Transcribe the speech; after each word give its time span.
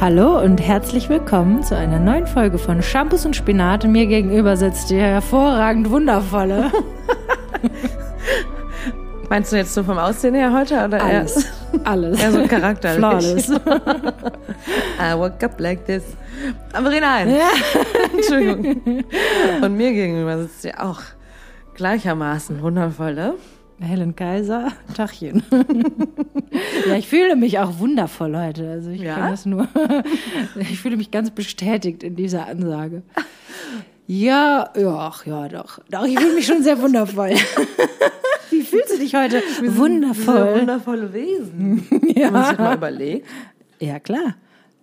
Hallo 0.00 0.40
und 0.40 0.60
herzlich 0.60 1.08
willkommen 1.08 1.64
zu 1.64 1.76
einer 1.76 1.98
neuen 1.98 2.28
Folge 2.28 2.56
von 2.58 2.82
Shampoos 2.82 3.26
und 3.26 3.34
Spinat. 3.34 3.82
Mir 3.84 4.06
gegenüber 4.06 4.56
sitzt 4.56 4.90
die 4.90 4.96
hervorragend 4.96 5.90
wundervolle. 5.90 6.70
Meinst 9.28 9.50
du 9.50 9.56
jetzt 9.56 9.74
so 9.74 9.82
vom 9.82 9.98
Aussehen 9.98 10.36
her 10.36 10.52
heute 10.52 10.84
oder 10.84 11.02
Alles. 11.02 11.36
eher? 11.36 11.80
Alles. 11.82 12.22
Eher 12.22 12.30
so 12.30 12.46
charakterlich. 12.46 12.98
Flawless. 12.98 13.50
I 15.00 15.18
woke 15.18 15.44
up 15.44 15.58
like 15.58 15.84
this. 15.84 16.04
Aber 16.72 16.90
Rein. 16.90 17.30
Ja. 17.30 17.48
Entschuldigung. 18.14 19.04
Und 19.60 19.76
mir 19.76 19.92
gegenüber 19.92 20.38
sitzt 20.38 20.62
sie 20.62 20.74
auch 20.76 21.00
gleichermaßen 21.74 22.62
wundervolle. 22.62 23.34
Helen 23.80 24.16
Kaiser, 24.16 24.72
Tachchen. 24.96 25.42
ja, 26.88 26.96
ich 26.96 27.08
fühle 27.08 27.36
mich 27.36 27.58
auch 27.58 27.78
wundervoll 27.78 28.36
heute. 28.36 28.68
Also 28.70 28.90
ich 28.90 29.00
Ja? 29.02 29.14
kann 29.14 29.30
das 29.30 29.46
nur. 29.46 29.68
ich 30.58 30.80
fühle 30.80 30.96
mich 30.96 31.10
ganz 31.10 31.30
bestätigt 31.30 32.02
in 32.02 32.16
dieser 32.16 32.46
Ansage. 32.46 33.02
Ja, 34.06 34.70
ja, 34.76 35.12
ja, 35.26 35.48
doch. 35.48 35.78
Doch, 35.90 36.04
ich 36.06 36.18
fühle 36.18 36.34
mich 36.34 36.46
schon 36.46 36.62
sehr 36.62 36.80
wundervoll. 36.80 37.30
Wie 38.50 38.62
fühlst 38.62 38.94
du 38.94 38.98
dich 38.98 39.14
heute? 39.14 39.42
Wundervoll. 39.62 40.60
wundervolle 40.60 41.12
Wesen. 41.12 41.86
Wenn 41.90 42.32
man 42.32 42.46
sich 42.46 42.58
mal 42.58 42.74
überlegt. 42.76 43.26
Ja, 43.80 44.00
klar. 44.00 44.34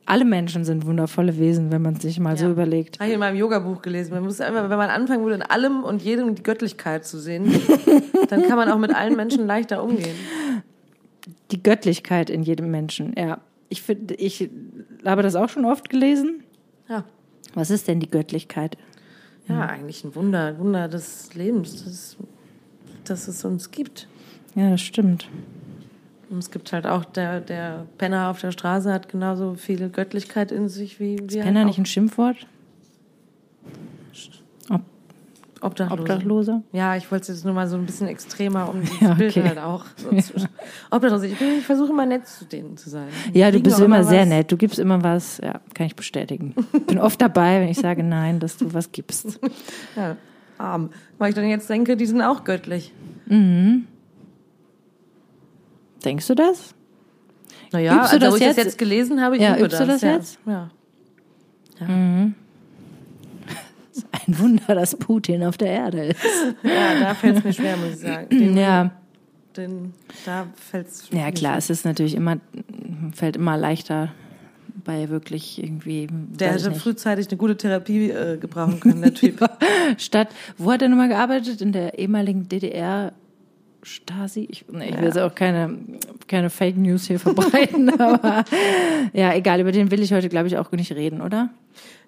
Alle 0.08 0.23
Menschen 0.26 0.64
sind 0.66 0.86
wundervolle 0.86 1.38
Wesen, 1.40 1.72
wenn 1.72 1.82
man 1.82 1.95
sich 1.95 2.20
mal 2.20 2.38
so 2.38 2.46
Ja. 2.46 2.52
überlegt. 2.52 3.00
Habe 3.00 3.08
ich 3.08 3.13
in 3.16 3.20
meinem 3.20 3.38
Yoga-Buch 3.38 3.82
gelesen. 3.82 4.13
Man 4.13 4.23
muss 4.23 4.40
einfach, 4.40 4.70
wenn 4.70 4.77
man 4.77 4.90
anfangen 4.91 5.24
würde, 5.24 5.35
in 5.35 5.41
allem 5.41 5.84
und 5.84 6.02
jedem 6.04 6.35
die 6.35 6.43
Göttlichkeit 6.43 7.05
zu 7.05 7.20
sehen, 7.20 7.46
dann 8.29 8.44
kann 8.44 8.57
man 8.57 8.70
auch 8.70 8.77
mit 8.77 8.94
allen 8.94 9.16
Menschen 9.16 9.48
leichter 9.48 9.84
umgehen. 9.84 10.16
Die 11.52 11.62
Göttlichkeit 11.63 12.29
in 12.29 12.44
jedem 12.44 12.70
Menschen, 12.70 13.13
ja. 13.18 13.40
Ich 13.70 13.82
finde, 13.82 14.13
ich 14.13 14.48
habe 15.04 15.24
das 15.24 15.35
auch 15.35 15.49
schon 15.49 15.66
oft 15.66 15.90
gelesen. 15.90 16.44
Ja. 16.88 17.04
Was 17.55 17.72
ist 17.72 17.88
denn 17.88 17.99
die 17.99 18.10
Göttlichkeit? 18.10 18.77
Ja, 19.48 19.62
eigentlich 19.66 20.04
ein 20.04 20.13
Wunder, 20.16 20.57
Wunder 20.60 20.88
des 20.88 21.34
Lebens, 21.34 21.84
dass, 21.84 22.18
dass 23.05 23.27
es 23.27 23.44
uns 23.44 23.72
gibt. 23.72 24.07
Ja, 24.55 24.70
das 24.72 24.82
stimmt. 24.82 25.27
Und 26.29 26.40
es 26.40 26.51
gibt 26.51 26.73
halt 26.73 26.87
auch, 26.87 27.05
der, 27.05 27.40
der 27.40 27.85
Penner 27.98 28.29
auf 28.29 28.41
der 28.41 28.51
Straße 28.51 28.91
hat 28.91 29.09
genauso 29.09 29.55
viel 29.55 29.90
Göttlichkeit 29.90 30.51
in 30.51 30.70
sich 30.70 30.99
wie 30.99 31.20
wir. 31.21 31.43
Penner 31.43 31.59
halt 31.59 31.67
nicht 31.67 31.77
ein 31.77 31.85
Schimpfwort? 31.85 32.48
Ob, 34.70 34.82
Obdachlose. 35.71 36.01
Obdachlose? 36.01 36.62
Ja, 36.73 36.95
ich 36.95 37.09
wollte 37.12 37.23
es 37.23 37.27
jetzt 37.37 37.45
nur 37.45 37.54
mal 37.54 37.67
so 37.67 37.76
ein 37.77 37.85
bisschen 37.85 38.07
extremer, 38.07 38.70
um 38.70 38.82
dieses 38.82 38.99
Ja, 39.01 39.13
Bild 39.13 39.35
okay. 39.35 39.48
halt 39.48 39.59
auch 39.59 39.85
so. 39.95 40.09
Obdachlose. 40.91 41.27
Ich, 41.27 41.41
ich 41.41 41.65
versuche 41.65 41.91
immer 41.91 42.05
nett 42.05 42.27
zu 42.27 42.45
denen 42.45 42.77
zu 42.77 42.89
sein. 42.89 43.07
Ja, 43.34 43.49
du 43.51 43.60
bist 43.60 43.77
auch 43.77 43.85
immer 43.85 44.04
sehr 44.04 44.26
nett. 44.26 44.51
Du 44.51 44.57
gibst 44.57 44.79
immer 44.79 45.01
was. 45.01 45.39
Ja, 45.43 45.62
kann 45.73 45.87
ich 45.87 45.95
bestätigen. 45.95 46.54
Bin 46.87 46.99
oft 46.99 47.21
dabei, 47.21 47.62
wenn 47.62 47.70
ich 47.70 47.77
sage 47.77 48.04
nein, 48.04 48.39
dass 48.39 48.57
du 48.57 48.73
was 48.73 48.91
gibst. 48.91 49.39
Ja, 49.95 50.17
arm. 50.57 50.89
Weil 51.17 51.29
ich 51.29 51.35
dann 51.35 51.48
jetzt 51.48 51.70
denke, 51.70 51.95
die 51.95 52.05
sind 52.05 52.21
auch 52.21 52.43
göttlich. 52.43 52.91
Denkst 56.05 56.27
du 56.27 56.35
das? 56.35 56.73
Naja, 57.71 57.95
Übst 57.95 58.13
du 58.13 58.15
also, 58.15 58.20
das 58.20 58.31
wo 58.31 58.35
ich 58.35 58.43
das 58.43 58.55
jetzt? 58.57 58.65
jetzt 58.65 58.77
gelesen 58.77 59.21
habe, 59.21 59.35
ich 59.37 59.41
Ja, 59.41 59.55
übe 59.55 59.65
übst 59.65 59.79
du 59.79 59.85
das 59.87 60.01
ja. 60.01 60.13
jetzt? 60.13 60.39
Ja. 60.45 60.70
Ein 61.87 62.34
Wunder, 64.39 64.75
dass 64.75 64.95
Putin 64.95 65.44
auf 65.44 65.57
der 65.57 65.69
Erde 65.69 66.06
ist. 66.07 66.19
ja, 66.63 67.00
da 67.00 67.13
fällt 67.16 67.38
es 67.38 67.44
mir 67.44 67.53
schwer, 67.53 67.78
muss 67.78 67.94
ich 67.95 68.00
sagen. 68.00 68.29
Den, 68.29 68.57
Ja, 68.65 68.91
den, 69.57 69.94
da 70.25 70.47
fällt 70.55 70.88
es 70.88 71.09
ja 71.11 71.31
klar, 71.31 71.57
es 71.57 71.69
ist 71.69 71.85
natürlich 71.85 72.15
immer, 72.15 72.38
fällt 73.13 73.35
immer 73.38 73.57
leichter 73.57 74.11
bei 74.83 75.09
wirklich 75.09 75.63
irgendwie. 75.63 76.07
Der 76.11 76.51
hätte 76.53 76.73
frühzeitig 76.73 77.29
eine 77.29 77.38
gute 77.38 77.55
Therapie 77.57 78.09
äh, 78.11 78.38
gebrauchen 78.38 78.79
können, 78.79 79.01
der 79.01 79.13
Typ. 79.13 79.39
Stadt, 79.97 80.27
wo 80.57 80.71
hat 80.71 80.81
er 80.81 80.89
nochmal 80.89 81.07
gearbeitet? 81.09 81.61
In 81.61 81.71
der 81.71 81.97
ehemaligen 81.97 82.47
DDR 82.49 83.13
Stasi? 83.85 84.47
Ich, 84.50 84.66
nee, 84.72 84.90
ich 84.90 84.97
will 84.97 85.06
jetzt 85.06 85.19
auch 85.19 85.34
keine, 85.35 85.78
keine 86.28 86.50
Fake 86.50 86.75
News 86.78 87.06
hier 87.06 87.19
verbreiten, 87.19 87.90
aber 88.00 88.44
ja, 89.13 89.34
egal, 89.34 89.59
über 89.62 89.72
den 89.72 89.91
will 89.91 90.01
ich 90.01 90.12
heute, 90.13 90.28
glaube 90.28 90.47
ich, 90.47 90.57
auch 90.57 90.72
nicht 90.72 90.91
reden, 90.91 91.22
oder? 91.22 91.50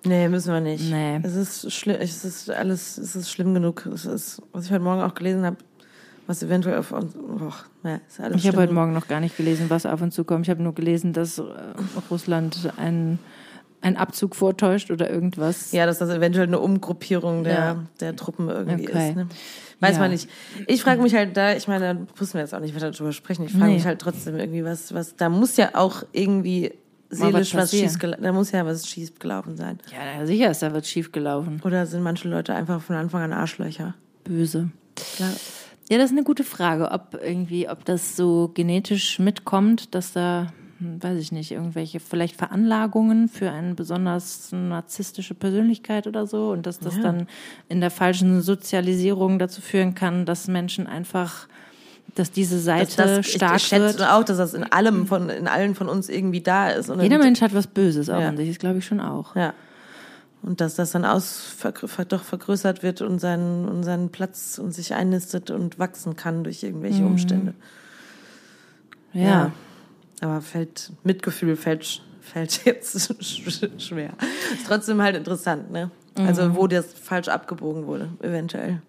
Nee, 0.03 0.27
müssen 0.29 0.53
wir 0.53 0.59
nicht. 0.61 0.89
Nee. 0.89 1.19
Es 1.23 1.35
ist 1.35 1.71
schlimm, 1.71 1.97
es 1.99 2.25
ist 2.25 2.49
alles, 2.49 2.97
es 2.97 3.15
ist 3.15 3.29
schlimm 3.29 3.53
genug. 3.53 3.85
Es 3.93 4.05
ist, 4.05 4.41
was 4.53 4.65
ich 4.65 4.71
heute 4.71 4.83
Morgen 4.83 5.01
auch 5.01 5.13
gelesen 5.13 5.45
habe, 5.45 5.57
was 6.25 6.41
eventuell 6.43 6.77
auf 6.77 6.91
uns, 6.91 7.15
oh, 7.15 7.51
nee, 7.83 7.97
ist 8.07 8.19
alles 8.19 8.37
Ich 8.37 8.47
habe 8.47 8.57
heute 8.57 8.73
Morgen 8.73 8.93
noch 8.93 9.07
gar 9.07 9.19
nicht 9.19 9.37
gelesen, 9.37 9.65
was 9.69 9.85
auf 9.85 10.01
uns 10.01 10.15
zukommt. 10.15 10.45
Ich 10.45 10.49
habe 10.49 10.61
nur 10.63 10.73
gelesen, 10.73 11.13
dass 11.13 11.37
äh, 11.39 11.43
Russland 12.09 12.71
einen, 12.77 13.19
einen 13.81 13.97
Abzug 13.97 14.35
vortäuscht 14.35 14.91
oder 14.91 15.09
irgendwas. 15.09 15.71
Ja, 15.71 15.85
dass 15.85 15.99
das 15.99 16.09
eventuell 16.09 16.47
eine 16.47 16.59
Umgruppierung 16.59 17.43
der, 17.43 17.53
Ja. 17.53 17.83
der 17.99 18.15
Truppen 18.15 18.49
irgendwie 18.49 18.87
Okay. 18.89 19.09
ist. 19.09 19.15
Ne? 19.15 19.27
Weiß 19.79 19.95
Ja. 19.95 19.99
man 20.01 20.11
nicht. 20.11 20.27
Ich 20.67 20.81
frage 20.81 21.01
mich 21.01 21.13
halt 21.13 21.37
da, 21.37 21.55
ich 21.55 21.67
meine, 21.67 21.93
da 21.93 22.01
müssen 22.19 22.33
wir 22.33 22.41
jetzt 22.41 22.53
auch 22.55 22.59
nicht 22.59 22.75
weiter 22.75 22.91
drüber 22.91 23.11
sprechen. 23.13 23.45
Ich 23.45 23.51
frage 23.51 23.67
Nee. 23.67 23.73
mich 23.75 23.85
halt 23.85 23.99
trotzdem 23.99 24.35
irgendwie, 24.37 24.63
was, 24.65 24.93
was, 24.93 25.15
da 25.15 25.29
muss 25.29 25.55
ja 25.57 25.69
auch 25.73 26.03
irgendwie 26.13 26.71
seelisch 27.09 27.53
was, 27.53 27.61
passieren. 27.71 27.89
schief 27.89 27.99
gelaufen, 27.99 28.23
da 28.23 28.31
muss 28.33 28.51
ja 28.51 28.65
was 28.65 28.87
schief 28.87 29.17
gelaufen 29.19 29.55
sein. 29.55 29.79
Ja, 29.91 30.25
sicher 30.25 30.51
ist 30.51 30.61
da 30.63 30.73
was 30.73 30.89
schief 30.89 31.11
gelaufen. 31.11 31.61
Oder 31.63 31.85
sind 31.85 32.01
manche 32.01 32.27
Leute 32.27 32.53
einfach 32.55 32.81
von 32.81 32.95
Anfang 32.95 33.21
an 33.21 33.33
Arschlöcher? 33.33 33.93
Böse. 34.23 34.69
Ja. 35.19 35.29
Ja, 35.89 35.97
das 35.99 36.07
ist 36.11 36.17
eine 36.17 36.25
gute 36.25 36.43
Frage, 36.43 36.91
ob 36.91 37.17
irgendwie, 37.23 37.69
ob 37.69 37.85
das 37.85 38.17
so 38.17 38.51
genetisch 38.53 39.19
mitkommt, 39.19 39.95
dass 39.95 40.11
da, 40.11 40.47
weiß 40.79 41.17
ich 41.19 41.31
nicht, 41.31 41.51
irgendwelche 41.51 41.99
vielleicht 41.99 42.35
Veranlagungen 42.35 43.29
für 43.29 43.49
eine 43.51 43.73
besonders 43.73 44.51
narzisstische 44.51 45.33
Persönlichkeit 45.33 46.05
oder 46.07 46.27
so 46.27 46.51
und 46.51 46.65
dass 46.67 46.79
das 46.79 46.97
Ja. 46.97 47.01
dann 47.03 47.27
in 47.67 47.81
der 47.81 47.89
falschen 47.91 48.41
Sozialisierung 48.41 49.39
dazu 49.39 49.61
führen 49.61 49.95
kann, 49.95 50.25
dass 50.25 50.47
Menschen 50.47 50.85
einfach, 50.85 51.47
dass 52.15 52.31
diese 52.31 52.59
Seite 52.59 52.95
Das, 52.95 53.15
das, 53.17 53.27
stark 53.27 53.55
ich, 53.57 53.63
ich 53.63 53.67
schätze 53.69 53.99
wird. 53.99 54.09
auch, 54.09 54.23
dass 54.23 54.37
das 54.37 54.53
in 54.53 54.63
allem 54.71 55.07
von, 55.07 55.29
in 55.29 55.47
allen 55.47 55.73
von 55.73 55.89
uns 55.89 56.09
irgendwie 56.09 56.41
da 56.41 56.69
ist. 56.69 56.89
Und 56.89 57.01
Jeder 57.01 57.17
Mensch 57.17 57.41
hat 57.41 57.55
was 57.55 57.65
Böses 57.67 58.09
auch 58.09 58.21
Ja. 58.21 58.29
an 58.29 58.37
sich, 58.37 58.49
das 58.49 58.59
glaube 58.59 58.77
ich 58.77 58.85
schon 58.85 58.99
auch. 58.99 59.35
Ja. 59.35 59.53
Und 60.43 60.61
dass 60.61 60.75
das 60.75 60.91
dann 60.91 61.03
aus, 61.05 61.55
doch 62.09 62.23
vergrößert 62.23 62.83
wird 62.83 63.01
und 63.01 63.17
seinen, 63.19 63.67
und 63.67 63.83
seinen 63.83 64.09
Platz 64.09 64.59
und 64.59 64.71
sich 64.73 64.93
einnistet 64.93 65.49
und 65.49 65.79
wachsen 65.79 66.15
kann 66.15 66.43
durch 66.43 66.61
irgendwelche 66.61 67.01
Mhm. 67.01 67.07
Umstände. 67.07 67.53
Ja. 69.13 69.51
Aber 70.21 70.41
fällt, 70.41 70.91
Mitgefühl 71.03 71.55
fällt, 71.55 72.01
fällt 72.21 72.61
jetzt 72.65 72.95
sch- 72.95 73.79
schwer. 73.79 74.13
Ist 74.53 74.67
trotzdem 74.67 75.01
halt 75.01 75.15
interessant, 75.15 75.71
ne? 75.71 75.91
Mhm. 76.17 76.25
Also, 76.25 76.55
wo 76.55 76.67
das 76.67 76.93
falsch 76.93 77.27
abgebogen 77.27 77.85
wurde, 77.87 78.09
eventuell. 78.21 78.81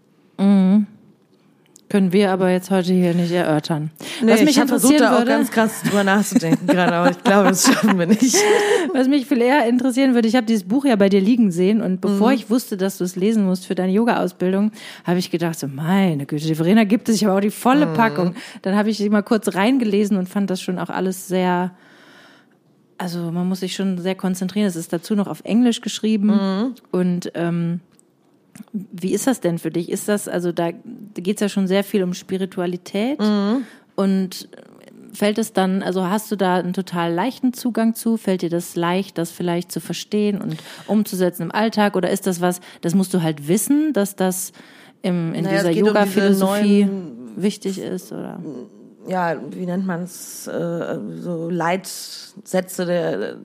Können 1.89 2.13
wir 2.13 2.31
aber 2.31 2.51
jetzt 2.51 2.71
heute 2.71 2.93
hier 2.93 3.15
nicht 3.15 3.33
erörtern. 3.33 3.91
Nee, 4.23 4.33
was 4.33 4.41
mich 4.41 4.51
ich 4.51 4.59
habe 4.59 4.69
versucht, 4.69 5.01
da 5.01 5.15
auch 5.15 5.19
würde, 5.21 5.31
ganz 5.31 5.51
krass 5.51 5.83
drüber 5.83 6.05
nachzudenken 6.05 6.67
gerade, 6.67 6.93
aber 6.93 7.11
ich 7.11 7.23
glaube, 7.25 7.49
das 7.49 7.65
schaffen 7.65 7.99
wir 7.99 8.07
nicht. 8.07 8.37
Was 8.93 9.09
mich 9.09 9.27
viel 9.27 9.41
eher 9.41 9.67
interessieren 9.67 10.15
würde, 10.15 10.29
ich 10.29 10.37
habe 10.37 10.47
dieses 10.47 10.65
Buch 10.65 10.85
ja 10.85 10.97
bei 10.97 11.09
dir 11.09 11.21
liegen 11.21 11.51
sehen 11.51 11.81
und 11.81 12.01
bevor 12.01 12.33
ich 12.33 12.51
wusste, 12.51 12.77
dass 12.77 12.99
du 12.99 13.05
es 13.05 13.17
lesen 13.17 13.45
musst 13.47 13.67
für 13.67 13.75
deine 13.75 13.93
Yoga-Ausbildung, 13.93 14.73
habe 15.05 15.19
ich 15.19 15.31
gedacht, 15.31 15.59
so 15.59 15.67
meine 15.67 16.27
Güte, 16.27 16.47
die 16.47 16.55
Verena 16.55 16.85
gibt 16.85 17.09
es 17.09 17.17
sich 17.17 17.27
aber 17.27 17.37
auch 17.37 17.41
die 17.41 17.51
volle 17.51 17.87
Packung. 17.87 18.35
Dann 18.63 18.77
habe 18.77 18.91
ich 18.91 19.09
mal 19.09 19.23
kurz 19.23 19.55
reingelesen 19.55 20.17
und 20.17 20.29
fand 20.29 20.51
das 20.51 20.61
schon 20.61 20.79
auch 20.79 20.91
alles 20.91 21.29
sehr, 21.29 21.73
also 22.99 23.31
man 23.31 23.49
muss 23.49 23.61
sich 23.61 23.75
schon 23.75 23.99
sehr 23.99 24.15
konzentrieren. 24.15 24.67
Es 24.67 24.77
ist 24.77 24.93
dazu 24.93 25.15
noch 25.15 25.27
auf 25.27 25.41
Englisch 25.45 25.81
geschrieben 25.81 26.75
und 26.91 27.31
ähm, 27.35 27.81
wie 28.73 29.13
ist 29.13 29.27
das 29.27 29.41
denn 29.41 29.59
für 29.59 29.71
dich? 29.71 29.91
Ist 29.91 30.09
das, 30.09 30.29
also 30.29 30.53
da, 30.53 30.71
geht 31.15 31.37
es 31.37 31.41
ja 31.41 31.49
schon 31.49 31.67
sehr 31.67 31.85
viel 31.85 32.03
um 32.03 32.15
Spiritualität 32.15 33.19
und 33.97 34.49
fällt 35.13 35.39
es 35.39 35.53
dann, 35.53 35.83
also 35.83 36.07
hast 36.07 36.31
du 36.31 36.37
da 36.37 36.57
einen 36.57 36.73
total 36.73 37.13
leichten 37.13 37.53
Zugang 37.53 37.95
zu? 37.95 38.17
Fällt 38.17 38.43
dir 38.43 38.51
das 38.51 38.77
leicht, 38.77 39.19
das 39.19 39.31
vielleicht 39.31 39.73
zu 39.73 39.81
verstehen 39.81 40.41
und 40.41 40.57
umzusetzen 40.87 41.43
im 41.43 41.53
Alltag? 41.53 41.97
Oder 41.97 42.11
ist 42.11 42.27
das 42.27 42.41
was, 42.41 42.61
das 42.83 42.95
musst 42.95 43.15
du 43.15 43.23
halt 43.23 43.49
wissen, 43.49 43.93
dass 43.93 44.17
das 44.17 44.53
im, 45.03 45.35
in 45.35 45.45
Naja, 45.45 45.59
es 45.63 45.67
dieser 45.69 45.81
um 45.83 45.87
Yoga-Philosophie 45.89 46.85
neuen- 46.85 47.13
wichtig 47.37 47.79
ist? 47.81 48.13
Oder? 48.13 48.41
ja, 49.09 49.37
wie 49.51 49.65
nennt 49.65 49.87
man 49.87 50.03
es, 50.03 50.47
äh, 50.47 50.99
so 51.21 51.49
Leitsätze 51.49 52.85
der 52.85 53.37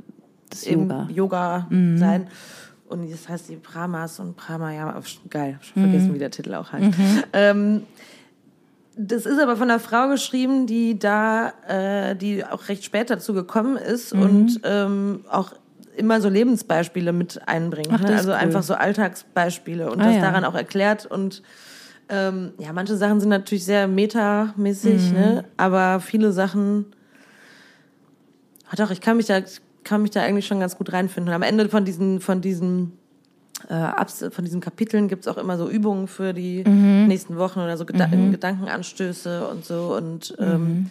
Des 0.51 0.65
Yoga. 0.65 1.07
Yoga 1.13 1.67
sein. 1.69 2.27
Und 2.93 3.11
das 3.11 3.27
heißt 3.27 3.49
die 3.49 3.55
Brahmas 3.55 4.19
und 4.19 4.35
Brahma, 4.37 4.71
ja, 4.71 5.01
geil, 5.29 5.59
schon 5.61 5.83
vergessen, 5.83 6.13
wie 6.13 6.19
der 6.19 6.29
Titel 6.31 6.53
auch 6.53 6.71
heißt. 6.71 6.95
Ähm, 7.33 7.83
das 8.95 9.25
ist 9.25 9.39
aber 9.39 9.57
von 9.57 9.71
einer 9.71 9.79
Frau 9.79 10.07
geschrieben, 10.09 10.67
die 10.67 10.99
da, 10.99 11.53
äh, 11.67 12.15
die 12.15 12.45
auch 12.45 12.67
recht 12.69 12.83
spät 12.83 13.09
dazu 13.09 13.33
gekommen 13.33 13.75
ist 13.77 14.13
und 14.13 14.59
ähm, 14.63 15.21
auch 15.29 15.53
immer 15.97 16.21
so 16.21 16.29
Lebensbeispiele 16.29 17.11
mit 17.13 17.47
einbringt. 17.47 17.89
Ach, 17.91 18.01
ne? 18.01 18.15
Also 18.15 18.29
cool. 18.29 18.35
einfach 18.35 18.61
so 18.61 18.75
Alltagsbeispiele 18.75 19.91
und 19.91 19.99
Ah, 19.99 20.05
das 20.05 20.15
ja. 20.17 20.21
daran 20.21 20.45
auch 20.45 20.53
erklärt 20.55 21.07
und 21.07 21.41
ähm, 22.09 22.51
ja, 22.59 22.71
manche 22.73 22.95
Sachen 22.95 23.19
sind 23.19 23.29
natürlich 23.29 23.65
sehr 23.65 23.87
metamäßig, 23.87 25.09
Mhm. 25.11 25.17
ne? 25.17 25.45
aber 25.57 25.99
viele 25.99 26.31
Sachen, 26.31 26.85
ah, 28.69 28.75
doch, 28.75 28.91
ich 28.91 29.01
kann 29.01 29.17
mich 29.17 29.25
da 29.25 29.39
kann 29.83 30.01
mich 30.01 30.11
da 30.11 30.21
eigentlich 30.21 30.47
schon 30.47 30.59
ganz 30.59 30.77
gut 30.77 30.93
reinfinden. 30.93 31.29
Und 31.29 31.35
am 31.35 31.41
Ende 31.41 31.69
von 31.69 31.85
diesen, 31.85 32.19
von 32.19 32.41
diesen 32.41 32.93
äh, 33.69 34.29
von 34.31 34.43
diesen 34.43 34.61
Kapiteln 34.61 35.07
gibt's 35.07 35.27
auch 35.27 35.37
immer 35.37 35.57
so 35.57 35.69
Übungen 35.69 36.07
für 36.07 36.33
die 36.33 36.63
mhm. 36.67 37.07
nächsten 37.07 37.37
Wochen 37.37 37.59
oder 37.59 37.77
so 37.77 37.85
Geda 37.85 38.07
mhm. 38.07 38.31
Gedankenanstöße 38.31 39.47
und 39.47 39.63
so 39.63 39.95
und 39.95 40.35
ähm, 40.39 40.61
mhm. 40.61 40.89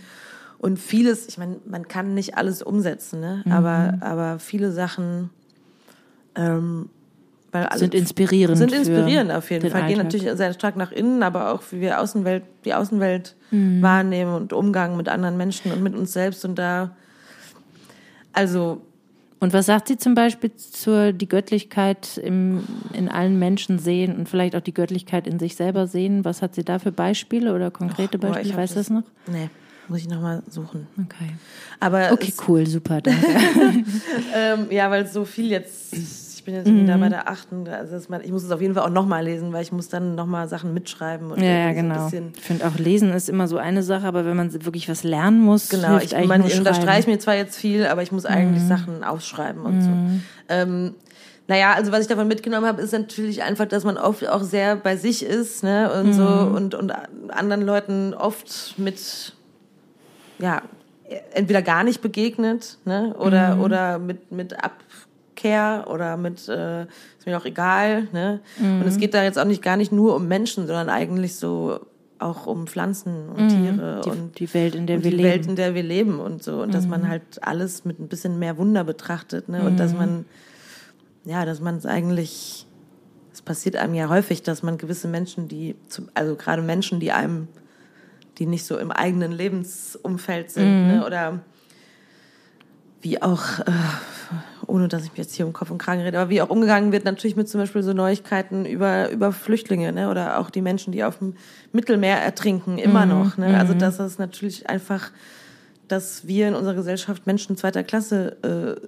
und 0.58 0.78
vieles, 0.78 1.28
ich 1.28 1.38
meine, 1.38 1.56
man 1.66 1.86
kann 1.88 2.14
nicht 2.14 2.36
alles 2.36 2.62
umsetzen, 2.62 3.20
ne? 3.20 3.42
Mhm. 3.44 3.52
Aber 3.52 3.98
aber 4.00 4.38
viele 4.38 4.72
Sachen 4.72 5.30
ähm, 6.34 6.88
sind 7.74 7.94
inspirierend. 7.94 8.56
Sind 8.56 8.72
inspirierend 8.72 9.30
auf 9.30 9.50
jeden 9.50 9.70
Fall. 9.70 9.82
Alltag. 9.82 9.88
Gehen 9.88 9.98
natürlich 9.98 10.36
sehr 10.36 10.54
stark 10.54 10.76
nach 10.76 10.90
innen, 10.90 11.22
aber 11.22 11.52
auch 11.52 11.62
wie 11.70 11.80
wir 11.80 12.00
Außenwelt, 12.00 12.44
die 12.64 12.72
Außenwelt 12.72 13.36
mhm. 13.50 13.82
wahrnehmen 13.82 14.34
und 14.34 14.52
Umgang 14.54 14.96
mit 14.96 15.08
anderen 15.08 15.36
Menschen 15.36 15.70
und 15.70 15.82
mit 15.82 15.94
uns 15.94 16.12
selbst 16.14 16.44
und 16.46 16.58
da, 16.58 16.96
also. 18.32 18.82
Und 19.40 19.52
was 19.52 19.66
sagt 19.66 19.88
sie 19.88 19.96
zum 19.96 20.14
Beispiel 20.14 20.52
zur 20.54 21.12
die 21.12 21.26
Göttlichkeit 21.26 22.16
im, 22.18 22.62
in 22.92 23.08
allen 23.08 23.40
Menschen 23.40 23.80
sehen 23.80 24.16
und 24.16 24.28
vielleicht 24.28 24.54
auch 24.54 24.60
die 24.60 24.72
Göttlichkeit 24.72 25.26
in 25.26 25.40
sich 25.40 25.56
selber 25.56 25.88
sehen? 25.88 26.24
Was 26.24 26.42
hat 26.42 26.54
sie 26.54 26.64
da 26.64 26.78
für 26.78 26.92
Beispiele 26.92 27.52
oder 27.52 27.72
konkrete 27.72 28.18
Och, 28.18 28.22
Beispiele? 28.22 28.56
Weißt 28.56 28.74
du 28.74 28.80
das 28.80 28.90
noch? 28.90 29.02
Nee. 29.26 29.50
Muss 29.88 29.98
ich 29.98 30.08
nochmal 30.08 30.42
suchen. 30.48 30.86
Okay. 30.96 31.32
Aber 31.80 32.12
okay, 32.12 32.32
cool, 32.46 32.66
super, 32.66 33.00
danke. 33.00 33.26
ähm, 34.34 34.66
ja, 34.70 34.88
weil 34.88 35.08
so 35.08 35.24
viel 35.24 35.50
jetzt 35.50 36.21
ich 36.42 36.46
bin 36.46 36.54
jetzt 36.56 36.66
mhm. 36.66 36.88
da 36.88 36.96
bei 36.96 37.08
der 37.08 37.28
achten. 37.28 37.68
Also 37.68 37.96
ich 37.96 38.32
muss 38.32 38.42
es 38.42 38.50
auf 38.50 38.60
jeden 38.60 38.74
Fall 38.74 38.82
auch 38.82 38.90
nochmal 38.90 39.22
lesen, 39.22 39.52
weil 39.52 39.62
ich 39.62 39.70
muss 39.70 39.88
dann 39.88 40.16
nochmal 40.16 40.48
Sachen 40.48 40.74
mitschreiben. 40.74 41.30
Und 41.30 41.40
ja, 41.40 41.68
ja, 41.68 41.72
genau. 41.72 42.08
So 42.08 42.16
ich 42.16 42.40
finde 42.40 42.66
auch 42.66 42.76
Lesen 42.78 43.12
ist 43.12 43.28
immer 43.28 43.46
so 43.46 43.58
eine 43.58 43.84
Sache, 43.84 44.08
aber 44.08 44.24
wenn 44.24 44.36
man 44.36 44.52
wirklich 44.52 44.88
was 44.88 45.04
lernen 45.04 45.40
muss, 45.40 45.68
genau. 45.68 45.98
Ich, 45.98 46.12
man, 46.26 46.44
ich 46.44 46.58
unterstreiche 46.58 47.08
mir 47.08 47.20
zwar 47.20 47.36
jetzt 47.36 47.56
viel, 47.56 47.86
aber 47.86 48.02
ich 48.02 48.10
muss 48.10 48.26
eigentlich 48.26 48.64
mhm. 48.64 48.68
Sachen 48.68 49.04
ausschreiben 49.04 49.62
und 49.62 49.76
mhm. 49.76 49.82
so. 49.82 49.90
Ähm, 50.48 50.94
naja, 51.46 51.74
also 51.74 51.92
was 51.92 52.00
ich 52.00 52.08
davon 52.08 52.26
mitgenommen 52.26 52.66
habe, 52.66 52.82
ist 52.82 52.92
natürlich 52.92 53.44
einfach, 53.44 53.66
dass 53.66 53.84
man 53.84 53.96
oft 53.96 54.28
auch 54.28 54.42
sehr 54.42 54.74
bei 54.74 54.96
sich 54.96 55.24
ist, 55.24 55.62
ne, 55.62 55.92
und 55.92 56.12
so 56.12 56.24
mhm. 56.24 56.54
und 56.56 56.74
und 56.74 56.92
anderen 57.28 57.62
Leuten 57.62 58.14
oft 58.14 58.74
mit 58.78 59.32
ja 60.40 60.60
entweder 61.34 61.62
gar 61.62 61.84
nicht 61.84 62.02
begegnet, 62.02 62.78
ne, 62.84 63.14
oder 63.16 63.54
mhm. 63.54 63.60
oder 63.60 63.98
mit 64.00 64.32
mit 64.32 64.64
ab 64.64 64.72
Care 65.42 65.88
oder 65.88 66.16
mit, 66.16 66.48
äh, 66.48 66.82
ist 66.82 67.26
mir 67.26 67.36
auch 67.36 67.44
egal. 67.44 68.08
Ne? 68.12 68.40
Mhm. 68.58 68.80
Und 68.80 68.86
es 68.86 68.98
geht 68.98 69.14
da 69.14 69.22
jetzt 69.22 69.38
auch 69.38 69.44
nicht 69.44 69.62
gar 69.62 69.76
nicht 69.76 69.92
nur 69.92 70.14
um 70.14 70.28
Menschen, 70.28 70.66
sondern 70.66 70.88
eigentlich 70.88 71.36
so 71.36 71.80
auch 72.18 72.46
um 72.46 72.68
Pflanzen 72.68 73.28
und 73.30 73.44
mhm. 73.44 73.48
Tiere 73.48 74.00
die, 74.04 74.10
und 74.10 74.38
die 74.38 74.54
Welt, 74.54 74.74
in 74.76 74.86
der 74.86 75.02
wir 75.02 75.10
die 75.10 75.16
leben. 75.16 75.28
Welt, 75.28 75.46
in 75.46 75.56
der 75.56 75.74
wir 75.74 75.82
leben 75.82 76.20
und 76.20 76.42
so. 76.42 76.62
Und 76.62 76.68
mhm. 76.68 76.72
dass 76.72 76.86
man 76.86 77.02
mhm. 77.02 77.08
halt 77.08 77.22
alles 77.42 77.84
mit 77.84 77.98
ein 77.98 78.08
bisschen 78.08 78.38
mehr 78.38 78.56
Wunder 78.56 78.84
betrachtet. 78.84 79.48
Ne? 79.48 79.62
Und 79.62 79.78
dass 79.78 79.92
mhm. 79.92 79.98
man, 79.98 80.24
ja, 81.24 81.44
dass 81.44 81.60
man 81.60 81.76
es 81.76 81.86
eigentlich, 81.86 82.66
es 83.32 83.42
passiert 83.42 83.76
einem 83.76 83.94
ja 83.94 84.08
häufig, 84.08 84.42
dass 84.42 84.62
man 84.62 84.78
gewisse 84.78 85.08
Menschen, 85.08 85.48
die, 85.48 85.74
also 86.14 86.36
gerade 86.36 86.62
Menschen, 86.62 87.00
die 87.00 87.10
einem, 87.10 87.48
die 88.38 88.46
nicht 88.46 88.64
so 88.64 88.78
im 88.78 88.92
eigenen 88.92 89.32
Lebensumfeld 89.32 90.50
sind, 90.50 90.86
ne? 90.86 90.96
Mhm. 90.98 91.02
oder 91.02 91.40
wie 93.02 93.20
auch, 93.20 93.58
äh, 93.60 93.72
ohne 94.66 94.88
dass 94.88 95.04
ich 95.04 95.12
mir 95.12 95.18
jetzt 95.18 95.34
hier 95.34 95.46
um 95.46 95.52
Kopf 95.52 95.70
und 95.70 95.78
Kragen 95.78 96.00
rede, 96.00 96.18
aber 96.18 96.30
wie 96.30 96.40
auch 96.40 96.48
umgegangen 96.48 96.92
wird 96.92 97.04
natürlich 97.04 97.36
mit 97.36 97.48
zum 97.48 97.60
Beispiel 97.60 97.82
so 97.82 97.92
Neuigkeiten 97.92 98.64
über, 98.64 99.10
über 99.10 99.32
Flüchtlinge, 99.32 99.92
ne, 99.92 100.08
oder 100.08 100.38
auch 100.38 100.50
die 100.50 100.62
Menschen, 100.62 100.92
die 100.92 101.04
auf 101.04 101.18
dem 101.18 101.34
Mittelmeer 101.72 102.16
ertrinken, 102.18 102.78
immer 102.78 103.04
mhm. 103.04 103.12
noch, 103.12 103.36
ne, 103.36 103.58
also 103.58 103.74
mhm. 103.74 103.80
das 103.80 103.98
ist 103.98 104.18
natürlich 104.18 104.68
einfach, 104.68 105.10
dass 105.88 106.26
wir 106.26 106.48
in 106.48 106.54
unserer 106.54 106.74
Gesellschaft 106.74 107.26
Menschen 107.26 107.56
zweiter 107.56 107.82
Klasse, 107.82 108.36
äh, 108.42 108.86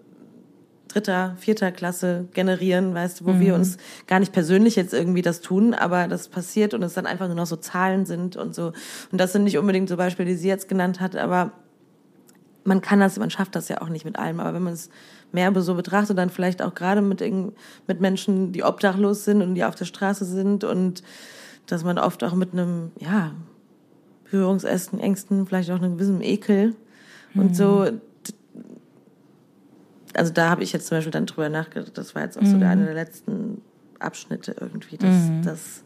dritter, 0.89 1.35
vierter 1.39 1.73
Klasse 1.73 2.29
generieren, 2.35 2.95
weißt 2.95 3.21
du, 3.21 3.27
wo 3.27 3.33
mhm. 3.33 3.41
wir 3.41 3.55
uns 3.57 3.79
gar 4.07 4.21
nicht 4.21 4.33
persönlich 4.33 4.77
jetzt 4.77 4.95
irgendwie 4.95 5.23
das 5.23 5.41
tun, 5.41 5.75
aber 5.75 6.07
das 6.07 6.29
passiert 6.29 6.73
und 6.73 6.85
es 6.85 6.95
dann 6.95 7.07
einfach 7.07 7.27
nur 7.27 7.35
noch 7.35 7.47
so 7.47 7.57
Zahlen 7.57 8.07
sind 8.07 8.37
und 8.37 8.55
so. 8.55 8.73
Und 9.11 9.21
das 9.21 9.33
sind 9.33 9.43
nicht 9.43 9.59
unbedingt 9.59 9.89
so 9.89 9.97
Beispiele, 9.97 10.29
die 10.29 10.37
sie 10.37 10.47
jetzt 10.47 10.69
genannt 10.69 11.01
hat, 11.01 11.17
aber 11.17 11.51
man 12.65 12.81
kann 12.81 13.01
das, 13.01 13.19
man 13.19 13.31
schafft 13.31 13.55
das 13.55 13.69
ja 13.69 13.81
auch 13.83 13.89
nicht 13.89 14.05
mit 14.05 14.19
allem, 14.19 14.41
aber 14.41 14.55
wenn 14.55 14.63
man 14.63 14.73
es 14.73 14.91
mehr 15.33 15.53
so 15.63 15.75
betrachtet, 15.75 16.17
dann 16.17 16.31
vielleicht 16.31 16.63
auch 16.63 16.75
gerade 16.75 17.03
mit, 17.03 17.21
mit 17.21 18.01
Menschen, 18.01 18.53
die 18.53 18.63
obdachlos 18.63 19.25
sind 19.25 19.43
und 19.43 19.55
die 19.55 19.65
auf 19.65 19.75
der 19.75 19.85
Straße 19.85 20.25
sind 20.25 20.65
und 20.65 21.03
dass 21.67 21.85
man 21.85 21.99
oft 21.99 22.23
auch 22.25 22.35
mit 22.35 22.53
einem, 22.53 22.93
ja, 22.99 23.33
Berührungsängsten, 24.25 24.99
Ängsten, 24.99 25.47
vielleicht 25.47 25.71
auch 25.71 25.77
einem 25.77 25.95
gewissen 25.95 26.21
Ekel 26.21 26.75
mhm. 27.35 27.41
und 27.41 27.57
so. 27.57 27.89
Also 30.15 30.33
da 30.33 30.51
habe 30.51 30.63
ich 30.63 30.73
jetzt 30.73 30.87
zum 30.87 30.99
Beispiel 30.99 31.13
dann 31.13 31.27
drüber 31.27 31.49
nachgedacht, 31.49 31.97
das 31.97 32.15
war 32.15 32.23
jetzt 32.23 32.39
auch 32.39 32.43
mhm. 32.43 32.51
so 32.51 32.59
der, 32.59 32.71
eine 32.71 32.85
der 32.85 32.95
letzten 32.95 33.63
Abschnitte 33.99 34.57
irgendwie, 34.59 34.97
dass, 34.97 35.15
mhm. 35.15 35.43
dass, 35.43 35.85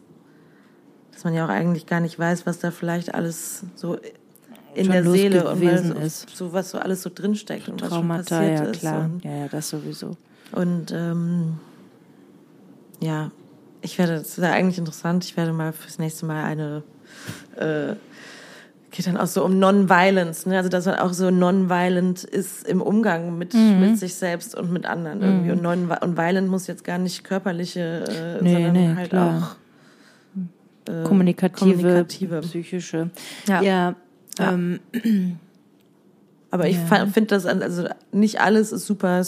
dass 1.11 1.23
man 1.23 1.33
ja 1.33 1.45
auch 1.45 1.49
eigentlich 1.49 1.85
gar 1.85 1.99
nicht 1.99 2.17
weiß, 2.17 2.45
was 2.45 2.59
da 2.59 2.71
vielleicht 2.71 3.13
alles 3.13 3.65
so 3.75 3.97
in 4.75 4.91
der 4.91 5.03
Seele 5.03 5.49
und 5.49 5.61
weil 5.63 5.83
so, 5.83 5.93
ist. 5.93 6.29
so 6.35 6.53
was 6.53 6.71
so 6.71 6.77
alles 6.77 7.01
so 7.01 7.11
drinsteckt 7.13 7.69
und 7.69 7.81
was 7.81 7.89
Traumata, 7.89 8.23
schon 8.23 8.37
passiert 8.37 8.59
ja, 8.59 8.71
ist. 8.71 8.79
klar. 8.79 9.09
ja, 9.23 9.31
ja, 9.31 9.47
das 9.47 9.69
sowieso. 9.69 10.17
Und 10.51 10.91
ähm, 10.91 11.59
ja, 13.01 13.31
ich 13.81 13.97
werde, 13.97 14.17
das 14.17 14.29
ist 14.29 14.37
ja 14.37 14.51
eigentlich 14.51 14.77
interessant, 14.77 15.23
ich 15.23 15.37
werde 15.37 15.53
mal 15.53 15.73
fürs 15.73 15.99
nächste 15.99 16.25
Mal 16.25 16.43
eine 16.43 16.83
äh, 17.57 17.95
geht 18.91 19.07
dann 19.07 19.17
auch 19.17 19.27
so 19.27 19.45
um 19.45 19.59
Non-Violence, 19.59 20.45
ne? 20.45 20.57
also 20.57 20.69
dass 20.69 20.85
man 20.85 20.95
auch 20.95 21.13
so 21.13 21.29
non-violent 21.29 22.23
ist 22.23 22.67
im 22.67 22.81
Umgang 22.81 23.37
mit, 23.37 23.53
mhm. 23.53 23.79
mit 23.79 23.99
sich 23.99 24.15
selbst 24.15 24.55
und 24.55 24.71
mit 24.71 24.85
anderen 24.85 25.21
irgendwie. 25.21 25.51
Mhm. 25.51 25.57
Und, 25.57 25.61
non 25.61 25.91
und 26.01 26.17
violent 26.17 26.49
muss 26.49 26.67
jetzt 26.67 26.83
gar 26.83 26.97
nicht 26.97 27.23
körperliche, 27.23 28.39
äh, 28.39 28.43
nee, 28.43 28.53
sondern 28.53 28.73
nee, 28.73 28.95
halt 28.95 29.09
klar. 29.09 29.57
auch 30.87 30.91
äh, 30.91 31.03
kommunikative, 31.03 31.75
kommunikative, 31.75 32.41
psychische. 32.41 33.09
Ja. 33.47 33.61
ja 33.61 33.95
ja. 34.39 34.53
Ähm, 34.53 34.79
Aber 36.51 36.67
ich 36.67 36.77
ja. 36.77 37.05
finde 37.05 37.27
das, 37.27 37.45
also 37.45 37.87
nicht 38.11 38.41
alles 38.41 38.71
ist 38.71 38.87
super. 38.87 39.23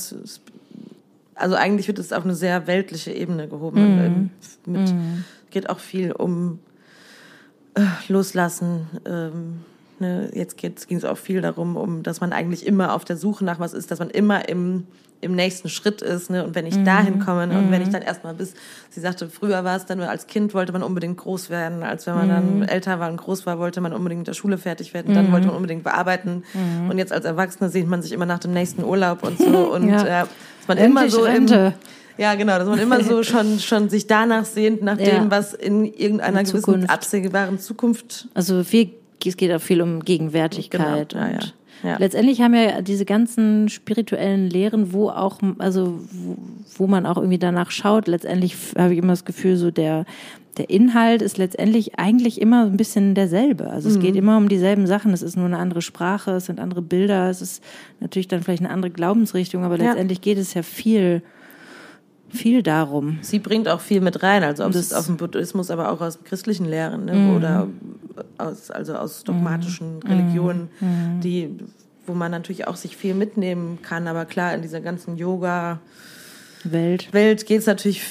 Also 1.36 1.56
eigentlich 1.56 1.88
wird 1.88 2.00
es 2.00 2.14
auf 2.14 2.24
eine 2.24 2.36
sehr 2.36 2.68
weltliche 2.68 3.12
Ebene 3.12 3.48
gehoben. 3.48 4.32
Mm. 4.66 4.72
Mit, 4.72 4.92
mm. 4.92 5.24
Geht 5.52 5.70
auch 5.70 5.80
viel 5.80 6.12
um 6.14 6.60
äh, 7.76 7.82
Loslassen. 8.08 8.88
Ähm, 9.06 9.60
ne? 10.00 10.32
Jetzt 10.34 10.58
ging 10.58 10.98
es 10.98 11.06
auch 11.06 11.18
viel 11.18 11.42
darum, 11.42 11.76
um, 11.76 12.02
dass 12.04 12.22
man 12.22 12.34
eigentlich 12.34 12.66
immer 12.66 12.94
auf 12.94 13.06
der 13.06 13.18
Suche 13.18 13.46
nach 13.46 13.60
was 13.60 13.74
ist, 13.74 13.92
dass 13.92 14.00
man 14.00 14.10
immer 14.10 14.50
im 14.50 14.88
im 15.22 15.36
nächsten 15.36 15.70
Schritt 15.70 16.02
ist, 16.02 16.30
ne? 16.30 16.44
Und 16.44 16.56
wenn 16.56 16.66
ich 16.66 16.76
mhm. 16.76 16.86
dahin 16.86 17.20
komme 17.20 17.48
ne? 17.48 17.58
und 17.58 17.72
wenn 17.72 17.82
ich 17.82 17.88
mhm. 17.88 17.94
dann 17.94 18.02
erstmal 18.02 18.34
bis, 18.34 18.54
sie 18.90 19.00
sagte, 19.00 19.30
früher 19.30 19.64
war 19.64 19.78
es 19.78 19.86
dann, 19.86 20.02
als 20.02 20.28
Kind 20.28 20.54
wollte 20.54 20.74
man 20.74 20.84
unbedingt 20.84 21.18
groß 21.18 21.50
werden, 21.50 21.84
als 21.84 22.08
wenn 22.08 22.16
man 22.16 22.28
mhm. 22.28 22.60
dann 22.60 22.70
älter 22.70 23.00
war 23.00 23.10
und 23.10 23.18
groß 23.18 23.46
war, 23.46 23.60
wollte 23.60 23.82
man 23.82 23.94
unbedingt 23.94 24.20
mit 24.20 24.28
der 24.28 24.34
Schule 24.34 24.58
fertig 24.58 24.94
werden, 24.94 25.14
dann 25.14 25.32
wollte 25.32 25.46
man 25.46 25.56
mhm. 25.56 25.58
unbedingt 25.58 25.84
bearbeiten. 25.84 26.44
Mhm. 26.54 26.90
Und 26.90 26.98
jetzt 26.98 27.14
als 27.14 27.26
Erwachsene 27.26 27.70
sehnt 27.70 27.90
man 27.90 28.02
sich 28.02 28.12
immer 28.12 28.26
nach 28.26 28.40
dem 28.40 28.52
nächsten 28.52 28.84
Urlaub 28.84 29.24
und 29.24 29.38
so 29.38 29.72
und 29.74 29.88
ja. 29.88 30.02
äh, 30.02 30.08
dass 30.08 30.68
man 30.68 30.78
Endlich 30.78 31.04
immer 31.04 31.10
so 31.10 31.22
Rente. 31.22 31.74
Im, 32.18 32.22
ja, 32.22 32.36
genau, 32.36 32.58
dass 32.58 32.68
man 32.68 32.80
immer 32.80 33.04
so 33.04 33.24
schon, 33.24 33.60
schon 33.60 33.90
sich 33.90 34.08
danach 34.08 34.46
sehnt, 34.46 34.82
nach 34.82 35.00
ja. 35.00 35.20
dem, 35.20 35.32
was 35.32 35.54
in 35.54 35.86
irgendeiner 35.86 36.42
in 36.42 36.46
gewissen 36.46 36.90
absehbaren 36.90 37.60
Zukunft. 37.60 38.28
Also 38.34 38.64
viel, 38.64 38.92
es 39.26 39.38
geht 39.38 39.52
auch 39.52 39.62
viel 39.62 39.82
um 39.82 40.04
Gegenwärtigkeit. 40.04 41.10
Genau. 41.10 41.24
Ja, 41.24 41.32
ja. 41.32 41.40
Ja. 41.84 41.98
Letztendlich 41.98 42.42
haben 42.42 42.54
ja 42.54 42.82
diese 42.82 43.06
ganzen 43.06 43.70
spirituellen 43.70 44.50
Lehren, 44.50 44.94
wo 44.94 45.10
auch, 45.10 45.40
also 45.58 46.00
wo, 46.12 46.38
wo 46.78 46.88
man 46.88 47.06
auch 47.06 47.18
irgendwie 47.18 47.40
danach 47.40 47.72
schaut, 47.72 48.08
letztendlich 48.08 48.56
habe 48.78 48.94
ich 48.94 49.00
immer 49.00 49.14
das 49.14 49.26
Gefühl, 49.26 49.56
so 49.58 49.72
der, 49.72 50.06
der 50.58 50.70
Inhalt 50.70 51.22
ist 51.22 51.38
letztendlich 51.38 51.98
eigentlich 51.98 52.42
immer 52.42 52.66
ein 52.66 52.78
bisschen 52.78 53.16
derselbe. 53.16 53.70
Also 53.70 53.90
es 53.90 53.98
mhm. 53.98 54.02
geht 54.02 54.16
immer 54.16 54.38
um 54.38 54.50
dieselben 54.50 54.86
Sachen. 54.86 55.14
Es 55.14 55.22
ist 55.22 55.38
nur 55.38 55.46
eine 55.46 55.58
andere 55.58 55.82
Sprache, 55.82 56.32
es 56.32 56.46
sind 56.46 56.60
andere 56.60 56.82
Bilder, 56.82 57.30
es 57.30 57.42
ist 57.42 57.64
natürlich 58.00 58.28
dann 58.28 58.44
vielleicht 58.44 58.64
eine 58.64 58.72
andere 58.72 58.92
Glaubensrichtung, 58.92 59.64
aber 59.64 59.78
letztendlich 59.78 60.20
ja. 60.20 60.24
geht 60.24 60.38
es 60.38 60.54
ja 60.54 60.64
viel 60.64 61.22
viel 62.32 62.64
darum. 62.64 63.20
Sie 63.22 63.40
bringt 63.40 63.68
auch 63.68 63.82
viel 63.82 64.02
mit 64.02 64.24
rein, 64.24 64.44
also 64.44 64.66
ob 64.66 64.74
es 64.74 64.94
aus 64.94 65.06
dem 65.08 65.18
Buddhismus, 65.18 65.70
aber 65.70 65.92
auch 65.92 66.02
aus 66.02 66.24
christlichen 66.24 66.66
Lehren 66.66 67.06
ne? 67.06 67.14
Mhm. 67.14 67.36
oder 67.36 67.68
aus, 68.38 68.72
also 68.72 68.96
aus 68.96 69.24
dogmatischen 69.24 69.96
mhm. 69.96 70.02
Religionen, 70.02 70.70
mhm. 70.80 71.22
die, 71.22 71.50
wo 72.06 72.14
man 72.14 72.32
natürlich 72.32 72.68
auch 72.68 72.76
sich 72.76 72.98
viel 72.98 73.14
mitnehmen 73.14 73.80
kann. 73.82 74.08
Aber 74.08 74.26
klar, 74.26 74.54
in 74.54 74.62
dieser 74.62 74.82
ganzen 74.82 75.18
Yoga 75.18 75.80
Welt, 76.64 77.12
Welt 77.12 77.46
geht 77.46 77.60
es 77.60 77.66
natürlich, 77.66 78.04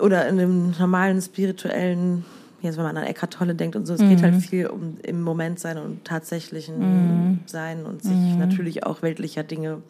oder 0.00 0.26
in 0.28 0.38
dem 0.38 0.70
normalen 0.78 1.20
spirituellen, 1.20 2.24
jetzt 2.62 2.76
wenn 2.76 2.84
man 2.84 2.96
an 2.96 3.04
Eckhart 3.04 3.34
Tolle 3.34 3.54
denkt 3.54 3.76
und 3.76 3.86
so, 3.86 3.94
es 3.94 4.00
mhm. 4.00 4.10
geht 4.10 4.22
halt 4.22 4.36
viel 4.36 4.66
um 4.66 4.96
im 5.02 5.22
Moment 5.22 5.60
sein 5.60 5.78
und 5.78 6.04
tatsächlichen 6.04 6.78
mhm. 6.78 7.38
Sein 7.46 7.84
und 7.84 8.02
sich 8.02 8.12
mhm. 8.12 8.38
natürlich 8.38 8.84
auch 8.84 9.02
weltlicher 9.02 9.42
Dinge 9.42 9.82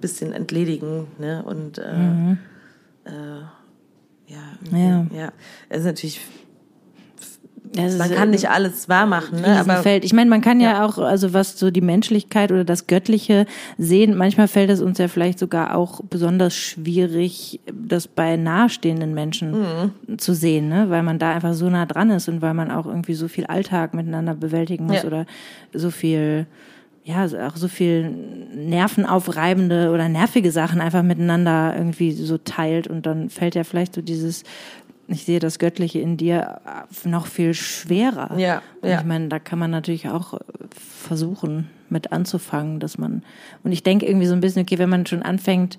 bisschen 0.00 0.32
entledigen. 0.32 1.06
Ne? 1.18 1.42
Und 1.42 1.78
äh, 1.78 1.94
mhm. 1.94 2.32
äh, 2.32 2.36
ja, 4.26 4.38
ja. 4.76 5.06
ja, 5.12 5.32
es 5.68 5.78
ist 5.80 5.84
natürlich 5.84 6.20
Das 7.72 7.98
man 7.98 8.10
kann 8.10 8.28
äh, 8.28 8.32
nicht 8.32 8.48
alles 8.50 8.88
wahr 8.88 9.06
machen, 9.06 9.40
ne? 9.40 9.46
aber 9.58 9.70
Riesenfeld. 9.72 10.04
Ich 10.04 10.12
meine, 10.12 10.28
man 10.30 10.40
kann 10.40 10.60
ja. 10.60 10.84
auch, 10.84 10.98
also 10.98 11.32
was 11.32 11.58
so 11.58 11.70
die 11.70 11.80
Menschlichkeit 11.80 12.50
oder 12.50 12.64
das 12.64 12.86
Göttliche 12.86 13.46
sehen, 13.78 14.16
manchmal 14.16 14.48
fällt 14.48 14.70
es 14.70 14.80
uns 14.80 14.98
ja 14.98 15.08
vielleicht 15.08 15.38
sogar 15.38 15.76
auch 15.76 16.00
besonders 16.08 16.54
schwierig, 16.56 17.60
das 17.72 18.08
bei 18.08 18.36
nahestehenden 18.36 19.14
Menschen 19.14 19.52
Mhm. 20.06 20.18
zu 20.18 20.32
sehen, 20.34 20.68
ne? 20.68 20.90
weil 20.90 21.02
man 21.02 21.18
da 21.18 21.32
einfach 21.32 21.54
so 21.54 21.68
nah 21.70 21.86
dran 21.86 22.10
ist 22.10 22.28
und 22.28 22.40
weil 22.42 22.54
man 22.54 22.70
auch 22.70 22.86
irgendwie 22.86 23.14
so 23.14 23.28
viel 23.28 23.46
Alltag 23.46 23.94
miteinander 23.94 24.34
bewältigen 24.34 24.86
muss 24.86 25.02
Ja. 25.02 25.04
oder 25.04 25.26
so 25.72 25.90
viel 25.90 26.46
ja, 27.10 27.48
auch 27.48 27.56
so 27.56 27.68
viel 27.68 28.10
nervenaufreibende 28.54 29.90
oder 29.90 30.08
nervige 30.08 30.52
Sachen 30.52 30.80
einfach 30.80 31.02
miteinander 31.02 31.74
irgendwie 31.76 32.12
so 32.12 32.38
teilt 32.38 32.86
und 32.86 33.06
dann 33.06 33.30
fällt 33.30 33.54
ja 33.54 33.64
vielleicht 33.64 33.94
so 33.94 34.02
dieses, 34.02 34.44
ich 35.08 35.24
sehe 35.24 35.40
das 35.40 35.58
Göttliche 35.58 36.00
in 36.00 36.16
dir 36.16 36.60
äh, 36.64 37.08
noch 37.08 37.26
viel 37.26 37.54
schwerer. 37.54 38.38
Ja, 38.38 38.62
Und 38.80 38.90
ja. 38.90 39.00
ich 39.00 39.06
meine, 39.06 39.28
da 39.28 39.38
kann 39.38 39.58
man 39.58 39.70
natürlich 39.70 40.08
auch 40.08 40.34
äh, 40.34 40.38
versuchen, 40.70 41.68
mit 41.88 42.12
anzufangen, 42.12 42.78
dass 42.78 42.98
man, 42.98 43.22
und 43.64 43.72
ich 43.72 43.82
denke 43.82 44.06
irgendwie 44.06 44.26
so 44.26 44.34
ein 44.34 44.40
bisschen, 44.40 44.62
okay, 44.62 44.78
wenn 44.78 44.88
man 44.88 45.06
schon 45.06 45.22
anfängt, 45.22 45.78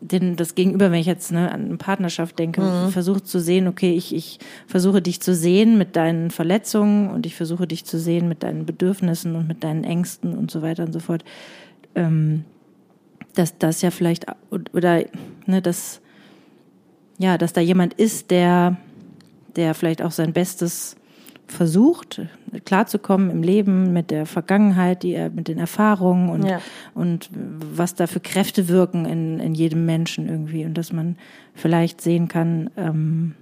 den, 0.00 0.36
das 0.36 0.54
Gegenüber, 0.54 0.90
wenn 0.90 1.00
ich 1.00 1.06
jetzt 1.06 1.32
ne, 1.32 1.50
an 1.50 1.64
eine 1.64 1.76
Partnerschaft 1.76 2.38
denke, 2.38 2.60
Mhm. 2.60 2.90
versucht 2.90 3.26
zu 3.26 3.40
sehen, 3.40 3.66
okay, 3.66 3.92
ich, 3.92 4.14
ich 4.14 4.38
versuche 4.66 5.00
dich 5.00 5.20
zu 5.20 5.34
sehen 5.34 5.78
mit 5.78 5.96
deinen 5.96 6.30
Verletzungen 6.30 7.10
und 7.10 7.26
ich 7.26 7.34
versuche 7.34 7.66
dich 7.66 7.84
zu 7.84 7.98
sehen 7.98 8.28
mit 8.28 8.42
deinen 8.42 8.66
Bedürfnissen 8.66 9.34
und 9.36 9.48
mit 9.48 9.64
deinen 9.64 9.84
Ängsten 9.84 10.36
und 10.36 10.50
so 10.50 10.62
weiter 10.62 10.84
und 10.84 10.92
so 10.92 11.00
fort. 11.00 11.24
Ähm, 11.94 12.44
dass 13.34 13.58
das 13.58 13.82
ja 13.82 13.90
vielleicht 13.90 14.26
oder 14.72 15.04
ne, 15.46 15.60
dass 15.62 16.00
ja, 17.18 17.38
dass 17.38 17.52
da 17.52 17.60
jemand 17.60 17.94
ist, 17.94 18.30
der 18.30 18.76
der 19.56 19.74
vielleicht 19.74 20.02
auch 20.02 20.10
sein 20.10 20.32
Bestes 20.34 20.96
versucht, 21.46 22.22
klarzukommen 22.64 23.30
im 23.30 23.42
Leben 23.42 23.92
mit 23.92 24.10
der 24.10 24.26
Vergangenheit, 24.26 25.02
die 25.02 25.14
er 25.14 25.30
mit 25.30 25.48
den 25.48 25.58
Erfahrungen 25.58 26.28
und 26.28 26.44
Ja. 26.44 26.60
und 26.94 27.30
was 27.32 27.94
da 27.94 28.06
für 28.06 28.20
Kräfte 28.20 28.68
wirken 28.68 29.04
in, 29.04 29.40
in 29.40 29.54
jedem 29.54 29.86
Menschen 29.86 30.28
irgendwie 30.28 30.64
und 30.64 30.74
dass 30.74 30.92
man 30.92 31.16
vielleicht 31.54 32.00
sehen 32.00 32.28
kann, 32.28 32.70
ähm, 32.76 33.34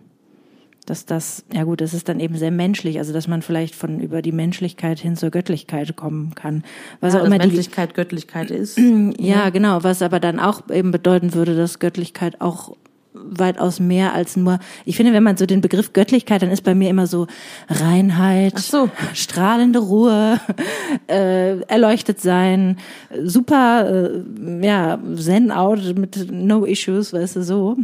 dass 0.87 1.06
das, 1.06 1.44
ja 1.52 1.64
gut, 1.64 1.80
das 1.80 1.94
ist 1.94 2.08
dann 2.08 2.20
eben 2.20 2.37
sehr 2.37 2.50
menschlich, 2.50 2.99
also 2.99 3.12
dass 3.12 3.26
man 3.26 3.42
vielleicht 3.42 3.75
von 3.75 4.00
über 4.00 4.23
die 4.23 4.32
Menschlichkeit 4.32 4.99
hin 4.99 5.16
zur 5.16 5.30
Göttlichkeit 5.30 5.96
kommen 5.96 6.34
kann. 6.34 6.62
Was 7.00 7.14
ja, 7.14 7.20
auch 7.20 7.25
dass 7.25 7.28
immer 7.28 7.38
die, 7.38 7.46
Menschlichkeit 7.46 7.94
Göttlichkeit 7.94 8.50
ist. 8.50 8.78
ja, 9.18 9.50
genau, 9.50 9.82
was 9.82 10.02
aber 10.02 10.20
dann 10.20 10.38
auch 10.40 10.68
eben 10.70 10.90
bedeuten 10.90 11.34
würde, 11.34 11.56
dass 11.56 11.78
Göttlichkeit 11.78 12.40
auch 12.40 12.76
weitaus 13.14 13.78
mehr 13.78 14.12
als 14.12 14.37
nur, 14.37 14.59
ich 14.85 14.97
finde, 14.97 15.12
wenn 15.12 15.23
man 15.23 15.37
so 15.37 15.47
den 15.47 15.61
Begriff 15.61 15.92
Göttlichkeit, 15.92 16.42
dann 16.42 16.50
ist 16.50 16.64
bei 16.64 16.75
mir 16.75 16.90
immer 16.90 17.06
so 17.06 17.26
Reinheit, 17.68 18.59
so. 18.59 18.90
strahlende 19.14 19.78
Ruhe, 19.78 20.40
äh, 21.09 21.61
erleuchtet 21.61 22.21
sein, 22.21 22.78
super, 23.23 23.88
äh, 23.88 24.66
ja, 24.66 24.99
Zen 25.16 25.52
out 25.52 25.97
mit 25.97 26.30
no 26.30 26.64
issues, 26.64 27.12
weißt 27.12 27.37
du, 27.37 27.42
so. 27.44 27.76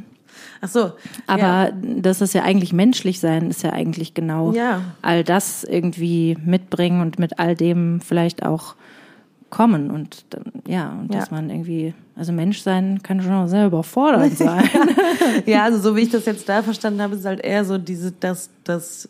Ach 0.62 0.68
so. 0.68 0.92
Aber 1.26 1.42
ja. 1.42 1.72
dass 1.72 2.18
das 2.18 2.32
ja 2.32 2.42
eigentlich 2.42 2.72
menschlich 2.72 3.20
sein, 3.20 3.50
ist 3.50 3.62
ja 3.62 3.70
eigentlich 3.70 4.14
genau 4.14 4.52
Ja. 4.52 4.82
all 5.00 5.24
das 5.24 5.64
irgendwie 5.64 6.36
mitbringen 6.44 7.00
und 7.00 7.18
mit 7.18 7.38
all 7.38 7.54
dem 7.54 8.00
vielleicht 8.00 8.44
auch 8.44 8.74
kommen 9.50 9.90
und 9.90 10.24
ja, 10.66 10.90
und 11.00 11.12
dass 11.14 11.28
Ja. 11.30 11.36
man 11.36 11.50
irgendwie, 11.50 11.92
also 12.16 12.32
Mensch 12.32 12.62
sein 12.62 13.02
kann 13.02 13.20
schon 13.20 13.32
auch 13.32 13.46
sehr 13.48 13.66
überfordernd 13.66 14.36
sein. 14.38 14.64
Ja, 15.46 15.64
also 15.64 15.78
so 15.80 15.96
wie 15.96 16.00
ich 16.02 16.10
das 16.10 16.24
jetzt 16.24 16.48
da 16.48 16.62
verstanden 16.62 17.02
habe, 17.02 17.14
ist 17.16 17.24
halt 17.24 17.40
eher 17.40 17.64
so 17.64 17.76
diese, 17.78 18.12
dass, 18.12 18.50
dass, 18.64 19.08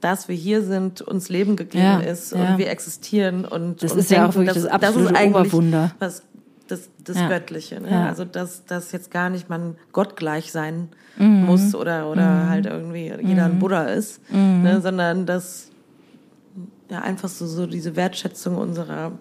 dass 0.00 0.28
wir 0.28 0.34
hier 0.34 0.62
sind, 0.62 1.02
uns 1.02 1.28
Leben 1.28 1.56
gegeben 1.56 1.84
Ja, 1.84 1.98
ist 2.00 2.32
ja. 2.32 2.52
und 2.52 2.58
wir 2.58 2.70
existieren 2.70 3.44
und 3.44 3.82
Das 3.82 3.92
und 3.92 3.98
ist 3.98 4.10
ja 4.10 4.26
auch 4.28 4.34
wirklich 4.34 4.54
das 4.54 4.66
absolute 4.66 5.14
Oberwunder. 5.26 5.92
was 5.98 6.22
das, 6.68 6.88
das 7.04 7.16
Ja. 7.18 7.28
Göttliche. 7.28 7.80
Ne? 7.80 7.90
Ja. 7.90 8.06
Also 8.06 8.24
dass, 8.24 8.64
dass 8.64 8.92
jetzt 8.92 9.10
gar 9.10 9.28
nicht 9.30 9.48
man 9.50 9.76
Gott 9.92 10.16
gleich 10.16 10.52
sein 10.52 10.88
Mhm. 11.16 11.44
muss 11.46 11.74
oder 11.74 12.08
oder 12.10 12.48
halt 12.48 12.66
irgendwie 12.66 13.12
jeder 13.22 13.44
ein 13.46 13.58
Buddha 13.58 13.84
ist, 13.84 14.20
Mhm. 14.32 14.62
ne? 14.62 14.80
sondern 14.80 15.26
dass 15.26 15.68
ja 16.88 17.00
einfach 17.02 17.28
so 17.28 17.46
so 17.46 17.66
diese 17.66 17.94
Wertschätzung 17.96 18.56
unserer 18.56 19.12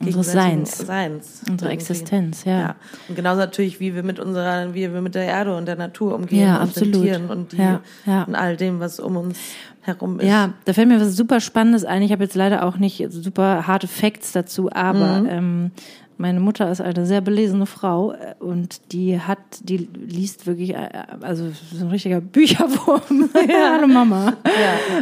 Unseres 0.00 0.32
Seins. 0.32 0.78
Seins 0.78 1.42
Unsere. 1.48 1.70
Existenz, 1.70 2.44
ja. 2.44 2.58
Ja. 2.60 2.74
Und 3.08 3.16
genauso 3.16 3.40
natürlich, 3.40 3.80
wie 3.80 3.94
wir 3.94 4.02
mit 4.02 4.18
unserer, 4.20 4.74
wie 4.74 4.92
wir 4.92 5.00
mit 5.00 5.14
der 5.14 5.24
Erde 5.24 5.56
und 5.56 5.66
der 5.66 5.76
Natur 5.76 6.14
umgehen 6.14 6.40
Ja, 6.46 6.56
und 6.56 6.62
absolut. 6.62 6.94
den 6.94 7.02
Tieren 7.02 7.26
und 7.30 7.52
die 7.52 7.56
Ja, 7.58 7.80
ja. 8.04 8.24
und 8.24 8.34
all 8.34 8.56
dem, 8.56 8.80
was 8.80 9.00
um 9.00 9.16
uns 9.16 9.38
herum 9.82 10.20
ist. 10.20 10.26
Ja, 10.26 10.52
da 10.64 10.72
fällt 10.72 10.88
mir 10.88 11.00
was 11.00 11.16
super 11.16 11.40
Spannendes 11.40 11.84
ein. 11.84 12.02
Ich 12.02 12.12
habe 12.12 12.24
jetzt 12.24 12.34
leider 12.34 12.64
auch 12.64 12.76
nicht 12.76 13.06
super 13.10 13.66
harte 13.66 13.86
Facts 13.88 14.32
dazu, 14.32 14.70
aber 14.72 15.20
Mhm. 15.20 15.28
ähm, 15.30 15.70
meine 16.18 16.40
Mutter 16.40 16.70
ist 16.70 16.80
eine 16.80 17.06
sehr 17.06 17.20
belesene 17.20 17.66
Frau 17.66 18.12
äh, 18.12 18.34
und 18.38 18.92
die 18.92 19.20
hat, 19.20 19.38
die 19.62 19.88
liest 19.94 20.46
wirklich, 20.46 20.74
äh, 20.74 20.88
also 21.20 21.50
so 21.72 21.84
ein 21.84 21.90
richtiger 21.90 22.20
Bücherwurm. 22.20 23.30
ja, 23.48 23.72
hallo 23.76 23.86
Mama. 23.86 24.34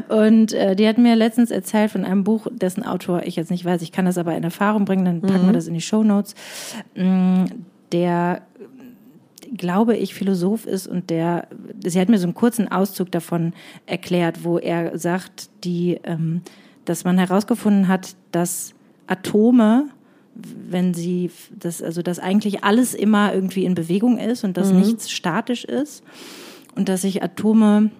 Und 0.09 0.52
äh, 0.52 0.75
die 0.75 0.88
hat 0.88 0.99
mir 0.99 1.14
letztens 1.16 1.50
erzählt 1.50 1.90
von 1.90 2.04
einem 2.04 2.25
Buch, 2.25 2.47
dessen 2.50 2.85
Autor 2.85 3.23
ich 3.25 3.37
jetzt 3.37 3.50
nicht 3.50 3.64
weiß. 3.64 3.83
Ich 3.83 3.92
kann 3.92 4.04
das 4.04 4.18
aber 4.18 4.37
in 4.37 4.44
Erfahrung 4.44 4.85
bringen, 4.85 5.04
dann 5.04 5.21
packen 5.21 5.47
wir 5.47 5.52
das 5.52 5.68
in 5.68 5.75
die 5.75 5.80
Show 5.80 6.02
Notes. 6.02 6.35
Der 7.92 8.42
glaube 9.56 9.97
ich, 9.97 10.14
Philosoph 10.14 10.66
ist 10.66 10.87
und 10.87 11.11
der, 11.11 11.47
sie 11.85 12.00
hat 12.00 12.09
mir 12.09 12.18
so 12.18 12.25
einen 12.26 12.35
kurzen 12.35 12.71
Auszug 12.71 13.11
davon 13.12 13.52
erklärt, 13.87 14.44
wo 14.44 14.59
er 14.59 14.99
sagt, 14.99 15.49
die, 15.64 16.00
ähm, 16.04 16.42
dass 16.85 17.04
man 17.04 17.18
herausgefunden 17.18 17.88
hat, 17.88 18.16
dass 18.33 18.75
Atome, 19.06 19.88
wenn 20.35 20.95
sie, 20.95 21.31
dass, 21.50 21.83
also 21.83 22.03
dass 22.03 22.19
eigentlich 22.19 22.64
alles 22.64 22.95
immer 22.95 23.33
irgendwie 23.33 23.64
in 23.64 23.75
Bewegung 23.75 24.19
ist 24.19 24.45
und 24.45 24.57
dass 24.57 24.73
nichts 24.73 25.11
statisch 25.11 25.64
ist 25.64 26.03
und 26.75 26.88
dass 26.88 27.03
sich 27.03 27.23
Atome 27.23 27.91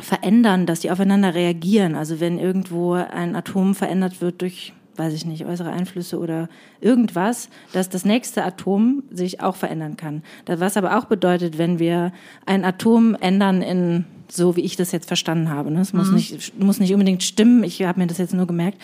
verändern, 0.00 0.66
dass 0.66 0.80
die 0.80 0.90
aufeinander 0.90 1.34
reagieren. 1.34 1.94
Also 1.94 2.20
wenn 2.20 2.38
irgendwo 2.38 2.94
ein 2.94 3.36
Atom 3.36 3.74
verändert 3.74 4.20
wird 4.20 4.40
durch, 4.40 4.72
weiß 4.96 5.12
ich 5.12 5.26
nicht, 5.26 5.44
äußere 5.44 5.70
Einflüsse 5.70 6.18
oder 6.18 6.48
irgendwas, 6.80 7.48
dass 7.72 7.88
das 7.88 8.04
nächste 8.04 8.44
Atom 8.44 9.02
sich 9.10 9.40
auch 9.40 9.56
verändern 9.56 9.96
kann. 9.96 10.22
Das, 10.44 10.60
was 10.60 10.76
aber 10.76 10.96
auch 10.96 11.06
bedeutet, 11.06 11.58
wenn 11.58 11.78
wir 11.78 12.12
ein 12.46 12.64
Atom 12.64 13.14
ändern 13.20 13.62
in 13.62 14.04
so, 14.30 14.56
wie 14.56 14.60
ich 14.60 14.76
das 14.76 14.92
jetzt 14.92 15.08
verstanden 15.08 15.48
habe. 15.48 15.70
Ne? 15.70 15.80
Es 15.80 15.92
muss, 15.92 16.10
nicht, 16.10 16.58
muss 16.58 16.80
nicht 16.80 16.92
unbedingt 16.92 17.22
stimmen, 17.22 17.64
ich 17.64 17.82
habe 17.82 18.00
mir 18.00 18.06
das 18.06 18.18
jetzt 18.18 18.34
nur 18.34 18.46
gemerkt. 18.46 18.78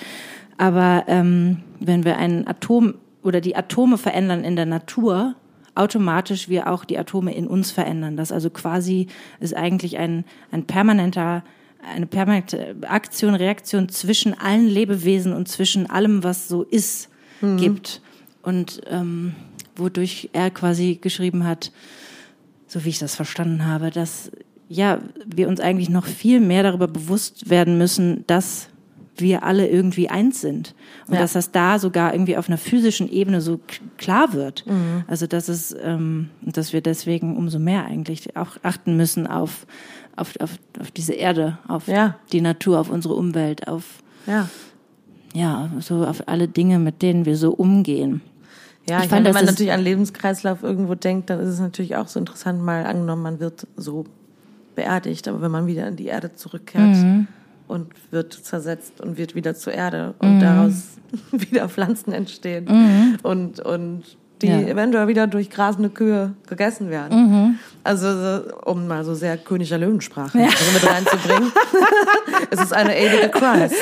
Aber 0.56 1.04
ähm, 1.08 1.62
wenn 1.80 2.04
wir 2.04 2.16
ein 2.16 2.46
Atom 2.46 2.94
oder 3.22 3.40
die 3.40 3.56
Atome 3.56 3.98
verändern 3.98 4.44
in 4.44 4.56
der 4.56 4.66
Natur, 4.66 5.34
automatisch 5.74 6.48
wir 6.48 6.70
auch 6.70 6.84
die 6.84 6.98
Atome 6.98 7.34
in 7.34 7.46
uns 7.46 7.70
verändern. 7.70 8.16
Das 8.16 8.32
also 8.32 8.50
quasi 8.50 9.08
ist 9.40 9.56
eigentlich 9.56 9.98
ein, 9.98 10.24
ein 10.52 10.64
permanenter, 10.64 11.42
eine 11.94 12.06
permanente 12.06 12.76
Aktion, 12.86 13.34
Reaktion 13.34 13.88
zwischen 13.88 14.38
allen 14.38 14.68
Lebewesen 14.68 15.32
und 15.32 15.48
zwischen 15.48 15.90
allem, 15.90 16.22
was 16.22 16.48
so 16.48 16.62
ist, 16.62 17.08
gibt. 17.56 18.00
Und 18.42 18.82
ähm, 18.88 19.34
wodurch 19.76 20.30
er 20.32 20.50
quasi 20.50 20.98
geschrieben 21.00 21.44
hat, 21.44 21.72
so 22.66 22.84
wie 22.84 22.90
ich 22.90 22.98
das 22.98 23.14
verstanden 23.14 23.66
habe, 23.66 23.90
dass 23.90 24.30
ja, 24.68 25.00
wir 25.26 25.48
uns 25.48 25.60
eigentlich 25.60 25.90
noch 25.90 26.06
viel 26.06 26.40
mehr 26.40 26.62
darüber 26.62 26.88
bewusst 26.88 27.50
werden 27.50 27.78
müssen, 27.78 28.24
dass 28.26 28.68
wir 29.16 29.42
alle 29.44 29.68
irgendwie 29.68 30.08
eins 30.10 30.40
sind. 30.40 30.74
Und 31.06 31.14
Ja. 31.14 31.20
dass 31.20 31.34
das 31.34 31.52
da 31.52 31.78
sogar 31.78 32.12
irgendwie 32.12 32.36
auf 32.36 32.48
einer 32.48 32.58
physischen 32.58 33.08
Ebene 33.10 33.40
so 33.40 33.60
klar 33.98 34.32
wird. 34.32 34.64
Also 35.06 35.26
dass 35.26 35.48
es, 35.48 35.74
ähm, 35.82 36.30
dass 36.42 36.72
wir 36.72 36.80
deswegen 36.80 37.36
umso 37.36 37.58
mehr 37.58 37.84
eigentlich 37.84 38.36
auch 38.36 38.56
achten 38.62 38.96
müssen 38.96 39.26
auf, 39.26 39.66
auf, 40.16 40.34
auf, 40.40 40.58
auf 40.80 40.90
diese 40.90 41.12
Erde, 41.12 41.58
auf 41.68 41.86
Ja. 41.88 42.16
die 42.32 42.40
Natur, 42.40 42.80
auf 42.80 42.90
unsere 42.90 43.14
Umwelt, 43.14 43.68
auf 43.68 43.84
Ja. 44.26 44.48
ja, 45.32 45.70
so 45.80 46.04
auf 46.06 46.28
alle 46.28 46.48
Dinge, 46.48 46.78
mit 46.78 47.02
denen 47.02 47.24
wir 47.24 47.36
so 47.36 47.52
umgehen. 47.52 48.20
Ja, 48.88 48.98
Ich 48.98 49.04
ich, 49.04 49.10
fand, 49.10 49.22
meine, 49.22 49.24
wenn 49.26 49.34
man 49.34 49.44
natürlich 49.46 49.72
an 49.72 49.80
Lebenskreislauf 49.80 50.62
irgendwo 50.62 50.94
denkt, 50.94 51.30
dann 51.30 51.40
ist 51.40 51.48
es 51.48 51.60
natürlich 51.60 51.96
auch 51.96 52.06
so 52.08 52.18
interessant, 52.20 52.62
mal 52.62 52.84
angenommen, 52.84 53.22
man 53.22 53.40
wird 53.40 53.66
so 53.76 54.04
beerdigt, 54.74 55.26
aber 55.28 55.40
wenn 55.40 55.50
man 55.50 55.66
wieder 55.66 55.86
in 55.88 55.96
die 55.96 56.06
Erde 56.06 56.34
zurückkehrt 56.34 56.96
Mhm. 56.96 57.26
Und 57.74 57.88
wird 58.10 58.32
zersetzt 58.32 59.00
und 59.00 59.18
wird 59.18 59.34
wieder 59.34 59.54
zur 59.54 59.72
Erde 59.74 60.14
Mhm. 60.20 60.28
und 60.28 60.40
daraus 60.40 60.82
wieder 61.32 61.68
Pflanzen 61.68 62.12
entstehen 62.12 63.18
und, 63.22 63.60
und 63.60 64.02
die 64.42 64.48
Ja. 64.48 64.60
eventuell 64.60 65.06
wieder 65.08 65.26
durch 65.28 65.48
grasende 65.48 65.88
Kühe 65.90 66.32
gegessen 66.48 66.90
werden. 66.90 67.58
Also, 67.84 68.06
so, 68.20 68.42
um 68.64 68.86
mal 68.88 69.04
so 69.04 69.14
sehr 69.14 69.36
Königer 69.38 69.78
Löwensprache 69.78 70.38
also 70.38 70.72
mit 70.72 70.90
reinzubringen. 70.90 71.52
es 72.50 72.60
ist 72.60 72.72
eine 72.72 72.98
ewige 72.98 73.28
Christ. 73.28 73.76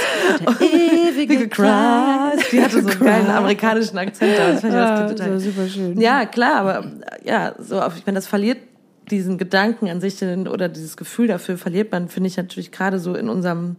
Ewige 0.61 1.49
Christ. 1.49 2.53
Die 2.53 2.63
hatte 2.63 2.83
so 2.83 2.89
einen 2.89 3.01
geilen 3.01 3.31
amerikanischen 3.31 3.97
Akzent 3.99 4.37
da. 4.39 4.53
Das 4.53 4.61
fand 4.61 4.73
ich 4.75 4.79
Ja, 4.79 5.03
das 5.03 5.11
total. 5.13 5.41
super 5.41 5.69
schön. 5.69 6.01
Ja, 6.01 6.27
klar, 6.27 6.57
aber 6.57 6.85
ja, 7.25 7.55
so 7.59 7.81
ich 7.97 8.05
meine, 8.07 8.17
das 8.17 8.27
verliert 8.27 8.59
diesen 9.11 9.39
Gedanken 9.39 9.89
an 9.89 10.01
sich 10.01 10.23
oder 10.23 10.69
dieses 10.69 10.97
Gefühl 10.97 11.27
dafür 11.27 11.59
verliert 11.59 11.93
man, 11.93 12.09
finde 12.09 12.29
ich 12.29 12.37
natürlich 12.37 12.73
gerade 12.73 12.99
so 12.99 13.15
in 13.15 13.29
unserem 13.29 13.77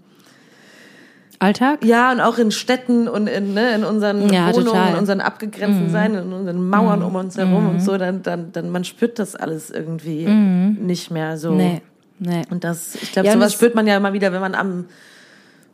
Alltag? 1.39 1.83
Ja, 1.83 2.11
und 2.11 2.21
auch 2.21 2.37
in 2.37 2.51
Städten 2.51 3.07
und 3.07 3.27
in, 3.27 3.53
ne, 3.53 3.75
in 3.75 3.83
unseren 3.83 4.29
ja, 4.29 4.53
Wohnungen, 4.53 4.65
total. 4.65 4.93
in 4.93 4.95
unseren 4.99 5.21
abgegrenzten 5.21 5.87
mhm. 5.87 5.91
Sein, 5.91 6.15
in 6.15 6.33
unseren 6.33 6.69
Mauern 6.69 6.99
mhm. 6.99 7.05
um 7.05 7.15
uns 7.15 7.37
herum 7.37 7.63
mhm. 7.63 7.69
und 7.71 7.79
so, 7.81 7.97
dann, 7.97 8.23
dann, 8.23 8.51
dann 8.51 8.69
man 8.69 8.83
spürt 8.83 9.19
das 9.19 9.35
alles 9.35 9.69
irgendwie 9.69 10.25
mhm. 10.25 10.77
nicht 10.85 11.11
mehr 11.11 11.37
so. 11.37 11.53
Nee. 11.53 11.81
Nee. 12.19 12.43
Und 12.49 12.63
das, 12.63 12.95
ich 12.95 13.11
glaube, 13.11 13.27
ja, 13.27 13.33
sowas 13.33 13.53
spürt 13.53 13.75
man 13.75 13.87
ja 13.87 13.97
immer 13.97 14.13
wieder, 14.13 14.31
wenn 14.31 14.41
man 14.41 14.55
am, 14.55 14.85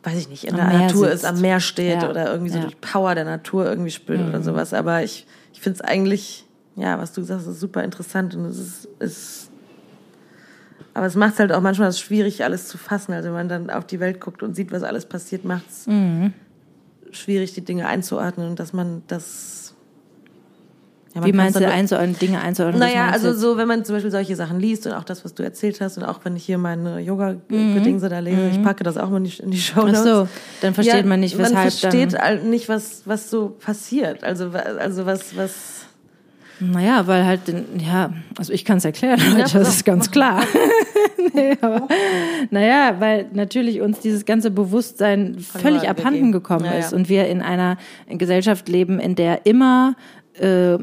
weiß 0.02 0.18
ich 0.18 0.28
nicht, 0.28 0.44
in 0.44 0.56
der 0.56 0.66
Natur 0.66 1.08
sitzt. 1.08 1.22
ist, 1.22 1.24
am 1.24 1.40
Meer 1.40 1.60
steht 1.60 2.02
ja. 2.02 2.10
oder 2.10 2.32
irgendwie 2.32 2.50
so 2.50 2.60
durch 2.60 2.80
Power 2.80 3.14
der 3.14 3.24
Natur 3.24 3.66
irgendwie 3.66 3.90
spürt 3.90 4.20
oder 4.20 4.38
mhm. 4.38 4.44
sowas. 4.44 4.74
Aber 4.74 5.02
ich, 5.02 5.26
ich 5.52 5.60
finde 5.60 5.76
es 5.76 5.80
eigentlich, 5.82 6.46
ja, 6.80 6.98
was 6.98 7.12
du 7.12 7.22
sagst, 7.22 7.46
ist 7.46 7.60
super 7.60 7.84
interessant 7.84 8.34
und 8.34 8.46
es 8.46 8.58
ist, 8.58 8.88
ist 8.98 9.50
aber 10.94 11.06
es 11.06 11.14
macht 11.14 11.34
es 11.34 11.38
halt 11.38 11.52
auch 11.52 11.60
manchmal 11.60 11.92
schwierig, 11.92 12.42
alles 12.42 12.68
zu 12.68 12.78
fassen. 12.78 13.12
Also 13.12 13.28
wenn 13.28 13.34
man 13.34 13.48
dann 13.48 13.70
auf 13.70 13.86
die 13.86 14.00
Welt 14.00 14.20
guckt 14.20 14.42
und 14.42 14.56
sieht, 14.56 14.72
was 14.72 14.82
alles 14.82 15.06
passiert, 15.06 15.44
macht 15.44 15.68
es 15.68 15.86
mhm. 15.86 16.32
schwierig, 17.12 17.52
die 17.52 17.60
Dinge 17.60 17.86
einzuordnen 17.86 18.48
und 18.48 18.58
dass 18.58 18.72
man 18.72 19.02
das. 19.06 19.74
Ja, 21.14 21.24
Wie 21.24 21.32
meinst 21.32 21.58
du 21.58 21.68
einzuordnen, 21.68 22.16
Dinge 22.18 22.40
einzuordnen? 22.40 22.78
Naja, 22.78 23.10
also 23.10 23.32
so, 23.34 23.56
wenn 23.56 23.66
man 23.66 23.84
zum 23.84 23.96
Beispiel 23.96 24.12
solche 24.12 24.36
Sachen 24.36 24.60
liest 24.60 24.86
und 24.86 24.92
auch 24.92 25.02
das, 25.02 25.24
was 25.24 25.34
du 25.34 25.42
erzählt 25.42 25.80
hast 25.80 25.98
und 25.98 26.04
auch 26.04 26.20
wenn 26.24 26.36
ich 26.36 26.44
hier 26.44 26.56
meine 26.56 27.00
Yoga-Gedingse 27.00 28.06
mhm. 28.06 28.10
da 28.10 28.18
lese, 28.20 28.42
mhm. 28.42 28.50
ich 28.52 28.62
packe 28.62 28.84
das 28.84 28.96
auch 28.96 29.10
mal 29.10 29.16
in 29.16 29.24
die, 29.24 29.42
in 29.42 29.50
die 29.50 29.60
Show 29.60 29.88
Ach 29.88 29.94
so, 29.94 30.28
dann 30.60 30.72
versteht 30.72 30.94
ja, 30.94 31.02
man 31.02 31.18
nicht, 31.18 31.36
weshalb 31.36 31.54
Man 31.54 31.62
versteht 31.62 32.12
dann 32.12 32.48
nicht, 32.50 32.68
was, 32.68 33.02
was 33.06 33.28
so 33.28 33.48
passiert. 33.48 34.22
Also, 34.22 34.50
also 34.50 35.04
was, 35.04 35.36
was 35.36 35.80
naja, 36.60 37.06
weil 37.06 37.24
halt, 37.24 37.40
ja, 37.78 38.12
also 38.36 38.52
ich 38.52 38.64
kann 38.64 38.78
es 38.78 38.84
erklären, 38.84 39.18
ja, 39.38 39.44
das 39.44 39.54
ist 39.54 39.84
ganz 39.84 40.10
klar. 40.10 40.42
nee, 41.34 41.56
aber, 41.60 41.88
naja, 42.50 42.96
weil 42.98 43.26
natürlich 43.32 43.80
uns 43.80 44.00
dieses 44.00 44.26
ganze 44.26 44.50
Bewusstsein 44.50 45.38
völlig 45.38 45.88
abhanden 45.88 46.32
gekommen 46.32 46.66
ja, 46.66 46.72
ist 46.72 46.92
ja. 46.92 46.96
und 46.96 47.08
wir 47.08 47.28
in 47.28 47.40
einer 47.40 47.78
Gesellschaft 48.08 48.68
leben, 48.68 49.00
in 49.00 49.14
der 49.14 49.46
immer 49.46 49.96
äh, 50.34 50.76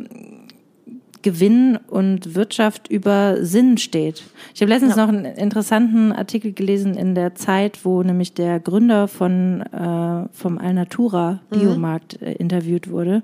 Gewinn 1.22 1.78
und 1.88 2.36
Wirtschaft 2.36 2.88
über 2.90 3.38
Sinn 3.44 3.78
steht. 3.78 4.24
Ich 4.56 4.62
habe 4.62 4.72
letztens 4.72 4.96
noch 4.96 5.10
einen 5.10 5.26
interessanten 5.26 6.12
Artikel 6.12 6.54
gelesen 6.54 6.96
in 6.96 7.16
der 7.16 7.36
Zeit, 7.36 7.84
wo 7.84 8.02
nämlich 8.02 8.34
der 8.34 8.60
Gründer 8.60 9.08
von 9.08 9.62
äh, 9.62 10.28
vom 10.32 10.58
Alnatura 10.58 11.42
mhm. 11.50 11.60
Biomarkt 11.60 12.22
mhm. 12.22 12.28
interviewt 12.28 12.90
wurde 12.90 13.24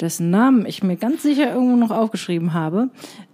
dessen 0.00 0.30
Namen 0.30 0.66
ich 0.66 0.82
mir 0.82 0.96
ganz 0.96 1.22
sicher 1.22 1.52
irgendwo 1.52 1.76
noch 1.76 1.90
aufgeschrieben 1.90 2.52
habe. 2.52 2.90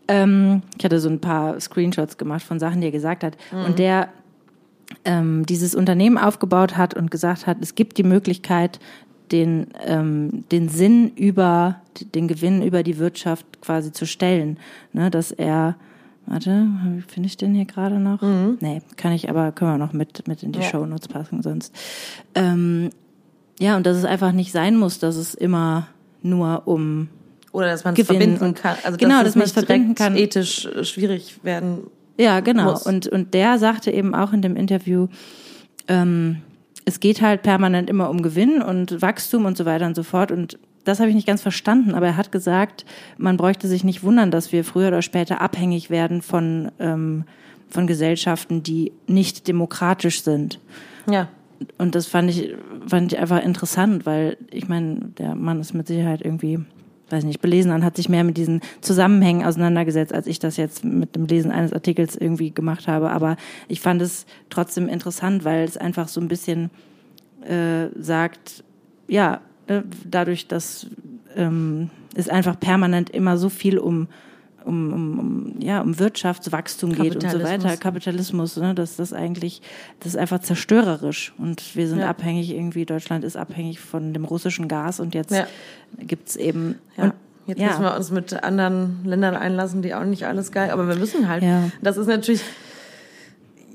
Ähm, 0.09 0.63
ich 0.79 0.85
hatte 0.85 1.01
so 1.01 1.09
ein 1.09 1.21
paar 1.21 1.61
Screenshots 1.61 2.19
gemacht 2.19 2.43
von 2.43 2.59
Sachen, 2.59 2.81
die 2.81 2.89
er 2.89 2.93
gesagt 2.93 3.25
hat. 3.25 3.37
Mhm. 3.53 3.65
Und 3.65 3.79
der 3.79 4.09
ähm, 5.05 5.47
dieses 5.47 5.75
Unternehmen 5.75 6.19
aufgebaut 6.19 6.77
hat 6.77 6.95
und 6.95 7.11
gesagt 7.11 7.47
hat, 7.47 7.59
es 7.61 7.75
gibt 7.75 7.99
die 7.99 8.03
Möglichkeit, 8.03 8.81
den, 9.33 9.69
ähm, 9.87 10.45
den 10.51 10.69
Sinn 10.69 11.13
über 11.15 11.81
den 12.15 12.29
Gewinn 12.29 12.63
über 12.63 12.83
die 12.83 12.99
Wirtschaft 12.99 13.47
quasi 13.61 13.93
zu 13.93 14.07
stellen. 14.07 14.59
Ne, 14.93 15.11
dass 15.11 15.31
er, 15.31 15.77
warte, 16.27 16.67
finde 17.09 17.29
ich 17.29 17.37
den 17.37 17.55
hier 17.55 17.65
gerade 17.65 18.01
noch? 18.01 18.23
Mhm. 18.23 18.59
Nee, 18.61 18.83
kann 18.97 19.13
ich 19.13 19.31
aber, 19.31 19.53
können 19.53 19.73
wir 19.73 19.79
noch 19.79 19.93
mit, 19.93 20.27
mit 20.27 20.43
in 20.43 20.53
die 20.53 20.61
ja. 20.61 20.65
Show 20.65 20.85
Notes 20.87 21.09
passen 21.09 21.43
sonst. 21.43 21.75
Ähm, 22.35 22.91
ja, 23.61 23.77
und 23.77 23.87
dass 23.87 23.97
es 23.97 24.05
einfach 24.05 24.33
nicht 24.33 24.53
sein 24.53 24.77
muss, 24.77 24.99
dass 24.99 25.17
es 25.17 25.35
immer 25.35 25.87
nur 26.23 26.63
um 26.67 27.09
oder 27.53 27.67
dass 27.67 27.85
man 27.85 27.95
es 27.95 28.07
verbinden 28.07 28.55
kann. 28.55 28.77
Also 28.85 28.97
genau, 28.97 29.19
dass, 29.19 29.35
dass 29.35 29.37
man 29.37 29.45
es 29.45 29.53
verbinden 29.53 29.95
kann. 29.95 30.17
ethisch 30.17 30.69
schwierig 30.83 31.41
werden. 31.43 31.87
Ja, 32.17 32.41
genau. 32.41 32.71
Muss. 32.71 32.87
Und 32.87 33.09
und 33.09 33.35
der 33.35 33.59
sagte 33.59 33.91
eben 33.91 34.15
auch 34.15 34.33
in 34.33 34.43
dem 34.43 34.57
Interview, 34.57 35.09
ähm, 35.89 36.43
es 36.85 37.01
geht 37.01 37.21
halt 37.23 37.43
permanent 37.43 37.91
immer 37.91 38.11
um 38.11 38.23
Gewinn 38.23 38.63
und 38.63 39.03
Wachstum 39.03 39.47
und 39.47 39.57
so 39.57 39.65
weiter 39.65 39.87
und 39.87 39.97
so 39.97 40.03
fort. 40.03 40.31
Und 40.31 40.59
das 40.85 41.01
habe 41.01 41.09
ich 41.09 41.15
nicht 41.15 41.27
ganz 41.27 41.43
verstanden, 41.43 41.95
aber 41.95 42.07
er 42.07 42.17
hat 42.17 42.33
gesagt, 42.33 42.85
man 43.19 43.37
bräuchte 43.37 43.69
sich 43.69 43.85
nicht 43.85 44.03
wundern, 44.03 44.31
dass 44.31 44.53
wir 44.53 44.65
früher 44.65 44.89
oder 44.89 45.03
später 45.03 45.41
abhängig 45.41 45.91
werden 45.91 46.23
von 46.23 46.71
ähm, 46.79 47.25
von 47.69 47.87
Gesellschaften, 47.87 48.63
die 48.63 48.93
nicht 49.07 49.47
demokratisch 49.47 50.23
sind. 50.23 50.59
Ja 51.11 51.29
und 51.79 51.95
das 51.95 52.07
fand 52.07 52.31
ich, 52.31 52.55
fand 52.87 53.13
ich 53.13 53.19
einfach 53.19 53.43
interessant, 53.43 54.07
weil 54.07 54.37
ich 54.51 54.69
meine, 54.69 54.97
der 55.19 55.35
Mann 55.35 55.61
ist 55.61 55.75
mit 55.75 55.87
Sicherheit 55.87 56.23
irgendwie, 56.23 56.61
weiß 57.11 57.25
nicht, 57.25 57.41
belesen 57.41 57.73
und 57.73 57.85
hat 57.85 57.97
sich 57.97 58.09
mehr 58.09 58.25
mit 58.25 58.37
diesen 58.37 58.61
Zusammenhängen 58.81 59.45
auseinandergesetzt, 59.45 60.13
als 60.13 60.27
ich 60.27 60.39
das 60.39 60.57
jetzt 60.57 60.85
mit 60.85 61.17
dem 61.17 61.27
Lesen 61.27 61.51
eines 61.51 61.73
Artikels 61.73 62.17
irgendwie 62.17 62.51
gemacht 62.51 62.89
habe. 62.89 63.11
Aber 63.11 63.37
ich 63.69 63.81
fand 63.81 64.01
es 64.01 64.27
trotzdem 64.49 64.89
interessant, 64.89 65.45
weil 65.45 65.65
es 65.65 65.77
einfach 65.77 66.09
so 66.09 66.21
ein 66.21 66.29
bisschen 66.29 66.71
äh, 67.43 67.89
sagt, 67.99 68.65
ja, 69.09 69.41
äh, 69.67 69.83
dadurch, 70.09 70.49
dass 70.49 70.87
ähm, 71.37 71.91
es 72.15 72.29
einfach 72.29 72.59
permanent 72.59 73.11
immer 73.11 73.39
so 73.39 73.49
viel 73.49 73.79
um 73.79 74.09
um, 74.65 74.93
um, 74.93 75.19
um, 75.19 75.55
ja, 75.61 75.81
um 75.81 75.99
Wirtschaftswachstum 75.99 76.93
geht 76.93 77.17
und 77.17 77.31
so 77.31 77.43
weiter, 77.43 77.77
Kapitalismus, 77.77 78.57
ne, 78.57 78.75
dass 78.75 78.97
das 78.97 79.13
eigentlich, 79.13 79.63
das 80.01 80.15
ist 80.15 80.17
einfach 80.17 80.41
zerstörerisch 80.41 81.33
und 81.39 81.77
wir 81.77 81.89
sind 81.89 82.01
ja. 82.01 82.09
abhängig 82.09 82.51
irgendwie, 82.51 82.85
Deutschland 82.85 83.25
ist 83.25 83.37
abhängig 83.37 83.81
von 83.81 84.13
dem 84.13 84.25
russischen 84.25 84.69
Gas 84.69 85.01
und 85.01 85.15
jetzt 85.15 85.33
ja. 85.33 85.47
gibt's 85.99 86.37
eben, 86.37 86.79
ja. 86.97 87.05
Und, 87.05 87.15
Jetzt 87.47 87.59
ja. 87.59 87.69
müssen 87.69 87.83
wir 87.83 87.97
uns 87.97 88.11
mit 88.13 88.45
anderen 88.45 89.01
Ländern 89.05 89.35
einlassen, 89.35 89.83
die 89.83 89.93
auch 89.95 90.05
nicht 90.05 90.25
alles 90.25 90.53
geil, 90.53 90.71
aber 90.71 90.87
wir 90.87 90.95
müssen 90.95 91.29
halt. 91.29 91.43
Ja. 91.43 91.71
Das 91.83 91.97
ist 91.97 92.07
natürlich, 92.07 92.43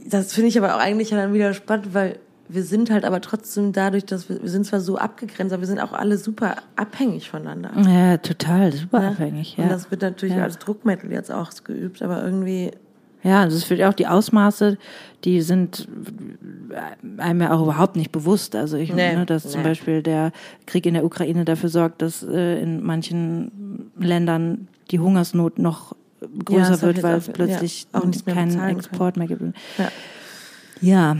das 0.05 0.31
finde 0.31 0.47
ich 0.47 0.57
aber 0.57 0.75
auch 0.75 0.79
eigentlich 0.79 1.09
dann 1.09 1.33
wieder 1.33 1.53
spannend, 1.53 1.93
weil 1.93 2.19
wir 2.47 2.63
sind 2.63 2.91
halt 2.91 3.05
aber 3.05 3.21
trotzdem 3.21 3.73
dadurch, 3.73 4.05
dass 4.05 4.29
wir, 4.29 4.41
wir 4.41 4.49
sind 4.49 4.65
zwar 4.65 4.79
so 4.79 4.97
abgegrenzt, 4.97 5.53
aber 5.53 5.61
wir 5.61 5.67
sind 5.67 5.79
auch 5.79 5.93
alle 5.93 6.17
super 6.17 6.55
abhängig 6.75 7.29
voneinander. 7.29 7.71
Ja, 7.89 8.17
total, 8.17 8.71
super 8.71 9.01
ja? 9.01 9.09
abhängig. 9.09 9.57
Ja. 9.57 9.63
Und 9.63 9.71
das 9.71 9.89
wird 9.91 10.01
natürlich 10.01 10.35
ja. 10.35 10.43
als 10.43 10.59
Druckmittel 10.59 11.11
jetzt 11.11 11.31
auch 11.31 11.51
geübt, 11.63 12.01
aber 12.01 12.23
irgendwie. 12.23 12.71
Ja, 13.23 13.41
also 13.41 13.57
es 13.57 13.67
wird 13.71 13.81
auch 13.81 13.93
die 13.93 14.05
Ausmaße, 14.05 14.77
die 15.23 15.41
sind 15.41 15.87
einem 17.17 17.41
ja 17.41 17.53
auch 17.53 17.63
überhaupt 17.63 17.95
nicht 17.95 18.11
bewusst. 18.11 18.55
Also 18.55 18.77
ich, 18.77 18.93
nee, 18.93 19.15
ne, 19.15 19.25
dass 19.25 19.45
nee. 19.45 19.51
zum 19.51 19.63
Beispiel 19.63 20.03
der 20.03 20.31
Krieg 20.67 20.85
in 20.85 20.93
der 20.93 21.03
Ukraine 21.03 21.43
dafür 21.43 21.69
sorgt, 21.69 22.03
dass 22.03 22.21
äh, 22.21 22.61
in 22.61 22.83
manchen 22.83 23.91
Ländern 23.97 24.67
die 24.91 24.99
Hungersnot 24.99 25.57
noch 25.57 25.95
größer 26.45 26.75
ja, 26.75 26.81
wird, 26.83 27.01
weil 27.01 27.15
es 27.15 27.27
plötzlich 27.27 27.87
ja, 27.93 28.01
keinen 28.31 28.59
Export 28.77 29.15
können. 29.15 29.27
mehr 29.27 29.37
gibt. 29.37 29.57
Ja. 29.77 29.91
ja. 30.81 31.17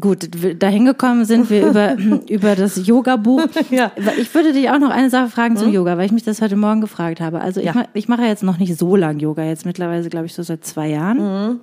Gut, 0.00 0.30
dahin 0.58 0.86
gekommen 0.86 1.26
sind 1.26 1.50
wir 1.50 1.66
über, 1.66 1.96
über 2.28 2.56
das 2.56 2.86
Yoga-Buch. 2.86 3.46
Ja. 3.70 3.92
Ich 4.18 4.34
würde 4.34 4.52
dich 4.52 4.70
auch 4.70 4.78
noch 4.78 4.90
eine 4.90 5.08
Sache 5.08 5.28
fragen 5.28 5.56
zum 5.56 5.68
mhm. 5.68 5.74
Yoga, 5.74 5.96
weil 5.96 6.06
ich 6.06 6.12
mich 6.12 6.24
das 6.24 6.42
heute 6.42 6.56
Morgen 6.56 6.80
gefragt 6.80 7.20
habe. 7.20 7.40
Also 7.40 7.60
ich, 7.60 7.66
ja. 7.66 7.72
mach, 7.74 7.84
ich 7.94 8.08
mache 8.08 8.22
jetzt 8.22 8.42
noch 8.42 8.58
nicht 8.58 8.76
so 8.76 8.96
lang 8.96 9.18
Yoga, 9.18 9.44
jetzt 9.44 9.64
mittlerweile 9.64 10.08
glaube 10.08 10.26
ich 10.26 10.34
so 10.34 10.42
seit 10.42 10.64
zwei 10.64 10.88
Jahren. 10.88 11.60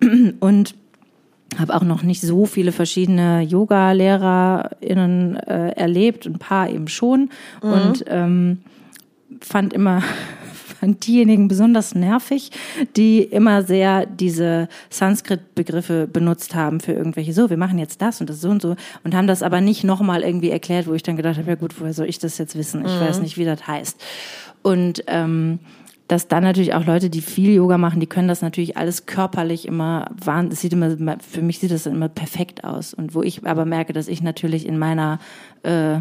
Mhm. 0.00 0.34
Und 0.40 0.74
habe 1.58 1.74
auch 1.74 1.82
noch 1.82 2.02
nicht 2.02 2.20
so 2.20 2.46
viele 2.46 2.72
verschiedene 2.72 3.42
Yoga-LehrerInnen 3.42 5.36
äh, 5.36 5.70
erlebt, 5.70 6.26
ein 6.26 6.38
paar 6.38 6.70
eben 6.70 6.88
schon. 6.88 7.30
Mhm. 7.62 7.72
Und 7.72 8.04
ähm, 8.08 8.58
fand 9.40 9.72
immer 9.72 10.02
fand 10.80 11.06
diejenigen 11.06 11.48
besonders 11.48 11.94
nervig, 11.94 12.50
die 12.96 13.22
immer 13.22 13.62
sehr 13.62 14.06
diese 14.06 14.68
Sanskrit-Begriffe 14.88 16.08
benutzt 16.10 16.54
haben 16.54 16.80
für 16.80 16.92
irgendwelche, 16.92 17.34
so, 17.34 17.50
wir 17.50 17.58
machen 17.58 17.78
jetzt 17.78 18.00
das 18.00 18.20
und 18.20 18.30
das 18.30 18.40
so 18.40 18.48
und 18.48 18.62
so 18.62 18.76
und 19.04 19.14
haben 19.14 19.26
das 19.26 19.42
aber 19.42 19.60
nicht 19.60 19.84
nochmal 19.84 20.22
irgendwie 20.22 20.50
erklärt, 20.50 20.86
wo 20.86 20.94
ich 20.94 21.02
dann 21.02 21.16
gedacht 21.16 21.38
habe, 21.38 21.50
ja 21.50 21.54
gut, 21.54 21.78
woher 21.80 21.92
soll 21.92 22.08
ich 22.08 22.18
das 22.18 22.38
jetzt 22.38 22.56
wissen? 22.56 22.84
Ich 22.84 22.92
mhm. 22.92 23.00
weiß 23.00 23.20
nicht, 23.20 23.36
wie 23.36 23.44
das 23.44 23.66
heißt. 23.66 24.00
Und 24.62 25.04
ähm, 25.06 25.58
dass 26.08 26.26
dann 26.26 26.42
natürlich 26.42 26.74
auch 26.74 26.84
Leute, 26.84 27.08
die 27.08 27.20
viel 27.20 27.54
Yoga 27.54 27.78
machen, 27.78 28.00
die 28.00 28.08
können 28.08 28.26
das 28.26 28.42
natürlich 28.42 28.76
alles 28.76 29.06
körperlich 29.06 29.68
immer, 29.68 30.10
es 30.50 30.60
sieht 30.60 30.72
immer, 30.72 30.96
für 31.20 31.40
mich 31.40 31.60
sieht 31.60 31.70
das 31.70 31.86
immer 31.86 32.08
perfekt 32.08 32.64
aus. 32.64 32.94
Und 32.94 33.14
wo 33.14 33.22
ich 33.22 33.46
aber 33.46 33.64
merke, 33.64 33.92
dass 33.92 34.08
ich 34.08 34.20
natürlich 34.20 34.66
in 34.66 34.76
meiner 34.76 35.20
äh, 35.62 36.00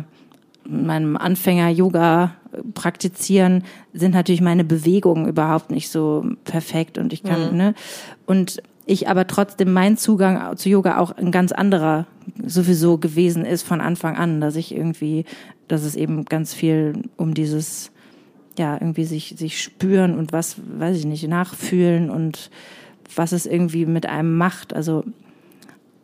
meinem 0.69 1.17
Anfänger-Yoga 1.17 2.36
praktizieren, 2.73 3.63
sind 3.93 4.13
natürlich 4.13 4.41
meine 4.41 4.63
Bewegungen 4.63 5.27
überhaupt 5.27 5.71
nicht 5.71 5.89
so 5.89 6.25
perfekt 6.43 6.97
und 6.97 7.13
ich 7.13 7.23
kann, 7.23 7.51
mhm. 7.51 7.58
ne? 7.58 7.73
Und 8.25 8.62
ich 8.86 9.08
aber 9.08 9.27
trotzdem 9.27 9.71
mein 9.71 9.97
Zugang 9.97 10.58
zu 10.58 10.67
Yoga 10.67 10.97
auch 10.97 11.12
ein 11.12 11.32
ganz 11.32 11.51
anderer 11.51 12.08
sowieso 12.43 12.97
gewesen 12.97 13.45
ist 13.45 13.62
von 13.62 13.82
Anfang 13.82 14.17
an, 14.17 14.41
dass 14.41 14.55
ich 14.55 14.75
irgendwie, 14.75 15.25
dass 15.67 15.84
es 15.84 15.95
eben 15.95 16.25
ganz 16.25 16.55
viel 16.55 17.03
um 17.15 17.36
dieses, 17.36 17.91
ja, 18.58 18.73
irgendwie 18.73 19.05
sich, 19.05 19.36
sich 19.38 19.62
spüren 19.62 20.17
und 20.17 20.34
was, 20.34 20.55
weiß 20.79 20.97
ich 20.97 21.05
nicht, 21.05 21.27
nachfühlen 21.27 22.10
und 22.10 22.49
was 23.15 23.32
es 23.32 23.45
irgendwie 23.45 23.86
mit 23.86 24.08
einem 24.08 24.38
macht. 24.38 24.73
Also, 24.73 25.03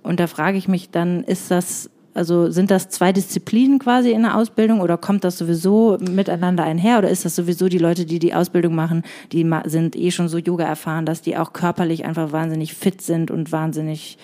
und 0.04 0.19
da 0.19 0.28
frage 0.28 0.60
ich 0.60 0.67
mich 0.67 0.91
dann, 0.91 1.23
ist 1.23 1.49
das 1.49 1.89
Also 2.15 2.49
sind 2.49 2.71
das 2.71 2.88
zwei 2.88 3.12
Disziplinen 3.12 3.78
quasi 3.78 4.12
in 4.12 4.21
der 4.21 4.38
Ausbildung 4.38 4.80
oder 4.80 4.97
kommt 4.97 5.25
das 5.25 5.38
sowieso 5.38 5.97
miteinander 5.99 6.63
einher 6.63 6.97
oder 6.97 7.10
ist 7.10 7.25
das 7.25 7.36
sowieso 7.36 7.67
die 7.67 7.78
Leute, 7.78 8.06
die 8.06 8.19
die 8.19 8.34
Ausbildung 8.34 8.73
machen, 8.73 9.04
die 9.34 9.45
sind 9.65 9.97
eh 9.97 10.12
schon 10.12 10.30
so 10.30 10.38
Yoga 10.38 10.63
erfahren, 10.63 11.06
dass 11.06 11.21
die 11.21 11.36
auch 11.36 11.51
körperlich 11.51 12.06
einfach 12.06 12.32
wahnsinnig 12.32 12.73
fit 12.73 13.01
sind 13.01 13.32
und 13.32 13.51
wahnsinnig 13.51 14.17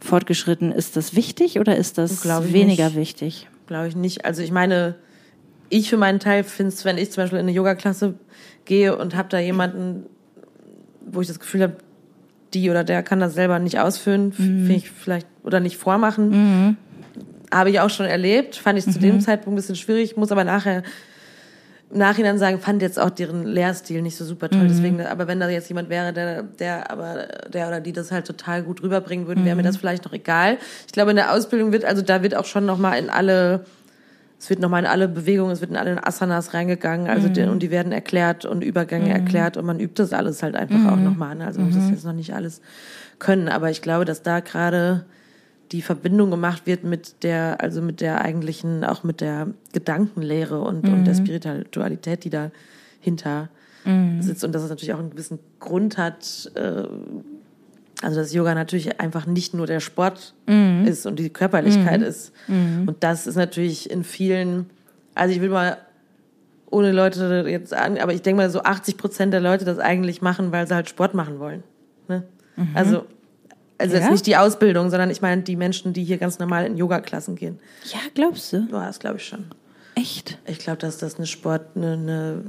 fortgeschritten. 0.00 0.72
Ist 0.72 0.96
das 0.96 1.14
wichtig 1.14 1.60
oder 1.60 1.76
ist 1.76 1.98
das 1.98 2.24
weniger 2.50 2.86
nicht. 2.86 2.96
wichtig? 2.96 3.46
Glaube 3.66 3.88
ich 3.88 3.96
nicht. 3.96 4.24
Also 4.24 4.42
ich 4.42 4.50
meine, 4.50 4.94
ich 5.68 5.90
für 5.90 5.98
meinen 5.98 6.20
Teil 6.20 6.44
finde 6.44 6.72
es, 6.72 6.86
wenn 6.86 6.96
ich 6.96 7.10
zum 7.10 7.24
Beispiel 7.24 7.40
in 7.40 7.44
eine 7.44 7.54
Yoga-Klasse 7.54 8.14
gehe 8.64 8.96
und 8.96 9.14
habe 9.14 9.28
da 9.28 9.38
jemanden, 9.38 10.06
wo 11.04 11.20
ich 11.20 11.28
das 11.28 11.40
Gefühl 11.40 11.62
habe, 11.62 11.76
die 12.54 12.70
oder 12.70 12.84
der 12.84 13.02
kann 13.02 13.20
das 13.20 13.34
selber 13.34 13.58
nicht 13.58 13.78
ausführen, 13.78 14.28
mhm. 14.28 14.32
finde 14.32 14.74
ich 14.76 14.90
vielleicht 14.90 15.26
oder 15.42 15.60
nicht 15.60 15.76
vormachen. 15.76 16.30
Mhm. 16.30 16.76
Habe 17.52 17.70
ich 17.70 17.80
auch 17.80 17.90
schon 17.90 18.06
erlebt, 18.06 18.56
fand 18.56 18.78
ich 18.78 18.86
mhm. 18.86 18.92
zu 18.92 18.98
dem 18.98 19.20
Zeitpunkt 19.20 19.54
ein 19.54 19.56
bisschen 19.56 19.76
schwierig, 19.76 20.16
muss 20.16 20.32
aber 20.32 20.44
nachher 20.44 20.82
im 21.90 21.98
Nachhinein 21.98 22.38
sagen, 22.38 22.60
fand 22.60 22.82
jetzt 22.82 22.98
auch 22.98 23.08
deren 23.08 23.46
Lehrstil 23.46 24.02
nicht 24.02 24.16
so 24.16 24.24
super 24.24 24.50
toll. 24.50 24.64
Mhm. 24.64 24.68
Deswegen, 24.68 25.00
aber 25.00 25.26
wenn 25.26 25.40
da 25.40 25.48
jetzt 25.48 25.68
jemand 25.68 25.88
wäre, 25.88 26.12
der, 26.12 26.42
der 26.42 26.90
aber 26.90 27.28
der 27.52 27.68
oder 27.68 27.80
die 27.80 27.92
das 27.92 28.12
halt 28.12 28.26
total 28.26 28.62
gut 28.62 28.82
rüberbringen 28.82 29.26
würden, 29.26 29.44
wäre 29.44 29.56
mir 29.56 29.62
mhm. 29.62 29.66
das 29.66 29.78
vielleicht 29.78 30.04
noch 30.04 30.12
egal. 30.12 30.58
Ich 30.86 30.92
glaube, 30.92 31.10
in 31.10 31.16
der 31.16 31.32
Ausbildung 31.32 31.72
wird, 31.72 31.84
also 31.84 32.02
da 32.02 32.22
wird 32.22 32.34
auch 32.34 32.44
schon 32.44 32.66
nochmal 32.66 32.98
in 32.98 33.08
alle 33.08 33.64
es 34.40 34.48
wird 34.50 34.60
nochmal 34.60 34.82
in 34.82 34.86
alle 34.86 35.08
Bewegungen, 35.08 35.50
es 35.50 35.60
wird 35.60 35.72
in 35.72 35.76
alle 35.76 36.06
Asanas 36.06 36.54
reingegangen, 36.54 37.08
also 37.08 37.28
mhm. 37.28 37.32
die, 37.32 37.42
und 37.42 37.60
die 37.60 37.70
werden 37.72 37.90
erklärt 37.90 38.44
und 38.44 38.62
Übergänge 38.62 39.06
mhm. 39.06 39.10
erklärt 39.10 39.56
und 39.56 39.66
man 39.66 39.80
übt 39.80 40.00
das 40.00 40.12
alles 40.12 40.42
halt 40.42 40.54
einfach 40.54 40.78
mhm. 40.78 40.88
auch 40.88 40.96
nochmal 40.96 41.32
an. 41.32 41.42
Also 41.42 41.58
man 41.58 41.70
muss 41.70 41.76
das 41.76 41.86
mhm. 41.86 41.94
jetzt 41.94 42.04
noch 42.04 42.12
nicht 42.12 42.34
alles 42.34 42.60
können, 43.18 43.48
aber 43.48 43.70
ich 43.70 43.82
glaube, 43.82 44.04
dass 44.04 44.22
da 44.22 44.38
gerade 44.38 45.04
die 45.72 45.82
Verbindung 45.82 46.30
gemacht 46.30 46.66
wird 46.66 46.84
mit 46.84 47.22
der, 47.22 47.60
also 47.60 47.82
mit 47.82 48.00
der 48.00 48.22
eigentlichen, 48.22 48.84
auch 48.84 49.04
mit 49.04 49.20
der 49.20 49.48
Gedankenlehre 49.72 50.60
und, 50.60 50.88
und 50.88 51.04
der 51.04 51.14
mhm. 51.14 51.18
Spiritualität, 51.18 52.24
die 52.24 52.30
dahinter 52.30 53.48
mhm. 53.84 54.22
sitzt 54.22 54.44
und 54.44 54.52
dass 54.54 54.62
es 54.62 54.70
natürlich 54.70 54.94
auch 54.94 54.98
einen 54.98 55.10
gewissen 55.10 55.38
Grund 55.60 55.98
hat, 55.98 56.50
äh, 56.54 56.84
also 58.00 58.20
dass 58.20 58.32
Yoga 58.32 58.54
natürlich 58.54 59.00
einfach 59.00 59.26
nicht 59.26 59.54
nur 59.54 59.66
der 59.66 59.80
Sport 59.80 60.34
mhm. 60.46 60.84
ist 60.86 61.04
und 61.06 61.18
die 61.18 61.30
Körperlichkeit 61.30 62.00
mhm. 62.00 62.06
ist. 62.06 62.32
Mhm. 62.46 62.84
Und 62.86 63.02
das 63.02 63.26
ist 63.26 63.36
natürlich 63.36 63.90
in 63.90 64.04
vielen, 64.04 64.70
also 65.14 65.34
ich 65.34 65.40
will 65.40 65.50
mal 65.50 65.78
ohne 66.70 66.92
Leute 66.92 67.44
jetzt 67.48 67.70
sagen, 67.70 67.98
aber 68.00 68.12
ich 68.12 68.22
denke 68.22 68.42
mal 68.42 68.50
so 68.50 68.62
80 68.62 68.96
Prozent 68.96 69.32
der 69.32 69.40
Leute 69.40 69.64
das 69.64 69.78
eigentlich 69.78 70.22
machen, 70.22 70.52
weil 70.52 70.66
sie 70.66 70.74
halt 70.74 70.88
Sport 70.88 71.14
machen 71.14 71.40
wollen. 71.40 71.62
Ne? 72.08 72.24
Mhm. 72.56 72.68
Also 72.74 73.04
also 73.78 73.94
ja? 73.94 74.02
jetzt 74.02 74.10
nicht 74.10 74.26
die 74.26 74.36
Ausbildung, 74.36 74.90
sondern 74.90 75.10
ich 75.10 75.22
meine 75.22 75.42
die 75.42 75.56
Menschen, 75.56 75.92
die 75.92 76.04
hier 76.04 76.18
ganz 76.18 76.38
normal 76.38 76.66
in 76.66 76.76
Yoga-Klassen 76.76 77.36
gehen. 77.36 77.58
Ja, 77.92 78.00
glaubst 78.14 78.52
du? 78.52 78.68
Ja, 78.70 78.86
das 78.86 78.98
glaube 78.98 79.18
ich 79.18 79.24
schon. 79.24 79.46
Echt? 79.94 80.38
Ich 80.46 80.58
glaube, 80.58 80.78
dass 80.78 80.98
das 80.98 81.16
eine 81.16 81.26
Sport, 81.26 81.62
eine, 81.76 81.92
eine 81.92 82.42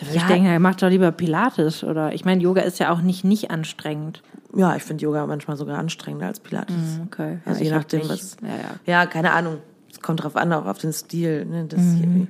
ja. 0.00 0.16
ich 0.16 0.22
denken, 0.24 0.46
er 0.46 0.58
macht 0.58 0.82
doch 0.82 0.88
lieber 0.88 1.12
Pilates 1.12 1.84
oder 1.84 2.12
ich 2.12 2.24
meine, 2.24 2.42
Yoga 2.42 2.62
ist 2.62 2.80
ja 2.80 2.92
auch 2.92 3.00
nicht 3.00 3.24
nicht 3.24 3.50
anstrengend. 3.50 4.22
Ja, 4.54 4.76
ich 4.76 4.82
finde 4.82 5.04
Yoga 5.04 5.26
manchmal 5.26 5.56
sogar 5.56 5.78
anstrengender 5.78 6.26
als 6.26 6.40
Pilates. 6.40 6.74
Mm, 6.76 7.02
okay. 7.06 7.38
Also 7.44 7.60
ja, 7.60 7.66
je 7.66 7.76
nachdem, 7.76 8.08
was. 8.08 8.36
Ja, 8.42 8.48
ja. 8.48 8.74
ja, 8.86 9.06
keine 9.06 9.32
Ahnung. 9.32 9.58
Es 9.92 10.00
kommt 10.00 10.22
drauf 10.22 10.36
an, 10.36 10.52
auch 10.52 10.66
auf 10.66 10.78
den 10.78 10.92
Stil. 10.92 11.44
Ne? 11.44 11.66
Das 11.68 11.80
mhm. 11.80 12.28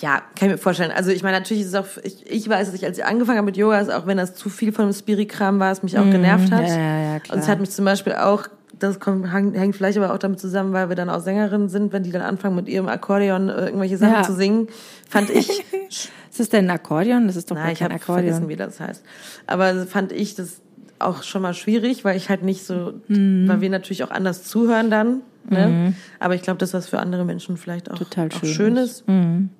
Ja, 0.00 0.22
kann 0.34 0.48
ich 0.48 0.54
mir 0.54 0.58
vorstellen. 0.58 0.90
Also 0.90 1.10
ich 1.10 1.22
meine, 1.22 1.38
natürlich 1.38 1.62
ist 1.62 1.68
es 1.68 1.74
auch, 1.76 1.86
ich, 2.02 2.28
ich 2.28 2.48
weiß, 2.48 2.66
dass 2.66 2.74
ich, 2.74 2.84
als 2.84 2.98
ich 2.98 3.04
angefangen 3.04 3.38
habe 3.38 3.46
mit 3.46 3.56
Yoga, 3.56 3.78
ist 3.78 3.92
auch 3.92 4.06
wenn 4.06 4.16
das 4.16 4.34
zu 4.34 4.48
viel 4.48 4.72
von 4.72 4.86
dem 4.86 4.92
Spiri-Kram 4.92 5.60
war, 5.60 5.70
es 5.70 5.84
mich 5.84 5.96
auch 5.98 6.04
mhm. 6.04 6.10
genervt 6.10 6.50
hat. 6.50 6.66
Ja, 6.66 6.76
ja, 6.76 7.12
ja, 7.12 7.20
klar. 7.20 7.36
Und 7.36 7.42
es 7.42 7.48
hat 7.48 7.60
mich 7.60 7.70
zum 7.70 7.84
Beispiel 7.84 8.14
auch 8.14 8.48
das 8.78 9.00
kommt, 9.00 9.32
hängt 9.32 9.76
vielleicht 9.76 9.98
aber 9.98 10.12
auch 10.12 10.18
damit 10.18 10.40
zusammen, 10.40 10.72
weil 10.72 10.88
wir 10.88 10.96
dann 10.96 11.10
auch 11.10 11.20
Sängerinnen 11.20 11.68
sind, 11.68 11.92
wenn 11.92 12.02
die 12.02 12.10
dann 12.10 12.22
anfangen 12.22 12.56
mit 12.56 12.68
ihrem 12.68 12.88
Akkordeon 12.88 13.48
äh, 13.48 13.66
irgendwelche 13.66 13.96
Sachen 13.96 14.14
ja. 14.14 14.22
zu 14.22 14.34
singen, 14.34 14.68
fand 15.08 15.30
ich. 15.30 15.48
ist 15.88 16.10
das 16.40 16.48
denn 16.48 16.66
ein 16.66 16.70
Akkordeon? 16.70 17.26
Das 17.26 17.36
ist 17.36 17.50
doch 17.50 17.56
Nein, 17.56 17.72
ich 17.72 17.82
habe 17.82 17.98
vergessen, 17.98 18.48
wie 18.48 18.56
das 18.56 18.80
heißt. 18.80 19.02
Aber 19.46 19.86
fand 19.86 20.12
ich 20.12 20.34
das 20.34 20.60
auch 21.04 21.22
schon 21.22 21.42
mal 21.42 21.54
schwierig, 21.54 22.04
weil 22.04 22.16
ich 22.16 22.28
halt 22.28 22.42
nicht 22.42 22.64
so, 22.64 22.94
mhm. 23.08 23.48
weil 23.48 23.60
wir 23.60 23.70
natürlich 23.70 24.04
auch 24.04 24.10
anders 24.10 24.44
zuhören 24.44 24.90
dann. 24.90 25.22
Ne? 25.48 25.68
Mhm. 25.68 25.94
Aber 26.18 26.34
ich 26.34 26.42
glaube, 26.42 26.58
dass 26.58 26.70
das 26.70 26.88
für 26.88 26.98
andere 26.98 27.24
Menschen 27.24 27.56
vielleicht 27.56 27.90
auch, 27.90 27.98
Total 27.98 28.32
schön, 28.32 28.40
auch 28.40 28.54
schön 28.54 28.76
ist. 28.76 29.08
Mhm. 29.08 29.50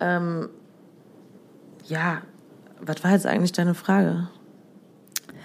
Ähm, 0.00 0.48
ja, 1.86 2.22
was 2.80 3.02
war 3.04 3.12
jetzt 3.12 3.26
eigentlich 3.26 3.52
deine 3.52 3.74
Frage? 3.74 4.28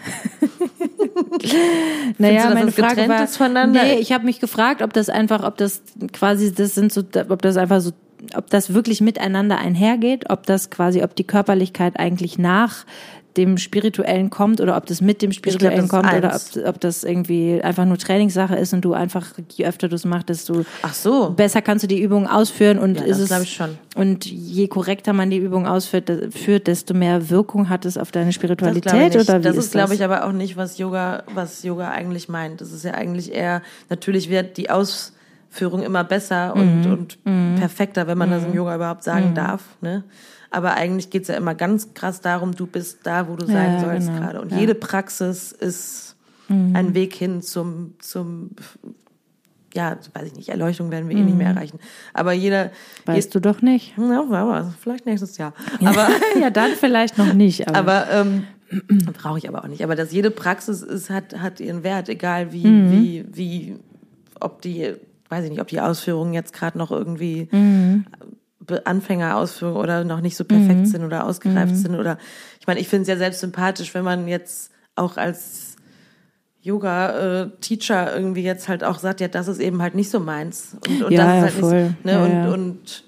naja, 2.17 2.53
meine 2.53 2.71
Frage 2.71 3.07
war, 3.07 3.27
voneinander? 3.27 3.83
nee, 3.83 3.95
ich 3.95 4.11
habe 4.11 4.25
mich 4.25 4.39
gefragt, 4.39 4.81
ob 4.81 4.93
das 4.93 5.09
einfach, 5.09 5.43
ob 5.43 5.57
das 5.57 5.81
quasi, 6.13 6.53
das 6.53 6.75
sind 6.75 6.93
so, 6.93 7.03
ob 7.29 7.41
das 7.41 7.57
einfach 7.57 7.81
so, 7.81 7.91
ob 8.35 8.49
das 8.49 8.73
wirklich 8.73 9.01
miteinander 9.01 9.57
einhergeht, 9.57 10.29
ob 10.29 10.45
das 10.45 10.69
quasi, 10.69 11.03
ob 11.03 11.15
die 11.15 11.25
Körperlichkeit 11.25 11.99
eigentlich 11.99 12.37
nach 12.37 12.85
dem 13.37 13.57
Spirituellen 13.57 14.29
kommt 14.29 14.59
oder 14.59 14.75
ob 14.75 14.85
das 14.87 15.01
mit 15.01 15.21
dem 15.21 15.31
Spirituellen 15.31 15.87
glaub, 15.87 16.03
kommt 16.03 16.13
oder 16.13 16.35
ob, 16.35 16.67
ob 16.67 16.81
das 16.81 17.03
irgendwie 17.03 17.61
einfach 17.61 17.85
nur 17.85 17.97
Trainingssache 17.97 18.55
ist 18.55 18.73
und 18.73 18.81
du 18.81 18.93
einfach, 18.93 19.27
je 19.51 19.65
öfter 19.65 19.87
du 19.87 19.95
es 19.95 20.05
machst, 20.05 20.29
desto 20.29 20.65
Ach 20.81 20.93
so. 20.93 21.29
besser 21.29 21.61
kannst 21.61 21.83
du 21.83 21.87
die 21.87 22.01
Übung 22.01 22.27
ausführen 22.27 22.79
und 22.79 22.99
ja, 22.99 23.05
ist 23.05 23.19
es, 23.19 23.31
ich 23.41 23.53
schon. 23.53 23.77
und 23.95 24.25
je 24.25 24.67
korrekter 24.67 25.13
man 25.13 25.29
die 25.29 25.37
Übung 25.37 25.67
ausführt, 25.67 26.11
führt, 26.31 26.67
desto 26.67 26.93
mehr 26.93 27.29
Wirkung 27.29 27.69
hat 27.69 27.85
es 27.85 27.97
auf 27.97 28.11
deine 28.11 28.33
Spiritualität 28.33 29.15
das 29.15 29.29
oder 29.29 29.39
wie 29.39 29.43
Das 29.43 29.55
ist, 29.55 29.65
ist 29.65 29.71
glaube 29.71 29.93
ich, 29.93 30.03
aber 30.03 30.25
auch 30.25 30.31
nicht, 30.31 30.57
was 30.57 30.77
Yoga, 30.77 31.23
was 31.33 31.63
Yoga 31.63 31.89
eigentlich 31.91 32.29
meint. 32.29 32.61
Das 32.61 32.71
ist 32.71 32.83
ja 32.83 32.93
eigentlich 32.93 33.31
eher, 33.31 33.61
natürlich 33.89 34.29
wird 34.29 34.57
die 34.57 34.69
Ausführung 34.69 35.83
immer 35.83 36.03
besser 36.03 36.55
und, 36.55 36.85
mhm. 36.85 36.91
und 36.91 37.17
mhm. 37.25 37.55
perfekter, 37.59 38.07
wenn 38.07 38.17
man 38.17 38.29
mhm. 38.29 38.33
das 38.33 38.43
im 38.45 38.53
Yoga 38.55 38.75
überhaupt 38.75 39.03
sagen 39.03 39.29
mhm. 39.29 39.35
darf, 39.35 39.61
ne? 39.81 40.03
Aber 40.57 40.73
eigentlich 40.73 41.11
geht's 41.11 41.27
ja 41.27 41.35
immer 41.35 41.53
ganz 41.53 41.93
krass 41.93 42.19
darum, 42.19 42.55
du 42.55 42.65
bist 42.65 43.01
da, 43.03 43.27
wo 43.27 43.35
du 43.35 43.45
sein 43.45 43.73
ja, 43.73 43.79
sollst 43.79 44.07
genau. 44.07 44.19
gerade. 44.19 44.41
Und 44.41 44.51
ja. 44.51 44.57
jede 44.57 44.73
Praxis 44.73 45.51
ist 45.51 46.15
mhm. 46.47 46.75
ein 46.75 46.95
Weg 46.95 47.13
hin 47.13 47.43
zum, 47.43 47.93
zum, 47.99 48.49
ja, 49.75 49.99
weiß 50.15 50.25
ich 50.25 50.35
nicht, 50.35 50.49
Erleuchtung 50.49 50.89
werden 50.89 51.09
wir 51.09 51.15
mhm. 51.15 51.21
eh 51.21 51.25
nicht 51.25 51.37
mehr 51.37 51.51
mhm. 51.51 51.57
erreichen. 51.57 51.79
Aber 52.11 52.33
jeder. 52.33 52.71
Weißt 53.05 53.35
je, 53.35 53.39
du 53.39 53.51
doch 53.51 53.61
nicht. 53.61 53.93
Ja, 53.99 54.21
aber 54.21 54.73
vielleicht 54.81 55.05
nächstes 55.05 55.37
Jahr. 55.37 55.53
Aber, 55.85 56.07
ja, 56.41 56.49
dann 56.49 56.71
vielleicht 56.71 57.19
noch 57.19 57.33
nicht. 57.33 57.67
Aber, 57.67 58.07
aber 58.07 58.11
ähm, 58.11 58.47
brauche 59.13 59.37
ich 59.37 59.47
aber 59.47 59.63
auch 59.63 59.67
nicht. 59.67 59.83
Aber 59.83 59.95
dass 59.95 60.11
jede 60.11 60.31
Praxis 60.31 60.81
ist, 60.81 61.11
hat, 61.11 61.39
hat 61.39 61.59
ihren 61.59 61.83
Wert, 61.83 62.09
egal 62.09 62.51
wie, 62.51 62.65
mhm. 62.65 62.91
wie, 62.91 63.25
wie, 63.31 63.75
ob 64.39 64.63
die, 64.63 64.95
weiß 65.29 65.43
ich 65.43 65.51
nicht, 65.51 65.61
ob 65.61 65.67
die 65.67 65.81
Ausführungen 65.81 66.33
jetzt 66.33 66.51
gerade 66.51 66.79
noch 66.79 66.89
irgendwie 66.89 67.47
mhm. 67.51 68.07
Anfängerausführung 68.85 69.77
oder 69.77 70.03
noch 70.03 70.21
nicht 70.21 70.35
so 70.35 70.43
perfekt 70.43 70.79
mhm. 70.79 70.85
sind 70.85 71.03
oder 71.03 71.25
ausgereift 71.25 71.73
mhm. 71.73 71.77
sind 71.77 71.95
oder 71.95 72.17
ich 72.59 72.67
meine, 72.67 72.79
ich 72.79 72.87
finde 72.87 73.03
es 73.03 73.07
ja 73.07 73.17
selbst 73.17 73.39
sympathisch, 73.39 73.93
wenn 73.93 74.03
man 74.03 74.27
jetzt 74.27 74.71
auch 74.95 75.17
als 75.17 75.77
Yoga-Teacher 76.61 78.13
irgendwie 78.13 78.43
jetzt 78.43 78.67
halt 78.67 78.83
auch 78.83 78.99
sagt, 78.99 79.21
ja, 79.21 79.29
das 79.29 79.47
ist 79.47 79.59
eben 79.59 79.81
halt 79.81 79.95
nicht 79.95 80.09
so 80.09 80.19
meins. 80.19 80.75
Und, 80.85 81.03
und 81.03 81.11
ja, 81.13 81.23
das 81.23 81.37
ist 81.37 81.43
halt 81.43 81.53
voll. 81.53 81.83
nicht 81.83 81.95
so, 82.03 82.09
ne? 82.09 82.11
Ja, 82.11 82.23
und, 82.23 82.31
ja. 82.31 82.53
und 82.53 83.03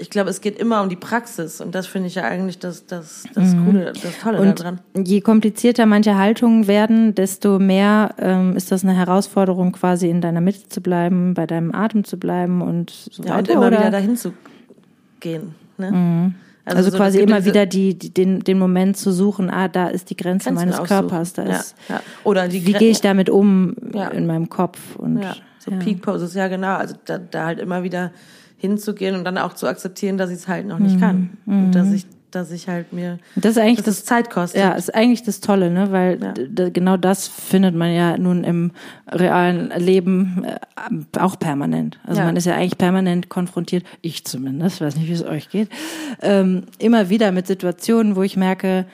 ich 0.00 0.08
glaube, 0.08 0.30
es 0.30 0.40
geht 0.40 0.58
immer 0.58 0.82
um 0.82 0.88
die 0.88 0.96
Praxis 0.96 1.60
und 1.60 1.74
das 1.74 1.86
finde 1.86 2.08
ich 2.08 2.14
ja 2.14 2.24
eigentlich 2.24 2.58
das, 2.58 2.86
das, 2.86 3.24
das 3.34 3.54
mhm. 3.54 3.64
Coole, 3.64 3.92
das 3.92 4.18
Tolle 4.18 4.40
und 4.40 4.60
daran. 4.60 4.80
Je 4.96 5.20
komplizierter 5.20 5.84
manche 5.84 6.16
Haltungen 6.16 6.66
werden, 6.66 7.14
desto 7.14 7.58
mehr 7.58 8.14
ähm, 8.18 8.56
ist 8.56 8.72
das 8.72 8.82
eine 8.82 8.94
Herausforderung, 8.94 9.72
quasi 9.72 10.08
in 10.08 10.20
deiner 10.20 10.40
Mitte 10.40 10.68
zu 10.68 10.80
bleiben, 10.80 11.34
bei 11.34 11.46
deinem 11.46 11.74
Atem 11.74 12.04
zu 12.04 12.18
bleiben 12.18 12.62
und 12.62 12.90
so 12.90 13.22
ja, 13.22 13.36
weiter. 13.36 13.38
Und 13.38 13.48
immer 13.50 13.66
oder? 13.66 13.78
wieder 13.78 13.90
dahin 13.90 14.16
zu 14.16 14.32
gehen. 15.20 15.54
Ne? 15.78 15.90
Mhm. 15.90 16.34
Also, 16.64 16.78
also 16.78 16.90
so, 16.90 16.96
quasi 16.98 17.20
immer 17.20 17.44
wieder 17.44 17.66
die, 17.66 17.98
die, 17.98 18.12
den, 18.12 18.40
den 18.40 18.58
Moment 18.58 18.96
zu 18.96 19.12
suchen, 19.12 19.50
ah, 19.50 19.68
da 19.68 19.88
ist 19.88 20.10
die 20.10 20.16
Grenze 20.16 20.52
meines 20.52 20.82
Körpers, 20.82 21.32
da 21.32 21.42
ist, 21.42 21.74
ja, 21.88 21.96
ja. 21.96 22.02
Oder 22.22 22.48
die 22.48 22.64
wie 22.66 22.72
gehe 22.72 22.90
ich 22.90 23.00
damit 23.00 23.30
um 23.30 23.74
ja. 23.92 24.08
in 24.08 24.26
meinem 24.26 24.48
Kopf 24.48 24.78
und 24.96 25.22
ja. 25.22 25.34
so 25.58 25.70
Peak 25.72 26.02
Poses, 26.02 26.34
ja 26.34 26.48
genau, 26.48 26.76
also 26.76 26.94
da, 27.06 27.18
da 27.18 27.46
halt 27.46 27.60
immer 27.60 27.82
wieder 27.82 28.12
hinzugehen 28.58 29.16
und 29.16 29.24
dann 29.24 29.38
auch 29.38 29.54
zu 29.54 29.66
akzeptieren, 29.66 30.18
dass 30.18 30.30
ich 30.30 30.36
es 30.36 30.48
halt 30.48 30.66
noch 30.66 30.78
nicht 30.78 30.96
mhm. 30.96 31.00
kann 31.00 31.30
und 31.46 31.72
dass 31.72 31.88
mhm. 31.88 31.94
ich 31.94 32.06
dass 32.34 32.50
ich 32.50 32.68
halt 32.68 32.92
mir 32.92 33.18
das 33.36 33.52
ist 33.52 33.58
eigentlich 33.58 33.84
das, 33.84 34.04
Zeit 34.04 34.30
kostet. 34.30 34.60
Ja, 34.60 34.72
ist 34.72 34.94
eigentlich 34.94 35.22
das 35.22 35.40
Tolle, 35.40 35.70
ne, 35.70 35.92
weil 35.92 36.18
ja. 36.20 36.68
genau 36.68 36.96
das 36.96 37.28
findet 37.28 37.74
man 37.74 37.92
ja 37.92 38.16
nun 38.18 38.44
im 38.44 38.72
realen 39.08 39.70
Leben 39.76 40.44
äh, 40.44 41.18
auch 41.18 41.38
permanent. 41.38 41.98
Also 42.04 42.20
ja. 42.20 42.26
man 42.26 42.36
ist 42.36 42.46
ja 42.46 42.54
eigentlich 42.54 42.78
permanent 42.78 43.28
konfrontiert, 43.28 43.84
ich 44.02 44.24
zumindest, 44.24 44.80
weiß 44.80 44.96
nicht, 44.96 45.08
wie 45.08 45.12
es 45.12 45.24
euch 45.24 45.48
geht, 45.50 45.68
ähm, 46.22 46.64
immer 46.78 47.08
wieder 47.08 47.32
mit 47.32 47.46
Situationen, 47.46 48.16
wo 48.16 48.22
ich 48.22 48.36
merke, 48.36 48.86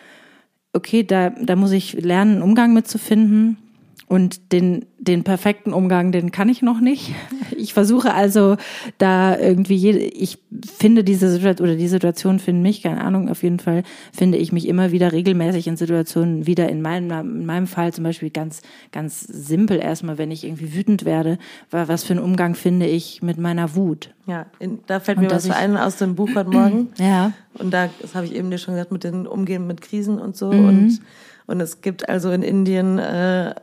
okay, 0.72 1.02
da 1.02 1.30
da 1.30 1.56
muss 1.56 1.72
ich 1.72 1.94
lernen, 1.94 2.34
einen 2.34 2.42
Umgang 2.42 2.72
mitzufinden 2.72 3.58
Und 4.08 4.52
den, 4.52 4.86
den 4.98 5.24
perfekten 5.24 5.72
Umgang, 5.72 6.12
den 6.12 6.30
kann 6.30 6.48
ich 6.48 6.62
noch 6.62 6.80
nicht. 6.80 7.12
Ich 7.56 7.74
versuche 7.74 8.14
also 8.14 8.56
da 8.98 9.36
irgendwie 9.36 9.74
jede, 9.74 9.98
ich 9.98 10.38
finde 10.78 11.02
diese 11.02 11.28
Situation 11.28 11.68
oder 11.68 11.76
die 11.76 11.88
Situation 11.88 12.38
finde 12.38 12.62
mich, 12.62 12.82
keine 12.82 13.02
Ahnung, 13.02 13.28
auf 13.28 13.42
jeden 13.42 13.58
Fall 13.58 13.82
finde 14.12 14.38
ich 14.38 14.52
mich 14.52 14.68
immer 14.68 14.92
wieder 14.92 15.10
regelmäßig 15.10 15.66
in 15.66 15.76
Situationen 15.76 16.46
wieder 16.46 16.68
in 16.68 16.82
meinem, 16.82 17.10
in 17.10 17.46
meinem 17.46 17.66
Fall 17.66 17.92
zum 17.92 18.04
Beispiel 18.04 18.30
ganz, 18.30 18.62
ganz 18.92 19.20
simpel 19.20 19.78
erstmal, 19.78 20.18
wenn 20.18 20.30
ich 20.30 20.44
irgendwie 20.44 20.72
wütend 20.72 21.04
werde, 21.04 21.38
was 21.70 22.04
für 22.04 22.12
einen 22.12 22.22
Umgang 22.22 22.54
finde 22.54 22.86
ich 22.86 23.22
mit 23.22 23.38
meiner 23.38 23.74
Wut. 23.74 24.14
Ja, 24.26 24.46
in, 24.60 24.80
da 24.86 25.00
fällt 25.00 25.18
mir 25.18 25.30
was 25.30 25.50
ein 25.50 25.76
aus 25.76 25.96
dem 25.96 26.14
Buch 26.14 26.30
heute 26.34 26.50
Morgen. 26.50 26.88
Ja. 26.98 27.32
Und 27.54 27.72
da, 27.72 27.88
das 28.00 28.14
habe 28.14 28.26
ich 28.26 28.34
eben 28.34 28.50
dir 28.50 28.58
schon 28.58 28.74
gesagt, 28.74 28.92
mit 28.92 29.04
den 29.04 29.26
Umgehen 29.26 29.66
mit 29.66 29.80
Krisen 29.80 30.18
und 30.18 30.36
so. 30.36 30.52
Mhm. 30.52 30.68
Und, 30.68 31.00
und 31.46 31.60
es 31.60 31.80
gibt 31.80 32.08
also 32.08 32.30
in 32.30 32.42
Indien 32.42 32.98
äh, 32.98 33.54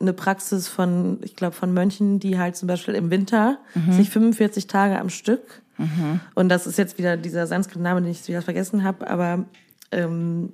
eine 0.00 0.12
Praxis 0.12 0.68
von, 0.68 1.18
ich 1.22 1.36
glaube, 1.36 1.54
von 1.54 1.72
Mönchen, 1.72 2.20
die 2.20 2.38
halt 2.38 2.56
zum 2.56 2.68
Beispiel 2.68 2.94
im 2.94 3.10
Winter 3.10 3.58
mhm. 3.74 3.92
sich 3.92 4.10
45 4.10 4.66
Tage 4.66 4.98
am 4.98 5.10
Stück, 5.10 5.62
mhm. 5.76 6.20
und 6.34 6.48
das 6.48 6.66
ist 6.66 6.78
jetzt 6.78 6.98
wieder 6.98 7.16
dieser 7.16 7.46
Sanskrit-Name, 7.46 8.02
den 8.02 8.10
ich 8.10 8.26
wieder 8.28 8.42
vergessen 8.42 8.84
habe, 8.84 9.08
aber 9.08 9.44
ähm, 9.92 10.52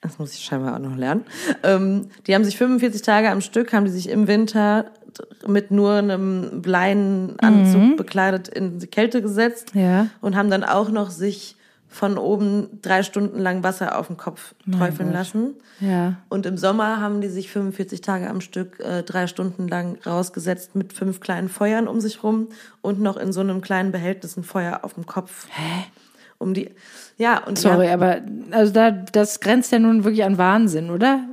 das 0.00 0.18
muss 0.18 0.32
ich 0.34 0.44
scheinbar 0.44 0.76
auch 0.76 0.78
noch 0.78 0.96
lernen. 0.96 1.24
Ähm, 1.64 2.06
die 2.26 2.34
haben 2.34 2.44
sich 2.44 2.56
45 2.56 3.02
Tage 3.02 3.30
am 3.30 3.40
Stück, 3.40 3.72
haben 3.72 3.84
die 3.84 3.90
sich 3.90 4.08
im 4.08 4.28
Winter 4.28 4.92
mit 5.46 5.70
nur 5.70 5.94
einem 5.94 6.62
Leinenanzug 6.64 7.82
mhm. 7.82 7.96
bekleidet 7.96 8.48
in 8.48 8.78
die 8.78 8.86
Kälte 8.86 9.22
gesetzt 9.22 9.72
ja. 9.74 10.08
und 10.20 10.36
haben 10.36 10.50
dann 10.50 10.62
auch 10.62 10.90
noch 10.90 11.10
sich 11.10 11.56
von 11.88 12.18
oben 12.18 12.80
drei 12.82 13.02
Stunden 13.02 13.38
lang 13.38 13.62
Wasser 13.62 13.98
auf 13.98 14.08
den 14.08 14.16
Kopf 14.16 14.54
träufeln 14.70 15.12
lassen. 15.12 15.54
Ja. 15.80 16.16
Und 16.28 16.44
im 16.44 16.58
Sommer 16.58 17.00
haben 17.00 17.20
die 17.20 17.28
sich 17.28 17.50
45 17.50 18.02
Tage 18.02 18.28
am 18.28 18.40
Stück 18.40 18.78
äh, 18.80 19.02
drei 19.02 19.26
Stunden 19.26 19.68
lang 19.68 19.98
rausgesetzt 20.04 20.76
mit 20.76 20.92
fünf 20.92 21.20
kleinen 21.20 21.48
Feuern 21.48 21.88
um 21.88 22.00
sich 22.00 22.22
rum 22.22 22.48
und 22.82 23.00
noch 23.00 23.16
in 23.16 23.32
so 23.32 23.40
einem 23.40 23.62
kleinen 23.62 23.90
Behältnis 23.90 24.36
ein 24.36 24.44
Feuer 24.44 24.80
auf 24.82 24.94
dem 24.94 25.06
Kopf. 25.06 25.46
Hä? 25.50 25.84
Um 26.36 26.54
die, 26.54 26.70
ja, 27.16 27.44
und 27.44 27.58
Sorry, 27.58 27.86
ja, 27.86 27.94
aber 27.94 28.18
also 28.52 28.72
da, 28.72 28.92
das 28.92 29.40
grenzt 29.40 29.72
ja 29.72 29.80
nun 29.80 30.04
wirklich 30.04 30.22
an 30.22 30.38
Wahnsinn, 30.38 30.90
oder? 30.90 31.24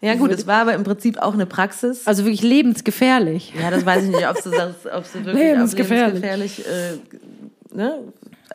Ja 0.00 0.14
gut, 0.14 0.30
es 0.30 0.46
war 0.46 0.62
aber 0.62 0.74
im 0.74 0.84
Prinzip 0.84 1.18
auch 1.18 1.34
eine 1.34 1.46
Praxis. 1.46 2.06
Also 2.06 2.24
wirklich 2.24 2.42
lebensgefährlich. 2.42 3.52
Ja, 3.60 3.70
das 3.70 3.86
weiß 3.86 4.04
ich 4.04 4.10
nicht, 4.10 4.28
ob 4.28 4.36
es, 4.36 4.46
ob 4.46 5.04
es 5.04 5.14
wirklich 5.14 5.34
lebensgefährlich, 5.34 6.22
lebensgefährlich 6.22 6.66
äh, 6.66 7.76
ne, 7.76 7.98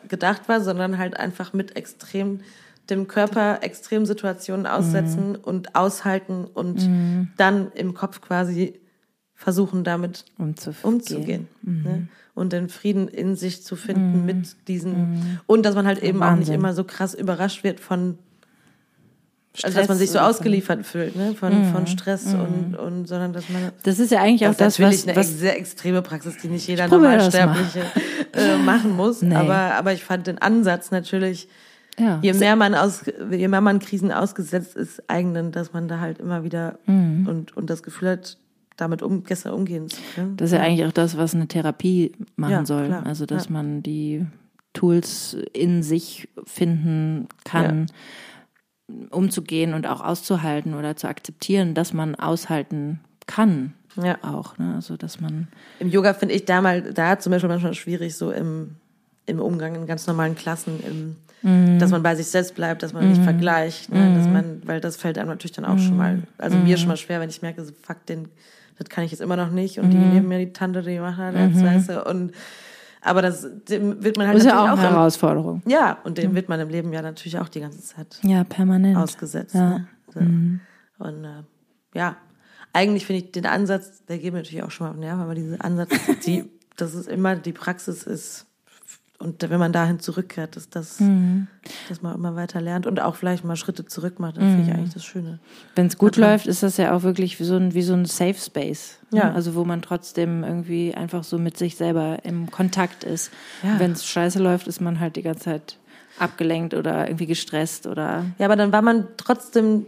gedacht 0.06 0.48
war, 0.48 0.60
sondern 0.60 0.98
halt 0.98 1.16
einfach 1.16 1.52
mit 1.52 1.76
extrem 1.76 2.40
dem 2.90 3.06
Körper 3.06 3.62
Extremsituationen 3.62 4.66
aussetzen 4.66 5.30
mhm. 5.30 5.36
und 5.42 5.74
aushalten 5.74 6.44
und 6.46 6.88
mhm. 6.88 7.28
dann 7.36 7.70
im 7.72 7.94
Kopf 7.94 8.20
quasi 8.20 8.80
versuchen, 9.34 9.84
damit 9.84 10.24
umzugehen. 10.38 10.78
umzugehen 10.82 11.48
mhm. 11.62 11.82
ne? 11.82 12.08
Und 12.34 12.52
den 12.52 12.68
Frieden 12.68 13.08
in 13.08 13.34
sich 13.34 13.64
zu 13.64 13.74
finden 13.74 14.20
mhm. 14.20 14.26
mit 14.26 14.68
diesen. 14.68 14.92
Mhm. 14.92 15.40
Und 15.46 15.66
dass 15.66 15.74
man 15.74 15.86
halt 15.86 16.02
eben 16.02 16.22
auch 16.22 16.36
nicht 16.36 16.50
immer 16.50 16.72
so 16.72 16.84
krass 16.84 17.12
überrascht 17.14 17.64
wird 17.64 17.80
von 17.80 18.18
Stress 19.54 19.64
also 19.64 19.78
dass 19.78 19.88
man 19.88 19.98
sich 19.98 20.10
so 20.10 20.18
ausgeliefert 20.18 20.86
fühlt, 20.86 21.16
ne? 21.16 21.34
Von, 21.34 21.66
mhm. 21.66 21.72
von 21.72 21.86
Stress 21.86 22.26
mhm. 22.26 22.40
und, 22.40 22.76
und 22.76 23.08
sondern 23.08 23.32
dass 23.32 23.48
man. 23.48 23.72
Das 23.82 23.98
ist 23.98 24.12
ja 24.12 24.20
eigentlich 24.20 24.46
auch 24.46 24.54
das, 24.54 24.78
was, 24.78 25.06
eine 25.06 25.16
was 25.16 25.38
sehr 25.38 25.58
extreme 25.58 26.02
Praxis, 26.02 26.36
die 26.36 26.48
nicht 26.48 26.68
jeder 26.68 26.86
Normalsterbliche 26.86 27.82
äh, 28.34 28.56
machen 28.64 28.94
muss. 28.94 29.22
Nee. 29.22 29.34
Aber, 29.34 29.74
aber 29.74 29.92
ich 29.92 30.04
fand 30.04 30.26
den 30.26 30.38
Ansatz 30.38 30.90
natürlich, 30.90 31.48
ja. 31.98 32.18
je 32.22 32.34
mehr 32.34 32.56
man 32.56 32.74
aus, 32.74 33.02
je 33.30 33.48
mehr 33.48 33.60
man 33.60 33.78
Krisen 33.78 34.12
ausgesetzt 34.12 34.76
ist, 34.76 35.02
eigenen, 35.08 35.50
dass 35.50 35.72
man 35.72 35.88
da 35.88 35.98
halt 35.98 36.18
immer 36.18 36.44
wieder 36.44 36.78
mhm. 36.86 37.26
und, 37.26 37.56
und 37.56 37.70
das 37.70 37.82
Gefühl 37.82 38.10
hat, 38.10 38.36
damit 38.76 39.02
um, 39.02 39.22
besser 39.22 39.54
umgehen 39.54 39.88
zu 39.88 40.00
können. 40.14 40.36
Das 40.36 40.52
ist 40.52 40.56
ja 40.56 40.62
eigentlich 40.62 40.86
auch 40.86 40.92
das, 40.92 41.16
was 41.16 41.34
eine 41.34 41.48
Therapie 41.48 42.12
machen 42.36 42.52
ja, 42.52 42.66
soll. 42.66 42.86
Klar. 42.86 43.06
Also, 43.06 43.26
dass 43.26 43.46
ja. 43.46 43.52
man 43.52 43.82
die 43.82 44.24
Tools 44.72 45.36
in 45.52 45.82
sich 45.82 46.28
finden 46.44 47.26
kann 47.44 47.86
umzugehen 49.10 49.74
und 49.74 49.86
auch 49.86 50.00
auszuhalten 50.00 50.74
oder 50.74 50.96
zu 50.96 51.08
akzeptieren, 51.08 51.74
dass 51.74 51.92
man 51.92 52.14
aushalten 52.14 53.00
kann. 53.26 53.74
Ja. 54.02 54.18
Auch, 54.22 54.58
ne? 54.58 54.74
Also, 54.76 54.96
dass 54.96 55.20
man. 55.20 55.48
Im 55.80 55.88
Yoga 55.88 56.14
finde 56.14 56.34
ich 56.34 56.44
da 56.44 56.60
mal, 56.60 56.82
da 56.82 57.18
zum 57.18 57.32
Beispiel 57.32 57.48
manchmal 57.48 57.74
schwierig, 57.74 58.14
so 58.16 58.30
im, 58.30 58.76
im 59.26 59.40
Umgang 59.40 59.74
in 59.74 59.86
ganz 59.86 60.06
normalen 60.06 60.36
Klassen, 60.36 60.80
im, 60.86 61.16
mhm. 61.42 61.78
dass 61.78 61.90
man 61.90 62.02
bei 62.02 62.14
sich 62.14 62.28
selbst 62.28 62.54
bleibt, 62.54 62.82
dass 62.82 62.92
man 62.92 63.04
mhm. 63.04 63.10
nicht 63.10 63.22
vergleicht, 63.22 63.92
ne? 63.92 64.14
dass 64.14 64.26
mhm. 64.26 64.32
man, 64.32 64.62
weil 64.64 64.80
das 64.80 64.96
fällt 64.96 65.18
einem 65.18 65.28
natürlich 65.28 65.52
dann 65.52 65.64
auch 65.64 65.78
schon 65.78 65.96
mal, 65.96 66.22
also 66.38 66.56
mir 66.56 66.76
mhm. 66.76 66.80
schon 66.80 66.88
mal 66.88 66.96
schwer, 66.96 67.20
wenn 67.20 67.28
ich 67.28 67.42
merke, 67.42 67.64
so, 67.64 67.72
fuck, 67.82 68.06
den, 68.06 68.28
das 68.78 68.88
kann 68.88 69.04
ich 69.04 69.10
jetzt 69.10 69.20
immer 69.20 69.36
noch 69.36 69.50
nicht 69.50 69.80
und 69.80 69.90
die 69.90 69.96
mhm. 69.96 70.14
neben 70.14 70.28
mir, 70.28 70.38
die 70.38 70.52
Tante, 70.52 70.82
die 70.82 70.98
macht 70.98 71.18
halt 71.18 71.36
jetzt, 71.36 71.62
weißt 71.62 71.88
du, 71.90 72.04
und 72.04 72.32
aber 73.08 73.22
das 73.22 73.46
dem 73.68 74.02
wird 74.02 74.16
man 74.16 74.26
halt 74.26 74.36
das 74.36 74.44
ist 74.44 74.50
ja 74.50 74.62
auch 74.62 74.78
eine 74.78 74.90
Herausforderung. 74.90 75.62
Ja, 75.66 75.98
und 76.04 76.18
dem 76.18 76.34
wird 76.34 76.48
man 76.48 76.60
im 76.60 76.68
Leben 76.68 76.92
ja 76.92 77.02
natürlich 77.02 77.38
auch 77.38 77.48
die 77.48 77.60
ganze 77.60 77.82
Zeit 77.82 78.18
ja, 78.22 78.44
permanent. 78.44 78.96
ausgesetzt. 78.96 79.54
Ja. 79.54 79.70
Ne? 79.70 79.88
So. 80.12 80.20
Mhm. 80.20 80.60
Und 80.98 81.24
äh, 81.24 81.42
ja, 81.94 82.16
eigentlich 82.72 83.06
finde 83.06 83.24
ich 83.24 83.32
den 83.32 83.46
Ansatz, 83.46 84.04
der 84.06 84.18
geht 84.18 84.32
mir 84.32 84.40
natürlich 84.40 84.62
auch 84.62 84.70
schon 84.70 84.86
mal 84.86 84.90
auf 84.90 84.96
den 84.96 85.00
Nerv, 85.00 85.18
aber 85.18 85.34
dieser 85.34 85.64
Ansatz, 85.64 85.90
die, 86.26 86.44
dass 86.76 86.94
es 86.94 87.06
immer 87.06 87.36
die 87.36 87.52
Praxis 87.52 88.02
ist, 88.04 88.46
und 89.20 89.50
wenn 89.50 89.58
man 89.58 89.72
dahin 89.72 89.98
zurückkehrt, 89.98 90.56
ist 90.56 90.76
das, 90.76 91.00
mhm. 91.00 91.48
dass 91.88 92.02
man 92.02 92.14
immer 92.14 92.36
weiter 92.36 92.60
lernt 92.60 92.86
und 92.86 93.00
auch 93.00 93.16
vielleicht 93.16 93.44
mal 93.44 93.56
Schritte 93.56 93.84
zurück 93.84 94.20
macht, 94.20 94.36
das 94.36 94.44
mhm. 94.44 94.54
finde 94.54 94.70
ich 94.70 94.74
eigentlich 94.76 94.94
das 94.94 95.04
Schöne. 95.04 95.40
Wenn 95.74 95.86
es 95.86 95.98
gut 95.98 96.16
läuft, 96.16 96.46
ist 96.46 96.62
das 96.62 96.76
ja 96.76 96.94
auch 96.94 97.02
wirklich 97.02 97.40
wie 97.40 97.44
so 97.44 97.56
ein, 97.56 97.74
wie 97.74 97.82
so 97.82 97.94
ein 97.94 98.04
Safe 98.04 98.38
Space. 98.38 98.98
Ne? 99.10 99.18
Ja. 99.18 99.32
Also 99.32 99.56
wo 99.56 99.64
man 99.64 99.82
trotzdem 99.82 100.44
irgendwie 100.44 100.94
einfach 100.94 101.24
so 101.24 101.36
mit 101.36 101.56
sich 101.56 101.76
selber 101.76 102.18
im 102.22 102.48
Kontakt 102.52 103.02
ist. 103.02 103.32
Ja. 103.64 103.80
Wenn 103.80 103.90
es 103.90 104.06
scheiße 104.06 104.38
läuft, 104.38 104.68
ist 104.68 104.80
man 104.80 105.00
halt 105.00 105.16
die 105.16 105.22
ganze 105.22 105.44
Zeit 105.44 105.78
abgelenkt 106.20 106.74
oder 106.74 107.08
irgendwie 107.08 107.26
gestresst 107.26 107.88
oder. 107.88 108.24
Ja, 108.38 108.46
aber 108.46 108.56
dann 108.56 108.70
war 108.70 108.82
man 108.82 109.08
trotzdem 109.16 109.86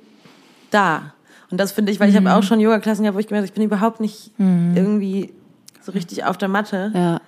da. 0.72 1.14
Und 1.52 1.58
das 1.58 1.70
finde 1.70 1.92
ich, 1.92 2.00
weil 2.00 2.08
ich 2.08 2.16
habe 2.16 2.26
mhm. 2.26 2.32
auch 2.32 2.42
schon 2.42 2.58
Yoga-Klassen 2.58 3.02
gehabt, 3.02 3.14
wo 3.14 3.20
ich 3.20 3.28
gemerkt 3.28 3.42
habe, 3.42 3.50
ich 3.50 3.54
bin 3.54 3.62
überhaupt 3.62 4.00
nicht 4.00 4.36
mhm. 4.38 4.76
irgendwie 4.76 5.32
so 5.82 5.92
richtig 5.92 6.24
auf 6.24 6.36
der 6.36 6.48
Matte. 6.48 6.90
Ja. 6.94 7.20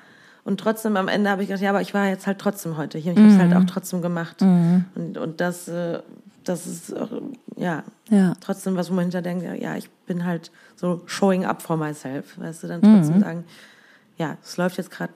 Und 0.45 0.59
trotzdem 0.59 0.97
am 0.97 1.09
Ende 1.09 1.31
habe 1.31 1.43
ich 1.43 1.49
gedacht, 1.49 1.63
ja, 1.63 1.71
aber 1.71 1.81
ich 1.81 1.95
war 1.95 2.09
jetzt 2.09 2.27
halt 2.27 2.39
trotzdem 2.39 2.77
heute 2.77 2.99
hier. 2.99 3.13
Ich 3.13 3.19
mhm. 3.19 3.25
habe 3.25 3.35
es 3.35 3.41
halt 3.41 3.55
auch 3.55 3.71
trotzdem 3.73 4.03
gemacht. 4.03 4.41
Mhm. 4.41 4.85
Und, 4.95 5.19
und 5.19 5.41
das, 5.41 5.69
äh, 5.69 6.01
das 6.45 6.67
ist 6.67 6.95
ja, 7.57 7.85
ja, 8.11 8.35
trotzdem 8.41 8.77
was, 8.77 8.91
wo 8.91 8.95
man 8.95 9.05
hinter 9.05 9.23
denkt, 9.23 9.45
ja, 9.61 9.77
ich 9.77 9.89
bin 10.07 10.25
halt 10.25 10.51
so 10.75 11.03
showing 11.07 11.45
up 11.45 11.63
for 11.63 11.77
myself. 11.77 12.39
Weißt 12.39 12.65
du, 12.65 12.69
dann 12.69 12.83
trotzdem 12.83 13.17
mhm. 13.17 13.21
sagen, 13.21 13.45
ja, 14.19 14.37
es 14.43 14.57
läuft 14.57 14.79
jetzt 14.79 14.91
gerade. 14.91 15.13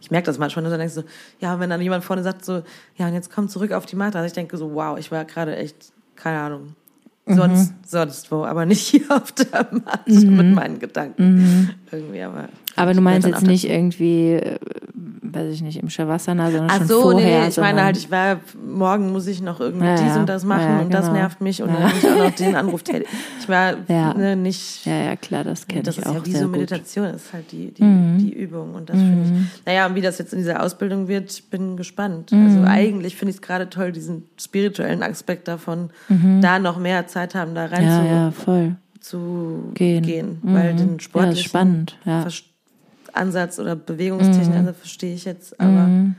Ich 0.00 0.10
merke 0.10 0.26
das 0.26 0.38
manchmal, 0.38 0.64
und 0.64 0.70
dann 0.70 0.80
denkst 0.80 0.96
du, 0.96 1.04
ja, 1.40 1.60
wenn 1.60 1.70
dann 1.70 1.80
jemand 1.80 2.04
vorne 2.04 2.22
sagt 2.22 2.44
so, 2.44 2.62
ja, 2.96 3.06
und 3.06 3.14
jetzt 3.14 3.32
komm 3.32 3.48
zurück 3.48 3.72
auf 3.72 3.86
die 3.86 3.96
Matte. 3.96 4.18
Also 4.18 4.26
ich 4.26 4.32
denke 4.32 4.56
so, 4.56 4.74
wow, 4.74 4.98
ich 4.98 5.12
war 5.12 5.24
gerade 5.24 5.56
echt, 5.56 5.92
keine 6.16 6.40
Ahnung, 6.40 6.74
sonst, 7.26 7.70
mhm. 7.70 7.76
sonst 7.86 8.32
wo, 8.32 8.44
aber 8.44 8.66
nicht 8.66 8.86
hier 8.86 9.04
auf 9.10 9.32
der 9.32 9.68
Matte 9.70 10.12
mhm. 10.12 10.36
mit 10.36 10.54
meinen 10.54 10.78
Gedanken. 10.78 11.36
Mhm. 11.36 11.70
Irgendwie, 11.90 12.22
aber. 12.22 12.48
Aber 12.76 12.94
du 12.94 13.00
meinst 13.00 13.26
jetzt 13.26 13.46
nicht 13.46 13.68
irgendwie, 13.68 14.32
äh, 14.32 14.58
weiß 15.34 15.52
ich 15.52 15.62
nicht, 15.62 15.78
im 15.82 15.88
Shavasana, 15.88 16.50
sondern 16.50 16.70
Ach 16.70 16.78
schon 16.78 16.86
so, 16.86 17.02
vorher. 17.02 17.42
nee, 17.42 17.48
ich 17.48 17.56
meine 17.56 17.84
halt, 17.84 17.96
ich 17.96 18.10
war, 18.10 18.40
morgen 18.66 19.12
muss 19.12 19.26
ich 19.26 19.42
noch 19.42 19.60
irgendwie 19.60 19.86
ja, 19.86 19.96
dies 19.96 20.16
und 20.16 20.28
das 20.28 20.44
machen 20.44 20.62
ja, 20.62 20.80
und 20.80 20.88
genau. 20.88 21.00
das 21.00 21.12
nervt 21.12 21.40
mich 21.40 21.62
und 21.62 21.70
ja. 21.70 21.74
dann 21.74 21.84
habe 21.84 21.98
ich 21.98 22.08
auch 22.08 22.18
noch 22.18 22.34
den 22.34 22.54
Anruf 22.54 22.82
tätig. 22.82 23.08
Ich 23.40 23.48
war 23.48 23.74
ja. 23.88 24.14
ne, 24.14 24.36
nicht. 24.36 24.86
Ja, 24.86 24.96
ja, 25.04 25.16
klar, 25.16 25.42
das 25.42 25.66
kenne 25.66 25.82
ich 25.82 25.88
auch. 25.88 26.14
Das 26.14 26.26
ist 26.26 26.26
ja 26.26 26.26
wie 26.26 26.36
so 26.38 26.48
Meditation, 26.48 27.06
gut. 27.06 27.16
ist 27.16 27.32
halt 27.32 27.50
die, 27.50 27.72
die, 27.72 27.82
mhm. 27.82 28.18
die 28.18 28.32
Übung 28.32 28.74
und 28.74 28.88
das 28.88 28.96
mhm. 28.96 29.00
finde 29.00 29.24
ich. 29.24 29.66
Naja, 29.66 29.86
und 29.86 29.94
wie 29.96 30.00
das 30.00 30.18
jetzt 30.18 30.32
in 30.32 30.38
dieser 30.38 30.62
Ausbildung 30.62 31.08
wird, 31.08 31.32
ich 31.32 31.50
bin 31.50 31.76
gespannt. 31.76 32.30
Mhm. 32.30 32.46
Also 32.46 32.62
eigentlich 32.62 33.16
finde 33.16 33.30
ich 33.30 33.36
es 33.36 33.42
gerade 33.42 33.68
toll, 33.68 33.90
diesen 33.90 34.24
spirituellen 34.38 35.02
Aspekt 35.02 35.48
davon, 35.48 35.90
mhm. 36.08 36.40
da 36.40 36.60
noch 36.60 36.78
mehr 36.78 37.08
Zeit 37.08 37.34
haben, 37.34 37.54
da 37.54 37.66
rein 37.66 37.84
ja, 37.84 38.00
zu, 38.00 38.06
ja, 38.06 38.30
voll. 38.30 38.76
zu 39.00 39.72
gehen, 39.74 40.04
gehen 40.04 40.38
weil 40.42 40.74
mhm. 40.74 40.78
den 40.78 41.00
sportlichen 41.00 41.42
ja, 41.42 41.48
spannend, 41.48 41.98
ja. 42.04 42.22
Ansatz 43.12 43.58
oder 43.58 43.76
Bewegungstechnik 43.76 44.62
mhm. 44.62 44.74
verstehe 44.74 45.14
ich 45.14 45.24
jetzt, 45.24 45.58
aber 45.60 45.86
mhm. 45.86 46.14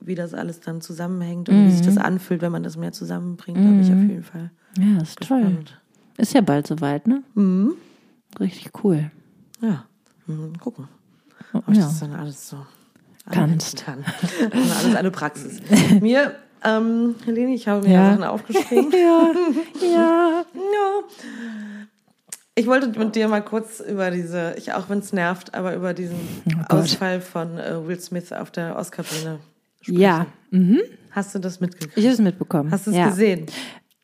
wie 0.00 0.14
das 0.14 0.34
alles 0.34 0.60
dann 0.60 0.80
zusammenhängt 0.80 1.48
und 1.48 1.62
mhm. 1.62 1.68
wie 1.68 1.72
sich 1.72 1.86
das 1.86 1.96
anfühlt, 1.96 2.42
wenn 2.42 2.52
man 2.52 2.62
das 2.62 2.76
mehr 2.76 2.92
zusammenbringt, 2.92 3.58
mhm. 3.58 3.68
habe 3.68 3.80
ich 3.80 3.92
auf 3.92 4.10
jeden 4.10 4.22
Fall. 4.22 4.50
Ja, 4.78 5.02
ist 5.02 5.18
gespannt. 5.18 5.68
toll. 5.68 5.76
Ist 6.18 6.34
ja 6.34 6.40
bald 6.40 6.66
soweit, 6.66 7.06
ne? 7.06 7.22
Mhm. 7.34 7.74
Richtig 8.38 8.70
cool. 8.84 9.10
Ja, 9.60 9.84
mhm. 10.26 10.58
gucken. 10.58 10.88
Ob 11.52 11.68
ich 11.68 11.78
ja. 11.78 11.84
das 11.84 12.00
dann 12.00 12.14
alles 12.14 12.48
so 12.48 12.58
kannst. 13.30 13.84
Kann. 13.84 14.04
alles 14.52 14.96
eine 14.96 15.10
Praxis. 15.10 15.60
Mir 16.00 16.34
ähm, 16.64 17.16
Helene, 17.24 17.54
ich 17.54 17.66
habe 17.66 17.86
mir 17.86 17.94
ja. 17.94 18.10
Sachen 18.10 18.24
aufgeschrieben. 18.24 18.92
ja. 18.92 19.32
ja. 19.80 20.44
ja. 20.54 21.81
Ich 22.54 22.66
wollte 22.66 22.86
mit 22.98 23.14
dir 23.14 23.28
mal 23.28 23.40
kurz 23.40 23.80
über 23.80 24.10
diese, 24.10 24.54
ich 24.58 24.72
auch 24.74 24.90
wenn 24.90 24.98
es 24.98 25.12
nervt, 25.12 25.54
aber 25.54 25.74
über 25.74 25.94
diesen 25.94 26.18
oh 26.70 26.74
Ausfall 26.74 27.20
von 27.22 27.58
äh, 27.58 27.86
Will 27.86 27.98
Smith 27.98 28.30
auf 28.32 28.50
der 28.50 28.76
Oscar-Bühne 28.76 29.38
sprechen. 29.80 30.00
Ja. 30.00 30.26
Mhm. 30.50 30.80
Hast 31.12 31.34
du 31.34 31.38
das 31.38 31.60
mitgekriegt? 31.60 31.96
Ich 31.96 32.04
habe 32.04 32.12
es 32.14 32.20
mitbekommen. 32.20 32.70
Hast 32.70 32.86
du 32.86 32.90
es 32.90 32.96
ja. 32.96 33.08
gesehen? 33.08 33.46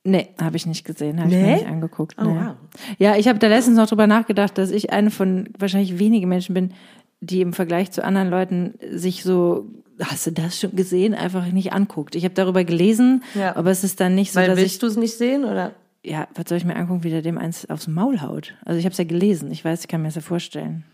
Nee, 0.04 0.28
habe 0.40 0.56
ich 0.56 0.64
nicht 0.64 0.84
gesehen, 0.86 1.20
habe 1.20 1.28
ich 1.28 1.36
Nee? 1.36 1.42
mir 1.42 1.52
nicht 1.56 1.66
angeguckt. 1.66 2.16
Oh, 2.18 2.24
nee. 2.24 2.40
wow. 2.40 2.54
Ja, 2.98 3.16
ich 3.16 3.28
habe 3.28 3.38
da 3.38 3.48
letztens 3.48 3.76
noch 3.76 3.86
drüber 3.86 4.06
nachgedacht, 4.06 4.56
dass 4.56 4.70
ich 4.70 4.90
eine 4.92 5.10
von 5.10 5.50
wahrscheinlich 5.58 5.98
wenigen 5.98 6.28
Menschen 6.28 6.54
bin, 6.54 6.72
die 7.20 7.42
im 7.42 7.52
Vergleich 7.52 7.90
zu 7.90 8.02
anderen 8.02 8.30
Leuten 8.30 8.74
sich 8.90 9.24
so, 9.24 9.66
hast 10.00 10.26
du 10.26 10.30
das 10.32 10.58
schon 10.58 10.74
gesehen, 10.74 11.14
einfach 11.14 11.44
nicht 11.52 11.74
anguckt. 11.74 12.14
Ich 12.14 12.24
habe 12.24 12.34
darüber 12.34 12.64
gelesen, 12.64 13.22
Ja. 13.34 13.56
aber 13.56 13.70
es 13.70 13.84
ist 13.84 14.00
dann 14.00 14.14
nicht 14.14 14.32
so, 14.32 14.40
Weil 14.40 14.46
dass 14.48 14.56
ich, 14.58 14.64
willst 14.64 14.82
du 14.82 14.86
es 14.86 14.96
nicht 14.96 15.18
sehen 15.18 15.44
oder? 15.44 15.72
Ja, 16.08 16.26
was 16.34 16.44
soll 16.48 16.58
ich 16.58 16.64
mir 16.64 16.76
angucken, 16.76 17.04
wie 17.04 17.10
der 17.10 17.22
dem 17.22 17.38
eins 17.38 17.68
aufs 17.70 17.86
Maul 17.88 18.20
haut? 18.20 18.54
Also 18.64 18.78
ich 18.78 18.84
habe 18.84 18.92
es 18.92 18.98
ja 18.98 19.04
gelesen, 19.04 19.50
ich 19.50 19.64
weiß, 19.64 19.80
ich 19.82 19.88
kann 19.88 20.00
mir 20.02 20.08
das 20.08 20.14
ja 20.16 20.20
vorstellen. 20.22 20.84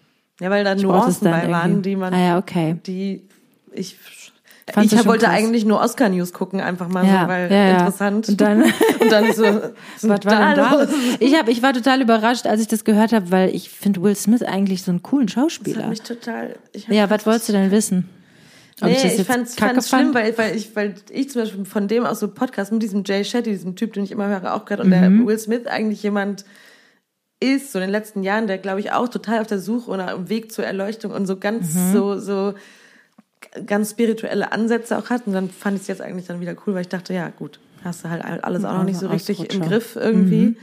Ja, 0.41 0.51
weil 0.51 0.65
da 0.65 0.75
Nuancen 0.75 1.31
dann 1.31 1.43
bei 1.43 1.51
waren, 1.51 1.83
die 1.83 1.97
man, 1.97 2.13
Ah 2.13 2.19
ja, 2.21 2.39
okay. 2.39 2.77
die 2.87 3.23
ich 3.73 3.97
Fandst 4.73 4.93
du 4.95 4.97
ich 4.97 5.05
wollte 5.05 5.27
krass? 5.27 5.35
eigentlich 5.35 5.67
nur 5.67 5.79
Oscar 5.79 6.09
News 6.09 6.33
gucken, 6.33 6.59
einfach 6.61 6.89
mal 6.89 7.05
Ja, 7.07 7.23
so, 7.25 7.29
weil 7.29 7.53
ja, 7.53 7.57
ja. 7.69 7.79
interessant. 7.81 8.29
Und 8.31 8.41
dann- 8.41 8.63
und 9.01 9.13
dann 9.13 9.33
so, 9.35 9.43
was 10.01 10.05
war 10.05 10.19
denn 10.19 10.57
da? 10.57 10.89
Ich, 11.21 11.35
hab, 11.39 11.49
ich 11.49 11.63
war 11.63 11.75
total 11.75 12.01
überrascht, 12.01 12.47
als 12.47 12.63
ich 12.63 12.69
das 12.69 12.83
gehört 12.85 13.13
habe, 13.13 13.31
weil 13.31 13.55
ich 13.55 13.69
finde 13.69 14.01
Will 14.03 14.17
Smith 14.17 14.43
eigentlich 14.43 14.83
so 14.83 14.91
einen 14.91 15.03
coolen 15.03 15.27
Das 15.27 15.37
hat 15.37 15.43
Schauspieler. 15.53 15.89
mich 15.89 16.01
total. 16.01 16.57
Ja, 16.89 17.11
was 17.11 17.27
wolltest 17.27 17.51
du 17.51 17.53
denn 17.53 17.71
wissen? 17.71 18.09
Ob 18.81 18.89
Nee, 18.89 18.97
ich, 18.97 19.03
jetzt 19.05 19.27
fand's, 19.27 19.55
fand's 19.55 19.89
schlimm, 19.89 20.13
fand? 20.13 20.15
weil, 20.15 20.37
weil, 20.39 20.57
ich, 20.57 20.75
weil 20.75 20.95
ich 21.11 21.31
zum 21.31 21.43
Beispiel 21.43 21.65
von 21.65 21.87
dem 21.89 22.05
aus 22.05 22.21
so 22.21 22.29
Podcast 22.29 22.73
mit 22.73 22.83
diesem 22.83 23.05
Jay 23.05 23.25
Shetty, 23.25 23.51
diesem 23.51 23.77
Typ, 23.77 23.93
den 23.93 24.03
ich 24.05 24.11
immer 24.11 24.29
höre, 24.29 24.53
auch 24.55 24.65
gerade, 24.65 24.83
und 24.83 24.89
Mhm. 24.89 24.93
der 24.93 25.27
Will 25.27 25.39
Smith 25.39 25.67
eigentlich 25.67 26.03
jemand 26.03 26.45
ist, 27.41 27.73
so 27.73 27.79
in 27.79 27.83
den 27.85 27.91
letzten 27.91 28.23
Jahren, 28.23 28.47
der 28.47 28.59
glaube 28.59 28.81
ich 28.81 28.91
auch 28.93 29.09
total 29.09 29.41
auf 29.41 29.47
der 29.47 29.59
Suche 29.61 29.91
oder 29.91 30.11
am 30.11 30.29
Weg 30.29 30.51
zur 30.51 30.65
Erleuchtung 30.65 31.13
und 31.13 31.27
so 31.27 31.37
ganz 31.37 31.73
Mhm. 31.75 31.93
so, 31.93 32.19
so 32.19 32.55
ganz 33.67 33.91
spirituelle 33.91 34.51
Ansätze 34.53 34.97
auch 34.99 35.11
hat. 35.11 35.27
Und 35.27 35.35
dann 35.35 35.51
fand 35.51 35.77
ich 35.77 35.83
es 35.83 35.89
jetzt 35.89 36.01
eigentlich 36.01 36.27
dann 36.27 36.41
wieder 36.41 36.57
cool, 36.67 36.75
weil 36.75 36.81
ich 36.83 36.89
dachte, 36.89 37.13
ja 37.15 37.29
gut, 37.29 37.61
hast 37.85 38.05
du 38.05 38.09
halt 38.11 38.25
alles 38.25 38.65
auch 38.65 38.73
noch 38.75 38.85
nicht 38.85 38.99
so 38.99 39.09
richtig 39.09 39.53
im. 39.55 39.61
Griff 39.63 39.95
irgendwie. 39.97 40.57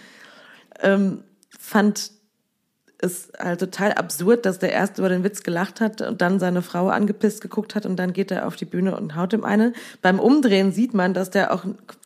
Ähm, 0.81 1.23
fand 1.57 2.11
ist 3.01 3.37
halt 3.37 3.59
total 3.59 3.93
absurd, 3.93 4.45
dass 4.45 4.59
der 4.59 4.71
erst 4.71 4.97
über 4.99 5.09
den 5.09 5.23
Witz 5.23 5.43
gelacht 5.43 5.81
hat 5.81 6.01
und 6.01 6.21
dann 6.21 6.39
seine 6.39 6.61
Frau 6.61 6.89
angepisst 6.89 7.41
geguckt 7.41 7.75
hat 7.75 7.85
und 7.85 7.97
dann 7.97 8.13
geht 8.13 8.31
er 8.31 8.47
auf 8.47 8.55
die 8.55 8.65
Bühne 8.65 8.95
und 8.95 9.15
haut 9.15 9.33
ihm 9.33 9.43
eine. 9.43 9.73
Beim 10.01 10.19
Umdrehen 10.19 10.71
sieht 10.71 10.93
man, 10.93 11.13
dass 11.13 11.29
der 11.29 11.53
auch 11.53 11.65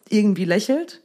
irgendwie 0.09 0.45
lächelt. 0.45 1.01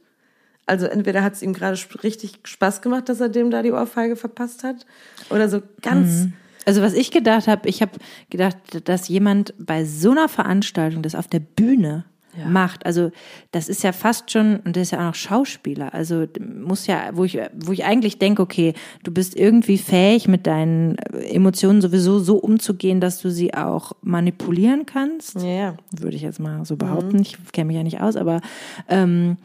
Also 0.65 0.85
entweder 0.85 1.23
hat 1.23 1.33
es 1.33 1.41
ihm 1.41 1.53
gerade 1.53 1.77
richtig 2.03 2.39
Spaß 2.43 2.81
gemacht, 2.81 3.09
dass 3.09 3.19
er 3.19 3.29
dem 3.29 3.51
da 3.51 3.61
die 3.61 3.71
Ohrfeige 3.71 4.15
verpasst 4.15 4.63
hat, 4.63 4.85
oder 5.29 5.49
so 5.49 5.61
ganz. 5.81 6.27
Also 6.65 6.81
was 6.81 6.93
ich 6.93 7.11
gedacht 7.11 7.47
habe, 7.47 7.67
ich 7.67 7.81
habe 7.81 7.93
gedacht, 8.29 8.57
dass 8.85 9.07
jemand 9.07 9.53
bei 9.57 9.83
so 9.83 10.11
einer 10.11 10.29
Veranstaltung 10.29 11.01
das 11.01 11.15
auf 11.15 11.27
der 11.27 11.39
Bühne 11.39 12.05
Ja. 12.37 12.45
macht. 12.47 12.85
Also 12.85 13.11
das 13.51 13.67
ist 13.67 13.83
ja 13.83 13.91
fast 13.91 14.31
schon, 14.31 14.61
und 14.61 14.75
der 14.75 14.83
ist 14.83 14.91
ja 14.91 14.99
auch 14.99 15.03
noch 15.03 15.15
Schauspieler. 15.15 15.93
Also 15.93 16.25
muss 16.39 16.87
ja, 16.87 17.09
wo 17.13 17.25
ich, 17.25 17.37
wo 17.53 17.73
ich 17.73 17.83
eigentlich 17.83 18.19
denke, 18.19 18.41
okay, 18.41 18.73
du 19.03 19.11
bist 19.11 19.35
irgendwie 19.35 19.77
fähig, 19.77 20.27
mit 20.27 20.47
deinen 20.47 20.97
Emotionen 20.97 21.81
sowieso 21.81 22.19
so 22.19 22.37
umzugehen, 22.37 23.01
dass 23.01 23.21
du 23.21 23.29
sie 23.29 23.53
auch 23.53 23.91
manipulieren 24.01 24.85
kannst. 24.85 25.41
Ja, 25.41 25.75
würde 25.91 26.15
ich 26.15 26.21
jetzt 26.21 26.39
mal 26.39 26.65
so 26.65 26.77
behaupten. 26.77 27.21
Ich 27.21 27.37
kenne 27.51 27.67
mich 27.67 27.75
ja 27.75 27.83
nicht 27.83 28.01
aus, 28.01 28.15
aber 28.15 28.39
ähm, 28.87 29.37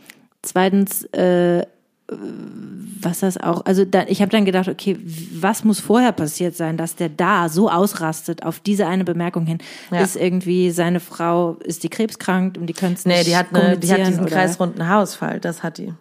zweitens, 0.43 1.05
äh, 1.07 1.67
was 2.09 3.21
das 3.21 3.37
auch, 3.37 3.65
also 3.65 3.85
da, 3.85 4.05
ich 4.07 4.23
habe 4.23 4.31
dann 4.31 4.45
gedacht, 4.45 4.69
okay, 4.69 4.97
was 5.33 5.65
muss 5.65 5.81
vorher 5.81 6.13
passiert 6.13 6.57
sein, 6.57 6.77
dass 6.77 6.95
der 6.95 7.09
da 7.09 7.49
so 7.49 7.69
ausrastet 7.69 8.45
auf 8.45 8.61
diese 8.61 8.87
eine 8.87 9.05
Bemerkung 9.05 9.45
hin? 9.45 9.59
Ja. 9.91 10.01
Ist 10.01 10.17
irgendwie 10.17 10.71
seine 10.71 11.01
Frau, 11.01 11.55
ist 11.65 11.83
die 11.83 11.89
krebskrank 11.89 12.57
und 12.59 12.67
die 12.67 12.75
können 12.75 12.95
es 12.95 13.05
Nee, 13.05 13.15
nicht 13.15 13.27
die 13.29 13.37
hat, 13.37 13.53
eine, 13.53 13.77
die 13.77 13.93
hat 13.93 14.07
diesen 14.07 14.27
kreisrunden 14.27 14.87
Haarausfall, 14.87 15.41
das 15.41 15.63
hat 15.63 15.79
die. 15.79 15.93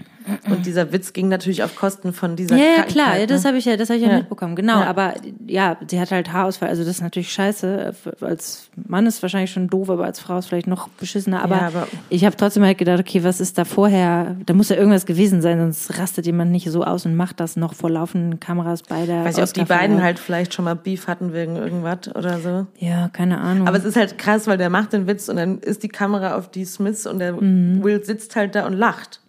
Und 0.49 0.65
dieser 0.65 0.91
Witz 0.91 1.13
ging 1.13 1.27
natürlich 1.27 1.63
auf 1.63 1.75
Kosten 1.75 2.13
von 2.13 2.35
dieser 2.35 2.55
Ja, 2.57 2.63
ja, 2.77 2.83
klar, 2.83 3.17
ja, 3.17 3.25
das 3.25 3.43
ne? 3.43 3.47
habe 3.49 3.57
ich 3.57 3.65
ja, 3.65 3.77
das 3.77 3.89
habe 3.89 3.97
ich 3.99 4.05
ja, 4.05 4.11
Ja. 4.11 4.17
mitbekommen, 4.19 4.55
genau. 4.55 4.79
Ja. 4.81 4.87
Aber 4.87 5.13
ja, 5.47 5.77
sie 5.87 5.99
hat 5.99 6.11
halt 6.11 6.31
Haarausfall, 6.33 6.69
also 6.69 6.83
das 6.83 6.95
ist 6.97 7.01
natürlich 7.01 7.31
scheiße. 7.31 7.93
Als 8.21 8.69
Mann 8.87 9.05
ist 9.05 9.21
wahrscheinlich 9.21 9.51
schon 9.51 9.67
doof, 9.67 9.89
aber 9.89 10.05
als 10.05 10.19
Frau 10.19 10.37
ist 10.37 10.47
vielleicht 10.47 10.67
noch 10.67 10.87
beschissener. 10.89 11.43
Aber, 11.43 11.61
aber- 11.61 11.87
ich 12.09 12.25
habe 12.25 12.35
trotzdem 12.35 12.63
halt 12.63 12.77
gedacht, 12.77 12.99
okay, 12.99 13.23
was 13.23 13.39
ist 13.41 13.57
da 13.57 13.65
vorher? 13.65 14.35
Da 14.45 14.53
muss 14.53 14.69
ja 14.69 14.75
irgendwas 14.75 15.05
gewesen 15.05 15.41
sein, 15.41 15.59
sonst 15.59 15.99
rastet 15.99 16.25
jemand 16.25 16.51
nicht 16.51 16.69
so 16.71 16.83
aus 16.83 17.05
und 17.05 17.15
macht 17.15 17.39
das 17.39 17.55
noch 17.55 17.73
vor 17.73 17.89
laufenden 17.89 18.39
Kameras 18.39 18.83
bei 18.83 19.05
der. 19.05 19.23
Weiß 19.25 19.37
ich, 19.37 19.43
ob 19.43 19.53
die 19.53 19.63
beiden 19.63 20.01
halt 20.01 20.19
vielleicht 20.19 20.53
schon 20.53 20.65
mal 20.65 20.75
Beef 20.75 21.07
hatten 21.07 21.33
wegen 21.33 21.55
irgendwas 21.55 22.13
oder 22.15 22.39
so. 22.39 22.67
Ja, 22.79 23.09
keine 23.09 23.39
Ahnung. 23.39 23.67
Aber 23.67 23.77
es 23.77 23.85
ist 23.85 23.95
halt 23.95 24.17
krass, 24.17 24.47
weil 24.47 24.57
der 24.57 24.69
macht 24.69 24.93
den 24.93 25.07
Witz 25.07 25.29
und 25.29 25.35
dann 25.37 25.59
ist 25.59 25.83
die 25.83 25.89
Kamera 25.89 26.35
auf 26.35 26.49
die 26.49 26.65
Smiths 26.65 27.05
und 27.05 27.19
der 27.19 27.33
Mhm. 27.33 27.83
Will 27.83 28.03
sitzt 28.03 28.35
halt 28.35 28.55
da 28.55 28.65
und 28.65 28.73
lacht. 28.73 29.19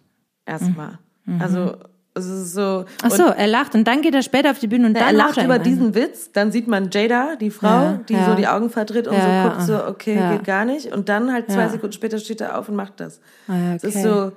Erstmal. 0.47 0.97
Also, 1.39 1.75
es 2.15 2.25
ist 2.25 2.53
so. 2.53 2.79
Mhm. 2.79 2.85
Ach 3.03 3.11
so, 3.11 3.23
er 3.25 3.47
lacht 3.47 3.75
und 3.75 3.83
dann 3.87 4.01
geht 4.01 4.15
er 4.15 4.23
später 4.23 4.49
auf 4.51 4.57
die 4.59 4.67
Bühne 4.67 4.87
und 4.87 4.95
er 4.95 5.05
dann 5.05 5.15
lacht 5.15 5.27
lacht 5.35 5.37
er 5.39 5.45
über 5.45 5.59
diesen 5.59 5.93
Witz, 5.93 6.31
dann 6.31 6.51
sieht 6.51 6.67
man 6.67 6.89
Jada, 6.91 7.35
die 7.39 7.51
Frau, 7.51 7.67
Ja, 7.67 7.99
die 8.09 8.13
ja. 8.13 8.25
so 8.25 8.33
die 8.35 8.47
Augen 8.47 8.69
verdreht 8.71 9.07
und 9.07 9.13
Ja, 9.15 9.43
so 9.43 9.49
guckt 9.49 9.61
so, 9.67 9.85
okay, 9.87 10.19
geht 10.31 10.43
gar 10.45 10.65
nicht. 10.65 10.91
Und 10.91 11.09
dann 11.09 11.31
halt 11.31 11.51
zwei. 11.51 11.67
Sekunden 11.67 11.93
später 11.93 12.17
steht 12.17 12.41
er 12.41 12.57
auf 12.57 12.69
und 12.69 12.75
macht 12.75 12.93
das. 13.01 13.19
Ah, 13.47 13.53
ja, 13.55 13.75
Es 13.75 13.83
ist 13.83 13.97
okay. 13.97 14.03
so, 14.07 14.31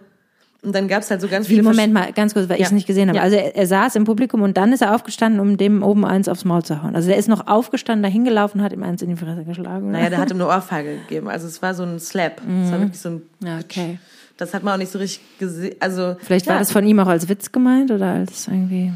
und 0.63 0.75
dann 0.75 0.89
gab's 0.89 1.11
halt 1.11 1.23
so 1.23 1.29
ganz 1.29 1.47
Wie, 1.49 1.53
viele. 1.55 1.63
Moment 1.63 1.95
mal, 1.95 2.13
ganz 2.13 2.35
kurz, 2.35 2.47
weil 2.51 2.57
ich 2.57 2.61
Ja. 2.63 2.67
es 2.67 2.73
nicht 2.73 2.87
gesehen 2.87 3.09
habe. 3.09 3.17
Ja. 3.17 3.23
Also 3.23 3.37
er, 3.37 3.57
er 3.57 3.67
saß 3.67 3.95
im 3.97 4.05
Publikum 4.05 4.43
und 4.43 4.59
dann 4.59 4.75
ist 4.75 4.83
er 4.83 4.95
aufgestanden, 4.95 5.41
um 5.41 5.57
dem 5.57 5.83
oben 5.83 6.05
eins 6.05 6.29
aufs 6.29 6.45
Maul 6.45 6.63
zu 6.63 6.83
hauen. 6.83 6.95
Also 6.95 7.09
der 7.09 7.17
ist 7.17 7.29
noch 7.29 7.47
aufgestanden, 7.47 8.03
dahin 8.03 8.25
gelaufen, 8.27 8.61
hat 8.63 8.75
ihm 8.75 8.83
eins 8.83 9.01
in 9.01 9.09
die 9.09 9.17
Fresse 9.17 9.45
geschlagen. 9.45 9.89
oder? 9.89 9.93
Naja, 9.99 10.11
der 10.11 10.19
hat 10.19 10.31
ihm 10.31 10.35
eine 10.41 10.49
Ohrfeige 10.49 10.97
gegeben. 10.99 11.31
Also 11.31 11.47
es 11.47 11.63
war 11.63 11.73
so 11.73 11.85
ein 11.85 11.99
Slap. 11.99 12.43
Es 12.65 12.73
war 12.73 12.81
wirklich 12.81 13.01
so 13.01 13.09
ein. 13.09 13.23
Ja, 13.43 13.59
okay. 13.59 13.99
Das 14.41 14.55
hat 14.55 14.63
man 14.63 14.75
auch 14.75 14.79
nicht 14.79 14.91
so 14.93 14.99
richtig 14.99 15.21
gesehen. 15.39 15.75
Also 15.81 16.17
Vielleicht 16.21 16.47
ja. 16.47 16.53
war 16.53 16.59
das 16.59 16.73
von 16.73 16.85
ihm 16.87 16.99
auch 17.01 17.07
als 17.09 17.29
Witz 17.29 17.53
gemeint 17.53 17.91
oder 17.91 18.07
als 18.13 18.49
irgendwie, 18.49 18.93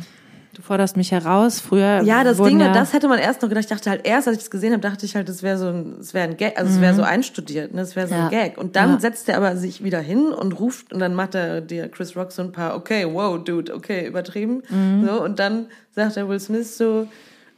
du 0.55 0.63
forderst 0.63 0.97
mich 0.97 1.13
heraus. 1.13 1.61
Früher 1.61 2.03
Ja, 2.03 2.25
das 2.25 2.39
Ding, 2.39 2.61
ja, 2.61 2.73
das 2.73 2.93
hätte 2.93 3.09
man 3.09 3.19
erst 3.19 3.43
noch 3.43 3.49
gedacht. 3.49 3.65
Ich 3.65 3.71
dachte 3.71 3.91
halt 3.91 4.07
erst, 4.07 4.27
als 4.29 4.37
ich 4.39 4.43
das 4.45 4.51
gesehen 4.51 4.73
habe, 4.73 4.81
dachte 4.81 5.05
ich 5.05 5.15
halt, 5.17 5.29
das 5.29 5.43
wäre 5.43 5.59
so 5.59 5.67
ein, 5.69 5.97
es 6.01 6.15
wäre 6.15 6.29
ein 6.29 6.37
Gag, 6.37 6.59
also 6.59 6.73
es 6.73 6.81
wäre 6.81 6.95
so 6.95 7.03
einstudiert, 7.03 7.75
ne? 7.75 7.83
Es 7.83 7.95
wäre 7.97 8.07
so 8.09 8.15
Mhm. 8.15 8.21
Ja. 8.21 8.25
ein 8.27 8.31
Gag. 8.31 8.59
Und 8.59 8.77
dann 8.77 8.93
Ja. 8.93 9.01
setzt 9.01 9.29
er 9.29 9.37
aber 9.37 9.57
sich 9.57 9.85
wieder 9.85 10.01
hin 10.01 10.27
und 10.33 10.59
ruft 10.59 10.93
und 10.93 11.01
dann 11.01 11.15
macht 11.15 11.35
er 11.35 11.61
dir 11.61 11.89
Chris 11.89 12.17
Rock 12.17 12.33
so 12.33 12.43
ein 12.43 12.53
paar, 12.53 12.77
okay, 12.77 13.07
wow, 13.11 13.43
dude, 13.43 13.75
okay, 13.75 14.07
übertrieben. 14.07 14.63
Mhm. 14.71 15.05
So, 15.07 15.23
und 15.23 15.39
dann 15.39 15.67
sagt 15.95 16.17
der 16.17 16.29
Will 16.29 16.41
Smith 16.41 16.77
so, 16.79 17.07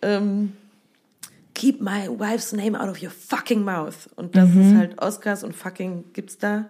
ähm, 0.03 0.53
keep 1.55 1.81
my 1.81 2.09
wife's 2.19 2.53
name 2.53 2.79
out 2.79 2.89
of 2.91 3.03
your 3.03 3.11
fucking 3.11 3.63
mouth. 3.65 4.09
Und 4.17 4.37
das 4.37 4.49
Mhm. 4.51 4.61
ist 4.61 4.77
halt 4.77 5.03
Oscars 5.03 5.43
und 5.45 5.55
fucking 5.55 6.05
gibt's 6.13 6.37
da. 6.39 6.67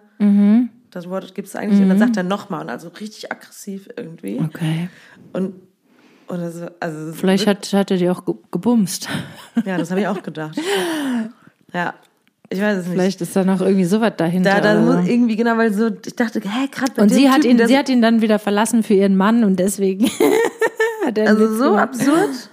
Das 0.97 1.07
Wort 1.09 1.35
gibt's 1.35 1.51
da 1.51 1.59
eigentlich. 1.59 1.79
Und 1.79 1.89
dann 1.89 1.99
sagt 1.99 2.17
er 2.17 2.23
nochmal 2.23 2.61
und 2.61 2.69
also 2.71 2.87
richtig 2.89 3.31
aggressiv 3.31 3.87
irgendwie. 3.95 4.39
Okay. 4.43 4.89
Und, 5.31 5.53
und 6.27 6.39
das, 6.41 6.55
also 6.79 7.13
Vielleicht 7.13 7.45
hat, 7.45 7.71
hat 7.71 7.91
er 7.91 7.97
die 7.97 8.09
auch 8.09 8.25
ge- 8.25 8.33
gebumst. 8.51 9.07
ja, 9.63 9.77
das 9.77 9.91
habe 9.91 10.01
ich 10.01 10.07
auch 10.07 10.23
gedacht. 10.23 10.57
Ja, 11.71 11.93
ich 12.49 12.59
weiß 12.59 12.77
es 12.79 12.85
nicht. 12.85 12.93
Vielleicht 12.95 13.21
ist 13.21 13.35
da 13.35 13.43
noch 13.43 13.61
irgendwie 13.61 13.85
sowas 13.85 14.13
dahinter. 14.17 14.49
da, 14.49 14.61
da 14.61 14.71
oder 14.71 14.81
muss 14.97 15.05
so. 15.05 15.11
irgendwie, 15.11 15.35
genau, 15.35 15.55
weil 15.57 15.71
so, 15.71 15.87
ich 16.05 16.15
dachte, 16.15 16.39
hä, 16.39 16.67
gerade 16.71 16.99
Und 16.99 17.09
sie 17.09 17.29
hat 17.29 17.41
Typen, 17.41 17.59
ihn, 17.59 17.67
sie 17.67 17.77
hat 17.77 17.89
ihn 17.89 18.01
dann 18.01 18.21
wieder 18.21 18.39
verlassen 18.39 18.81
für 18.81 18.95
ihren 18.95 19.15
Mann 19.17 19.43
und 19.43 19.57
deswegen 19.59 20.09
hat 21.05 21.17
er 21.17 21.27
also 21.29 21.53
so 21.55 21.75
absurd. 21.75 22.49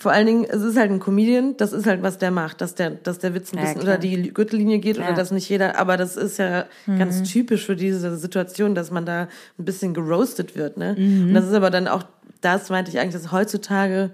Vor 0.00 0.12
allen 0.12 0.26
Dingen, 0.26 0.44
es 0.48 0.62
ist 0.62 0.76
halt 0.76 0.92
ein 0.92 1.00
Comedian, 1.00 1.56
das 1.56 1.72
ist 1.72 1.84
halt, 1.84 2.02
was 2.02 2.18
der 2.18 2.30
macht, 2.30 2.60
dass 2.60 2.74
der, 2.76 2.90
dass 2.90 3.18
der 3.18 3.34
Witz 3.34 3.52
ein 3.52 3.56
Ja, 3.58 3.62
bisschen 3.64 3.80
klar. 3.80 3.96
unter 3.96 4.06
die 4.06 4.32
Gürtellinie 4.32 4.78
geht 4.78 4.96
oder 4.96 5.06
Ja. 5.06 5.12
Mhm. 5.12 5.16
dass 5.16 5.32
nicht 5.32 5.48
jeder, 5.48 5.76
aber 5.76 5.96
das 5.96 6.16
ist 6.16 6.38
ja 6.38 6.66
ganz 6.98 7.24
typisch 7.24 7.66
für 7.66 7.74
diese 7.74 8.16
Situation, 8.16 8.74
dass 8.76 8.90
man 8.92 9.04
da 9.04 9.22
ein 9.58 9.64
bisschen 9.64 9.94
geroastet 9.94 10.54
wird, 10.56 10.76
ne? 10.76 10.94
Mhm. 10.96 11.28
Und 11.28 11.34
das 11.34 11.46
ist 11.46 11.52
aber 11.52 11.70
dann 11.70 11.88
auch, 11.88 12.04
das 12.40 12.70
meinte 12.70 12.90
ich 12.92 13.00
eigentlich, 13.00 13.14
dass 13.20 13.32
heutzutage 13.32 14.10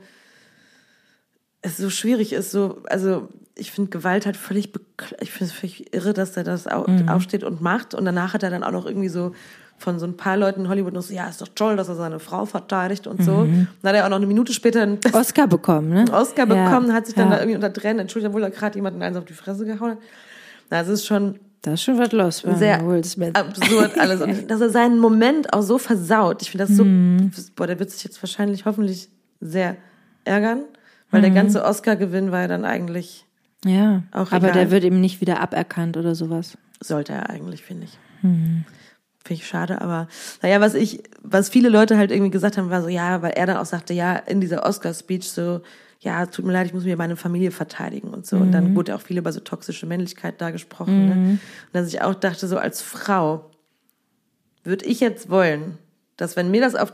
es 1.62 1.76
so 1.76 1.90
schwierig 1.90 2.32
ist, 2.32 2.50
so, 2.50 2.82
also 2.86 3.28
ich 3.56 3.70
finde 3.70 3.90
Gewalt 3.90 4.26
halt 4.26 4.36
völlig, 4.36 4.72
ich 5.20 5.30
finde 5.30 5.52
es 5.52 5.58
völlig 5.58 5.94
irre, 5.94 6.12
dass 6.12 6.36
er 6.36 6.44
das 6.44 6.66
Mhm. 6.66 7.08
aufsteht 7.08 7.44
und 7.44 7.60
macht 7.60 7.94
und 7.94 8.04
danach 8.04 8.34
hat 8.34 8.42
er 8.42 8.50
dann 8.50 8.64
auch 8.64 8.72
noch 8.72 8.86
irgendwie 8.86 9.08
so 9.08 9.32
von 9.78 9.98
so 9.98 10.06
ein 10.06 10.16
paar 10.16 10.36
Leuten 10.36 10.60
in 10.62 10.68
Hollywood 10.68 10.92
noch 10.94 11.02
so, 11.02 11.12
ja, 11.12 11.28
ist 11.28 11.40
doch 11.42 11.48
toll, 11.54 11.76
dass 11.76 11.88
er 11.88 11.94
seine 11.96 12.18
Frau 12.18 12.46
verteidigt 12.46 13.06
und 13.06 13.22
so. 13.22 13.44
Dann 13.44 13.68
hat 13.84 13.94
er 13.96 14.04
auch 14.04 14.08
noch 14.10 14.16
eine 14.16 14.26
Minute 14.26 14.52
später 14.52 14.82
einen 14.82 14.98
Oscar 15.12 15.46
bekommen, 15.46 15.90
ne? 15.90 16.04
Oscar 16.12 16.46
Ja, 16.48 16.64
bekommen, 16.68 16.92
hat 16.92 17.06
sich 17.06 17.14
dann 17.14 17.28
ja. 17.30 17.34
da 17.36 17.40
irgendwie 17.40 17.56
unter 17.56 17.72
Tränen 17.72 17.98
entschuldigt, 18.00 18.28
obwohl 18.28 18.42
er 18.42 18.50
gerade 18.50 18.76
jemanden 18.76 19.02
eins 19.02 19.16
auf 19.16 19.24
die 19.24 19.32
Fresse 19.34 19.64
gehauen 19.66 19.92
hat. 19.92 19.98
Na, 20.70 20.80
es 20.80 20.88
ist 20.88 21.04
schon 21.06 21.38
Da 21.62 21.74
ist 21.74 21.82
schon 21.82 21.98
was 21.98 22.12
los 22.12 22.38
sehr 22.58 22.86
Will 22.86 23.04
Smith. 23.04 23.34
absurd 23.34 23.92
alles. 23.98 24.20
Und 24.22 24.50
dass 24.50 24.60
er 24.60 24.70
seinen 24.70 24.98
Moment 24.98 25.52
auch 25.52 25.62
so 25.62 25.76
versaut. 25.78 26.40
Ich 26.42 26.50
finde 26.50 26.66
das 26.66 26.76
so, 26.76 26.84
Mhm. 26.84 27.30
boah, 27.56 27.66
der 27.66 27.78
wird 27.78 27.90
sich 27.90 28.04
jetzt 28.04 28.22
wahrscheinlich 28.22 28.64
hoffentlich 28.64 29.08
sehr 29.40 29.76
ärgern, 30.24 30.60
weil 31.10 31.20
Mhm. 31.20 31.24
der 31.24 31.34
ganze 31.34 31.64
Oscar-Gewinn 31.64 32.32
war 32.32 32.42
ja 32.42 32.48
dann 32.48 32.64
eigentlich, 32.64 33.26
Ja, 33.66 34.02
Auch 34.12 34.30
aber 34.32 34.48
egal. 34.48 34.52
der 34.52 34.70
wird 34.70 34.84
ihm 34.84 35.00
nicht 35.00 35.20
wieder 35.20 35.40
aberkannt 35.40 35.96
oder 35.98 36.14
sowas. 36.14 36.56
sollte 36.80 37.12
er 37.12 37.28
eigentlich, 37.30 37.62
finde 37.62 37.84
ich. 37.84 37.98
Mhm. 38.22 38.64
Finde 39.26 39.40
ich 39.40 39.46
schade, 39.48 39.80
aber 39.80 40.06
naja, 40.42 40.60
was 40.60 40.74
ich, 40.74 41.02
was 41.22 41.48
viele 41.48 41.70
Leute 41.70 41.96
halt 41.96 42.10
irgendwie 42.10 42.30
gesagt 42.30 42.58
haben, 42.58 42.68
war 42.68 42.82
so, 42.82 42.88
ja, 42.88 43.22
weil 43.22 43.32
er 43.32 43.46
dann 43.46 43.56
auch 43.56 43.64
sagte, 43.64 43.94
ja, 43.94 44.16
in 44.16 44.40
dieser 44.42 44.66
Oscar-Speech 44.66 45.30
so, 45.30 45.62
ja, 46.00 46.26
tut 46.26 46.44
mir 46.44 46.52
leid, 46.52 46.66
ich 46.66 46.74
muss 46.74 46.84
mir 46.84 46.98
meine 46.98 47.16
Familie 47.16 47.50
verteidigen 47.50 48.08
und 48.12 48.26
so. 48.26 48.36
Und 48.36 48.48
Mhm. 48.48 48.52
dann 48.52 48.74
wurde 48.76 48.94
auch 48.94 49.00
viel 49.00 49.16
über 49.16 49.32
so 49.32 49.40
toxische 49.40 49.86
Männlichkeit 49.86 50.40
da 50.42 50.50
gesprochen. 50.50 51.06
Ne? 51.06 51.12
Und 51.14 51.72
dass 51.72 51.88
ich 51.88 52.02
auch 52.02 52.14
dachte, 52.14 52.46
so 52.46 52.58
als 52.58 52.82
Frau 52.82 53.50
würde 54.62 54.84
ich 54.84 55.00
jetzt 55.00 55.30
wollen, 55.30 55.78
dass 56.18 56.36
wenn 56.36 56.50
mir 56.50 56.60
das 56.60 56.74
auf 56.74 56.92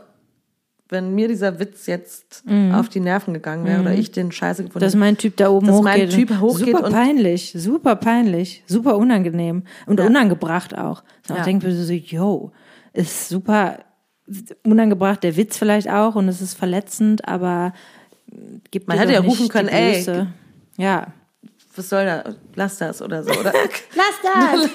wenn 0.91 1.15
mir 1.15 1.27
dieser 1.27 1.59
Witz 1.59 1.85
jetzt 1.87 2.43
auf 2.73 2.89
die 2.89 2.99
Nerven 2.99 3.33
gegangen 3.33 3.65
wäre 3.65 3.81
oder 3.81 3.93
ich 3.93 4.11
den 4.11 4.31
scheiße 4.31 4.63
gefunden 4.63 4.83
Dass 4.83 4.95
mein 4.95 5.17
Typ 5.17 5.37
da 5.37 5.49
oben 5.49 5.67
Dass 5.67 5.77
hochgeht. 5.77 5.85
mein 5.85 6.09
Typ 6.09 6.39
hochgeht 6.39 6.75
super 6.75 6.89
peinlich, 6.89 7.53
super 7.55 7.95
peinlich, 7.95 8.63
super 8.67 8.97
unangenehm 8.97 9.63
und 9.87 9.99
unangebracht 9.99 10.77
auch. 10.77 11.03
So, 11.25 11.33
Ja. 11.33 11.39
Ich 11.39 11.45
denke 11.45 11.67
mir 11.67 11.73
so, 11.73 11.93
yo, 11.93 12.51
ist 12.93 13.29
super 13.29 13.79
unangebracht, 14.63 15.23
der 15.23 15.37
Witz 15.37 15.57
vielleicht 15.57 15.89
auch 15.89 16.15
und 16.15 16.27
es 16.27 16.41
ist 16.41 16.53
verletzend, 16.55 17.27
aber 17.27 17.73
gibt 18.69 18.87
Man 18.87 18.97
hätte 18.97 19.13
ja 19.13 19.21
rufen 19.21 19.47
können, 19.47 19.69
ey. 19.69 20.05
Ja. 20.77 21.07
Was 21.75 21.89
soll 21.89 22.05
da, 22.05 22.23
lass 22.55 22.77
das 22.77 23.01
oder 23.01 23.23
so. 23.23 23.31
Oder, 23.31 23.53
Lass 23.95 24.21
das! 24.23 24.69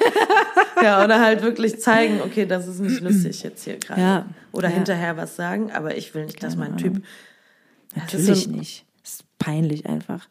ja, 0.83 1.05
oder 1.05 1.21
halt 1.21 1.43
wirklich 1.43 1.81
zeigen, 1.81 2.21
okay, 2.23 2.47
das 2.47 2.67
ist 2.67 2.81
nicht 2.81 3.01
lustig 3.01 3.43
jetzt 3.43 3.65
hier 3.65 3.79
gerade. 3.79 4.01
Ja. 4.01 4.27
Oder 4.53 4.69
Ja. 4.69 4.75
hinterher 4.77 5.17
was 5.17 5.37
sagen, 5.37 5.71
aber 5.73 5.97
ich 5.97 6.15
will 6.15 6.25
nicht, 6.27 6.43
dass 6.43 6.57
mein 6.57 6.77
Typ. 6.77 7.03
Natürlich 7.95 8.45
so- 8.45 8.51
nicht. 8.51 8.85
Das 9.03 9.13
ist 9.15 9.25
peinlich 9.39 9.87
einfach. 9.87 10.27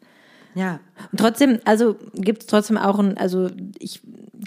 Ja. 0.54 0.80
Und 1.12 1.18
trotzdem, 1.20 1.58
also 1.66 1.96
gibt 2.14 2.42
es 2.42 2.46
trotzdem 2.46 2.78
auch 2.78 2.98
ein, 2.98 3.18
also 3.18 3.50
ich 3.78 4.00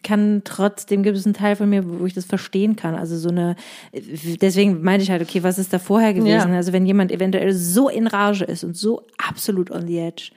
kann 0.03 0.41
trotzdem, 0.43 1.03
gibt 1.03 1.15
es 1.17 1.25
einen 1.25 1.35
Teil 1.35 1.55
von 1.55 1.69
mir, 1.69 1.83
wo 1.99 2.05
ich 2.07 2.13
das 2.15 2.25
verstehen 2.25 2.75
kann. 2.75 2.95
Also 2.95 3.15
so 3.17 3.29
eine, 3.29 3.55
deswegen 3.93 4.81
meinte 4.81 5.03
ich 5.03 5.11
halt, 5.11 5.21
okay, 5.21 5.43
was 5.43 5.59
ist 5.59 5.71
da 5.71 5.77
vorher 5.79 6.13
gewesen? 6.15 6.49
Ja. 6.51 6.55
Also 6.57 6.73
wenn 6.73 6.85
jemand 6.87 7.11
eventuell 7.11 7.53
so 7.53 7.89
in 7.89 8.07
Rage 8.07 8.43
ist 8.43 8.63
und 8.63 8.75
so 8.75 9.05
absolut 9.23 9.69
on 9.71 9.85
the 9.87 9.99
edge. 9.99 10.31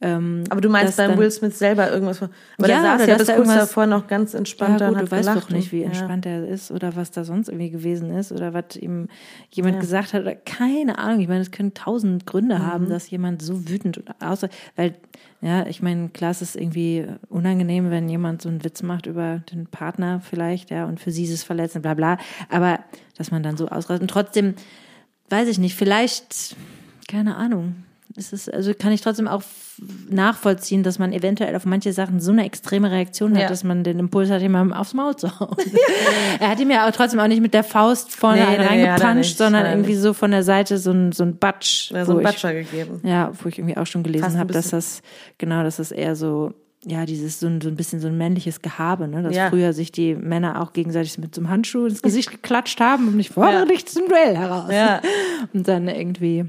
Ähm, 0.00 0.44
Aber 0.48 0.60
du 0.60 0.68
meinst 0.68 0.96
beim 0.96 1.10
dann- 1.10 1.18
Will 1.18 1.28
Smith 1.30 1.58
selber 1.58 1.90
irgendwas. 1.90 2.22
Aber 2.22 2.30
Ja, 2.60 2.66
der 2.66 2.80
saß 2.82 3.06
ja 3.08 3.16
bis 3.16 3.26
da 3.26 3.34
kurz 3.34 3.48
davor 3.48 3.86
noch 3.86 4.06
ganz 4.06 4.32
entspannt 4.32 4.80
da 4.80 4.84
ja, 4.84 4.88
und 4.90 4.94
gut, 4.94 5.02
hat 5.02 5.12
du 5.12 5.16
weißt 5.28 5.36
doch 5.42 5.50
nicht, 5.50 5.72
wie 5.72 5.82
entspannt 5.82 6.24
er 6.24 6.46
ist 6.46 6.70
oder 6.70 6.94
was 6.94 7.10
da 7.10 7.24
sonst 7.24 7.48
irgendwie 7.48 7.70
gewesen 7.70 8.12
ist 8.12 8.30
oder 8.30 8.54
was 8.54 8.76
ihm 8.76 9.08
jemand 9.50 9.80
gesagt 9.80 10.12
hat 10.12 10.22
oder 10.22 10.36
keine 10.36 10.98
Ahnung. 10.98 11.18
Ich 11.20 11.26
meine, 11.26 11.40
es 11.40 11.50
können 11.50 11.74
tausend 11.74 12.26
Gründe 12.26 12.60
Mhm. 12.60 12.62
haben, 12.66 12.88
dass 12.88 13.10
jemand 13.10 13.42
so 13.42 13.68
wütend 13.68 14.00
außer, 14.20 14.48
weil, 14.76 14.94
ja, 15.40 15.66
ich 15.66 15.82
meine, 15.82 16.10
klar, 16.10 16.30
es 16.30 16.42
ist 16.42 16.54
irgendwie 16.54 17.04
unangenehm, 17.28 17.90
wenn 17.90 18.08
jemand 18.08 18.40
so 18.42 18.48
einen 18.48 18.62
Witz 18.62 18.82
macht 18.84 19.06
über 19.06 19.42
den 19.52 19.66
Partner 19.66 20.20
vielleicht, 20.20 20.70
ja, 20.70 20.84
und 20.84 21.00
für 21.00 21.10
sie 21.10 21.24
ist 21.24 21.32
es 21.32 21.42
verletzend, 21.42 21.82
bla, 21.82 21.94
bla. 21.94 22.18
Aber, 22.50 22.78
dass 23.16 23.32
man 23.32 23.42
dann 23.42 23.56
so 23.56 23.66
ausrastet 23.66 24.02
und 24.02 24.10
trotzdem, 24.12 24.54
weiß 25.28 25.48
ich 25.48 25.58
nicht, 25.58 25.74
vielleicht, 25.74 26.54
keine 27.08 27.34
Ahnung. 27.34 27.82
Es 28.16 28.32
ist, 28.32 28.52
also 28.52 28.72
kann 28.74 28.90
ich 28.92 29.00
trotzdem 29.00 29.28
auch 29.28 29.42
nachvollziehen, 30.08 30.82
dass 30.82 30.98
man 30.98 31.12
eventuell 31.12 31.54
auf 31.54 31.64
manche 31.66 31.92
Sachen 31.92 32.20
so 32.20 32.32
eine 32.32 32.44
extreme 32.44 32.90
Reaktion 32.90 33.34
hat, 33.34 33.42
Ja. 33.42 33.48
dass 33.48 33.64
man 33.64 33.84
den 33.84 33.98
Impuls 33.98 34.30
hat, 34.30 34.40
jemandem 34.40 34.76
aufs 34.76 34.94
Maul 34.94 35.16
zu 35.16 35.38
hauen. 35.38 35.56
er 36.40 36.48
hat 36.48 36.60
ihm 36.60 36.70
ja 36.70 36.88
auch 36.88 36.92
trotzdem 36.92 37.20
auch 37.20 37.26
nicht 37.28 37.42
mit 37.42 37.54
der 37.54 37.64
Faust 37.64 38.14
vorne 38.14 38.40
Nee, 38.40 38.50
nee, 38.50 38.58
nee, 38.58 38.64
reingepanscht, 38.66 39.16
nicht, 39.30 39.38
sondern 39.38 39.64
er 39.66 39.72
irgendwie 39.72 39.92
nicht. 39.92 40.00
so 40.02 40.12
von 40.14 40.30
der 40.30 40.42
Seite 40.42 40.78
so 40.78 40.90
ein, 40.90 41.12
so 41.12 41.22
ein 41.24 41.36
Batsch. 41.38 41.90
Ja, 41.92 42.04
so 42.04 42.12
wo 42.14 42.18
einen 42.18 42.26
ich- 42.26 42.32
Batscher 42.32 42.54
gegeben. 42.54 43.00
ja, 43.04 43.30
wo 43.42 43.48
ich 43.48 43.58
irgendwie 43.58 43.76
auch 43.76 43.86
schon 43.86 44.02
gelesen 44.02 44.24
ein 44.32 44.38
habe, 44.38 44.52
dass 44.52 44.70
das, 44.70 45.02
genau, 45.38 45.62
dass 45.62 45.76
das 45.76 45.92
eher 45.92 46.16
so, 46.16 46.52
ja, 46.84 47.04
dieses 47.06 47.40
so 47.40 47.46
ein, 47.46 47.60
so 47.60 47.68
ein 47.68 47.76
bisschen 47.76 48.00
so 48.00 48.08
ein 48.08 48.16
männliches 48.16 48.62
Gehabe, 48.62 49.08
ne? 49.08 49.22
Dass 49.22 49.34
Ja. 49.36 49.50
früher 49.50 49.72
sich 49.72 49.92
die 49.92 50.14
Männer 50.14 50.62
auch 50.62 50.72
gegenseitig 50.72 51.18
mit 51.18 51.34
so 51.34 51.40
einem 51.40 51.50
Handschuh 51.50 51.86
ins 51.86 52.02
Gesicht 52.02 52.30
geklatscht 52.30 52.80
haben 52.80 53.08
und 53.08 53.18
ich 53.20 53.30
fordere 53.30 53.60
Ja. 53.60 53.64
dich 53.66 53.86
zum 53.86 54.08
Duell 54.08 54.36
heraus. 54.36 54.70
Ja. 54.72 55.00
Und 55.52 55.66
dann 55.68 55.88
irgendwie, 55.88 56.46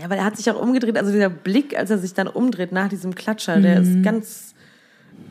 Ja, 0.00 0.08
weil 0.08 0.18
er 0.18 0.24
hat 0.24 0.36
sich 0.36 0.48
auch 0.50 0.60
umgedreht, 0.60 0.96
also 0.96 1.10
dieser 1.10 1.28
Blick, 1.28 1.76
als 1.76 1.90
er 1.90 1.98
sich 1.98 2.14
dann 2.14 2.28
umdreht 2.28 2.70
nach 2.72 2.88
diesem 2.88 3.14
Klatscher, 3.16 3.60
der 3.60 3.80
Mhm. 3.80 3.98
ist 3.98 4.02
ganz 4.04 4.54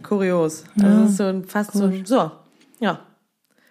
kurios. 0.04 0.66
Also 0.82 1.04
es 1.04 1.12
ist 1.12 1.18
so 1.18 1.24
ein, 1.24 1.44
fast 1.46 1.74
so, 1.74 1.86
ein- 1.86 2.06
so, 2.06 2.32
ja. 2.80 3.00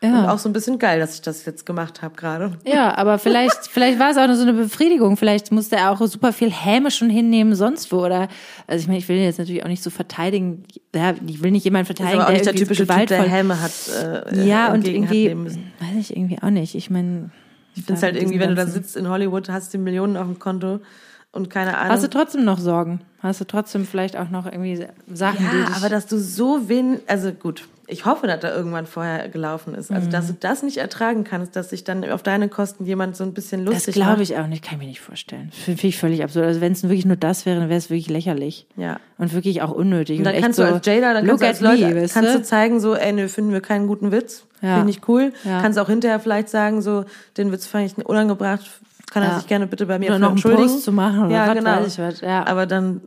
Und 0.02 0.10
ja. 0.12 0.30
auch 0.32 0.38
so 0.38 0.48
ein 0.48 0.52
bisschen 0.52 0.78
geil, 0.78 1.00
dass 1.00 1.14
ich 1.14 1.22
das 1.22 1.44
jetzt 1.46 1.64
gemacht 1.64 2.02
habe 2.02 2.14
gerade. 2.14 2.52
Ja, 2.66 2.96
aber 2.96 3.18
vielleicht, 3.18 3.66
vielleicht 3.70 3.98
war 3.98 4.10
es 4.10 4.18
auch 4.18 4.26
nur 4.26 4.36
so 4.36 4.42
eine 4.42 4.52
Befriedigung. 4.52 5.16
Vielleicht 5.16 5.50
musste 5.52 5.76
er 5.76 5.90
auch 5.90 6.00
super 6.06 6.32
viel 6.34 6.50
hämisch 6.50 6.98
schon 6.98 7.08
hinnehmen, 7.10 7.54
sonst 7.54 7.90
wo. 7.92 8.04
Oder, 8.04 8.28
also 8.66 8.82
ich 8.82 8.86
meine, 8.88 8.98
ich 8.98 9.08
will 9.08 9.16
ihn 9.16 9.22
jetzt 9.24 9.38
natürlich 9.38 9.64
auch 9.64 9.68
nicht 9.68 9.82
so 9.82 9.88
verteidigen. 9.90 10.64
Ja, 10.94 11.14
ich 11.26 11.42
will 11.42 11.50
nicht 11.50 11.64
jemanden 11.64 11.90
Ist 11.90 11.96
verteidigen, 11.98 12.22
auch 12.24 12.30
nicht 12.30 12.44
der 12.46 12.54
typische 12.54 12.86
Typ, 12.86 13.06
der. 13.06 13.22
Helme 13.22 13.60
hat. 13.60 13.72
Äh, 14.32 14.46
ja, 14.46 14.68
und 14.68 14.86
entgegen 14.86 15.08
hat 15.08 15.14
irgendwie, 15.14 15.60
weiß 15.80 15.96
ich 15.98 16.16
irgendwie 16.16 16.38
auch 16.42 16.50
nicht. 16.50 16.74
Ich 16.74 16.90
meine, 16.90 17.30
Ich 17.76 17.84
finde 17.84 17.98
es 17.98 18.02
halt 18.02 18.16
irgendwie, 18.16 18.40
wenn 18.40 18.50
du 18.50 18.54
da 18.56 18.66
sitzt 18.66 18.96
in 18.96 19.08
Hollywood, 19.08 19.48
hast 19.50 19.74
du 19.74 19.78
Millionen 19.78 20.16
auf 20.16 20.26
dem 20.26 20.38
Konto 20.38 20.80
und 21.36 21.50
keine 21.50 21.76
Ahnung. 21.76 21.92
Hast 21.92 22.02
du 22.04 22.08
trotzdem 22.10 22.44
noch 22.44 22.58
Sorgen? 22.58 23.00
Hast 23.20 23.40
du 23.40 23.44
trotzdem 23.44 23.86
vielleicht 23.86 24.16
auch 24.16 24.30
noch 24.30 24.46
irgendwie 24.46 24.84
Sachen, 25.12 25.38
die 25.52 25.58
ja, 25.58 25.66
dich... 25.66 25.76
aber 25.76 25.88
dass 25.88 26.06
du 26.06 26.18
so 26.18 26.68
wenig, 26.68 27.00
also 27.06 27.32
gut, 27.32 27.64
ich 27.88 28.04
hoffe, 28.04 28.26
dass 28.26 28.40
da 28.40 28.52
irgendwann 28.54 28.86
vorher 28.86 29.28
gelaufen 29.28 29.74
ist. 29.74 29.92
Also, 29.92 30.08
Mhm. 30.08 30.10
dass 30.12 30.26
du 30.26 30.32
das 30.32 30.62
nicht 30.64 30.78
ertragen 30.78 31.22
kannst, 31.22 31.54
dass 31.54 31.70
sich 31.70 31.84
dann 31.84 32.04
auf 32.10 32.22
deine 32.22 32.48
Kosten 32.48 32.84
jemand 32.84 33.16
so 33.16 33.22
ein 33.22 33.32
bisschen 33.32 33.64
das 33.64 33.74
lustig 33.74 33.94
glaube 33.94 34.12
macht. 34.12 34.22
ich 34.22 34.36
auch 34.36 34.46
nicht, 34.48 34.64
kann 34.64 34.74
ich 34.74 34.80
mir 34.80 34.86
nicht 34.88 35.00
vorstellen. 35.00 35.50
Finde 35.52 35.86
ich 35.86 35.96
völlig 35.96 36.24
absurd. 36.24 36.46
Also 36.46 36.60
wenn 36.60 36.72
es 36.72 36.82
wirklich 36.82 37.06
nur 37.06 37.16
das 37.16 37.46
wäre, 37.46 37.60
dann 37.60 37.68
wäre 37.68 37.78
es 37.78 37.88
wirklich 37.88 38.08
lächerlich. 38.08 38.66
Ja. 38.76 38.98
Und 39.18 39.32
wirklich 39.34 39.62
auch 39.62 39.70
unnötig. 39.70 40.18
Und 40.18 40.24
dann 40.24 40.34
echt 40.34 40.42
kannst 40.42 40.56
so, 40.56 40.64
du 40.64 40.72
als 40.74 40.86
Jada, 40.86 41.14
dann 41.14 41.26
kannst 41.26 41.42
du 41.42 41.46
als 41.46 41.60
Leute, 41.60 41.94
me, 41.94 42.08
kannst 42.08 42.34
du 42.34 42.42
zeigen, 42.42 42.80
so, 42.80 42.96
ey, 42.96 43.12
nö, 43.12 43.28
finden 43.28 43.52
wir 43.52 43.60
keinen 43.60 43.86
guten 43.86 44.10
Witz. 44.10 44.46
Ja. 44.62 44.78
Finde 44.78 44.90
ich 44.90 45.06
cool. 45.08 45.32
Ja. 45.44 45.60
Kannst 45.60 45.78
auch 45.78 45.88
hinterher 45.88 46.18
vielleicht 46.18 46.48
sagen, 46.48 46.82
so, 46.82 47.04
den 47.36 47.52
Witz 47.52 47.66
fand 47.66 47.86
ich 47.86 48.04
unangebracht, 48.04 48.68
kann 49.10 49.22
er 49.22 49.30
Ja. 49.30 49.38
sich 49.38 49.46
gerne 49.46 49.66
bitte 49.66 49.86
bei 49.86 49.98
mir 49.98 50.10
Oder 50.10 50.18
noch 50.18 50.30
einen. 50.32 50.40
Post 50.56 50.82
zu 50.82 50.92
machen 50.92 51.26
oder 51.26 51.30
ja, 51.30 51.48
was 51.48 51.58
genau. 51.58 51.70
weiß 51.70 51.92
ich 51.92 51.98
was, 51.98 52.20
ja. 52.20 52.46
Aber 52.46 52.66
dann, 52.66 53.00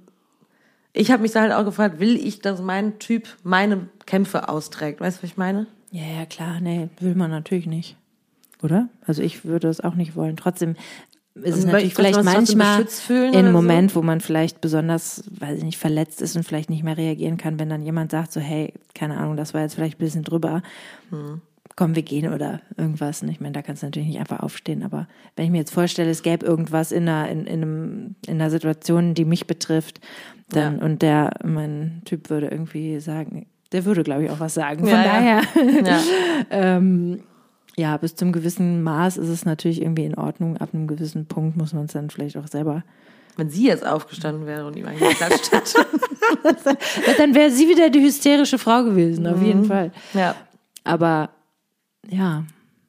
ich 0.93 1.11
habe 1.11 1.21
mich 1.21 1.31
da 1.31 1.41
halt 1.41 1.53
auch 1.53 1.65
gefragt, 1.65 1.99
will 1.99 2.15
ich, 2.15 2.41
dass 2.41 2.61
mein 2.61 2.99
Typ 2.99 3.27
meine 3.43 3.89
Kämpfe 4.05 4.49
austrägt? 4.49 5.01
Weißt 5.01 5.19
du, 5.19 5.23
was 5.23 5.31
ich 5.31 5.37
meine? 5.37 5.67
Ja, 5.91 6.03
ja, 6.03 6.25
klar, 6.25 6.59
nee, 6.61 6.89
will 6.99 7.15
man 7.15 7.31
natürlich 7.31 7.65
nicht. 7.65 7.95
Oder? 8.61 8.89
Also 9.05 9.21
ich 9.21 9.45
würde 9.45 9.69
es 9.69 9.81
auch 9.81 9.95
nicht 9.95 10.15
wollen. 10.15 10.35
Trotzdem 10.37 10.75
ist 11.35 11.57
es 11.57 11.65
natürlich 11.65 11.95
vielleicht 11.95 12.23
manchmal 12.23 12.85
in 13.09 13.15
einem 13.15 13.31
oder 13.31 13.43
so? 13.45 13.51
Moment, 13.51 13.95
wo 13.95 14.01
man 14.01 14.19
vielleicht 14.19 14.61
besonders, 14.61 15.23
weiß 15.39 15.59
ich 15.59 15.63
nicht, 15.63 15.77
verletzt 15.77 16.21
ist 16.21 16.35
und 16.35 16.43
vielleicht 16.43 16.69
nicht 16.69 16.83
mehr 16.83 16.97
reagieren 16.97 17.37
kann, 17.37 17.59
wenn 17.59 17.69
dann 17.69 17.81
jemand 17.81 18.11
sagt 18.11 18.33
so, 18.33 18.39
hey, 18.41 18.73
keine 18.93 19.17
Ahnung, 19.17 19.37
das 19.37 19.53
war 19.53 19.61
jetzt 19.61 19.75
vielleicht 19.75 19.95
ein 19.97 20.03
bisschen 20.03 20.23
drüber. 20.23 20.61
Hm. 21.11 21.41
Komm, 21.75 21.95
wir 21.95 22.01
gehen 22.03 22.33
oder 22.33 22.59
irgendwas. 22.77 23.21
Und 23.23 23.29
ich 23.29 23.39
meine, 23.39 23.53
da 23.53 23.61
kannst 23.61 23.83
du 23.83 23.87
natürlich 23.87 24.09
nicht 24.09 24.19
einfach 24.19 24.41
aufstehen. 24.41 24.83
Aber 24.83 25.07
wenn 25.35 25.45
ich 25.45 25.51
mir 25.51 25.59
jetzt 25.59 25.73
vorstelle, 25.73 26.09
es 26.09 26.23
gäbe 26.23 26.45
irgendwas 26.45 26.91
in 26.91 27.07
einer, 27.07 27.29
in, 27.29 27.45
in 27.45 27.61
einem, 27.61 28.15
in 28.27 28.33
einer 28.41 28.49
Situation, 28.49 29.13
die 29.13 29.23
mich 29.25 29.47
betrifft, 29.47 30.01
dann, 30.49 30.79
Ja. 30.79 30.85
und 30.85 31.01
der, 31.01 31.31
mein 31.45 32.01
Typ 32.05 32.29
würde 32.29 32.47
irgendwie 32.47 32.99
sagen, 32.99 33.45
der 33.71 33.85
würde, 33.85 34.03
glaube 34.03 34.25
ich, 34.25 34.29
auch 34.31 34.39
was 34.39 34.55
sagen. 34.55 34.79
Von 34.79 34.89
Ja, 34.89 35.03
daher, 35.03 35.41
Ja. 35.85 35.99
ähm, 36.49 37.21
ja, 37.77 37.95
bis 37.95 38.15
zum 38.15 38.33
gewissen 38.33 38.83
Maß 38.83 39.15
ist 39.17 39.29
es 39.29 39.45
natürlich 39.45 39.81
irgendwie 39.81 40.03
in 40.05 40.15
Ordnung. 40.15 40.57
Ab 40.57 40.69
einem 40.73 40.85
gewissen 40.87 41.27
Punkt 41.27 41.55
muss 41.55 41.71
man 41.71 41.85
es 41.85 41.93
dann 41.93 42.09
vielleicht 42.09 42.35
auch 42.35 42.47
selber. 42.47 42.83
Wenn 43.37 43.49
sie 43.49 43.67
jetzt 43.67 43.85
aufgestanden 43.87 44.45
wäre 44.45 44.65
und 44.67 44.75
ihm 44.75 44.85
eigentlich 44.85 45.07
geklatscht 45.17 45.51
hätte. 45.53 45.85
Dann 47.17 47.33
wäre 47.35 47.51
sie 47.51 47.69
wieder 47.69 47.89
die 47.89 48.01
hysterische 48.01 48.57
Frau 48.57 48.83
gewesen, 48.83 49.25
auf 49.27 49.39
Mhm. 49.39 49.45
jeden 49.45 49.63
Fall. 49.63 49.91
ja. 50.13 50.35
Aber 50.83 51.29
ja, 52.09 52.43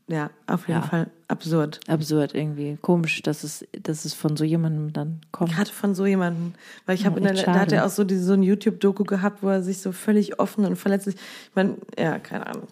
Ja, 0.09 0.31
auf 0.49 0.67
jeden 0.67 0.81
Ja. 0.81 0.87
Fall 0.87 1.11
absurd. 1.29 1.79
absurd 1.87 2.35
irgendwie. 2.35 2.77
Komisch, 2.83 3.23
dass 3.23 3.45
es, 3.45 3.65
dass 3.81 4.05
es 4.05 4.13
von 4.13 4.37
so 4.37 4.43
jemandem 4.43 4.93
dann 4.93 5.21
kommt. 5.31 5.53
Gerade 5.53 5.71
von 5.71 5.95
so 5.95 6.05
jemandem, 6.05 6.55
weil 6.87 6.97
ich 6.97 7.07
habe 7.07 7.15
Oh, 7.15 7.19
in 7.19 7.33
der, 7.33 7.45
da 7.45 7.61
hat 7.61 7.71
er 7.73 7.87
auch 7.87 7.91
so 7.91 8.03
diese, 8.03 8.25
so 8.25 8.33
ein 8.33 8.43
YouTube-Doku 8.43 9.05
gehabt, 9.05 9.43
wo 9.45 9.49
er 9.49 9.63
sich 9.63 9.79
so 9.81 9.93
völlig 9.93 10.41
offen 10.41 10.65
und 10.65 10.75
verletzlich, 10.75 11.15
ich 11.15 11.55
meine, 11.55 11.77
ja, 11.97 12.19
keine 12.19 12.47
Ahnung. 12.49 12.67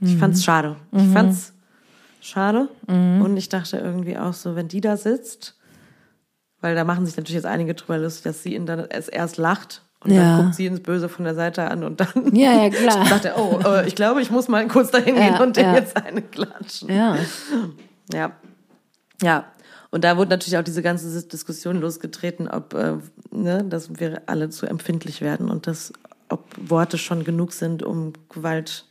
Ich 0.00 0.14
Mhm. 0.14 0.18
fand's 0.18 0.44
schade. 0.44 0.76
Ich 0.92 1.02
fand's 1.08 1.52
schade 2.20 2.68
und 2.86 3.36
ich 3.36 3.48
dachte 3.48 3.78
irgendwie 3.78 4.16
auch 4.16 4.34
so, 4.34 4.54
wenn 4.54 4.68
die 4.68 4.80
da 4.80 4.96
sitzt, 4.96 5.58
weil 6.60 6.74
da 6.76 6.84
machen 6.84 7.04
sich 7.04 7.16
natürlich 7.16 7.34
jetzt 7.36 7.46
einige 7.46 7.74
drüber 7.74 7.98
lustig, 7.98 8.22
dass 8.24 8.42
sie 8.44 8.54
ihn 8.54 8.66
dann 8.66 8.86
erst 8.88 9.38
lacht 9.38 9.82
und 10.02 10.12
Ja. 10.12 10.36
dann 10.36 10.44
guckt 10.44 10.54
sie 10.56 10.66
ins 10.66 10.80
Böse 10.80 11.08
von 11.08 11.24
der 11.24 11.34
Seite 11.34 11.70
an 11.70 11.84
und 11.84 12.00
dann 12.00 12.34
Ja, 12.34 12.52
ja, 12.64 12.70
klar. 12.70 13.06
sagt 13.06 13.24
er, 13.26 13.38
oh, 13.38 13.60
äh, 13.64 13.86
ich 13.86 13.94
glaube, 13.94 14.22
ich 14.22 14.30
muss 14.30 14.48
mal 14.48 14.66
kurz 14.68 14.90
dahin 14.90 15.16
Ja, 15.16 15.30
gehen 15.30 15.40
und 15.42 15.56
ja. 15.56 15.74
jetzt 15.74 15.96
eine 15.96 16.22
klatschen. 16.22 16.88
Ja. 16.88 17.16
Ja. 18.12 18.32
Ja. 19.22 19.44
Und 19.92 20.04
da 20.04 20.16
wurde 20.16 20.30
natürlich 20.30 20.56
auch 20.56 20.62
diese 20.64 20.82
ganze 20.82 21.26
Diskussion 21.26 21.80
losgetreten, 21.80 22.48
ob, 22.48 22.74
äh, 22.74 22.94
ne, 23.32 23.64
dass 23.64 23.98
wir 23.98 24.22
alle 24.26 24.48
zu 24.48 24.66
empfindlich 24.66 25.20
werden 25.20 25.50
und 25.50 25.66
dass, 25.66 25.92
ob 26.28 26.44
Worte 26.56 26.96
schon 26.96 27.24
genug 27.24 27.52
sind, 27.52 27.82
um 27.82 28.12
Gewalt, 28.28 28.86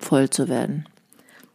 Voll 0.00 0.30
zu 0.30 0.48
werden. 0.48 0.86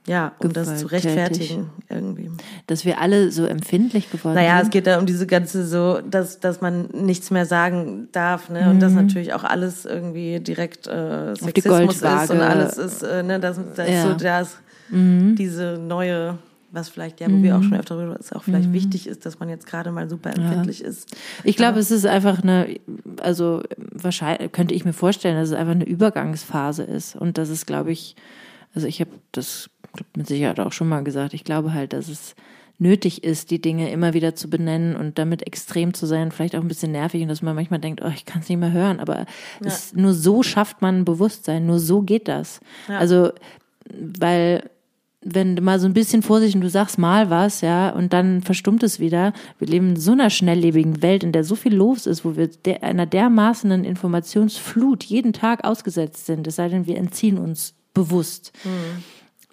Ja, 0.06 0.34
um 0.39 0.51
das 0.51 0.80
zu 0.80 0.88
rechtfertigen 0.88 1.70
irgendwie. 1.89 2.30
Dass 2.68 2.84
wir 2.86 2.99
alle 2.99 3.32
so 3.32 3.45
empfindlich 3.45 4.10
geworden 4.12 4.36
Naja, 4.36 4.58
es 4.58 4.64
sind. 4.64 4.72
geht 4.74 4.88
da 4.88 4.99
um 4.99 5.06
diese 5.06 5.26
ganze 5.28 5.66
so, 5.66 6.01
dass, 6.01 6.39
dass 6.39 6.60
man 6.62 6.88
nichts 6.88 7.32
mehr 7.32 7.45
sagen 7.45 8.10
darf, 8.12 8.49
ne, 8.49 8.70
und 8.70 8.82
dass 8.82 8.93
natürlich 8.93 9.34
auch 9.34 9.43
alles 9.45 9.86
irgendwie 9.86 10.39
direkt 10.39 10.88
äh, 10.88 11.32
Mhm. 11.32 11.36
Sexismus 11.36 12.01
ist 12.01 12.30
und 12.32 12.41
alles 12.41 12.78
ist, 12.78 13.01
äh, 13.04 13.24
ne, 13.24 13.39
das, 13.39 13.58
das 13.76 13.88
ist 13.88 13.93
Ja. 13.93 14.04
so 14.10 14.14
das, 14.16 14.58
Mhm. 14.89 15.36
diese 15.38 15.78
neue, 15.78 16.38
was 16.72 16.89
vielleicht, 16.89 17.22
ja, 17.22 17.32
wo 17.32 17.41
wir 17.41 17.56
auch 17.58 17.64
schon 17.64 17.76
öfter 17.80 17.95
darüber, 17.95 18.20
ist 18.20 18.36
auch 18.36 18.43
vielleicht 18.43 18.74
wichtig 18.74 19.08
ist, 19.08 19.26
dass 19.26 19.39
man 19.39 19.47
jetzt 19.47 19.66
gerade 19.68 19.91
mal 19.91 20.10
super 20.10 20.32
empfindlich 20.36 20.84
ist. 20.84 21.16
Ich 21.45 21.56
glaube, 21.56 21.80
es 21.80 21.91
ist 21.91 22.06
einfach 22.06 22.43
eine, 22.43 22.76
also 23.22 23.64
wahrscheinlich 23.78 24.51
könnte 24.51 24.74
ich 24.74 24.84
mir 24.84 24.93
vorstellen, 24.93 25.38
dass 25.38 25.49
es 25.49 25.56
einfach 25.56 25.72
eine 25.76 25.86
Übergangsphase 25.86 26.84
ist 26.84 27.16
und 27.16 27.38
dass 27.38 27.47
es, 27.49 27.66
glaube 27.66 27.91
ich, 27.93 28.16
Also 28.76 28.88
ich 28.88 28.99
habe 29.01 29.12
das 29.34 29.70
mit 30.16 30.28
Sicherheit 30.28 30.60
auch 30.60 30.72
schon 30.72 30.89
mal 30.89 31.04
gesagt. 31.04 31.34
Ich 31.34 31.44
glaube 31.44 31.74
halt, 31.74 31.94
dass 31.94 32.08
es 32.08 32.36
nötig 32.80 33.24
ist, 33.24 33.52
die 33.52 33.62
Dinge 33.62 33.91
immer 33.91 34.14
wieder 34.14 34.36
zu 34.36 34.50
benennen 34.50 34.96
und 34.96 35.18
damit 35.18 35.46
extrem 35.46 35.94
zu 35.94 36.06
sein, 36.06 36.32
vielleicht 36.32 36.56
auch 36.56 36.62
ein 36.62 36.68
bisschen 36.68 36.91
nervig 36.91 37.22
und 37.22 37.28
dass 37.28 37.41
man 37.41 37.56
manchmal 37.56 37.80
denkt, 37.80 38.02
oh, 38.04 38.12
ich 38.14 38.26
kann 38.26 38.41
es 38.41 38.50
nicht 38.50 38.60
mehr 38.60 38.72
hören, 38.72 39.00
aber 39.00 39.20
ja. 39.20 39.26
es, 39.62 39.94
nur 39.94 40.14
so 40.14 40.44
schafft 40.44 40.82
man 40.82 41.00
ein 41.00 41.06
Bewusstsein, 41.06 41.66
nur 41.66 41.80
so 41.80 42.02
geht 42.02 42.28
das. 42.28 42.60
Ja. 42.88 42.98
Also, 42.98 43.32
weil 43.89 44.70
wenn 45.26 45.56
du 45.56 45.62
mal 45.62 45.80
so 45.80 45.88
ein 45.88 45.94
bisschen 45.94 46.22
vorsichtig 46.22 46.56
und 46.56 46.62
du 46.62 46.70
sagst 46.70 46.98
mal 46.98 47.30
was, 47.30 47.62
ja, 47.62 47.91
und 47.91 48.12
dann 48.12 48.41
verstummt 48.41 48.84
es 48.84 49.00
wieder. 49.00 49.32
Wir 49.58 49.70
leben 49.70 49.91
in 49.91 49.96
so 49.96 50.12
einer 50.12 50.30
schnelllebigen 50.30 51.02
Welt, 51.02 51.24
in 51.24 51.32
der 51.32 51.46
so 51.46 51.56
viel 51.56 51.74
los 51.74 52.08
ist, 52.08 52.26
wo 52.26 52.36
wir 52.36 52.48
der, 52.48 52.84
einer 52.84 53.06
dermaßenen 53.06 53.86
Informationsflut 53.86 55.06
jeden 55.06 55.32
Tag 55.32 55.64
ausgesetzt 55.64 56.26
sind, 56.26 56.46
es 56.48 56.58
sei 56.58 56.68
denn, 56.68 56.88
wir 56.88 56.98
entziehen 56.98 57.38
uns 57.38 57.74
bewusst. 57.94 58.52
Mhm 58.66 59.04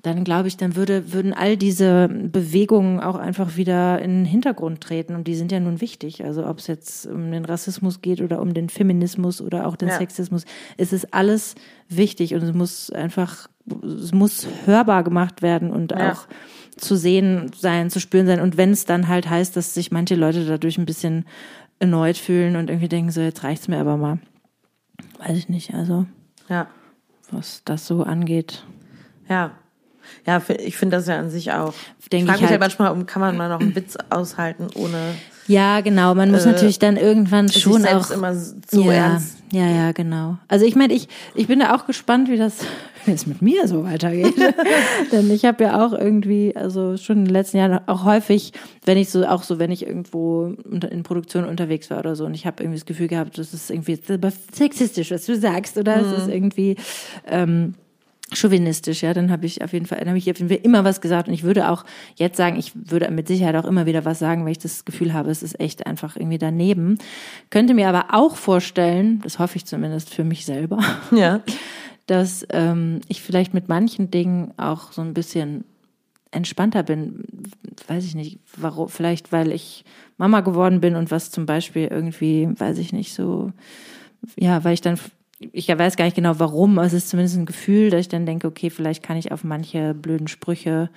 dann 0.02 0.24
glaube 0.24 0.48
ich, 0.48 0.56
dann 0.56 0.76
würde, 0.76 1.12
würden 1.12 1.34
all 1.34 1.56
diese 1.56 2.08
Bewegungen 2.08 3.00
auch 3.00 3.16
einfach 3.16 3.56
wieder 3.56 4.00
in 4.00 4.20
den 4.20 4.24
Hintergrund 4.24 4.80
treten 4.80 5.14
und 5.14 5.26
die 5.26 5.34
sind 5.34 5.52
ja 5.52 5.60
nun 5.60 5.80
wichtig. 5.80 6.24
Also 6.24 6.46
ob 6.46 6.58
es 6.58 6.68
jetzt 6.68 7.06
um 7.06 7.30
den 7.30 7.44
Rassismus 7.44 8.00
geht 8.00 8.22
oder 8.22 8.40
um 8.40 8.54
den 8.54 8.70
Feminismus 8.70 9.42
oder 9.42 9.66
auch 9.66 9.76
den 9.76 9.88
ja. 9.88 9.98
Sexismus, 9.98 10.44
es 10.78 10.92
ist 10.92 11.12
alles 11.12 11.54
wichtig 11.88 12.34
und 12.34 12.42
es 12.42 12.54
muss 12.54 12.90
einfach, 12.90 13.48
es 13.84 14.12
muss 14.12 14.46
hörbar 14.64 15.04
gemacht 15.04 15.42
werden 15.42 15.70
und 15.70 15.92
ja. 15.92 16.12
auch 16.12 16.26
zu 16.76 16.96
sehen 16.96 17.50
sein, 17.54 17.90
zu 17.90 18.00
spüren 18.00 18.26
sein. 18.26 18.40
Und 18.40 18.56
wenn 18.56 18.70
es 18.70 18.86
dann 18.86 19.08
halt 19.08 19.28
heißt, 19.28 19.54
dass 19.54 19.74
sich 19.74 19.90
manche 19.90 20.14
Leute 20.14 20.46
dadurch 20.46 20.78
ein 20.78 20.86
bisschen 20.86 21.26
erneut 21.78 22.16
fühlen 22.16 22.56
und 22.56 22.70
irgendwie 22.70 22.88
denken, 22.88 23.10
so 23.10 23.20
jetzt 23.20 23.44
reicht's 23.44 23.68
mir 23.68 23.78
aber 23.78 23.98
mal. 23.98 24.18
Weiß 25.18 25.36
ich 25.36 25.50
nicht, 25.50 25.74
also. 25.74 26.06
Ja. 26.48 26.68
Was 27.30 27.62
das 27.64 27.86
so 27.86 28.02
angeht. 28.02 28.64
Ja, 29.28 29.52
ja, 30.26 30.42
ich 30.58 30.76
finde 30.76 30.96
das 30.96 31.06
ja 31.06 31.18
an 31.18 31.30
sich 31.30 31.52
auch. 31.52 31.74
Denk 32.12 32.24
ich 32.24 32.28
frage 32.28 32.42
mich 32.42 32.50
halt, 32.50 32.60
halt 32.60 32.78
manchmal, 32.78 33.04
kann 33.04 33.20
man 33.20 33.36
mal 33.36 33.48
noch 33.48 33.60
einen 33.60 33.74
Witz 33.74 33.96
aushalten, 34.10 34.68
ohne. 34.74 35.14
Ja, 35.46 35.80
genau. 35.80 36.14
Man 36.14 36.30
muss 36.30 36.44
äh, 36.44 36.52
natürlich 36.52 36.78
dann 36.78 36.96
irgendwann 36.96 37.48
schon 37.50 37.84
auch 37.86 38.10
immer 38.10 38.34
so 38.34 38.82
ja, 38.82 38.92
ernst. 38.92 39.38
Ja, 39.52 39.66
ja, 39.66 39.92
genau. 39.92 40.38
Also 40.46 40.64
ich 40.64 40.76
meine, 40.76 40.92
ich 40.94 41.08
ich 41.34 41.48
bin 41.48 41.58
da 41.58 41.74
auch 41.74 41.86
gespannt, 41.86 42.28
wie 42.28 42.36
das 42.36 42.58
wie 43.04 43.12
es 43.12 43.26
mit 43.26 43.42
mir 43.42 43.66
so 43.66 43.84
weitergeht. 43.84 44.34
Denn 45.12 45.30
ich 45.30 45.44
habe 45.44 45.64
ja 45.64 45.84
auch 45.84 45.92
irgendwie, 45.92 46.54
also 46.54 46.96
schon 46.96 47.18
in 47.18 47.24
den 47.24 47.32
letzten 47.32 47.56
Jahren 47.56 47.80
auch 47.88 48.04
häufig, 48.04 48.52
wenn 48.84 48.98
ich 48.98 49.10
so, 49.10 49.26
auch 49.26 49.42
so, 49.42 49.58
wenn 49.58 49.70
ich 49.70 49.86
irgendwo 49.86 50.54
in 50.70 51.02
Produktion 51.02 51.44
unterwegs 51.44 51.90
war 51.90 51.98
oder 51.98 52.14
so 52.14 52.26
und 52.26 52.34
ich 52.34 52.46
habe 52.46 52.62
irgendwie 52.62 52.78
das 52.78 52.86
Gefühl 52.86 53.08
gehabt, 53.08 53.38
das 53.38 53.52
ist 53.52 53.70
irgendwie 53.70 53.98
sexistisch, 54.52 55.10
was 55.10 55.26
du 55.26 55.36
sagst, 55.36 55.78
oder 55.78 55.96
mhm. 55.96 56.04
es 56.04 56.18
ist 56.18 56.28
irgendwie 56.28 56.76
ähm, 57.26 57.74
chauvinistisch, 58.32 59.02
ja, 59.02 59.14
dann 59.14 59.30
habe 59.30 59.46
ich 59.46 59.62
auf 59.62 59.72
jeden 59.72 59.86
Fall, 59.86 59.98
dann 59.98 60.08
habe 60.08 60.18
ich 60.18 60.30
auf 60.30 60.38
jeden 60.38 60.48
Fall 60.48 60.60
immer 60.62 60.84
was 60.84 61.00
gesagt 61.00 61.28
und 61.28 61.34
ich 61.34 61.42
würde 61.42 61.70
auch 61.70 61.84
jetzt 62.16 62.36
sagen, 62.36 62.56
ich 62.56 62.72
würde 62.74 63.10
mit 63.10 63.28
Sicherheit 63.28 63.56
auch 63.56 63.64
immer 63.64 63.86
wieder 63.86 64.04
was 64.04 64.18
sagen, 64.18 64.44
weil 64.44 64.52
ich 64.52 64.58
das 64.58 64.84
Gefühl 64.84 65.12
habe, 65.12 65.30
es 65.30 65.42
ist 65.42 65.58
echt 65.60 65.86
einfach 65.86 66.16
irgendwie 66.16 66.38
daneben. 66.38 66.98
Könnte 67.50 67.74
mir 67.74 67.88
aber 67.88 68.14
auch 68.14 68.36
vorstellen, 68.36 69.20
das 69.22 69.38
hoffe 69.38 69.56
ich 69.56 69.66
zumindest 69.66 70.14
für 70.14 70.24
mich 70.24 70.44
selber, 70.44 70.78
ja. 71.10 71.40
dass 72.06 72.46
ähm, 72.50 73.00
ich 73.08 73.22
vielleicht 73.22 73.54
mit 73.54 73.68
manchen 73.68 74.10
Dingen 74.10 74.52
auch 74.56 74.92
so 74.92 75.02
ein 75.02 75.14
bisschen 75.14 75.64
entspannter 76.30 76.82
bin, 76.82 77.24
weiß 77.88 78.04
ich 78.04 78.14
nicht, 78.14 78.38
warum, 78.56 78.88
vielleicht 78.88 79.32
weil 79.32 79.52
ich 79.52 79.84
Mama 80.16 80.40
geworden 80.42 80.80
bin 80.80 80.94
und 80.94 81.10
was 81.10 81.30
zum 81.30 81.46
Beispiel 81.46 81.88
irgendwie, 81.88 82.48
weiß 82.54 82.78
ich 82.78 82.92
nicht, 82.92 83.14
so, 83.14 83.52
ja, 84.36 84.62
weil 84.62 84.74
ich 84.74 84.80
dann 84.80 84.98
ich 85.40 85.68
weiß 85.68 85.96
gar 85.96 86.04
nicht 86.04 86.16
genau 86.16 86.38
warum, 86.38 86.78
aber 86.78 86.86
es 86.86 86.92
ist 86.92 87.08
zumindest 87.08 87.36
ein 87.38 87.46
Gefühl, 87.46 87.90
dass 87.90 88.00
ich 88.00 88.08
dann 88.08 88.26
denke, 88.26 88.46
okay, 88.46 88.70
vielleicht 88.70 89.02
kann 89.02 89.16
ich 89.16 89.32
auf 89.32 89.42
manche 89.42 89.94
blöden 89.94 90.28
Sprüche 90.28 90.90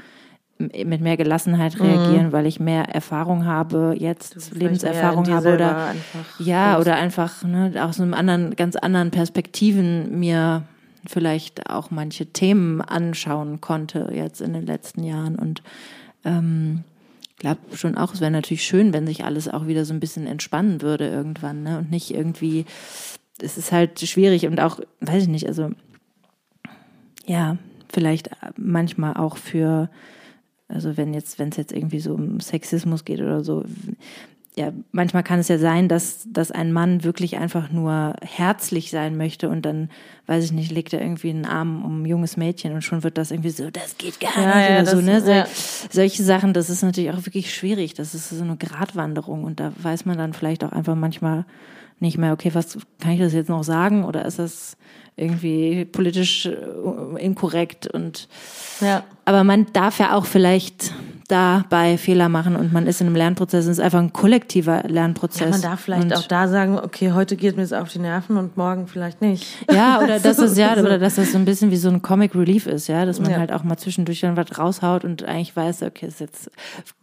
mit 0.59 1.01
mehr 1.01 1.17
Gelassenheit 1.17 1.79
mhm. 1.79 1.85
reagieren, 1.85 2.27
mhm. 2.27 2.31
weil 2.31 2.45
ich 2.45 2.59
mehr 2.59 2.83
Erfahrung 2.83 3.45
habe, 3.45 3.95
jetzt 3.97 4.53
Lebenserfahrung 4.53 5.27
habe 5.29 5.53
oder 5.53 5.95
ja, 6.39 6.79
oder 6.79 6.95
einfach 6.95 7.43
ne, 7.43 7.73
aus 7.79 7.99
einem 7.99 8.13
anderen, 8.13 8.55
ganz 8.55 8.75
anderen 8.75 9.11
Perspektiven 9.11 10.19
mir 10.19 10.63
vielleicht 11.05 11.69
auch 11.69 11.91
manche 11.91 12.27
Themen 12.27 12.81
anschauen 12.81 13.61
konnte 13.61 14.09
jetzt 14.13 14.41
in 14.41 14.53
den 14.53 14.65
letzten 14.65 15.03
Jahren 15.03 15.35
und 15.35 15.63
ähm, 16.23 16.83
glaube 17.39 17.59
schon 17.75 17.97
auch, 17.97 18.13
es 18.13 18.21
wäre 18.21 18.31
natürlich 18.31 18.63
schön, 18.63 18.93
wenn 18.93 19.05
sich 19.05 19.25
alles 19.25 19.49
auch 19.49 19.67
wieder 19.67 19.83
so 19.85 19.93
ein 19.93 19.99
bisschen 19.99 20.27
entspannen 20.27 20.81
würde 20.81 21.09
irgendwann, 21.09 21.63
ne? 21.63 21.79
Und 21.79 21.91
nicht 21.91 22.13
irgendwie 22.13 22.65
es 23.41 23.57
ist 23.57 23.71
halt 23.71 23.99
schwierig 23.99 24.45
und 24.45 24.59
auch, 24.59 24.79
weiß 25.01 25.23
ich 25.23 25.29
nicht, 25.29 25.47
also 25.47 25.71
ja, 27.25 27.57
vielleicht 27.91 28.29
manchmal 28.57 29.15
auch 29.15 29.37
für, 29.37 29.89
also 30.67 30.97
wenn 30.97 31.13
jetzt, 31.13 31.39
wenn 31.39 31.49
es 31.49 31.57
jetzt 31.57 31.71
irgendwie 31.71 31.99
so 31.99 32.13
um 32.13 32.39
Sexismus 32.39 33.05
geht 33.05 33.21
oder 33.21 33.43
so, 33.43 33.63
ja, 34.55 34.71
manchmal 34.91 35.23
kann 35.23 35.39
es 35.39 35.47
ja 35.47 35.57
sein, 35.57 35.87
dass, 35.87 36.27
dass 36.31 36.51
ein 36.51 36.73
Mann 36.73 37.03
wirklich 37.03 37.37
einfach 37.37 37.71
nur 37.71 38.15
herzlich 38.21 38.91
sein 38.91 39.17
möchte 39.17 39.49
und 39.49 39.63
dann, 39.63 39.89
weiß 40.27 40.45
ich 40.45 40.51
nicht, 40.51 40.71
legt 40.71 40.93
er 40.93 41.01
irgendwie 41.01 41.31
einen 41.31 41.45
Arm 41.45 41.83
um 41.83 42.03
ein 42.03 42.05
junges 42.05 42.37
Mädchen 42.37 42.73
und 42.73 42.83
schon 42.83 43.01
wird 43.01 43.17
das 43.17 43.31
irgendwie 43.31 43.49
so, 43.49 43.71
das 43.71 43.97
geht 43.97 44.19
gar 44.19 44.39
ja, 44.39 44.57
nicht 44.57 44.69
ja, 44.69 44.81
oder 44.81 44.85
so, 44.85 45.01
ne? 45.01 45.21
So, 45.21 45.31
ja. 45.31 45.47
Solche 45.89 46.21
Sachen, 46.21 46.53
das 46.53 46.69
ist 46.69 46.83
natürlich 46.83 47.09
auch 47.09 47.25
wirklich 47.25 47.53
schwierig. 47.53 47.95
Das 47.95 48.13
ist 48.13 48.29
so 48.29 48.43
eine 48.43 48.55
Gratwanderung 48.55 49.43
und 49.43 49.59
da 49.59 49.73
weiß 49.75 50.05
man 50.05 50.19
dann 50.19 50.33
vielleicht 50.33 50.63
auch 50.63 50.71
einfach 50.71 50.95
manchmal, 50.95 51.45
nicht 52.03 52.19
mehr, 52.19 52.33
okay, 52.33 52.51
was 52.53 52.77
kann 52.99 53.13
ich 53.13 53.19
das 53.19 53.33
jetzt 53.33 53.49
noch 53.49 53.63
sagen 53.63 54.05
oder 54.05 54.25
ist 54.25 54.37
das 54.37 54.77
irgendwie 55.15 55.85
politisch 55.85 56.45
äh, 56.45 57.19
inkorrekt 57.19 57.87
und 57.87 58.27
ja. 58.81 59.03
aber 59.25 59.43
man 59.43 59.67
darf 59.73 59.99
ja 59.99 60.15
auch 60.15 60.25
vielleicht 60.25 60.91
dabei 61.27 61.97
Fehler 61.97 62.29
machen 62.29 62.55
und 62.55 62.73
man 62.73 62.85
ist 62.85 62.99
in 62.99 63.07
einem 63.07 63.15
Lernprozess, 63.15 63.65
es 63.65 63.71
ist 63.71 63.79
einfach 63.79 63.99
ein 63.99 64.11
kollektiver 64.11 64.83
Lernprozess. 64.83 65.41
Ja, 65.41 65.49
man 65.49 65.61
darf 65.61 65.79
vielleicht 65.81 66.03
und 66.03 66.15
auch 66.15 66.27
da 66.27 66.47
sagen, 66.47 66.77
okay, 66.77 67.11
heute 67.13 67.35
geht 67.35 67.55
mir 67.55 67.63
es 67.63 67.73
auf 67.73 67.89
die 67.89 67.99
Nerven 67.99 68.37
und 68.37 68.57
morgen 68.57 68.87
vielleicht 68.87 69.21
nicht. 69.21 69.45
Ja, 69.71 69.99
oder 70.01 70.19
dass 70.19 70.37
das 70.37 70.57
ja, 70.57 70.73
oder 70.73 70.99
dass 70.99 71.15
das 71.15 71.31
so 71.31 71.37
ein 71.37 71.45
bisschen 71.45 71.71
wie 71.71 71.77
so 71.77 71.89
ein 71.89 72.01
Comic 72.01 72.35
Relief 72.35 72.67
ist, 72.67 72.87
ja, 72.87 73.05
dass 73.05 73.19
man 73.19 73.31
ja. 73.31 73.37
halt 73.37 73.51
auch 73.51 73.63
mal 73.63 73.77
zwischendurch 73.77 74.21
dann 74.21 74.35
was 74.35 74.57
raushaut 74.59 75.05
und 75.05 75.23
eigentlich 75.23 75.55
weiß, 75.55 75.83
okay, 75.83 76.07
ist 76.07 76.19
jetzt 76.19 76.51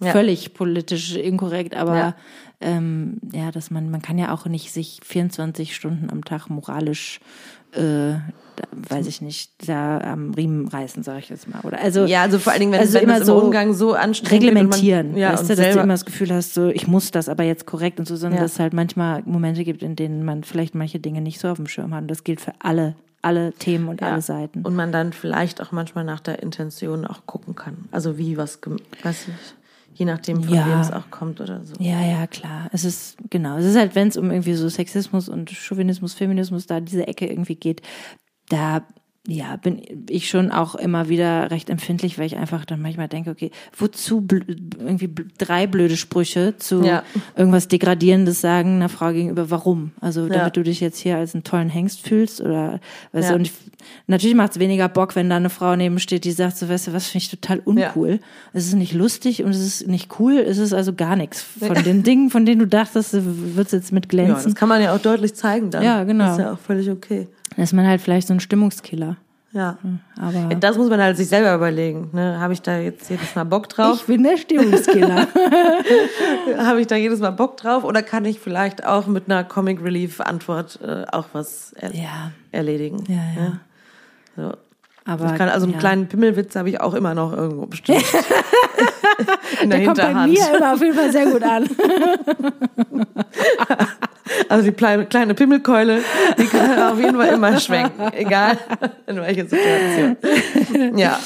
ja. 0.00 0.12
völlig 0.12 0.52
politisch 0.54 1.16
inkorrekt, 1.16 1.74
aber 1.74 2.14
ähm, 2.60 3.20
ja, 3.32 3.50
dass 3.50 3.70
man, 3.70 3.90
man 3.90 4.02
kann 4.02 4.18
ja 4.18 4.32
auch 4.32 4.46
nicht 4.46 4.72
sich 4.72 5.00
24 5.02 5.74
Stunden 5.74 6.10
am 6.10 6.24
Tag 6.24 6.48
moralisch 6.48 7.20
äh, 7.72 8.14
da, 8.56 8.64
weiß 8.72 9.06
ich 9.06 9.22
nicht, 9.22 9.68
da 9.68 9.98
am 9.98 10.34
Riemen 10.34 10.68
reißen, 10.68 11.02
sage 11.02 11.20
ich 11.20 11.28
jetzt 11.28 11.48
mal. 11.48 11.60
Oder 11.62 11.80
also 11.80 12.04
ja, 12.04 12.22
also 12.22 12.38
vor 12.38 12.52
allen 12.52 12.60
Dingen, 12.60 12.72
wenn, 12.72 12.80
also 12.80 12.94
wenn 12.94 13.04
immer 13.04 13.24
so 13.24 13.38
Umgang 13.38 13.74
so 13.74 13.94
anstrengend 13.94 14.44
reglementieren, 14.48 15.12
man, 15.12 15.20
ja, 15.20 15.32
weißt 15.32 15.50
du, 15.50 15.56
dass 15.56 15.74
du 15.74 15.80
immer 15.80 15.94
das 15.94 16.04
Gefühl 16.04 16.32
hast, 16.32 16.54
so 16.54 16.68
ich 16.68 16.86
muss 16.86 17.10
das 17.10 17.28
aber 17.28 17.44
jetzt 17.44 17.66
korrekt 17.66 17.98
und 17.98 18.06
so, 18.06 18.16
sondern 18.16 18.38
ja. 18.38 18.44
dass 18.44 18.54
es 18.54 18.58
halt 18.58 18.72
manchmal 18.72 19.22
Momente 19.24 19.64
gibt, 19.64 19.82
in 19.82 19.96
denen 19.96 20.24
man 20.24 20.44
vielleicht 20.44 20.74
manche 20.74 20.98
Dinge 20.98 21.20
nicht 21.20 21.40
so 21.40 21.48
auf 21.48 21.56
dem 21.56 21.66
Schirm 21.66 21.94
hat. 21.94 22.02
Und 22.02 22.10
das 22.10 22.24
gilt 22.24 22.40
für 22.40 22.52
alle 22.58 22.94
alle 23.22 23.52
Themen 23.52 23.88
und 23.88 24.00
ja. 24.00 24.08
alle 24.08 24.22
Seiten. 24.22 24.62
Und 24.62 24.74
man 24.74 24.92
dann 24.92 25.12
vielleicht 25.12 25.60
auch 25.60 25.72
manchmal 25.72 26.04
nach 26.04 26.20
der 26.20 26.42
Intention 26.42 27.06
auch 27.06 27.26
gucken 27.26 27.54
kann. 27.54 27.88
Also 27.90 28.16
wie 28.16 28.38
was, 28.38 28.60
weiß 29.02 29.28
ich. 29.28 29.34
Je 29.94 30.06
nachdem, 30.06 30.42
von 30.42 30.54
ja. 30.54 30.66
wem 30.66 30.80
es 30.80 30.92
auch 30.92 31.10
kommt 31.10 31.40
oder 31.40 31.64
so. 31.64 31.74
Ja, 31.78 32.00
ja, 32.00 32.26
klar. 32.26 32.70
Es 32.72 32.84
ist, 32.84 33.16
genau. 33.28 33.56
Es 33.56 33.66
ist 33.66 33.76
halt, 33.76 33.94
wenn 33.94 34.08
es 34.08 34.16
um 34.16 34.30
irgendwie 34.30 34.54
so 34.54 34.68
Sexismus 34.68 35.28
und 35.28 35.50
Chauvinismus, 35.50 36.14
Feminismus, 36.14 36.66
da 36.66 36.80
diese 36.80 37.06
Ecke 37.06 37.26
irgendwie 37.26 37.56
geht, 37.56 37.82
da 38.48 38.86
ja, 39.30 39.56
bin 39.56 39.80
ich 40.08 40.28
schon 40.28 40.50
auch 40.50 40.74
immer 40.74 41.08
wieder 41.08 41.50
recht 41.50 41.70
empfindlich, 41.70 42.18
weil 42.18 42.26
ich 42.26 42.36
einfach 42.36 42.64
dann 42.64 42.82
manchmal 42.82 43.08
denke, 43.08 43.30
okay, 43.30 43.50
wozu 43.76 44.26
irgendwie 44.28 45.10
drei 45.38 45.66
blöde 45.66 45.96
Sprüche 45.96 46.56
zu 46.56 46.82
ja. 46.82 47.04
irgendwas 47.36 47.68
Degradierendes 47.68 48.40
sagen 48.40 48.76
einer 48.76 48.88
Frau 48.88 49.12
gegenüber, 49.12 49.50
warum? 49.50 49.92
Also 50.00 50.22
damit 50.22 50.36
ja. 50.36 50.50
du 50.50 50.62
dich 50.64 50.80
jetzt 50.80 50.98
hier 50.98 51.16
als 51.16 51.34
einen 51.34 51.44
tollen 51.44 51.68
Hengst 51.68 52.06
fühlst 52.06 52.40
oder 52.40 52.80
weißt 53.12 53.28
ja. 53.28 53.30
du, 53.30 53.36
und 53.36 53.46
ich, 53.46 53.52
natürlich 54.08 54.36
macht 54.36 54.52
es 54.52 54.58
weniger 54.58 54.88
Bock, 54.88 55.14
wenn 55.14 55.30
da 55.30 55.36
eine 55.36 55.50
Frau 55.50 55.76
neben 55.76 56.00
steht, 56.00 56.24
die 56.24 56.32
sagt, 56.32 56.56
so 56.56 56.68
weißt 56.68 56.88
du, 56.88 56.92
was 56.92 57.06
finde 57.06 57.24
ich 57.24 57.30
total 57.30 57.60
uncool. 57.60 58.18
Es 58.52 58.66
ist 58.66 58.74
nicht 58.74 58.94
lustig 58.94 59.44
und 59.44 59.50
es 59.50 59.64
ist 59.64 59.86
nicht 59.86 60.18
cool, 60.18 60.38
es 60.38 60.58
ist 60.58 60.72
also 60.72 60.92
gar 60.92 61.14
nichts 61.14 61.40
von 61.42 61.74
den 61.84 62.02
Dingen, 62.02 62.30
von 62.30 62.44
denen 62.44 62.58
du 62.58 62.66
dachtest, 62.66 63.14
du 63.14 63.22
würdest 63.54 63.72
jetzt 63.72 63.92
mit 63.92 64.08
glänzen. 64.08 64.36
Ja, 64.36 64.44
das 64.44 64.54
kann 64.54 64.68
man 64.68 64.82
ja 64.82 64.94
auch 64.94 65.00
deutlich 65.00 65.34
zeigen 65.34 65.70
dann. 65.70 65.84
Ja, 65.84 66.02
genau. 66.04 66.24
Das 66.24 66.38
ist 66.38 66.40
ja 66.40 66.52
auch 66.52 66.58
völlig 66.58 66.90
okay. 66.90 67.28
Dann 67.54 67.64
ist 67.64 67.72
man 67.72 67.86
halt 67.86 68.00
vielleicht 68.00 68.28
so 68.28 68.34
ein 68.34 68.40
Stimmungskiller. 68.40 69.16
Ja. 69.52 69.78
Aber 70.16 70.54
das 70.54 70.76
muss 70.76 70.88
man 70.88 71.00
halt 71.02 71.16
sich 71.16 71.28
selber 71.28 71.54
überlegen. 71.54 72.10
Ne? 72.12 72.38
Habe 72.38 72.52
ich 72.52 72.62
da 72.62 72.78
jetzt 72.78 73.10
jedes 73.10 73.34
Mal 73.34 73.44
Bock 73.44 73.68
drauf? 73.68 73.98
Ich 74.00 74.06
bin 74.06 74.22
der 74.22 74.36
Stimmungskiller. 74.36 75.26
Habe 76.58 76.80
ich 76.80 76.86
da 76.86 76.94
jedes 76.94 77.18
Mal 77.18 77.30
Bock 77.30 77.56
drauf? 77.56 77.82
Oder 77.82 78.02
kann 78.02 78.24
ich 78.24 78.38
vielleicht 78.38 78.86
auch 78.86 79.08
mit 79.08 79.24
einer 79.26 79.42
Comic 79.42 79.82
Relief 79.82 80.20
Antwort 80.20 80.78
äh, 80.82 81.04
auch 81.10 81.26
was 81.32 81.72
er 81.72 81.92
ja. 81.94 82.30
erledigen? 82.52 83.02
Ja, 83.08 83.16
ja. 83.16 83.42
ja? 83.42 83.60
So. 84.36 84.69
Aber, 85.10 85.32
kann, 85.32 85.48
also 85.48 85.64
einen 85.64 85.72
ja. 85.72 85.80
kleinen 85.80 86.06
Pimmelwitz 86.06 86.54
habe 86.54 86.68
ich 86.68 86.80
auch 86.80 86.94
immer 86.94 87.14
noch 87.14 87.36
irgendwo 87.36 87.66
bestimmt. 87.66 88.04
In 89.60 89.68
der, 89.68 89.80
der 89.80 89.86
kommt 89.88 89.98
bei 89.98 90.14
mir 90.14 90.40
immer 90.56 90.72
auf 90.72 90.80
jeden 90.80 90.94
Fall 90.94 91.10
sehr 91.10 91.26
gut 91.26 91.42
an. 91.42 91.68
Also 94.48 94.64
die 94.64 94.72
kleine, 94.72 95.06
kleine 95.06 95.34
Pimmelkeule, 95.34 96.00
die 96.38 96.44
kann 96.44 96.80
auf 96.82 96.98
jeden 96.98 97.16
Fall 97.16 97.34
immer 97.34 97.58
schwenken, 97.58 98.12
egal 98.12 98.56
in 99.06 99.16
welcher 99.16 99.46
Situation. 99.46 100.16
Ja, 100.96 101.18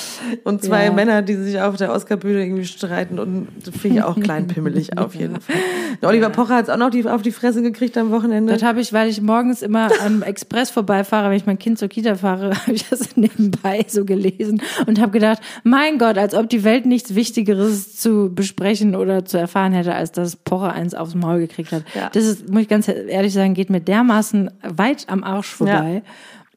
und 0.45 0.63
zwei 0.63 0.87
Ja. 0.87 0.93
Männer, 0.93 1.23
die 1.23 1.35
sich 1.35 1.61
auf 1.61 1.77
der 1.77 1.93
Oscarbühne 1.93 2.43
irgendwie 2.43 2.65
streiten 2.65 3.19
und 3.19 3.49
das 3.65 3.77
finde 3.77 3.99
ich 3.99 4.05
auch 4.05 4.19
kleinpimmelig 4.19 4.97
auf 4.97 5.15
jeden 5.17 5.41
Fall. 5.41 5.57
Der 6.01 6.09
Oliver 6.09 6.31
Pocher 6.31 6.57
hat 6.57 6.65
es 6.65 6.71
auch 6.71 6.77
noch 6.77 6.91
die, 6.91 7.07
auf 7.07 7.23
die 7.23 7.33
Fresse 7.33 7.63
gekriegt 7.63 7.99
am 7.99 8.11
Wochenende. 8.11 8.55
Das 8.55 8.63
habe 8.63 8.81
ich, 8.81 8.93
weil 8.93 9.09
ich 9.09 9.21
morgens 9.21 9.63
immer 9.63 9.89
am 10.05 10.23
Express 10.23 10.71
vorbeifahre, 10.71 11.29
wenn 11.29 11.37
ich 11.37 11.47
mein 11.47 11.59
Kind 11.59 11.79
zur 11.79 11.89
Kita 11.89 12.15
fahre, 12.15 12.51
habe 12.51 12.73
ich 12.73 12.89
das 12.89 13.17
nebenbei 13.17 13.74
so 13.89 14.05
gelesen 14.05 14.63
und 14.87 15.01
habe 15.01 15.13
gedacht, 15.13 15.41
mein 15.63 15.99
Gott, 15.99 16.19
als 16.19 16.35
ob 16.35 16.49
die 16.49 16.65
Welt 16.65 16.87
nichts 16.87 17.15
Wichtigeres 17.15 17.97
zu 17.97 18.33
besprechen 18.35 18.97
oder 18.97 19.25
zu 19.25 19.39
erfahren 19.39 19.73
hätte, 19.73 19.95
als 19.95 20.13
dass 20.13 20.37
Pocher 20.37 20.73
eins 20.73 20.95
aufs 20.95 21.15
Maul 21.15 21.41
gekriegt 21.41 21.73
hat. 21.73 21.83
Ja. 21.95 22.11
Das 22.13 22.25
ist, 22.25 22.49
muss 22.49 22.63
ich 22.63 22.69
ganz 22.69 22.89
ehrlich 22.89 23.33
sagen, 23.33 23.55
geht 23.55 23.71
mir 23.71 23.81
dermaßen 23.81 24.51
weit 24.63 25.07
am 25.09 25.25
Arsch 25.25 25.49
vorbei. 25.49 26.03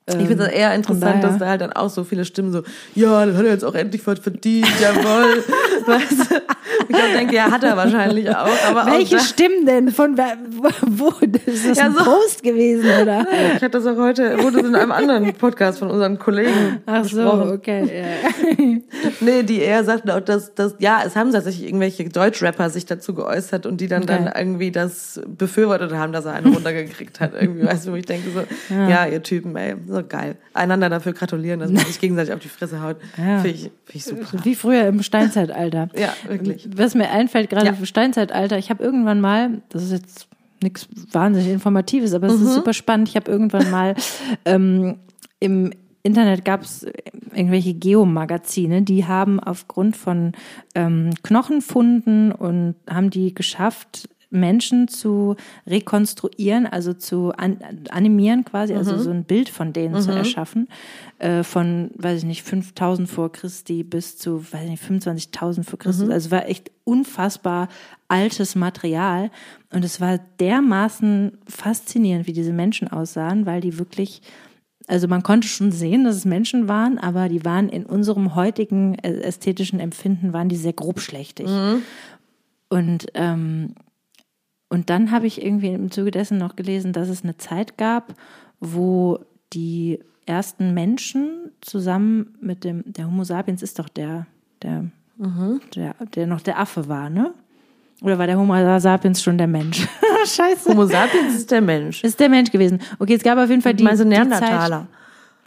Ich 0.09 0.27
finde 0.27 0.45
es 0.45 0.51
eher 0.53 0.73
interessant, 0.73 1.21
dass 1.21 1.37
da 1.37 1.47
halt 1.47 1.59
dann 1.59 1.73
auch 1.73 1.89
so 1.89 2.05
viele 2.05 2.23
Stimmen 2.23 2.53
so, 2.53 2.63
ja, 2.95 3.25
dann 3.25 3.35
hat 3.35 3.43
er 3.45 3.51
jetzt 3.51 3.65
auch 3.65 3.75
endlich 3.75 4.07
was 4.07 4.19
verdient, 4.19 4.65
jawohl. 4.81 5.43
weißt 5.85 6.31
du? 6.31 6.35
Ich 6.89 6.95
glaub, 6.95 7.11
denke, 7.13 7.35
ja, 7.35 7.51
hat 7.51 7.63
er 7.63 7.75
wahrscheinlich 7.75 8.29
auch. 8.29 8.47
Aber 8.69 8.85
Welche 8.91 9.17
auch 9.17 9.21
Stimmen 9.21 9.65
denn? 9.65 9.91
Von 9.91 10.17
wer, 10.17 10.37
wo? 10.87 11.09
Ist 11.45 11.67
das 11.69 11.77
Ja, 11.77 11.85
ein 11.85 11.93
so- 11.93 12.03
Post 12.05 12.41
gewesen, 12.41 12.85
oder? 13.01 13.25
ich 13.55 13.61
hatte 13.61 13.69
das 13.71 13.85
auch 13.85 13.97
heute, 13.97 14.41
wurde 14.41 14.61
es 14.61 14.65
in 14.67 14.75
einem 14.75 14.93
anderen 14.93 15.33
Podcast 15.33 15.79
von 15.79 15.89
unseren 15.89 16.17
Kollegen 16.17 16.81
Ach 16.85 17.03
so, 17.03 17.17
besprochen. 17.23 17.51
okay. 17.51 18.03
Ja. 18.03 18.29
Nee, 19.19 19.43
die 19.43 19.59
eher 19.61 19.83
sagten 19.83 20.09
auch, 20.11 20.19
dass, 20.19 20.53
dass, 20.55 20.75
ja, 20.79 21.01
es 21.05 21.15
haben 21.15 21.31
tatsächlich 21.31 21.65
irgendwelche 21.67 22.07
Deutschrapper 22.07 22.69
sich 22.69 22.85
dazu 22.85 23.13
geäußert 23.13 23.65
und 23.65 23.81
die 23.81 23.87
dann 23.87 24.05
dann 24.05 24.27
Okay. 24.27 24.39
irgendwie 24.39 24.71
das 24.71 25.19
befürwortet 25.27 25.91
haben, 25.93 26.11
dass 26.13 26.25
er 26.25 26.33
einen 26.33 26.53
runtergekriegt 26.53 27.19
hat. 27.19 27.31
Irgendwie, 27.39 27.65
weißt 27.65 27.87
du, 27.87 27.91
wo 27.91 27.95
ich 27.95 28.05
denke 28.05 28.29
so, 28.31 28.41
ja, 28.73 29.05
ihr 29.05 29.21
Typen, 29.23 29.55
ey, 29.55 29.75
so 29.87 29.96
geil. 30.03 30.37
Einander 30.53 30.89
dafür 30.89 31.13
gratulieren, 31.13 31.59
dass 31.59 31.71
man 31.71 31.85
sich 31.85 31.99
gegenseitig 32.01 32.33
auf 32.33 32.39
die 32.39 32.47
Fresse 32.49 32.81
haut. 32.81 32.97
Ja. 33.17 33.39
Finde 33.39 33.49
ich, 33.49 33.61
find 33.61 33.71
ich 33.93 34.03
super. 34.05 34.25
Wie 34.43 34.55
früher 34.55 34.87
im 34.87 35.01
Steinzeitalter. 35.03 35.89
Ja, 35.97 36.13
wirklich. 36.27 36.67
Was 36.75 36.95
mir 36.95 37.09
einfällt, 37.09 37.49
gerade 37.49 37.67
Ja. 37.67 37.73
im 37.73 37.85
Steinzeitalter, 37.85 38.57
ich 38.57 38.69
habe 38.69 38.83
irgendwann 38.83 39.21
mal, 39.21 39.61
das 39.69 39.83
ist 39.83 39.91
jetzt 39.91 40.27
nichts 40.61 40.87
wahnsinnig 41.11 41.49
Informatives, 41.51 42.13
aber 42.13 42.27
es 42.27 42.39
Mhm. 42.39 42.47
ist 42.47 42.53
super 42.55 42.73
spannend, 42.73 43.09
ich 43.09 43.15
habe 43.15 43.29
irgendwann 43.31 43.69
mal 43.69 43.95
ähm, 44.45 44.97
im 45.39 45.71
Internet 46.03 46.45
gab 46.45 46.61
es 46.61 46.85
irgendwelche 47.35 47.73
Geomagazine, 47.73 48.81
die 48.81 49.05
haben 49.05 49.39
aufgrund 49.41 49.97
von 49.97 50.31
ähm, 50.73 51.11
Knochenfunden 51.21 52.31
und 52.31 52.75
haben 52.89 53.09
die 53.09 53.33
geschafft, 53.35 54.07
Menschen 54.29 54.87
zu 54.87 55.35
rekonstruieren, 55.65 56.65
also 56.65 56.93
zu 56.93 57.31
an, 57.37 57.59
animieren 57.89 58.43
quasi, 58.45 58.73
Mhm. 58.73 58.79
also 58.79 58.97
so 58.97 59.09
ein 59.11 59.23
Bild 59.23 59.49
von 59.49 59.73
denen 59.73 60.01
zu 60.01 60.11
erschaffen, 60.11 60.67
äh, 61.19 61.43
von, 61.43 61.91
weiß 61.95 62.19
ich 62.19 62.25
nicht, 62.25 62.43
5000 62.43 63.09
vor 63.09 63.31
Christi 63.31 63.83
bis 63.83 64.17
zu, 64.17 64.43
weiß 64.51 64.63
ich 64.65 64.69
nicht, 64.71 64.83
25.000 64.83 65.63
vor 65.65 65.77
Mhm. 65.77 65.83
Christus. 65.83 66.09
Also 66.09 66.31
war 66.31 66.47
echt 66.47 66.71
unfassbar 66.83 67.69
altes 68.07 68.55
Material 68.55 69.31
und 69.73 69.83
es 69.85 69.99
war 70.01 70.19
dermaßen 70.39 71.37
faszinierend, 71.47 72.27
wie 72.27 72.33
diese 72.33 72.53
Menschen 72.53 72.87
aussahen, 72.89 73.45
weil 73.45 73.61
die 73.61 73.77
wirklich 73.79 74.21
also 74.89 75.09
man 75.09 75.21
konnte 75.21 75.49
schon 75.49 75.73
sehen, 75.73 76.05
dass 76.05 76.15
es 76.15 76.23
Menschen 76.23 76.69
waren, 76.69 76.97
aber 76.97 77.27
die 77.27 77.43
waren 77.43 77.67
in 77.67 77.85
unserem 77.85 78.35
heutigen 78.35 78.95
ästhetischen 78.95 79.81
Empfinden, 79.81 80.31
waren 80.31 80.47
die 80.47 80.55
sehr 80.55 80.71
grobschlächtig. 80.71 81.49
Und, 82.69 83.07
ähm, 83.13 83.73
und 84.69 84.89
dann 84.89 85.11
habe 85.11 85.27
ich 85.27 85.43
irgendwie 85.43 85.69
im 85.69 85.91
Zuge 85.91 86.11
dessen 86.11 86.37
noch 86.37 86.55
gelesen, 86.55 86.93
dass 86.93 87.09
es 87.09 87.23
eine 87.23 87.37
Zeit 87.37 87.77
gab, 87.77 88.13
wo 88.59 89.19
die 89.53 89.99
ersten 90.25 90.73
Menschen 90.73 91.51
zusammen 91.61 92.35
mit 92.41 92.63
dem, 92.63 92.83
der 92.85 93.07
Homo 93.07 93.23
sapiens 93.23 93.61
ist 93.63 93.79
doch 93.79 93.87
der, 93.87 94.27
der, 94.61 94.85
der, 95.75 95.95
der 96.15 96.27
noch 96.27 96.41
der 96.41 96.59
Affe 96.59 96.87
war, 96.89 97.09
ne? 97.09 97.33
Oder 98.01 98.19
war 98.19 98.27
der 98.27 98.37
Homo 98.37 98.53
sapiens 98.79 99.23
schon 99.23 99.37
der 99.37 99.47
Mensch? 99.47 99.87
Scheiße. 100.25 100.69
Homo 100.69 100.85
sapiens 100.85 101.33
ist 101.35 101.49
der 101.49 101.61
Mensch. 101.61 102.03
Ist 102.03 102.19
der 102.19 102.29
Mensch 102.29 102.51
gewesen. 102.51 102.79
Okay, 102.99 103.15
es 103.15 103.23
gab 103.23 103.39
auf 103.39 103.49
jeden 103.49 103.61
Fall 103.61 103.73
die, 103.73 103.83
Meinst 103.83 104.01
du 104.01 104.05
die 104.05 104.15
Zeit, 104.15 104.29
Neandertaler? 104.29 104.87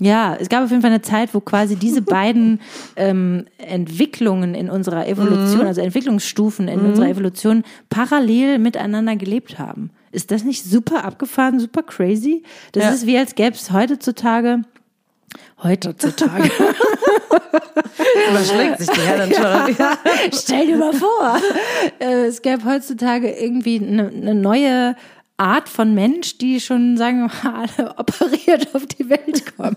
Ja, 0.00 0.34
es 0.38 0.48
gab 0.48 0.64
auf 0.64 0.70
jeden 0.70 0.82
Fall 0.82 0.90
eine 0.90 1.02
Zeit, 1.02 1.32
wo 1.34 1.40
quasi 1.40 1.76
diese 1.76 2.02
beiden 2.16 2.60
ähm, 2.96 3.46
Entwicklungen 3.58 4.54
in 4.54 4.68
unserer 4.70 5.06
Evolution, 5.06 5.66
also 5.66 5.80
Entwicklungsstufen 5.80 6.68
in 6.68 6.80
unserer 6.80 7.08
Evolution 7.08 7.62
parallel 7.90 8.58
miteinander 8.58 9.16
gelebt 9.16 9.58
haben. 9.58 9.90
Ist 10.12 10.30
das 10.32 10.42
nicht 10.42 10.64
super 10.64 11.04
abgefahren, 11.04 11.60
super 11.60 11.82
crazy? 11.82 12.42
Das 12.72 12.82
Ja. 12.84 12.90
ist 12.90 13.06
wie 13.06 13.16
als 13.16 13.34
gäbe 13.34 13.54
es 13.54 13.70
heutzutage, 13.70 14.62
heutzutage, 15.62 16.50
Überschlägt 18.30 18.78
sich 18.78 18.88
die 18.88 19.00
Herren 19.00 19.32
schon. 19.32 19.76
Ja. 19.78 19.98
Stell 20.32 20.66
dir 20.66 20.76
mal 20.76 20.92
vor, 20.92 21.40
äh, 21.98 22.26
es 22.26 22.42
gäbe 22.42 22.64
heutzutage 22.64 23.30
irgendwie 23.30 23.80
eine, 23.80 24.08
eine 24.08 24.34
neue 24.34 24.96
Art 25.36 25.68
von 25.68 25.94
Mensch, 25.94 26.38
die 26.38 26.60
schon, 26.60 26.96
sagen 26.96 27.20
wir 27.20 27.50
mal, 27.50 27.94
operiert 27.96 28.74
auf 28.74 28.86
die 28.86 29.08
Welt 29.08 29.56
kommen. 29.56 29.76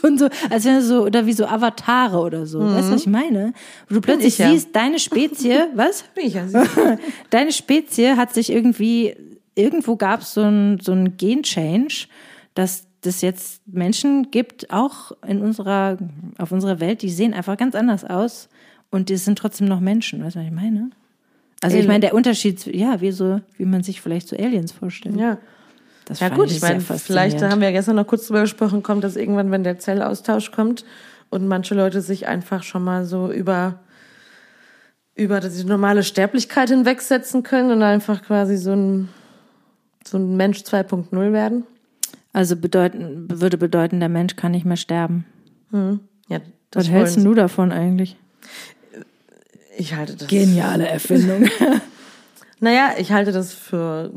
Schon 0.00 0.18
so, 0.18 0.28
als 0.50 0.64
wären 0.64 0.82
so, 0.82 1.04
oder 1.04 1.26
wie 1.26 1.32
so 1.32 1.46
Avatare 1.46 2.18
oder 2.18 2.46
so. 2.46 2.60
Weißt 2.60 2.88
du, 2.88 2.94
was 2.94 3.00
ich 3.02 3.06
meine? 3.06 3.52
Wo 3.88 3.96
du 3.96 4.00
plötzlich 4.00 4.34
ich 4.34 4.38
ja. 4.38 4.50
siehst, 4.50 4.74
deine 4.74 4.98
Spezie, 4.98 5.58
was? 5.74 6.04
Bin 6.14 6.26
ich 6.26 6.34
ja. 6.34 6.46
Deine 7.30 7.52
Spezie 7.52 8.16
hat 8.16 8.34
sich 8.34 8.50
irgendwie, 8.50 9.14
irgendwo 9.54 9.96
gab 9.96 10.22
es 10.22 10.34
so 10.34 10.42
ein, 10.42 10.78
so 10.80 10.92
ein 10.92 11.16
Gen-Change, 11.16 12.06
dass 12.54 12.86
das 13.02 13.20
jetzt 13.20 13.66
Menschen 13.66 14.30
gibt, 14.30 14.70
auch 14.70 15.12
in 15.26 15.42
unserer, 15.42 15.98
auf 16.38 16.52
unserer 16.52 16.80
Welt, 16.80 17.02
die 17.02 17.10
sehen 17.10 17.34
einfach 17.34 17.56
ganz 17.56 17.74
anders 17.74 18.04
aus 18.04 18.48
und 18.90 19.08
die 19.08 19.16
sind 19.16 19.38
trotzdem 19.38 19.66
noch 19.66 19.80
Menschen. 19.80 20.24
Weißt 20.24 20.36
du, 20.36 20.40
was 20.40 20.46
ich 20.46 20.52
meine? 20.52 20.90
Also 21.62 21.76
ich 21.76 21.86
meine, 21.86 22.00
der 22.00 22.14
Unterschied, 22.14 22.66
ja, 22.66 23.00
wie 23.00 23.12
so, 23.12 23.40
wie 23.56 23.64
man 23.64 23.82
sich 23.82 24.00
vielleicht 24.00 24.28
so 24.28 24.36
Aliens 24.36 24.72
vorstellt. 24.72 25.16
Ja. 25.16 25.38
Das 26.04 26.20
Ja 26.20 26.28
fand 26.28 26.40
gut, 26.40 26.50
ich 26.50 26.56
ich 26.56 26.62
meine, 26.62 26.80
vielleicht 26.80 27.06
faszinierend. 27.06 27.42
haben 27.52 27.60
wir 27.60 27.68
ja 27.68 27.76
gestern 27.76 27.96
noch 27.96 28.06
kurz 28.06 28.26
drüber 28.26 28.42
gesprochen, 28.42 28.82
kommt 28.82 29.04
das 29.04 29.16
irgendwann, 29.16 29.50
wenn 29.50 29.64
der 29.64 29.78
Zellaustausch 29.78 30.50
kommt 30.50 30.84
und 31.30 31.46
manche 31.48 31.74
Leute 31.74 32.00
sich 32.00 32.26
einfach 32.26 32.62
schon 32.62 32.84
mal 32.84 33.04
so 33.04 33.30
über 33.30 33.80
über 35.14 35.40
die 35.40 35.64
normale 35.64 36.02
Sterblichkeit 36.02 36.70
hinwegsetzen 36.70 37.42
können 37.42 37.70
und 37.70 37.82
einfach 37.82 38.22
quasi 38.22 38.56
so 38.56 38.72
ein 38.72 39.08
so 40.06 40.18
ein 40.18 40.36
Mensch 40.36 40.58
2.0 40.60 41.32
werden. 41.32 41.64
Also 42.32 42.56
bedeuten, 42.56 43.28
würde 43.28 43.58
bedeuten, 43.58 44.00
der 44.00 44.08
Mensch 44.08 44.36
kann 44.36 44.52
nicht 44.52 44.64
mehr 44.64 44.76
sterben. 44.76 45.26
Ja, 46.28 46.40
das 46.70 46.86
Was 46.86 46.90
hältst 46.90 47.18
du 47.18 47.34
davon 47.34 47.72
eigentlich? 47.72 48.16
Ich 49.76 49.94
halte 49.94 50.16
das. 50.16 50.28
Geniale 50.28 50.88
Erfindung. 50.88 51.48
Naja, 52.60 52.94
ich 52.96 53.10
halte 53.10 53.32
das 53.32 53.52
für 53.52 54.12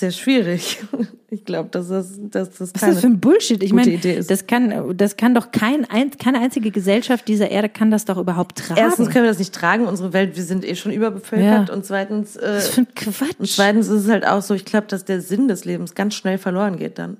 sehr 0.00 0.10
schwierig. 0.10 0.80
Ich 1.32 1.44
glaube, 1.44 1.68
dass 1.70 1.86
das, 1.86 2.08
dass 2.18 2.48
das 2.58 2.60
Was 2.60 2.68
ist 2.72 2.82
das 2.82 3.00
für 3.02 3.06
ein 3.06 3.20
Bullshit? 3.20 3.62
Ich 3.62 3.72
meine, 3.72 3.96
das 3.98 4.48
kann, 4.48 4.96
das 4.96 5.16
kann 5.16 5.32
doch 5.32 5.52
kein, 5.52 5.88
ein, 5.88 6.10
keine 6.18 6.40
einzige 6.40 6.72
Gesellschaft 6.72 7.28
dieser 7.28 7.52
Erde 7.52 7.68
kann 7.68 7.92
das 7.92 8.04
doch 8.04 8.18
überhaupt 8.18 8.58
tragen. 8.58 8.80
Erstens 8.80 9.10
können 9.10 9.26
wir 9.26 9.30
das 9.30 9.38
nicht 9.38 9.54
tragen, 9.54 9.86
unsere 9.86 10.12
Welt, 10.12 10.34
wir 10.36 10.42
sind 10.42 10.64
eh 10.64 10.74
schon 10.74 10.90
überbevölkert 10.90 11.68
Ja. 11.68 11.72
und 11.72 11.84
zweitens 11.86 12.34
äh, 12.34 12.54
Was 12.56 12.70
für 12.70 12.80
ein 12.80 12.86
Und 12.88 12.96
Quatsch. 12.96 13.54
zweitens 13.54 13.86
ist 13.86 14.06
es 14.06 14.10
halt 14.10 14.26
auch 14.26 14.42
so, 14.42 14.54
ich 14.54 14.64
glaube, 14.64 14.88
dass 14.88 15.04
der 15.04 15.20
Sinn 15.20 15.46
des 15.46 15.64
Lebens 15.64 15.94
ganz 15.94 16.16
schnell 16.16 16.36
verloren 16.36 16.78
geht 16.78 16.98
dann. 16.98 17.16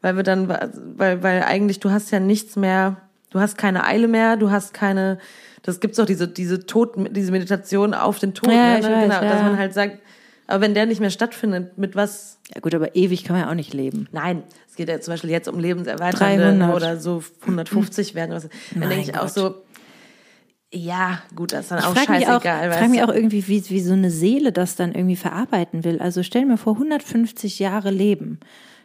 Weil 0.00 0.16
wir 0.16 0.24
dann, 0.24 0.48
weil, 0.48 1.22
weil 1.22 1.44
eigentlich 1.44 1.78
du 1.78 1.92
hast 1.92 2.10
ja 2.10 2.18
nichts 2.18 2.56
mehr, 2.56 2.96
du 3.30 3.38
hast 3.38 3.58
keine 3.58 3.84
Eile 3.86 4.08
mehr, 4.08 4.36
du 4.36 4.50
hast 4.50 4.74
keine, 4.74 5.18
das 5.62 5.78
gibt's 5.78 6.00
auch 6.00 6.06
diese, 6.06 6.26
diese 6.26 6.66
Tod, 6.66 6.94
diese 7.14 7.30
Meditation 7.30 7.94
auf 7.94 8.18
den 8.18 8.34
Tod, 8.34 8.50
Ja, 8.50 8.78
ne? 8.78 8.82
weiß, 8.82 8.84
genau, 8.86 9.22
ja. 9.22 9.30
dass 9.30 9.42
man 9.42 9.56
halt 9.56 9.72
sagt, 9.72 9.98
aber 10.46 10.60
wenn 10.62 10.74
der 10.74 10.86
nicht 10.86 11.00
mehr 11.00 11.10
stattfindet, 11.10 11.78
mit 11.78 11.94
was, 11.96 12.38
Ja 12.54 12.60
gut, 12.60 12.74
aber 12.74 12.94
ewig 12.96 13.24
kann 13.24 13.36
man 13.36 13.44
ja 13.46 13.50
auch 13.50 13.54
nicht 13.54 13.72
leben. 13.74 14.08
nein, 14.12 14.42
es 14.68 14.76
geht 14.76 14.88
ja 14.88 15.00
zum 15.00 15.12
Beispiel 15.14 15.30
jetzt 15.30 15.48
um 15.48 15.58
lebenserweiternde 15.58 16.58
300. 16.58 16.74
oder 16.76 16.96
so 16.98 17.22
150 17.42 18.14
werden, 18.14 18.30
oder 18.32 18.42
was. 18.44 18.48
dann 18.70 18.80
Mein 18.80 18.88
denke 18.90 19.10
ich 19.10 19.16
auch 19.16 19.22
Gott. 19.22 19.34
so, 19.34 19.54
ja, 20.74 21.22
gut, 21.36 21.52
das 21.52 21.66
ist 21.66 21.70
dann 21.70 21.78
Ich 21.80 21.84
auch 21.84 21.94
frage 21.94 22.18
auch, 22.28 22.42
scheißegal. 22.42 22.70
weißt 22.70 22.78
frag 22.78 22.90
mich 22.90 23.02
auch 23.02 23.12
irgendwie, 23.14 23.46
wie, 23.48 23.68
wie 23.68 23.80
so 23.80 23.92
eine 23.92 24.10
Seele 24.10 24.52
das 24.52 24.74
dann 24.76 24.94
irgendwie 24.94 25.16
verarbeiten 25.16 25.84
will. 25.84 25.98
Also 26.00 26.22
stell 26.22 26.46
mir 26.46 26.56
vor, 26.56 26.74
150 26.74 27.58
Jahre 27.58 27.90
leben. 27.90 28.40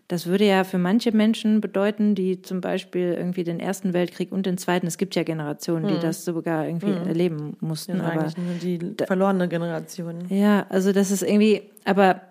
Das 0.07 0.25
würde 0.25 0.45
ja 0.45 0.63
für 0.63 0.77
manche 0.77 1.11
Menschen 1.11 1.59
bedeuten, 1.59 2.15
die 2.15 2.41
zum 2.41 2.61
Beispiel 2.61 3.13
irgendwie 3.13 3.43
den 3.43 3.59
Ersten 3.59 3.93
Weltkrieg 3.93 4.31
und 4.31 4.45
den 4.45 4.57
Zweiten, 4.57 4.87
es 4.87 4.97
gibt 4.97 5.15
ja 5.15 5.23
Generationen, 5.23 5.87
die 5.87 5.99
das 5.99 6.23
sogar 6.23 6.65
irgendwie 6.65 6.91
erleben 6.91 7.57
mussten. 7.59 7.97
Ist 7.97 8.03
aber 8.03 8.23
nur 8.37 8.53
die 8.61 8.79
verlorene 9.05 9.49
Generation. 9.49 10.25
Ja, 10.29 10.65
also 10.69 10.93
das 10.93 11.11
ist 11.11 11.23
irgendwie, 11.23 11.63
aber 11.83 12.21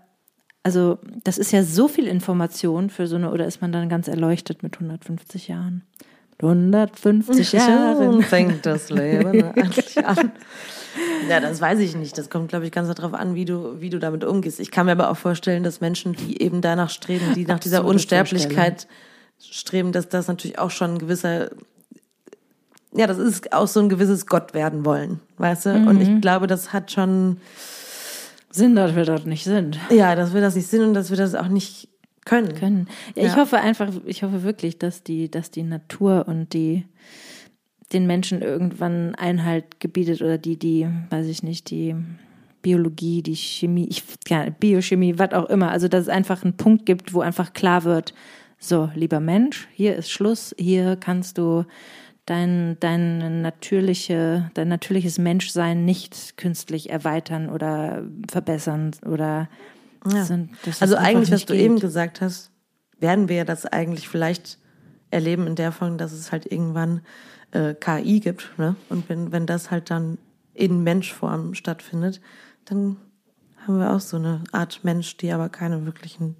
also 0.63 0.99
das 1.23 1.37
ist 1.37 1.53
ja 1.53 1.63
so 1.63 1.87
viel 1.87 2.07
Information 2.07 2.89
für 2.89 3.07
so 3.07 3.17
eine, 3.17 3.31
oder 3.31 3.47
ist 3.47 3.61
man 3.61 3.73
dann 3.73 3.89
ganz 3.91 4.09
erleuchtet 4.09 4.63
mit 4.63 4.75
150 4.75 5.47
Jahren? 5.47 5.85
Mit 6.31 6.45
150 6.45 7.53
Jahren. 7.53 8.13
Schon 8.15 8.23
fängt 8.23 8.67
das 8.67 8.91
Leben 8.91 9.45
an. 10.05 10.33
Ja, 11.29 11.41
das 11.41 11.61
weiß 11.61 11.79
ich 11.81 11.97
nicht. 11.97 12.17
Das 12.19 12.31
kommt, 12.31 12.49
glaube 12.49 12.67
ich, 12.67 12.73
ganz 12.73 12.93
darauf 12.95 13.15
an, 13.15 13.35
wie 13.35 13.45
du, 13.45 13.81
wie 13.81 13.91
du 13.91 13.99
damit 13.99 14.25
umgehst. 14.25 14.61
Ich 14.61 14.71
kann 14.71 14.87
mir 14.87 14.93
aber 14.93 15.11
auch 15.11 15.17
vorstellen, 15.17 15.63
dass 15.65 15.81
Menschen, 15.81 16.15
die 16.15 16.41
eben 16.43 16.61
danach 16.61 16.91
streben, 16.91 17.35
die 17.35 17.45
nach 17.45 17.59
dieser 17.59 17.79
Absurde 17.79 17.95
Unsterblichkeit 17.95 18.87
streben, 19.41 19.93
dass 19.93 20.09
das 20.09 20.29
natürlich 20.29 20.59
auch 20.59 20.71
schon 20.71 20.95
ein 20.95 20.99
gewisser 20.99 21.51
ja, 22.95 23.07
das 23.07 23.19
ist 23.19 23.53
auch 23.53 23.69
so 23.69 23.81
ein 23.81 23.91
gewisses 23.91 24.27
Gott 24.27 24.55
werden 24.55 24.87
wollen, 24.87 25.21
weißt 25.37 25.67
du? 25.67 25.71
Und 25.75 26.01
ich 26.01 26.21
glaube, 26.23 26.47
das 26.47 26.73
hat 26.73 26.91
schon, 26.91 27.37
Sinn, 28.51 28.75
dass 28.75 28.97
wir 28.97 29.05
dort 29.05 29.27
nicht 29.27 29.45
sind. 29.45 29.79
ja, 29.91 30.15
dass 30.15 30.33
wir 30.33 30.41
das 30.41 30.55
nicht 30.55 30.67
sind 30.69 30.83
und 30.83 30.95
dass 30.95 31.11
wir 31.11 31.19
das 31.19 31.35
auch 31.35 31.49
nicht 31.49 31.89
können. 32.25 32.55
können. 32.55 32.89
Ja, 33.15 33.25
ich 33.25 33.33
Ja. 33.33 33.37
hoffe 33.37 33.59
einfach, 33.59 33.91
ich 34.07 34.23
hoffe 34.23 34.45
wirklich, 34.45 34.79
dass 34.79 35.03
die, 35.03 35.31
dass 35.31 35.51
die 35.51 35.63
Natur 35.63 36.25
und 36.27 36.55
die 36.55 36.87
den 37.93 38.07
Menschen 38.07 38.43
irgendwann 38.43 39.15
Einhalt 39.15 39.81
gebietet 39.81 40.21
oder 40.23 40.39
die, 40.39 40.57
die, 40.59 40.89
weiß 41.11 41.27
ich 41.27 41.43
nicht, 41.43 41.71
die 41.71 41.95
Biologie, 42.63 43.23
die 43.23 43.37
Chemie, 43.37 43.87
ich, 43.89 44.03
ja, 44.29 44.49
Biochemie, 44.51 45.19
was 45.19 45.33
auch 45.33 45.45
immer. 45.49 45.71
Also, 45.71 45.87
dass 45.89 46.03
es 46.03 46.09
einfach 46.09 46.43
einen 46.43 46.57
Punkt 46.57 46.85
gibt, 46.87 47.15
wo 47.15 47.21
einfach 47.21 47.53
klar 47.53 47.85
wird, 47.85 48.13
so, 48.59 48.91
lieber 48.95 49.21
Mensch, 49.21 49.69
hier 49.73 49.95
ist 49.97 50.11
Schluss, 50.11 50.55
hier 50.59 50.97
kannst 50.97 51.39
du 51.39 51.65
dein, 52.25 52.77
dein 52.81 53.43
natürliche, 53.43 54.51
dein 54.55 54.67
natürliches 54.69 55.19
Menschsein 55.19 55.85
nicht 55.85 56.37
künstlich 56.37 56.91
erweitern 56.91 57.49
oder 57.51 58.03
verbessern 58.29 58.91
oder 59.07 59.49
Ja. 60.13 60.25
sind- 60.25 60.51
Also 60.81 60.97
eigentlich, 60.97 61.31
was 61.31 61.45
du 61.47 61.53
geht. 61.53 61.63
eben 61.63 61.79
gesagt 61.79 62.21
hast, 62.21 62.51
werden 62.99 63.29
wir 63.29 63.45
das 63.45 63.67
eigentlich 63.67 64.09
vielleicht 64.09 64.59
erleben 65.11 65.47
in 65.47 65.55
der 65.55 65.71
Form, 65.71 65.99
dass 65.99 66.13
es 66.13 66.33
halt 66.33 66.51
irgendwann 66.51 67.03
äh, 67.53 67.75
KI 67.75 68.21
gibt. 68.21 68.51
Ne? 68.59 68.77
Und 68.89 69.09
wenn, 69.09 69.33
wenn 69.33 69.47
das 69.47 69.71
halt 69.71 69.91
dann 69.91 70.19
in 70.55 70.83
Menschform 70.85 71.55
stattfindet, 71.55 72.21
dann 72.65 72.97
haben 73.67 73.79
wir 73.79 73.93
auch 73.93 74.01
so 74.01 74.17
eine 74.17 74.43
Art 74.53 74.81
Mensch, 74.83 75.17
die 75.17 75.31
aber 75.33 75.49
keine 75.49 75.85
wirklichen 75.87 76.37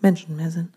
Menschen 0.00 0.36
mehr 0.36 0.50
sind. 0.50 0.70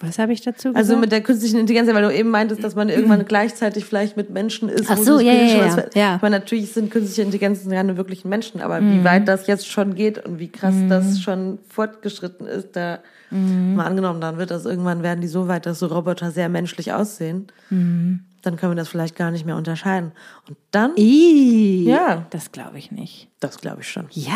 Was 0.00 0.18
habe 0.18 0.32
ich 0.34 0.42
dazu 0.42 0.68
gesagt? 0.68 0.76
Also 0.76 0.96
mit 0.98 1.10
der 1.10 1.22
künstlichen 1.22 1.58
Intelligenz, 1.58 1.88
weil 1.92 2.02
du 2.02 2.12
eben 2.14 2.28
meintest, 2.28 2.62
dass 2.62 2.74
man 2.74 2.90
irgendwann 2.90 3.24
gleichzeitig 3.24 3.86
vielleicht 3.86 4.16
mit 4.16 4.28
Menschen 4.28 4.68
ist. 4.68 4.90
Ach 4.90 4.98
so, 4.98 5.20
ja, 5.20 5.32
ja, 5.32 5.66
ja, 5.66 5.84
ja. 5.94 6.18
Meine, 6.20 6.38
natürlich 6.40 6.72
sind 6.72 6.90
künstliche 6.90 7.22
Intelligenzen 7.22 7.70
keine 7.70 7.96
wirklichen 7.96 8.28
Menschen, 8.28 8.60
aber 8.60 8.80
Mhm. 8.80 8.90
wie 9.00 9.04
weit 9.04 9.26
das 9.26 9.46
jetzt 9.46 9.66
schon 9.68 9.94
geht 9.94 10.22
und 10.26 10.38
wie 10.38 10.48
krass 10.48 10.74
das 10.88 11.20
schon 11.20 11.58
fortgeschritten 11.68 12.46
ist, 12.46 12.76
da 12.76 12.98
Mhm. 13.30 13.74
mal 13.74 13.86
angenommen, 13.86 14.20
dann 14.20 14.36
wird 14.36 14.50
das 14.50 14.66
irgendwann 14.66 15.02
werden 15.02 15.20
die 15.22 15.28
so 15.28 15.48
weit, 15.48 15.64
dass 15.66 15.78
so 15.78 15.86
Roboter 15.86 16.30
sehr 16.30 16.48
menschlich 16.50 16.92
aussehen. 16.92 17.46
Mhm. 17.70 18.20
Dann 18.42 18.56
können 18.56 18.72
wir 18.72 18.76
das 18.76 18.88
vielleicht 18.88 19.16
gar 19.16 19.30
nicht 19.30 19.44
mehr 19.46 19.56
unterscheiden. 19.56 20.12
Und 20.48 20.56
dann, 20.70 20.92
I, 20.96 21.84
Ja. 21.88 22.26
Das 22.30 22.52
glaube 22.52 22.78
ich 22.78 22.90
nicht. 22.92 23.28
das 23.40 23.58
glaube 23.58 23.80
ich 23.82 23.88
schon. 23.88 24.06
Ja? 24.12 24.34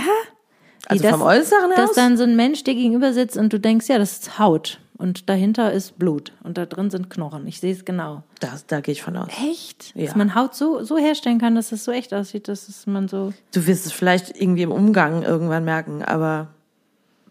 Also 0.87 1.03
das, 1.03 1.13
vom 1.13 1.23
Äußeren 1.23 1.71
Dass 1.77 1.91
aus? 1.91 1.97
dann 1.97 2.17
so 2.17 2.25
ein 2.25 2.35
Mensch 2.37 2.65
dir 2.65 2.75
gegenüber 2.75 3.13
sitzt 3.13 3.37
und 3.37 3.53
du 3.53 3.61
denkst, 3.61 3.87
ja, 3.89 3.99
das 3.99 4.13
ist 4.21 4.39
Haut. 4.39 4.81
Und 4.97 5.29
dahinter 5.31 5.73
ist 5.73 5.99
Blut. 5.99 6.33
Und 6.43 6.59
da 6.59 6.67
drin 6.67 6.91
sind 6.91 7.09
Knochen. 7.09 7.47
Ich 7.47 7.61
sehe 7.61 7.73
es 7.73 7.85
genau. 7.87 8.23
Das, 8.41 8.67
da 8.67 8.81
gehe 8.81 8.93
ich 8.93 9.03
von 9.03 9.17
aus. 9.17 9.29
Echt? 9.49 9.95
Ja. 9.97 10.07
Dass 10.07 10.17
man 10.17 10.35
Haut 10.35 10.55
so, 10.55 10.83
so 10.85 10.99
herstellen 10.99 11.39
kann, 11.39 11.55
dass 11.55 11.73
es 11.73 11.85
so 11.85 11.93
echt 11.93 12.13
aussieht, 12.13 12.49
dass 12.49 12.69
es 12.69 12.87
man 12.87 13.09
so. 13.09 13.33
Du 13.55 13.67
wirst 13.67 13.87
es 13.87 13.93
vielleicht 13.93 14.39
irgendwie 14.41 14.63
im 14.63 14.73
Umgang 14.73 15.23
irgendwann 15.23 15.65
merken, 15.65 16.03
aber 16.03 16.49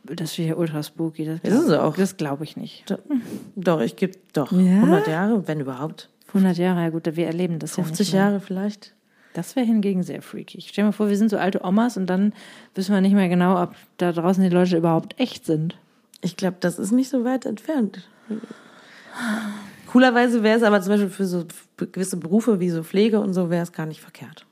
Das 0.04 0.32
ist 0.32 0.38
ja 0.38 0.56
ultra 0.56 0.82
spooky. 0.82 1.26
Das 1.26 1.40
Ist 1.42 1.60
es 1.60 1.66
glaub- 1.68 1.82
auch. 1.82 1.96
Das 1.96 2.18
glaube 2.18 2.44
ich 2.44 2.56
nicht. 2.58 2.86
doch, 3.56 3.82
ich 3.82 3.96
gebe 3.96 4.14
doch 4.34 4.52
Ja? 4.52 4.58
100 4.82 5.08
Jahre, 5.08 5.48
wenn 5.48 5.60
überhaupt. 5.60 6.10
100 6.30 6.58
Jahre, 6.58 6.82
ja 6.82 6.90
gut, 6.90 7.16
wir 7.16 7.26
erleben 7.26 7.60
das 7.60 7.76
50 7.76 7.98
ja 7.98 8.04
nicht. 8.04 8.14
mehr. 8.14 8.22
Jahre 8.22 8.40
vielleicht. 8.40 8.94
Das 9.34 9.56
wäre 9.56 9.66
hingegen 9.66 10.04
sehr 10.04 10.22
freaky. 10.22 10.62
Stell 10.62 10.84
dir 10.84 10.88
mal 10.88 10.92
vor, 10.92 11.10
wir 11.10 11.18
sind 11.18 11.30
so 11.30 11.38
alte 11.38 11.64
Omas 11.64 11.98
und 11.98 12.08
dann 12.08 12.34
wissen 12.76 12.94
wir 12.94 13.02
nicht 13.02 13.14
mehr 13.14 13.30
genau, 13.30 13.62
ob 13.62 13.76
da 13.98 14.12
draußen 14.12 14.44
die 14.44 14.50
Leute 14.50 14.78
überhaupt 14.78 15.20
echt 15.20 15.46
sind. 15.46 15.78
Ich 16.22 16.36
glaube, 16.36 16.58
das 16.60 16.80
ist 16.80 16.92
nicht 16.92 17.10
so 17.10 17.24
weit 17.24 17.46
entfernt. 17.46 18.08
Coolerweise 19.88 20.44
wäre 20.44 20.58
es 20.58 20.64
aber 20.64 20.82
zum 20.82 20.94
Beispiel 20.94 21.10
für 21.10 21.26
so 21.26 21.46
gewisse 21.78 22.18
Berufe 22.18 22.60
wie 22.60 22.70
so 22.70 22.84
Pflege 22.84 23.20
und 23.20 23.34
so 23.34 23.50
wäre 23.50 23.64
es 23.64 23.72
gar 23.72 23.86
nicht 23.86 24.02
verkehrt. 24.02 24.46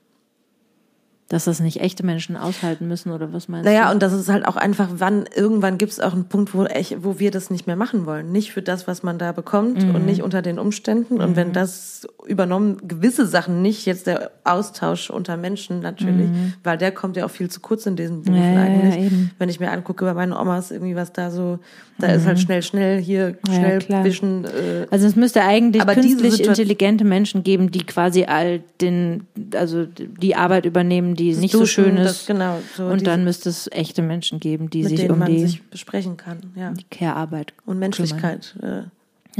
Dass 1.30 1.44
das 1.44 1.60
nicht 1.60 1.80
echte 1.82 2.06
Menschen 2.06 2.38
aushalten 2.38 2.88
müssen 2.88 3.12
oder 3.12 3.34
was 3.34 3.48
meinst 3.48 3.66
Naja, 3.66 3.88
du? 3.88 3.92
und 3.92 4.02
das 4.02 4.14
ist 4.14 4.30
halt 4.30 4.46
auch 4.48 4.56
einfach, 4.56 4.88
wann, 4.94 5.26
irgendwann 5.36 5.76
gibt 5.76 5.92
es 5.92 6.00
auch 6.00 6.14
einen 6.14 6.24
Punkt, 6.24 6.54
wo, 6.54 6.64
echt, 6.64 7.04
wo 7.04 7.18
wir 7.18 7.30
das 7.30 7.50
nicht 7.50 7.66
mehr 7.66 7.76
machen 7.76 8.06
wollen. 8.06 8.32
Nicht 8.32 8.50
für 8.52 8.62
das, 8.62 8.86
was 8.88 9.02
man 9.02 9.18
da 9.18 9.32
bekommt 9.32 9.84
und 9.84 10.06
nicht 10.06 10.22
unter 10.22 10.40
den 10.40 10.58
Umständen. 10.58 11.20
Und 11.20 11.36
wenn 11.36 11.52
das 11.52 12.06
übernommen, 12.26 12.78
gewisse 12.88 13.26
Sachen 13.26 13.60
nicht, 13.60 13.84
jetzt 13.84 14.06
der 14.06 14.30
Austausch 14.44 15.10
unter 15.10 15.36
Menschen 15.36 15.80
natürlich, 15.80 16.30
weil 16.64 16.78
der 16.78 16.92
kommt 16.92 17.16
ja 17.18 17.26
auch 17.26 17.30
viel 17.30 17.50
zu 17.50 17.60
kurz 17.60 17.84
in 17.84 17.96
diesen 17.96 18.22
Berufen 18.22 18.54
Ja, 18.54 18.54
ja, 18.54 18.62
eigentlich. 18.62 18.94
ja. 19.12 19.18
Wenn 19.38 19.50
ich 19.50 19.60
mir 19.60 19.70
angucke 19.70 20.06
bei 20.06 20.14
meinen 20.14 20.32
Omas 20.32 20.70
irgendwie, 20.70 20.96
was 20.96 21.12
da 21.12 21.30
so, 21.30 21.58
da 21.98 22.06
ist 22.06 22.26
halt 22.26 22.38
schnell, 22.38 22.62
schnell 22.62 23.02
hier, 23.02 23.36
Ja, 23.46 23.52
schnell 23.54 23.78
klar. 23.80 24.04
wischen, 24.04 24.44
äh, 24.46 24.86
Also 24.90 25.06
es 25.06 25.14
müsste 25.16 25.42
eigentlich 25.42 25.82
Aber 25.82 25.92
künstlich 25.94 26.40
intelligente 26.46 27.04
Menschen 27.04 27.42
geben, 27.42 27.70
die 27.70 27.84
quasi 27.84 28.24
all 28.24 28.62
den, 28.80 29.26
also 29.54 29.84
die 29.84 30.34
Arbeit 30.34 30.64
übernehmen, 30.64 31.16
die 31.18 31.34
nicht 31.34 31.52
so 31.52 31.60
Duschen, 31.60 31.84
schön 31.84 31.96
das- 31.96 32.12
ist. 32.22 32.26
genau, 32.26 32.58
so 32.76 32.86
und 32.86 33.06
dann 33.06 33.24
müsste 33.24 33.48
es 33.50 33.68
echte 33.72 34.02
Menschen 34.02 34.40
geben, 34.40 34.70
die 34.70 34.80
mit 34.80 34.88
sich 34.90 35.00
denen 35.00 35.12
um 35.12 35.18
man 35.18 35.30
die, 35.30 35.40
sich 35.40 35.62
besprechen 35.68 36.16
kann, 36.16 36.38
ja. 36.54 36.70
die 36.72 36.84
Care-Arbeit 36.84 37.52
Und 37.66 37.78
Menschlichkeit, 37.78 38.56
äh, 38.62 38.82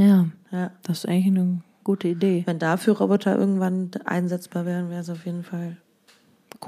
Ja, 0.01 0.27
ja. 0.51 0.71
das 0.83 0.99
ist 0.99 1.05
eigentlich 1.07 1.27
eine 1.27 1.61
gute 1.83 2.07
Idee. 2.09 2.43
Wenn 2.45 2.59
dafür 2.59 2.97
Roboter 2.97 3.37
irgendwann 3.37 3.89
einsetzbar 4.05 4.65
wären, 4.65 4.89
wäre 4.89 5.01
es 5.01 5.09
auf 5.09 5.25
jeden 5.25 5.43
Fall 5.43 5.77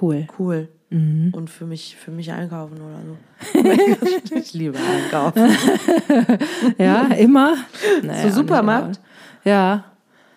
Cool. 0.02 0.26
cool. 0.40 0.70
Mhm. 0.90 1.34
Und 1.34 1.50
für 1.50 1.66
mich, 1.66 1.96
für 1.98 2.12
mich 2.12 2.32
einkaufen 2.32 2.78
oder 2.82 3.00
so. 3.06 4.36
ich 4.36 4.54
liebe 4.54 4.78
einkaufen. 4.78 5.50
Ja, 6.78 7.04
immer. 7.14 7.56
Naja, 8.04 8.22
So 8.22 8.26
nicht 8.28 8.36
Supermarkt? 8.36 9.00
Ja. 9.44 9.86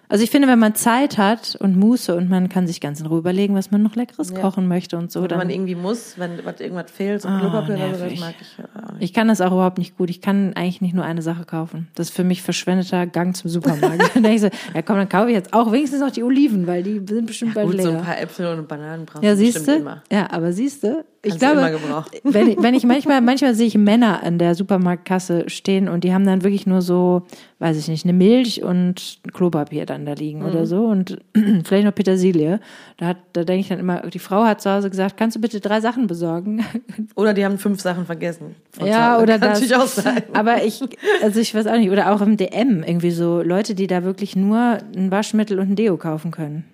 Also 0.09 0.22
ich 0.22 0.30
finde, 0.30 0.48
wenn 0.48 0.59
man 0.59 0.74
Zeit 0.74 1.16
hat 1.18 1.57
und 1.61 1.76
Muße 1.76 2.14
und 2.14 2.28
man 2.28 2.48
kann 2.48 2.66
sich 2.66 2.80
ganz 2.80 3.00
in 3.00 3.07
Ruhe 3.07 3.18
überlegen, 3.18 3.55
was 3.55 3.70
man 3.70 3.82
noch 3.82 3.96
Leckeres 3.96 4.30
Ja. 4.30 4.40
kochen 4.40 4.68
möchte 4.68 4.98
und 4.98 5.11
so, 5.11 5.22
Wenn 5.22 5.28
dann 5.28 5.38
man 5.38 5.50
irgendwie 5.50 5.74
muss, 5.74 6.18
wenn 6.18 6.44
was 6.44 6.61
irgendwas 6.61 6.90
fehlt, 6.90 7.22
so 7.22 7.28
Ah, 7.28 7.40
Klopapier 7.40 7.76
oder 7.76 7.94
so, 7.94 8.05
das 8.05 8.20
mag 8.20 8.34
ich 8.40 8.59
ja 8.59 8.64
auch 8.82 8.92
nicht. 8.92 9.02
Ich 9.02 9.12
kann 9.14 9.28
das 9.28 9.40
auch 9.40 9.52
überhaupt 9.52 9.78
nicht 9.78 9.96
gut. 9.96 10.11
Ich 10.11 10.20
kann 10.20 10.52
eigentlich 10.55 10.80
nicht 10.82 10.94
nur 10.94 11.05
eine 11.05 11.22
Sache 11.22 11.44
kaufen. 11.44 11.88
Das 11.94 12.09
ist 12.11 12.14
für 12.16 12.24
mich 12.24 12.42
verschwendeter 12.42 13.07
Gang 13.07 13.34
zum 13.34 13.48
Supermarkt. 13.50 14.02
dann 14.14 14.24
ich 14.26 14.40
so, 14.42 14.50
ja 14.74 14.82
komm, 14.82 14.96
dann 14.96 15.09
kaufe 15.09 15.28
ich 15.30 15.34
jetzt 15.34 15.52
auch 15.55 15.72
wenigstens 15.72 16.00
noch 16.00 16.11
die 16.11 16.22
Oliven, 16.22 16.66
weil 16.66 16.82
die 16.82 17.00
sind 17.09 17.26
bestimmt 17.26 17.55
bald 17.55 17.68
Gut, 17.70 17.80
so 17.80 17.88
leer. 17.88 17.98
ein 17.98 18.05
paar 18.05 18.20
Äpfel 18.20 18.46
und 18.59 18.68
Bananen 18.68 19.07
brauchst 19.07 19.24
ja, 19.24 19.34
du 19.34 19.40
bestimmt 19.40 19.68
du? 19.68 19.76
immer. 19.76 20.02
Ja, 20.12 20.30
aber 20.30 20.52
siehst 20.52 20.82
du? 20.84 21.05
Ich 21.25 21.39
glaube, 21.39 21.70
gebrauchen. 21.70 22.11
wenn 22.25 22.49
ich, 22.51 22.62
wenn 22.62 22.75
ich 22.75 22.85
manchmal, 22.85 23.20
manchmal 23.20 23.55
sehe 23.55 23.66
ich 23.66 23.77
Männer 23.79 24.22
an 24.22 24.39
der 24.39 24.55
Supermarktkasse 24.55 25.49
stehen 25.49 25.89
und 25.89 26.05
die 26.05 26.12
haben 26.12 26.27
dann 26.27 26.43
wirklich 26.43 26.66
nur 26.66 26.83
so, 26.83 27.22
weiß 27.59 27.77
ich 27.79 27.89
nicht, 27.89 28.05
eine 28.05 28.12
Milch 28.12 28.62
und 28.62 29.18
Klopapier 29.33 29.87
dann 29.87 30.05
da 30.07 30.12
liegen 30.12 30.41
Mhm. 30.41 30.47
oder 30.47 30.66
so 30.66 30.85
und 30.87 31.18
vielleicht 31.64 31.85
noch 31.85 31.95
Petersilie. 31.95 32.61
Da 32.99 33.07
hat, 33.07 33.16
da 33.33 33.45
denke 33.45 33.61
ich 33.61 33.68
dann 33.68 33.79
immer, 33.79 34.01
die 34.03 34.18
Frau 34.18 34.45
hat 34.45 34.61
zu 34.61 34.70
Hause 34.70 34.91
gesagt, 34.91 35.16
kannst 35.16 35.37
du 35.37 35.41
bitte 35.41 35.61
drei 35.61 35.81
Sachen 35.81 36.07
besorgen? 36.07 36.64
Oder 37.16 37.35
die 37.35 37.45
haben 37.45 37.59
fünf 37.59 37.81
Sachen 37.81 38.07
vergessen. 38.07 38.55
Ja, 38.85 39.18
oder 39.20 39.39
Kann 39.39 39.51
das. 39.53 39.61
natürlich 39.61 39.77
auch 39.77 39.87
sein. 39.87 40.22
Aber 40.33 40.64
ich, 40.64 40.81
also 41.22 41.41
ich 41.41 41.55
weiß 41.55 41.66
auch 41.68 41.77
nicht, 41.77 41.91
oder 41.91 42.12
auch 42.12 42.20
im 42.20 42.37
DM 42.37 42.83
irgendwie 42.83 43.11
so 43.11 43.41
Leute, 43.43 43.75
die 43.75 43.87
da 43.87 44.03
wirklich 44.05 44.37
nur 44.37 44.79
ein 44.97 45.11
Waschmittel 45.11 45.59
und 45.59 45.70
ein 45.70 45.77
Deo 45.77 45.97
kaufen 45.97 46.31
können. 46.31 46.64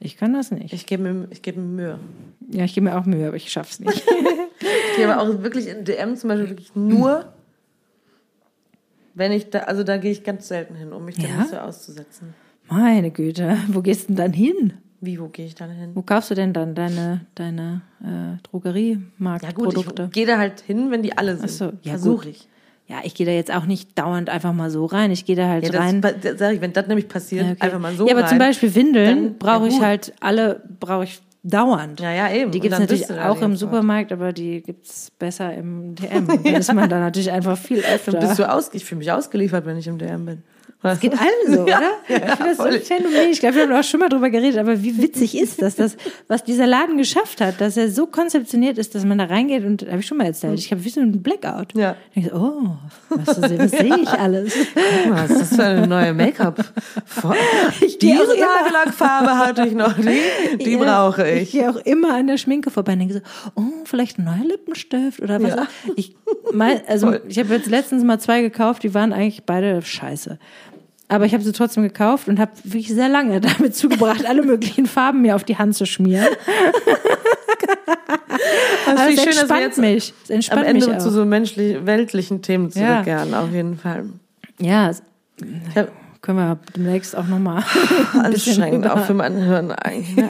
Ich 0.00 0.16
kann 0.16 0.32
das 0.32 0.50
nicht. 0.50 0.72
Ich 0.72 0.86
gebe 0.86 1.02
mir, 1.12 1.26
ich 1.30 1.42
gebe 1.42 1.60
mir 1.60 1.66
Mühe. 1.66 1.98
ja, 2.50 2.64
ich 2.64 2.74
gebe 2.74 2.84
mir 2.88 2.96
auch 2.98 3.04
Mühe, 3.04 3.26
aber 3.26 3.36
ich 3.36 3.50
schaff's 3.50 3.80
nicht. 3.80 4.02
Ich 4.60 4.96
gehe 4.96 5.08
aber 5.12 5.22
auch 5.22 5.42
wirklich 5.44 5.68
in 5.68 5.84
DM 5.84 6.16
zum 6.16 6.28
Beispiel 6.28 6.48
wirklich 6.50 6.74
nur, 6.74 7.32
wenn 9.14 9.30
ich 9.30 9.50
da, 9.50 9.60
also 9.60 9.84
da 9.84 9.96
gehe 9.98 10.10
ich 10.10 10.24
ganz 10.24 10.48
selten 10.48 10.74
hin, 10.74 10.92
um 10.92 11.04
mich 11.04 11.16
Ja? 11.18 11.38
nicht 11.38 11.50
so 11.50 11.56
auszusetzen. 11.58 12.34
Meine 12.68 13.12
Güte, 13.12 13.56
wo 13.68 13.80
gehst 13.80 14.04
du 14.04 14.06
denn 14.08 14.16
dann 14.16 14.32
hin? 14.32 14.74
Wie, 15.00 15.20
wo 15.20 15.28
gehe 15.28 15.46
ich 15.46 15.54
dann 15.54 15.70
hin? 15.70 15.92
Wo 15.94 16.02
kaufst 16.02 16.30
du 16.32 16.34
denn 16.34 16.52
dann 16.52 16.74
deine, 16.74 17.24
deine 17.36 17.82
äh, 18.02 18.06
Ja 18.06 18.32
gut, 18.32 18.48
Drogeriemarktprodukte? 18.52 20.04
ich 20.06 20.10
gehe 20.12 20.26
da 20.26 20.38
halt 20.38 20.60
hin, 20.60 20.90
wenn 20.90 21.02
die 21.04 21.16
alle 21.16 21.36
sind. 21.36 21.44
Ach 21.44 21.48
so, 21.48 21.64
ja, 21.82 21.92
Versuche 21.92 22.30
ich. 22.30 22.48
Ja, 22.88 22.96
ich 23.04 23.14
gehe 23.14 23.26
da 23.26 23.32
jetzt 23.32 23.54
auch 23.54 23.66
nicht 23.66 23.98
dauernd 23.98 24.30
einfach 24.30 24.54
mal 24.54 24.70
so 24.70 24.86
rein. 24.86 25.10
Ich 25.10 25.26
gehe 25.26 25.36
da 25.36 25.46
halt 25.46 25.62
Ja, 25.64 25.70
das, 25.70 25.80
rein. 25.80 26.00
das 26.00 26.14
sag 26.38 26.54
ich, 26.54 26.60
wenn 26.62 26.72
das 26.72 26.86
nämlich 26.86 27.06
passiert, 27.06 27.44
Ja, 27.44 27.52
okay. 27.52 27.60
einfach 27.62 27.78
mal 27.78 27.94
so 27.94 28.06
ja, 28.06 28.12
aber 28.14 28.22
rein. 28.22 28.28
zum 28.30 28.38
Beispiel 28.38 28.74
Windeln 28.74 29.36
brauche 29.38 29.68
ich 29.68 29.78
halt 29.80 30.14
alle, 30.20 30.62
brauche 30.80 31.04
ich 31.04 31.20
dauernd. 31.42 32.00
Ja, 32.00 32.12
ja, 32.12 32.30
eben. 32.32 32.50
Die 32.50 32.60
gibt's 32.60 32.76
dann 32.78 32.86
natürlich 32.86 33.10
auch 33.12 33.40
im 33.42 33.56
Supermarkt, 33.56 34.10
aber 34.10 34.32
die 34.32 34.62
gibt's 34.62 35.10
besser 35.18 35.52
im 35.52 35.94
DM. 35.96 36.28
Und 36.28 36.46
dann 36.46 36.54
ist 36.54 36.72
man 36.72 36.88
da 36.88 36.98
natürlich 36.98 37.30
einfach 37.30 37.58
viel 37.58 37.80
öfter. 37.80 38.12
Dann 38.12 38.20
bist 38.22 38.38
du 38.38 38.50
aus, 38.50 38.70
ich 38.72 38.84
fühle 38.86 39.00
mich 39.00 39.12
ausgeliefert, 39.12 39.66
wenn 39.66 39.76
ich 39.76 39.86
im 39.86 39.98
DM 39.98 40.24
bin. 40.24 40.42
Das 40.82 41.00
geht 41.00 41.12
allen 41.12 41.28
so, 41.48 41.66
Ja, 41.68 41.78
oder? 41.78 41.90
ja, 42.08 42.16
ich 42.16 42.34
finde 42.36 42.44
das 42.50 42.56
so 42.58 42.62
ein. 42.64 42.80
Phänomen. 42.80 43.30
Ich 43.30 43.40
glaube, 43.40 43.56
wir 43.56 43.62
haben 43.64 43.72
auch 43.72 43.82
schon 43.84 43.98
mal 44.00 44.08
drüber 44.08 44.30
geredet, 44.30 44.58
aber 44.58 44.80
wie 44.82 44.96
witzig 45.02 45.36
ist 45.36 45.60
das, 45.60 45.74
dass, 45.76 45.96
was 46.28 46.44
dieser 46.44 46.66
Laden 46.68 46.96
geschafft 46.98 47.40
hat, 47.40 47.60
dass 47.60 47.76
er 47.76 47.90
so 47.90 48.06
konzeptioniert 48.06 48.78
ist, 48.78 48.94
dass 48.94 49.04
man 49.04 49.18
da 49.18 49.24
reingeht 49.24 49.64
und, 49.64 49.82
habe 49.88 49.98
ich 49.98 50.06
schon 50.06 50.18
mal 50.18 50.26
erzählt, 50.26 50.58
ich 50.58 50.70
habe 50.70 50.84
wie 50.84 50.88
so 50.88 51.00
einen 51.00 51.20
Blackout. 51.22 51.74
Ja. 51.74 51.96
Ich 52.14 52.22
denke 52.22 52.30
so, 52.30 52.42
oh, 52.42 52.76
was, 53.08 53.42
was 53.42 53.70
sehe 53.72 53.96
ich 54.02 54.08
alles? 54.08 54.54
Guck 54.74 55.10
mal, 55.12 55.24
was 55.24 55.30
ist 55.32 55.40
das 55.52 55.56
für 55.56 55.64
eine 55.64 55.86
neue 55.86 56.14
Make-up? 56.14 56.56
Diese 58.00 58.14
Nagellackfarbe 58.14 59.36
hatte 59.38 59.66
ich 59.66 59.72
noch, 59.74 59.94
die, 59.94 60.58
die 60.64 60.72
Ja, 60.72 60.78
brauche 60.78 61.28
Ich 61.28 61.42
ich. 61.42 61.50
gehe 61.52 61.70
auch 61.70 61.76
immer 61.76 62.14
an 62.14 62.26
der 62.28 62.36
Schminke 62.38 62.70
vorbei 62.70 62.92
und 62.92 63.00
denke 63.00 63.14
so, 63.14 63.20
oh, 63.56 63.62
vielleicht 63.84 64.18
ein 64.18 64.24
neuer 64.24 64.44
Lippenstift 64.46 65.20
oder 65.20 65.42
was. 65.42 65.58
Auch. 65.58 65.66
Ich, 65.96 66.14
mein, 66.52 66.80
also 66.86 67.08
Voll. 67.08 67.22
ich 67.28 67.38
habe 67.38 67.54
jetzt 67.54 67.66
letztens 67.68 68.04
mal 68.04 68.20
zwei 68.20 68.42
gekauft, 68.42 68.82
die 68.84 68.94
waren 68.94 69.12
eigentlich 69.12 69.42
beide 69.44 69.82
scheiße. 69.82 70.38
Aber 71.10 71.24
ich 71.24 71.32
habe 71.32 71.42
sie 71.42 71.52
trotzdem 71.52 71.82
gekauft 71.84 72.28
und 72.28 72.38
habe 72.38 72.52
wirklich 72.64 72.88
sehr 72.88 73.08
lange 73.08 73.40
damit 73.58 73.74
zugebracht, 73.74 74.26
alle 74.26 74.42
möglichen 74.42 74.86
Farben 74.86 75.22
mir 75.22 75.34
auf 75.36 75.44
die 75.44 75.56
Hand 75.56 75.74
zu 75.74 75.86
schmieren. 75.86 76.26
Das 78.86 78.98
Aber 79.00 79.00
finde 79.08 79.22
es 79.22 79.22
schön, 79.22 79.26
dass 79.26 79.36
wir 79.36 79.40
entspannt 79.40 79.60
jetzt 79.62 79.78
mich. 79.78 80.14
Es 80.24 80.30
am 80.30 80.34
entspannt 80.36 80.66
Ende 80.66 80.86
mich 80.86 80.94
auch. 80.96 80.98
zu 81.02 81.10
so 81.10 81.24
menschlich, 81.24 81.84
weltlichen 81.86 82.42
Themen 82.42 82.70
Ja. 82.74 83.02
zurückkehren, 83.02 83.34
auf 83.34 83.50
jeden 83.52 83.76
Fall. 83.78 84.04
ja, 84.58 84.90
hab 85.74 85.88
können 86.20 86.38
wir 86.38 86.58
demnächst 86.76 87.16
auch 87.16 87.26
nochmal. 87.26 87.62
anstrengend 88.14 88.86
auch 88.90 89.04
für 89.04 89.14
mein 89.14 89.36
Hirn 89.36 89.70
eigentlich. 89.72 90.24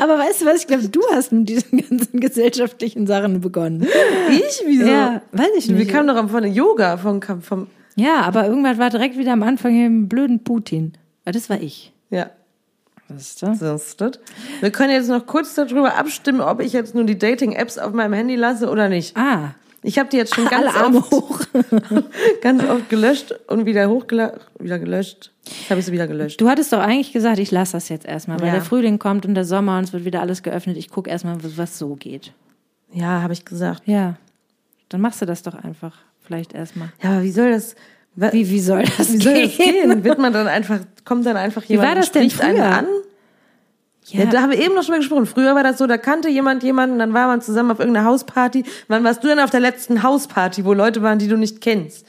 Aber 0.00 0.18
weißt 0.18 0.42
du 0.42 0.46
was? 0.46 0.60
Ich 0.62 0.66
glaube, 0.68 0.88
du 0.88 1.00
hast 1.12 1.32
mit 1.32 1.48
diesen 1.48 1.78
ganzen 1.78 2.20
gesellschaftlichen 2.20 3.06
Sachen 3.06 3.40
begonnen. 3.40 3.86
Ich? 4.30 4.62
Wieso? 4.66 4.86
Ja, 4.86 5.22
weiß 5.32 5.48
ich 5.58 5.68
Wir 5.68 5.74
nicht. 5.76 5.90
kamen 5.90 6.08
doch 6.08 6.28
von 6.30 6.42
der 6.42 6.52
Yoga, 6.52 6.96
vom, 6.96 7.20
vom 7.22 7.66
Ja, 7.96 8.20
aber 8.22 8.46
irgendwann 8.46 8.78
war 8.78 8.90
direkt 8.90 9.16
wieder 9.18 9.32
am 9.32 9.42
Anfang 9.42 9.72
hier 9.72 9.86
im 9.86 10.08
blöden 10.08 10.42
Putin. 10.44 10.92
Ah, 11.24 11.32
Das 11.32 11.50
war 11.50 11.60
ich. 11.60 11.92
ja. 12.10 12.30
Weißt 13.08 13.42
du? 13.42 13.54
Sonst 13.56 14.00
das. 14.00 14.12
Wir 14.60 14.70
können 14.70 14.92
jetzt 14.92 15.08
noch 15.08 15.26
kurz 15.26 15.56
darüber 15.56 15.96
abstimmen, 15.96 16.40
ob 16.40 16.60
ich 16.60 16.72
jetzt 16.72 16.94
nur 16.94 17.02
die 17.02 17.18
Dating-Apps 17.18 17.76
auf 17.78 17.92
meinem 17.92 18.12
Handy 18.12 18.36
lasse 18.36 18.70
oder 18.70 18.88
nicht. 18.88 19.16
Ah, 19.16 19.54
Ich 19.82 19.98
habe 19.98 20.08
die 20.08 20.16
jetzt 20.16 20.32
schon 20.36 20.44
ganz 20.46 20.72
alle 20.76 20.96
oft, 20.98 21.10
hoch. 21.10 21.40
ganz 22.40 22.62
oft 22.62 22.88
gelöscht 22.88 23.34
und 23.48 23.66
wieder 23.66 23.88
hochgeladen, 23.88 24.38
wieder 24.60 24.78
gelöscht. 24.78 25.32
Jetzt 25.44 25.70
habe 25.70 25.80
ich 25.80 25.86
sie 25.86 25.92
wieder 25.92 26.06
gelöscht. 26.06 26.40
Du 26.40 26.48
hattest 26.48 26.72
doch 26.72 26.78
eigentlich 26.78 27.12
gesagt, 27.12 27.40
ich 27.40 27.50
lasse 27.50 27.72
das 27.72 27.88
jetzt 27.88 28.06
erstmal, 28.06 28.38
weil 28.38 28.46
Ja. 28.48 28.52
der 28.54 28.62
Frühling 28.62 29.00
kommt 29.00 29.26
und 29.26 29.34
der 29.34 29.44
Sommer 29.44 29.78
und 29.78 29.84
es 29.84 29.92
wird 29.92 30.04
wieder 30.04 30.20
alles 30.20 30.44
geöffnet. 30.44 30.76
Ich 30.76 30.88
gucke 30.90 31.10
erstmal, 31.10 31.42
was- 31.42 31.56
was 31.58 31.78
so 31.78 31.96
geht. 31.96 32.32
Ja, 32.92 33.22
habe 33.22 33.32
ich 33.32 33.44
gesagt. 33.44 33.82
Ja, 33.86 34.14
dann 34.88 35.00
machst 35.00 35.20
du 35.20 35.26
das 35.26 35.42
doch 35.42 35.54
einfach. 35.54 35.96
Vielleicht 36.30 36.54
erstmal. 36.54 36.92
Ja, 37.02 37.10
aber 37.10 37.22
wie 37.24 37.32
soll 37.32 37.50
das? 37.50 37.74
Wie, 38.14 38.48
wie 38.48 38.60
soll 38.60 38.84
das 38.98 39.12
Wie 39.12 39.18
soll 39.20 39.34
gehen? 39.34 39.48
das 39.48 39.56
gehen? 39.56 40.04
Wird 40.04 40.18
man 40.20 40.32
dann 40.32 40.46
einfach, 40.46 40.78
kommt 41.04 41.26
dann 41.26 41.36
einfach 41.36 41.64
jemand 41.64 41.88
war 41.88 41.96
das 41.96 42.06
und 42.06 42.14
denn 42.14 42.30
spricht 42.30 42.44
einen 42.48 42.56
früher? 42.58 42.66
an? 42.66 42.86
Ja. 44.06 44.24
da 44.26 44.42
haben 44.42 44.52
wir 44.52 44.60
eben 44.60 44.76
noch 44.76 44.84
schon 44.84 44.92
mal 44.92 44.98
gesprochen. 44.98 45.26
Früher 45.26 45.56
war 45.56 45.64
das 45.64 45.78
so, 45.78 45.88
da 45.88 45.98
kannte 45.98 46.28
jemand 46.28 46.62
jemanden, 46.62 47.00
dann 47.00 47.12
war 47.14 47.26
man 47.26 47.42
zusammen 47.42 47.72
auf 47.72 47.80
irgendeiner 47.80 48.06
Hausparty. 48.06 48.64
Wann 48.86 49.02
warst 49.02 49.24
du 49.24 49.26
denn 49.28 49.40
auf 49.40 49.50
der 49.50 49.58
letzten 49.58 50.04
Hausparty, 50.04 50.64
wo 50.64 50.72
Leute 50.72 51.02
waren, 51.02 51.18
die 51.18 51.26
du 51.26 51.36
nicht 51.36 51.60
kennst? 51.60 52.06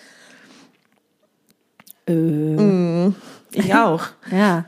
Äh, 2.07 3.07
Ich 3.53 3.73
auch. 3.73 4.03
Ja. 4.31 4.65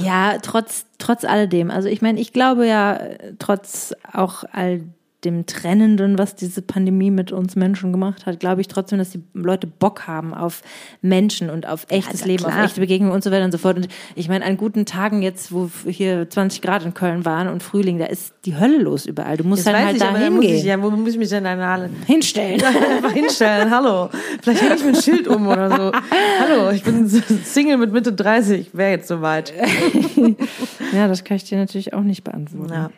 Ja, 0.00 0.38
trotz, 0.42 0.84
trotz 0.98 1.24
alledem. 1.24 1.70
Also 1.70 1.88
ich 1.88 2.02
meine, 2.02 2.18
ich 2.18 2.32
glaube 2.32 2.66
ja, 2.66 2.94
äh, 2.96 3.34
trotz 3.38 3.94
auch 4.12 4.42
all 4.50 4.80
dem 5.26 5.44
Trennenden, 5.46 6.18
was 6.18 6.34
diese 6.34 6.62
Pandemie 6.62 7.10
mit 7.10 7.32
uns 7.32 7.56
Menschen 7.56 7.92
gemacht 7.92 8.24
hat, 8.24 8.40
glaube 8.40 8.60
ich 8.62 8.68
trotzdem, 8.68 8.98
dass 8.98 9.10
die 9.10 9.22
Leute 9.34 9.66
Bock 9.66 10.06
haben 10.06 10.32
auf 10.32 10.62
Menschen 11.02 11.50
und 11.50 11.66
auf 11.68 11.86
echtes 11.90 12.20
Ja, 12.20 12.26
Leben, 12.26 12.44
klar. 12.44 12.58
auf 12.60 12.64
echte 12.64 12.80
Begegnungen 12.80 13.12
und 13.14 13.22
so 13.22 13.30
weiter 13.30 13.44
und 13.44 13.52
so 13.52 13.58
fort. 13.58 13.76
Und 13.76 13.88
ich 14.14 14.28
meine, 14.28 14.44
an 14.44 14.56
guten 14.56 14.86
Tagen 14.86 15.20
jetzt, 15.22 15.52
wo 15.52 15.68
hier 15.86 16.30
20 16.30 16.62
Grad 16.62 16.84
in 16.84 16.94
Köln 16.94 17.24
waren 17.24 17.48
und 17.48 17.62
Frühling, 17.62 17.98
da 17.98 18.06
ist 18.06 18.32
die 18.46 18.56
Hölle 18.58 18.78
los 18.78 19.04
überall. 19.04 19.36
Du 19.36 19.44
musst 19.44 19.66
Das 19.66 19.72
dann 19.74 19.84
halt 19.84 19.96
ich, 19.96 20.02
da 20.02 20.16
hingehen. 20.16 20.64
ja, 20.64 20.80
wo 20.82 20.90
muss 20.90 21.10
ich 21.10 21.18
mich 21.18 21.28
denn 21.28 21.44
dann 21.44 21.60
alle 21.60 21.90
Hinstellen. 22.06 22.62
einfach 22.62 23.12
hinstellen? 23.12 23.70
Hallo. 23.70 24.08
Vielleicht 24.40 24.62
hänge 24.62 24.74
ich 24.76 24.82
mir 24.84 24.88
ein 24.90 25.02
Schild 25.02 25.28
um 25.28 25.46
oder 25.48 25.68
so. 25.76 25.92
Hallo, 26.40 26.70
ich 26.70 26.82
bin 26.84 27.06
Single 27.08 27.76
mit 27.76 27.92
Mitte 27.92 28.12
30. 28.12 28.70
Wäre 28.72 28.92
jetzt 28.92 29.08
soweit. 29.08 29.52
ja, 30.92 31.08
das 31.08 31.24
kann 31.24 31.36
ich 31.36 31.44
dir 31.44 31.58
natürlich 31.58 31.92
auch 31.92 32.02
nicht 32.02 32.24
beantworten. 32.24 32.72
Ja. 32.72 32.90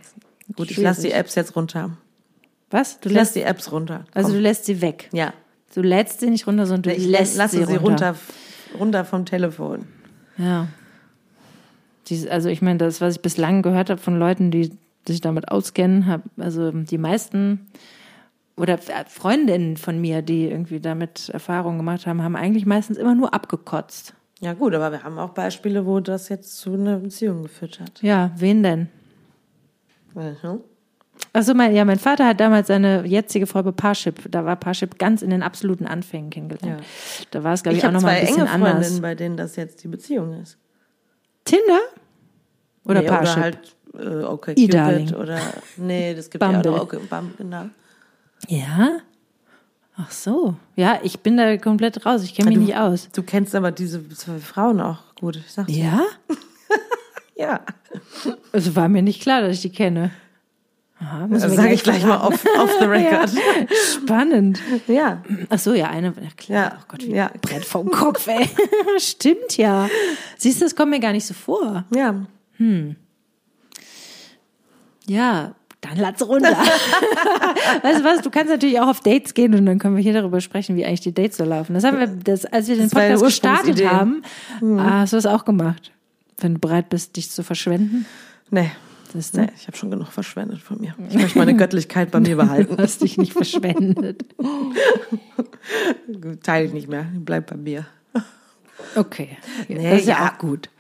Gut, 0.57 0.71
ich 0.71 0.77
lasse 0.79 1.03
die 1.03 1.09
Schwierig. 1.09 1.21
Apps 1.21 1.35
jetzt 1.35 1.57
runter. 1.57 1.91
Was? 2.71 3.01
Du 3.01 3.09
lässt, 3.09 3.35
die 3.35 3.43
Apps 3.43 3.73
runter. 3.73 4.05
also 4.15 4.29
Komm. 4.29 4.37
du 4.37 4.43
lässt 4.43 4.65
sie 4.67 4.81
weg. 4.81 5.09
ja. 5.13 5.33
Du 5.75 5.83
lädst 5.83 6.21
sie 6.21 6.31
nicht 6.31 6.47
runter, 6.47 6.67
sondern 6.67 6.95
du 6.95 6.99
Ich 6.99 7.07
lässt 7.07 7.37
lasse 7.37 7.59
sie 7.59 7.75
runter. 7.75 7.81
runter, 8.13 8.15
runter 8.79 9.05
vom 9.05 9.27
Telefon. 9.27 9.87
Ja. 10.39 10.69
Also 12.31 12.49
ich 12.49 12.63
meine, 12.63 12.79
das, 12.79 13.03
was 13.03 13.17
ich 13.17 13.21
bislang 13.23 13.61
gehört 13.61 13.91
habe 13.91 14.01
von 14.01 14.19
Leuten, 14.19 14.51
die 14.51 14.73
sich 15.07 15.21
damit 15.21 15.51
auskennen, 15.51 16.07
hab, 16.07 16.23
also 16.39 16.71
die 16.73 16.97
meisten 16.97 17.67
oder 18.57 18.79
Freundinnen 18.79 19.77
von 19.77 20.01
mir, 20.01 20.23
die 20.23 20.47
irgendwie 20.47 20.81
damit 20.81 21.29
Erfahrungen 21.29 21.77
gemacht 21.79 22.07
haben, 22.07 22.23
haben 22.23 22.35
eigentlich 22.35 22.65
meistens 22.65 22.97
immer 22.97 23.15
nur 23.15 23.35
abgekotzt. 23.35 24.15
Ja 24.41 24.55
gut, 24.55 24.75
aber 24.75 24.91
wir 24.91 25.03
haben 25.05 25.19
auch 25.19 25.31
Beispiele, 25.31 25.85
wo 25.85 26.01
das 26.01 26.31
jetzt 26.31 26.57
zu 26.57 26.73
einer 26.75 26.97
Beziehung 26.99 27.43
geführt 27.43 27.79
hat. 27.79 28.03
Ja, 28.03 28.31
wen 28.37 28.63
denn? 28.63 28.89
Mhm. 30.15 30.61
Achso, 31.33 31.55
mein, 31.55 31.75
ja, 31.75 31.85
mein 31.85 31.99
Vater 31.99 32.27
hat 32.27 32.41
damals 32.41 32.69
seine 32.69 33.05
jetzige 33.07 33.47
Frau 33.47 33.63
bei 33.63 33.71
Parship, 33.73 34.31
da 34.31 34.45
war 34.45 34.57
Parship 34.57 34.99
ganz 34.99 35.23
in 35.23 35.31
den 35.31 35.43
absoluten 35.43 35.87
Anfängen 35.87 36.31
kennengelernt. 36.31 36.83
Da 37.31 37.45
war 37.45 37.53
es, 37.53 37.63
glaube 37.63 37.77
ich, 37.77 37.83
Ich 37.85 37.89
auch 37.89 37.93
nochmal 37.93 38.15
ein 38.15 38.21
bisschen 38.23 38.37
enge 38.39 38.47
Freundinnen, 38.49 38.75
anders. 38.77 39.01
bei 39.01 39.15
denen 39.15 39.37
das 39.37 39.57
jetzt 39.57 39.83
die 39.85 39.89
Beziehung 39.89 40.41
ist. 40.41 40.57
Tinder? 41.45 41.81
Oder 42.85 43.03
nee, 43.03 43.09
Parship? 43.09 43.37
Oder 43.37 43.43
halt 43.43 43.59
äh, 43.95 44.25
okay. 44.25 44.55
Cupid 44.55 45.15
oder 45.15 45.39
nee, 45.77 46.15
das 46.15 46.31
gibt 46.31 46.43
ja 46.43 46.51
Bumble. 46.51 46.73
auch 46.73 46.77
noch 46.77 46.83
okay, 46.85 46.99
Bumble, 47.09 47.35
genau. 47.37 47.65
Ja? 48.49 48.99
Ach 49.97 50.11
so. 50.13 50.55
Ja, 50.77 51.01
ich 51.03 51.21
bin 51.21 51.37
da 51.37 51.57
komplett 51.57 52.07
raus. 52.07 52.23
Ich 52.23 52.35
kenne 52.35 52.51
mich 52.51 52.59
du- 52.59 52.65
nicht 52.65 52.77
aus. 52.77 53.09
Du 53.13 53.23
kennst 53.23 53.55
aber 53.55 53.73
diese 53.73 54.09
zwei 54.11 54.39
Frauen 54.39 54.81
auch 54.81 55.15
gut. 55.21 55.37
Ich 55.37 55.53
sag's. 55.53 55.75
Ja? 55.75 56.03
Ja. 57.41 57.61
Also 58.53 58.75
war 58.75 58.89
mir 58.89 59.01
nicht 59.01 59.23
klar, 59.23 59.43
dass 59.43 59.53
ich 59.55 59.61
die 59.63 59.71
kenne. 59.71 60.11
Aha, 61.01 61.29
Das 61.31 61.49
mir 61.49 61.51
sage 61.57 61.75
ich 61.75 61.83
gleich 61.85 62.05
mal 62.05 62.19
off, 62.19 62.45
off 62.59 62.71
the 62.81 62.85
record. 62.87 63.31
Spannend. 63.95 64.61
Ja. 64.89 65.23
Ach 65.49 65.59
so, 65.59 65.73
ja, 65.73 65.91
eine. 65.91 66.09
Ja, 66.09 66.29
klar. 66.37 66.59
Ja. 66.65 66.79
Oh 66.81 66.85
Gott, 66.89 67.03
wie 67.07 67.13
Ja. 67.13 67.31
Brett 67.41 67.65
vom 67.65 67.89
Kopf, 67.91 68.27
ey. 68.27 68.49
Stimmt 68.99 69.57
ja. 69.57 69.89
Siehst 70.37 70.61
du, 70.61 70.65
das 70.65 70.75
kommt 70.75 70.91
mir 70.91 71.01
gar 71.01 71.13
nicht 71.13 71.27
so 71.27 71.35
vor. 71.35 71.85
Ja. 71.95 72.15
Ja, 75.07 75.55
dann 75.81 75.97
lad's 75.97 76.27
runter. 76.27 76.51
weißt 77.83 78.01
du 78.01 78.05
was, 78.05 78.21
du 78.23 78.31
kannst 78.31 78.51
natürlich 78.51 78.81
auch 78.81 78.89
auf 78.89 79.01
Dates 79.01 79.35
gehen 79.35 79.55
und 79.55 79.67
dann 79.67 79.79
können 79.79 79.95
wir 79.95 80.03
hier 80.03 80.13
darüber 80.13 80.41
sprechen, 80.41 80.75
wie 80.75 80.85
eigentlich 80.85 81.01
die 81.03 81.15
Dates 81.15 81.37
so 81.37 81.45
laufen. 81.45 81.75
Das 81.75 81.85
haben 81.85 82.01
wir, 82.01 82.09
das, 82.09 82.45
als 82.45 82.67
wir 82.67 82.75
den 82.75 82.89
Das 82.89 82.93
ja 82.93 83.01
Podcast 83.01 83.25
gestartet 83.25 83.87
haben, 83.89 84.23
ah, 84.79 85.01
hast 85.01 85.13
du 85.13 85.17
das 85.17 85.27
auch 85.27 85.45
gemacht. 85.45 85.93
Wenn 86.39 86.55
du 86.55 86.61
bereit 86.61 86.89
bist, 86.89 87.17
dich 87.17 87.31
zu 87.31 87.45
verschwenden. 87.45 88.07
Nee. 88.51 88.71
Ne? 89.15 89.23
Nee, 89.33 89.49
ich 89.57 89.67
habe 89.67 89.77
schon 89.77 89.91
genug 89.91 90.09
verschwendet 90.09 90.61
von 90.61 90.81
mir. 90.81 90.95
Ich 91.09 91.17
möchte 91.17 91.39
meine 91.39 91.57
Göttlichkeit 91.57 92.11
bei 92.11 92.21
mir 92.21 92.37
behalten. 92.37 92.77
Du 92.77 92.83
hast 92.83 93.03
dich 93.03 93.19
nicht 93.19 93.33
verschwendet. 93.33 94.25
Teile 96.43 96.67
ich 96.67 96.73
nicht 96.73 96.89
mehr. 96.89 97.07
Bleib 97.15 97.51
bei 97.51 97.57
mir. 97.57 97.87
Okay. 98.95 99.37
Nee, 99.69 99.91
das 99.91 100.01
ist 100.01 100.09
ja, 100.09 100.19
ja. 100.19 100.33
auch 100.33 100.39
gut. 100.39 100.71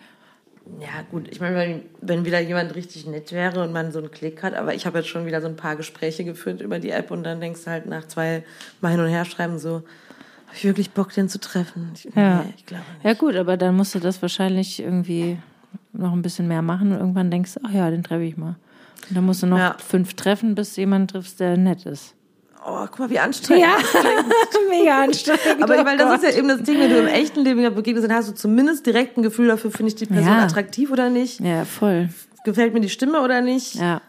Ja, 0.81 1.03
gut. 1.11 1.29
Ich 1.31 1.41
meine, 1.41 1.57
wenn, 1.57 1.83
wenn 2.01 2.24
wieder 2.24 2.41
jemand 2.41 2.74
richtig 2.74 3.07
nett 3.07 3.33
wäre 3.33 3.62
und 3.62 3.72
man 3.72 3.91
so 3.91 3.99
einen 3.99 4.11
Klick 4.11 4.43
hat, 4.43 4.55
aber 4.55 4.74
ich 4.74 4.87
habe 4.87 4.99
jetzt 4.99 5.09
schon 5.09 5.26
wieder 5.26 5.41
so 5.41 5.49
ein 5.49 5.57
paar 5.57 5.76
Gespräche 5.76 6.24
geführt 6.24 6.61
über 6.61 6.79
die 6.79 6.91
App 6.91 7.11
und 7.11 7.24
dann 7.24 7.41
denkst 7.41 7.64
du 7.64 7.70
halt 7.70 7.87
nach 7.87 8.07
zwei 8.07 8.45
Mal 8.81 8.93
hin 8.93 9.01
und 9.01 9.09
her 9.09 9.24
schreiben 9.24 9.59
so, 9.59 9.83
habe 10.47 10.57
ich 10.57 10.64
wirklich 10.64 10.91
Bock, 10.91 11.12
den 11.12 11.29
zu 11.29 11.41
treffen? 11.41 11.91
Ich, 11.95 12.05
Ja. 12.14 12.43
Nee, 12.43 12.55
ich 12.57 12.66
glaube 12.66 12.85
nicht. 12.95 13.05
Ja 13.05 13.14
gut, 13.14 13.35
aber 13.37 13.57
dann 13.57 13.76
musst 13.76 13.95
du 13.95 13.99
das 13.99 14.20
wahrscheinlich 14.22 14.81
irgendwie 14.81 15.39
noch 15.93 16.12
ein 16.12 16.22
bisschen 16.22 16.49
mehr 16.49 16.62
machen 16.62 16.93
und 16.93 16.99
irgendwann 16.99 17.30
denkst 17.30 17.55
du, 17.55 17.61
ach 17.66 17.72
ja, 17.72 17.91
den 17.91 18.03
treffe 18.03 18.22
ich 18.24 18.36
mal. 18.36 18.57
Und 19.09 19.16
dann 19.16 19.24
musst 19.24 19.43
du 19.43 19.47
noch 19.47 19.59
Ja. 19.59 19.76
fünf 19.78 20.14
treffen, 20.14 20.55
bis 20.55 20.74
du 20.74 20.82
jemanden 20.82 21.09
triffst, 21.09 21.41
der 21.41 21.57
nett 21.57 21.86
ist. 21.86 22.14
Oh, 22.66 22.84
guck 22.91 22.99
mal, 22.99 23.11
wie 23.11 23.18
anstrengend. 23.18 23.64
mega 24.68 25.03
anstrengend. 25.05 25.62
Aber 25.62 25.84
weil 25.84 25.97
das 25.97 26.22
ist 26.22 26.32
ja 26.32 26.39
eben 26.39 26.49
das 26.49 26.62
Ding, 26.62 26.78
wenn 26.78 26.91
du 26.91 26.99
im 26.99 27.07
echten 27.07 27.41
Leben 27.41 27.61
ja 27.61 27.70
begegnest, 27.70 28.07
dann 28.09 28.14
hast 28.16 28.28
du 28.28 28.34
zumindest 28.34 28.84
direkt 28.86 29.16
ein 29.16 29.22
Gefühl 29.22 29.47
dafür, 29.49 29.70
finde 29.70 29.89
ich 29.89 29.95
die 29.95 30.07
Person 30.07 30.32
Ja. 30.34 30.43
attraktiv 30.45 30.91
oder 30.91 31.09
nicht? 31.09 31.41
Ja, 31.41 31.64
voll. 31.64 32.09
Gefällt 32.45 32.74
mir 32.74 32.80
die 32.80 32.89
Stimme 32.91 33.22
oder 33.22 33.41
nicht? 33.41 33.76
Ja. 33.76 34.03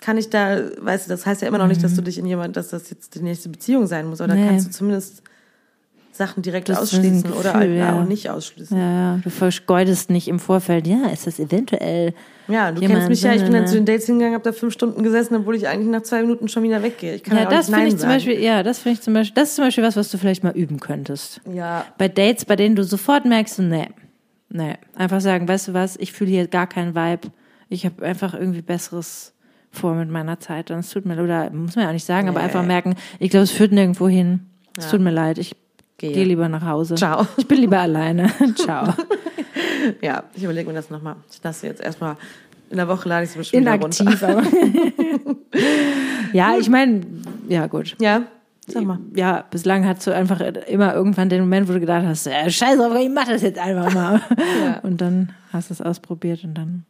Kann 0.00 0.18
ich 0.18 0.30
da, 0.30 0.60
weißt 0.80 1.06
du, 1.06 1.10
das 1.10 1.26
heißt 1.26 1.42
ja 1.42 1.48
immer 1.48 1.58
noch 1.58 1.66
nicht, 1.66 1.82
dass 1.82 1.94
du 1.94 2.02
dich 2.02 2.16
in 2.18 2.26
jemand, 2.26 2.56
dass 2.56 2.68
das 2.68 2.88
jetzt 2.90 3.14
die 3.16 3.22
nächste 3.22 3.48
Beziehung 3.48 3.86
sein 3.86 4.06
muss, 4.06 4.20
oder 4.20 4.34
Nee. 4.34 4.46
kannst 4.46 4.68
du 4.68 4.70
zumindest 4.70 5.22
Sachen 6.16 6.42
direkt 6.42 6.68
Das 6.68 6.78
ausschließen 6.78 7.32
oder 7.32 7.52
Gefühl, 7.52 7.60
halt 7.70 7.76
ja. 7.76 8.00
auch 8.00 8.04
nicht 8.06 8.28
ausschließen. 8.30 8.76
Ja, 8.76 8.92
ja, 9.14 9.20
du 9.22 9.30
vergeudest 9.30 10.10
nicht 10.10 10.28
im 10.28 10.38
Vorfeld, 10.38 10.86
ja, 10.86 11.06
ist 11.12 11.26
das 11.26 11.38
eventuell. 11.38 12.14
Ja, 12.48 12.70
du 12.72 12.80
Jemand, 12.80 13.00
kennst 13.00 13.08
mich 13.08 13.22
ja, 13.22 13.32
ich 13.34 13.42
bin 13.42 13.52
ne, 13.52 13.58
dann 13.58 13.64
ne. 13.64 13.68
zu 13.70 13.74
den 13.74 13.86
Dates 13.86 14.06
hingegangen, 14.06 14.34
habe 14.34 14.44
da 14.44 14.52
fünf 14.52 14.72
Stunden 14.72 15.02
gesessen, 15.02 15.34
obwohl 15.36 15.56
ich 15.56 15.66
eigentlich 15.68 15.88
nach 15.88 16.02
zwei 16.02 16.20
Minuten 16.22 16.48
schon 16.48 16.62
wieder 16.62 16.82
weggehe. 16.82 17.14
Ich 17.16 17.22
kann 17.24 17.36
Ja, 17.36 17.44
ja, 17.44 17.50
das 17.50 17.66
finde 17.66 17.84
ich 17.84 17.90
zum 17.90 17.98
sagen. 18.00 18.12
Beispiel, 18.14 18.40
ja, 18.40 18.62
das 18.62 18.78
finde 18.78 18.94
ich 18.98 19.02
zum 19.02 19.14
Beispiel, 19.14 19.34
das 19.34 19.48
ist 19.50 19.56
zum 19.56 19.64
Beispiel 19.64 19.84
was, 19.84 19.96
was 19.96 20.10
du 20.10 20.18
vielleicht 20.18 20.44
mal 20.44 20.52
üben 20.56 20.78
könntest. 20.80 21.40
Ja, 21.52 21.84
Bei 21.98 22.08
Dates, 22.08 22.44
bei 22.44 22.56
denen 22.56 22.76
du 22.76 22.84
sofort 22.84 23.24
merkst, 23.24 23.58
nee, 23.58 23.88
nee, 24.48 24.74
einfach 24.94 25.20
sagen, 25.20 25.48
weißt 25.48 25.68
du 25.68 25.74
was, 25.74 25.96
ich 25.96 26.12
fühle 26.12 26.30
hier 26.30 26.46
gar 26.46 26.66
keinen 26.66 26.94
Vibe. 26.94 27.28
Ich 27.68 27.84
habe 27.84 28.04
einfach 28.06 28.32
irgendwie 28.34 28.62
Besseres 28.62 29.32
vor 29.72 29.94
mit 29.94 30.08
meiner 30.08 30.38
Zeit. 30.38 30.70
Und 30.70 30.78
es 30.78 30.90
tut 30.90 31.04
mir, 31.04 31.20
oder 31.22 31.50
muss 31.50 31.74
man 31.74 31.82
ja 31.82 31.88
auch 31.88 31.92
nicht 31.94 32.06
sagen, 32.06 32.28
aber 32.28 32.38
Nee. 32.38 32.44
einfach 32.46 32.64
merken, 32.64 32.94
ich 33.18 33.30
glaube, 33.30 33.44
es 33.44 33.50
führt 33.50 33.72
nirgendwo 33.72 34.08
hin. 34.08 34.40
Es 34.78 34.84
Ja. 34.84 34.90
tut 34.92 35.00
mir 35.00 35.10
leid, 35.10 35.38
ich 35.38 35.56
Gehe. 35.98 36.12
gehe 36.12 36.24
lieber 36.24 36.48
nach 36.48 36.64
Hause. 36.64 36.94
Ciao. 36.94 37.26
Ich 37.36 37.48
bin 37.48 37.58
lieber 37.58 37.78
alleine. 37.78 38.30
Ciao. 38.54 38.92
ja, 40.02 40.24
ich 40.34 40.44
überlege 40.44 40.68
mir 40.68 40.74
das 40.74 40.90
nochmal. 40.90 41.16
Ich 41.30 41.42
lasse 41.42 41.66
jetzt 41.66 41.80
erstmal, 41.80 42.16
in 42.70 42.76
der 42.76 42.88
Woche 42.88 43.08
lade 43.08 43.24
ich 43.24 43.30
sie 43.30 43.38
bestimmt 43.38 43.66
runter. 43.66 44.02
Inaktiv, 44.02 44.22
aber. 44.22 44.42
ja, 46.32 46.56
ich 46.58 46.68
meine, 46.68 47.06
ja, 47.48 47.66
gut. 47.66 47.96
Ja, 47.98 48.24
Sag 48.68 48.84
mal. 48.84 48.98
Ja, 49.14 49.44
bislang 49.48 49.86
hast 49.86 50.06
du 50.06 50.14
einfach 50.14 50.40
immer 50.40 50.92
irgendwann 50.92 51.28
den 51.28 51.42
Moment, 51.42 51.68
wo 51.68 51.72
du 51.72 51.80
gedacht 51.80 52.04
hast, 52.04 52.26
äh, 52.26 52.50
scheiß 52.50 52.78
drauf, 52.78 52.92
ich 52.98 53.08
mach 53.08 53.26
das 53.26 53.42
jetzt 53.42 53.58
einfach 53.58 53.92
mal. 53.94 54.20
Ja. 54.60 54.80
Und 54.80 55.00
dann 55.00 55.32
hast 55.52 55.70
du 55.70 55.74
es 55.74 55.80
ausprobiert 55.80 56.42
und 56.44 56.54
dann. 56.54 56.84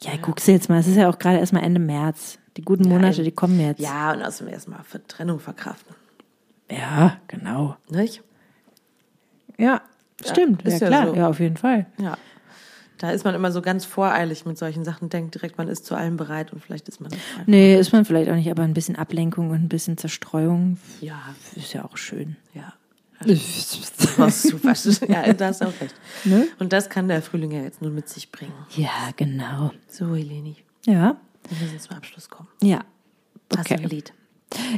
Ja, 0.00 0.12
guckst 0.20 0.48
du 0.48 0.52
jetzt 0.52 0.68
mal, 0.68 0.78
es 0.78 0.86
ist 0.86 0.96
ja 0.96 1.08
auch 1.08 1.18
gerade 1.18 1.38
erstmal 1.38 1.62
Ende 1.62 1.80
März. 1.80 2.38
Die 2.56 2.62
guten 2.62 2.88
Monate, 2.88 3.22
die 3.22 3.30
kommen 3.30 3.60
jetzt. 3.60 3.80
Ja, 3.80 4.12
und 4.12 4.22
außerdem 4.22 4.52
erstmal 4.52 4.82
für 4.84 5.06
Trennung 5.06 5.38
verkraften. 5.38 5.94
Ja, 6.70 7.16
genau. 7.28 7.76
Nicht? 7.88 8.22
Ja, 9.58 9.82
stimmt. 10.24 10.62
Ja, 10.64 10.68
ist 10.70 10.80
ja 10.80 10.86
klar. 10.88 11.06
so. 11.08 11.14
Ja, 11.14 11.28
auf 11.28 11.40
jeden 11.40 11.56
Fall. 11.56 11.86
Ja. 12.00 12.16
Da 12.98 13.10
ist 13.12 13.24
man 13.24 13.34
immer 13.36 13.52
so 13.52 13.62
ganz 13.62 13.84
voreilig 13.84 14.44
mit 14.44 14.58
solchen 14.58 14.84
Sachen, 14.84 15.08
denkt 15.08 15.34
direkt, 15.36 15.56
man 15.56 15.68
ist 15.68 15.86
zu 15.86 15.94
allem 15.94 16.16
bereit 16.16 16.52
und 16.52 16.60
vielleicht 16.64 16.88
ist 16.88 17.00
man 17.00 17.10
nicht. 17.12 17.22
bereit. 17.32 17.46
Nee, 17.48 17.78
ist 17.78 17.92
man 17.92 18.04
vielleicht 18.04 18.28
auch 18.28 18.34
nicht, 18.34 18.50
aber 18.50 18.64
ein 18.64 18.74
bisschen 18.74 18.96
Ablenkung 18.96 19.50
und 19.50 19.62
ein 19.62 19.68
bisschen 19.68 19.96
Zerstreuung 19.98 20.78
Ja, 21.00 21.20
ist 21.54 21.72
ja 21.74 21.84
auch 21.84 21.96
schön. 21.96 22.36
ja. 22.54 22.72
Das 23.26 24.16
war 24.16 24.30
super. 24.30 24.74
Ja, 25.08 25.32
da 25.32 25.46
hast 25.48 25.60
du 25.60 25.64
auch 25.64 25.72
recht. 25.80 25.94
Ne? 26.24 26.46
Und 26.60 26.72
das 26.72 26.88
kann 26.88 27.08
der 27.08 27.20
Frühling 27.20 27.50
ja 27.50 27.62
jetzt 27.62 27.82
nur 27.82 27.90
mit 27.90 28.08
sich 28.08 28.30
bringen. 28.30 28.52
Ja, 28.76 28.90
genau. 29.16 29.72
So, 29.88 30.14
Heleni, 30.14 30.54
Ja, 30.86 31.16
wir 31.48 31.58
müssen 31.60 31.80
zum 31.80 31.96
Abschluss 31.96 32.28
kommen. 32.30 32.48
ja. 32.62 32.78
Hast 33.56 33.70
du 33.70 33.74
ein 33.74 33.80
Okay. 33.86 33.94
Lied? 33.94 34.12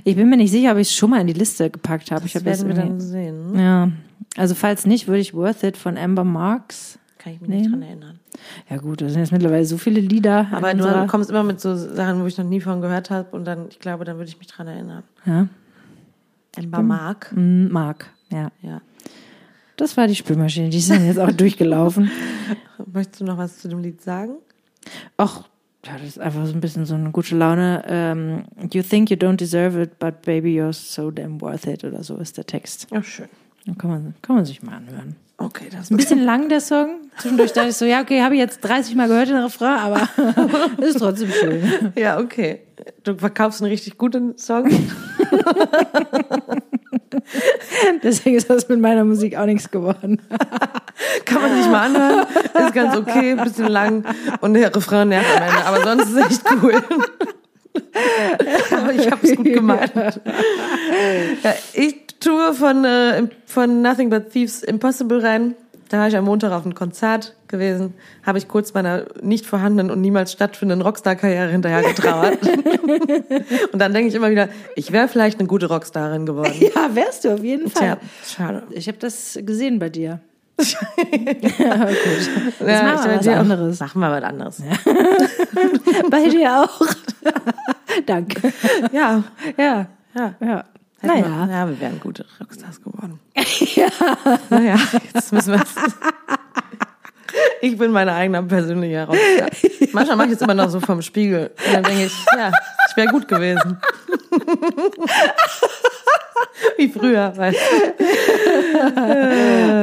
Ich 0.04 0.16
bin 0.16 0.30
mir 0.30 0.36
nicht 0.38 0.50
sicher, 0.52 0.72
ob 0.72 0.78
ich 0.78 0.88
es 0.88 0.94
schon 0.94 1.10
mal 1.10 1.20
in 1.20 1.26
die 1.26 1.32
Liste 1.34 1.68
gepackt 1.70 2.10
habe. 2.12 2.24
Ich 2.24 2.32
Das 2.32 2.40
habe 2.42 2.50
jetzt 2.50 2.64
werden 2.66 2.76
wir 2.76 2.82
dann 2.82 3.00
sehen. 3.00 3.58
Ja, 3.58 3.90
also 4.36 4.54
falls 4.54 4.86
nicht, 4.86 5.06
würde 5.08 5.20
ich 5.20 5.34
Worth 5.34 5.62
It 5.62 5.76
von 5.76 5.96
Amber 5.96 6.24
Marks. 6.24 6.98
Kann 7.18 7.34
ich 7.34 7.40
mich 7.40 7.50
nicht 7.50 7.70
dran 7.70 7.82
erinnern. 7.82 8.18
Ja 8.70 8.78
gut, 8.78 9.02
da 9.02 9.08
sind 9.08 9.20
jetzt 9.20 9.32
mittlerweile 9.32 9.64
so 9.66 9.76
viele 9.76 10.00
Lieder. 10.00 10.48
Aber 10.52 10.72
du 10.72 11.06
kommst 11.06 11.28
immer 11.28 11.42
mit 11.42 11.60
so 11.60 11.76
Sachen, 11.76 12.22
wo 12.22 12.26
ich 12.26 12.38
noch 12.38 12.46
nie 12.46 12.60
von 12.62 12.80
gehört 12.80 13.10
habe 13.10 13.36
und 13.36 13.44
dann, 13.44 13.68
ich 13.68 13.78
glaube, 13.78 14.04
dann 14.06 14.16
würde 14.16 14.30
ich 14.30 14.38
mich 14.38 14.46
dran 14.46 14.66
erinnern. 14.66 15.02
ja, 15.26 15.46
Ember 16.56 16.82
Mark. 16.82 17.32
mm, 17.34 17.68
Mark, 17.68 18.10
ja. 18.30 18.50
Ja. 18.62 18.80
Das 19.76 19.96
war 19.96 20.06
die 20.06 20.14
Spülmaschine, 20.14 20.70
die 20.70 20.78
ist 20.78 20.90
dann 20.90 21.04
jetzt 21.04 21.18
auch 21.18 21.32
durchgelaufen. 21.36 22.10
Möchtest 22.90 23.20
du 23.20 23.24
noch 23.24 23.36
was 23.38 23.58
zu 23.58 23.68
dem 23.68 23.80
Lied 23.80 24.00
sagen? 24.00 24.36
Ach, 25.16 25.44
ja, 25.84 25.92
das 25.94 26.08
ist 26.08 26.18
einfach 26.18 26.46
so 26.46 26.52
ein 26.52 26.60
bisschen 26.60 26.86
so 26.86 26.94
eine 26.94 27.10
gute 27.10 27.36
Laune. 27.36 27.82
Ähm, 27.86 28.44
you 28.72 28.82
think 28.82 29.10
you 29.10 29.16
don't 29.16 29.36
deserve 29.36 29.80
it, 29.80 29.98
but 29.98 30.22
baby, 30.22 30.58
you're 30.60 30.72
so 30.72 31.10
damn 31.10 31.40
worth 31.40 31.66
it 31.66 31.84
oder 31.84 32.02
so 32.02 32.16
ist 32.16 32.36
der 32.38 32.46
Text. 32.46 32.86
Ja, 32.90 33.02
schön. 33.02 33.28
Kann 33.78 33.90
man, 33.90 34.14
kann 34.22 34.36
man 34.36 34.44
sich 34.44 34.62
mal 34.62 34.76
anhören. 34.76 35.16
Okay, 35.42 35.68
das 35.72 35.90
Ein 35.90 35.96
bisschen 35.96 36.22
lang, 36.22 36.50
der 36.50 36.60
Song. 36.60 36.96
Zwischendurch 37.16 37.54
dachte 37.54 37.70
ich 37.70 37.76
so, 37.76 37.86
ja, 37.86 38.02
okay, 38.02 38.20
habe 38.22 38.34
ich 38.34 38.40
jetzt 38.40 38.60
30 38.60 38.94
Mal 38.94 39.08
gehört, 39.08 39.30
den 39.30 39.38
Refrain, 39.38 39.78
aber 39.78 40.06
ist 40.84 40.98
trotzdem 40.98 41.30
schön. 41.30 41.92
Ja, 41.96 42.18
okay. 42.18 42.60
Du 43.04 43.16
verkaufst 43.16 43.62
einen 43.62 43.70
richtig 43.70 43.96
guten 43.96 44.36
Song. 44.36 44.68
Deswegen 48.02 48.36
ist 48.36 48.50
das 48.50 48.68
mit 48.68 48.80
meiner 48.80 49.04
Musik 49.04 49.34
auch 49.38 49.46
nichts 49.46 49.70
geworden. 49.70 50.20
Kann 51.24 51.40
man 51.40 51.56
sich 51.56 51.70
mal 51.70 51.86
anhören. 51.86 52.26
Ist 52.66 52.74
ganz 52.74 52.96
okay, 52.96 53.32
ein 53.32 53.42
bisschen 53.42 53.68
lang. 53.68 54.04
Und 54.42 54.52
der 54.54 54.74
Refrain 54.74 55.08
nervt 55.08 55.34
am 55.36 55.42
Ende. 55.42 55.64
Aber 55.64 55.82
sonst 55.82 56.10
ist 56.10 56.16
es 56.16 56.26
echt 56.26 56.44
cool. 56.62 56.74
Aber 58.72 58.92
ich 58.92 59.10
habe 59.10 59.26
es 59.26 59.36
gut 59.36 59.46
gemeint. 59.46 59.92
Ja, 61.42 61.54
ich 61.72 62.09
tue 62.20 62.52
von, 62.54 62.84
äh, 62.84 63.22
von 63.46 63.82
Nothing 63.82 64.10
But 64.10 64.30
Thieves 64.30 64.62
Impossible 64.62 65.20
rein. 65.24 65.54
Da 65.88 65.98
war 65.98 66.08
ich 66.08 66.16
am 66.16 66.24
Montag 66.24 66.52
auf 66.52 66.62
einem 66.64 66.74
Konzert 66.76 67.34
gewesen, 67.48 67.94
habe 68.24 68.38
ich 68.38 68.46
kurz 68.46 68.74
meiner 68.74 69.06
nicht 69.22 69.44
vorhandenen 69.44 69.90
und 69.90 70.00
niemals 70.00 70.30
stattfindenden 70.30 70.86
Rockstar-Karriere 70.86 71.48
hinterher 71.48 71.82
getrauert. 71.82 72.38
und 73.72 73.78
dann 73.80 73.92
denke 73.92 74.08
ich 74.08 74.14
immer 74.14 74.30
wieder, 74.30 74.50
ich 74.76 74.92
wäre 74.92 75.08
vielleicht 75.08 75.40
eine 75.40 75.48
gute 75.48 75.66
Rockstarin 75.66 76.26
geworden. 76.26 76.52
Ja, 76.60 76.94
wärst 76.94 77.24
du 77.24 77.34
auf 77.34 77.42
jeden 77.42 77.72
Tja, 77.74 77.96
schade. 78.24 78.62
Ich 78.70 78.86
habe 78.86 78.98
das 78.98 79.36
gesehen 79.42 79.80
bei 79.80 79.88
dir. 79.88 80.20
Ja, 80.60 81.88
Jetzt 81.88 82.60
machen 82.60 83.10
wir 83.10 83.16
was 83.16 83.20
dir 83.24 83.32
auch- 83.32 83.36
anderes. 83.38 83.80
Machen 83.80 84.00
wir 84.00 84.10
was 84.12 84.22
anderes. 84.22 84.62
Bei 86.10 86.28
dir 86.28 86.60
auch. 86.62 86.86
Danke. 88.06 88.52
Ja, 88.92 89.24
Ja, 89.56 89.86
ja. 90.14 90.34
ja. 90.40 90.64
Hätten 91.00 91.14
wir- 91.16 91.28
Naja. 91.28 91.48
Ja, 91.50 91.68
wir 91.68 91.80
wären 91.80 92.00
gute 92.00 92.24
Rockstars 92.40 92.82
geworden. 92.82 93.18
ja. 93.74 93.88
Naja, 94.50 94.76
jetzt 95.14 95.32
müssen 95.32 95.52
wir 95.54 95.62
Ich 97.62 97.78
bin 97.78 97.92
meine 97.92 98.12
eigene 98.12 98.42
persönliche 98.42 99.06
Rockstar. 99.06 99.48
Manchmal 99.92 100.16
mache 100.16 100.26
ich 100.28 100.34
es 100.34 100.42
immer 100.42 100.54
noch 100.54 100.68
so 100.68 100.80
vom 100.80 101.00
Spiegel. 101.00 101.52
Und 101.66 101.74
dann 101.74 101.84
denke 101.84 102.06
ich, 102.06 102.26
ja, 102.36 102.50
ich 102.90 102.96
wäre 102.96 103.06
gut 103.08 103.28
gewesen. 103.28 103.78
Wie 106.76 106.88
früher, 106.88 107.32
weißt 107.36 107.58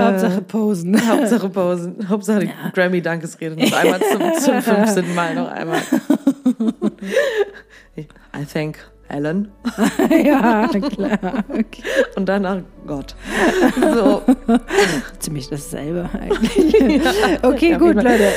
Hauptsache 0.01 0.41
posen. 0.41 0.93
du. 0.93 1.07
Hauptsache 1.07 1.49
Posen. 1.49 2.09
Hauptsache 2.09 2.39
die 2.39 2.51
Grammy-Dankesrede 2.74 3.55
noch 3.55 3.72
einmal 3.78 4.01
zum, 4.01 4.34
zum 4.39 4.61
15. 4.61 5.15
Mal 5.15 5.36
noch 5.36 5.49
einmal. 5.49 5.80
I 8.36 8.45
thank 8.51 8.78
Alan. 9.10 9.49
ja, 10.24 10.68
klar. 10.68 11.43
Okay. 11.49 11.84
Und 12.16 12.28
danach 12.30 12.58
Gott. 12.86 13.16
So. 13.95 14.22
Ziemlich 15.20 15.49
dasselbe 15.49 16.10
eigentlich. 16.22 17.01
Okay, 17.41 17.76
auf 17.76 17.82
gut. 17.82 17.95
Leute. 17.95 18.30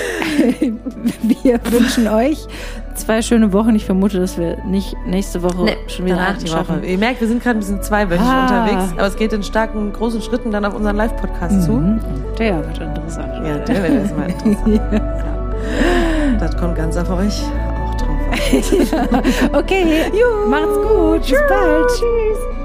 Wir 1.22 1.60
wünschen 1.70 2.08
euch 2.08 2.46
zwei 2.94 3.22
schöne 3.22 3.52
Wochen. 3.52 3.74
Ich 3.74 3.84
vermute, 3.84 4.18
dass 4.20 4.38
wir 4.38 4.58
nicht 4.64 4.94
nächste 5.06 5.42
Woche 5.42 5.64
Nee, 5.64 5.76
schon 5.88 6.06
wieder 6.06 6.16
danach 6.16 6.38
die 6.38 6.46
schaffen. 6.48 6.76
Woche. 6.78 6.86
Ihr 6.86 6.98
merkt, 6.98 7.20
wir 7.20 7.28
sind 7.28 7.42
gerade 7.42 7.58
ein 7.58 7.60
bisschen 7.60 7.82
zweiwöchig 7.82 8.24
Ah. 8.24 8.42
unterwegs, 8.64 8.92
aber 8.96 9.06
es 9.06 9.16
geht 9.16 9.32
in 9.32 9.42
starken, 9.42 9.92
großen 9.92 10.20
Schritten 10.22 10.50
dann 10.50 10.64
auf 10.64 10.74
unseren 10.74 10.96
Live-Podcast 10.96 11.62
zu. 11.64 11.72
Mhm. 11.72 12.00
Der 12.38 12.58
wird 12.66 12.78
interessant. 12.78 13.32
Ja, 13.46 13.58
der 13.58 13.82
wird 13.82 13.92
jetzt 14.04 14.16
mal 14.16 14.30
interessant. 14.30 14.80
ja. 14.92 16.36
Das 16.38 16.56
kommt 16.56 16.76
ganz 16.76 16.96
auf 16.96 17.10
euch 17.10 17.42
Okay, 19.52 20.10
macht's 20.48 20.76
gut. 20.76 21.22
Bis 21.22 21.42
bald. 21.48 21.88
Tschüss. 21.88 22.59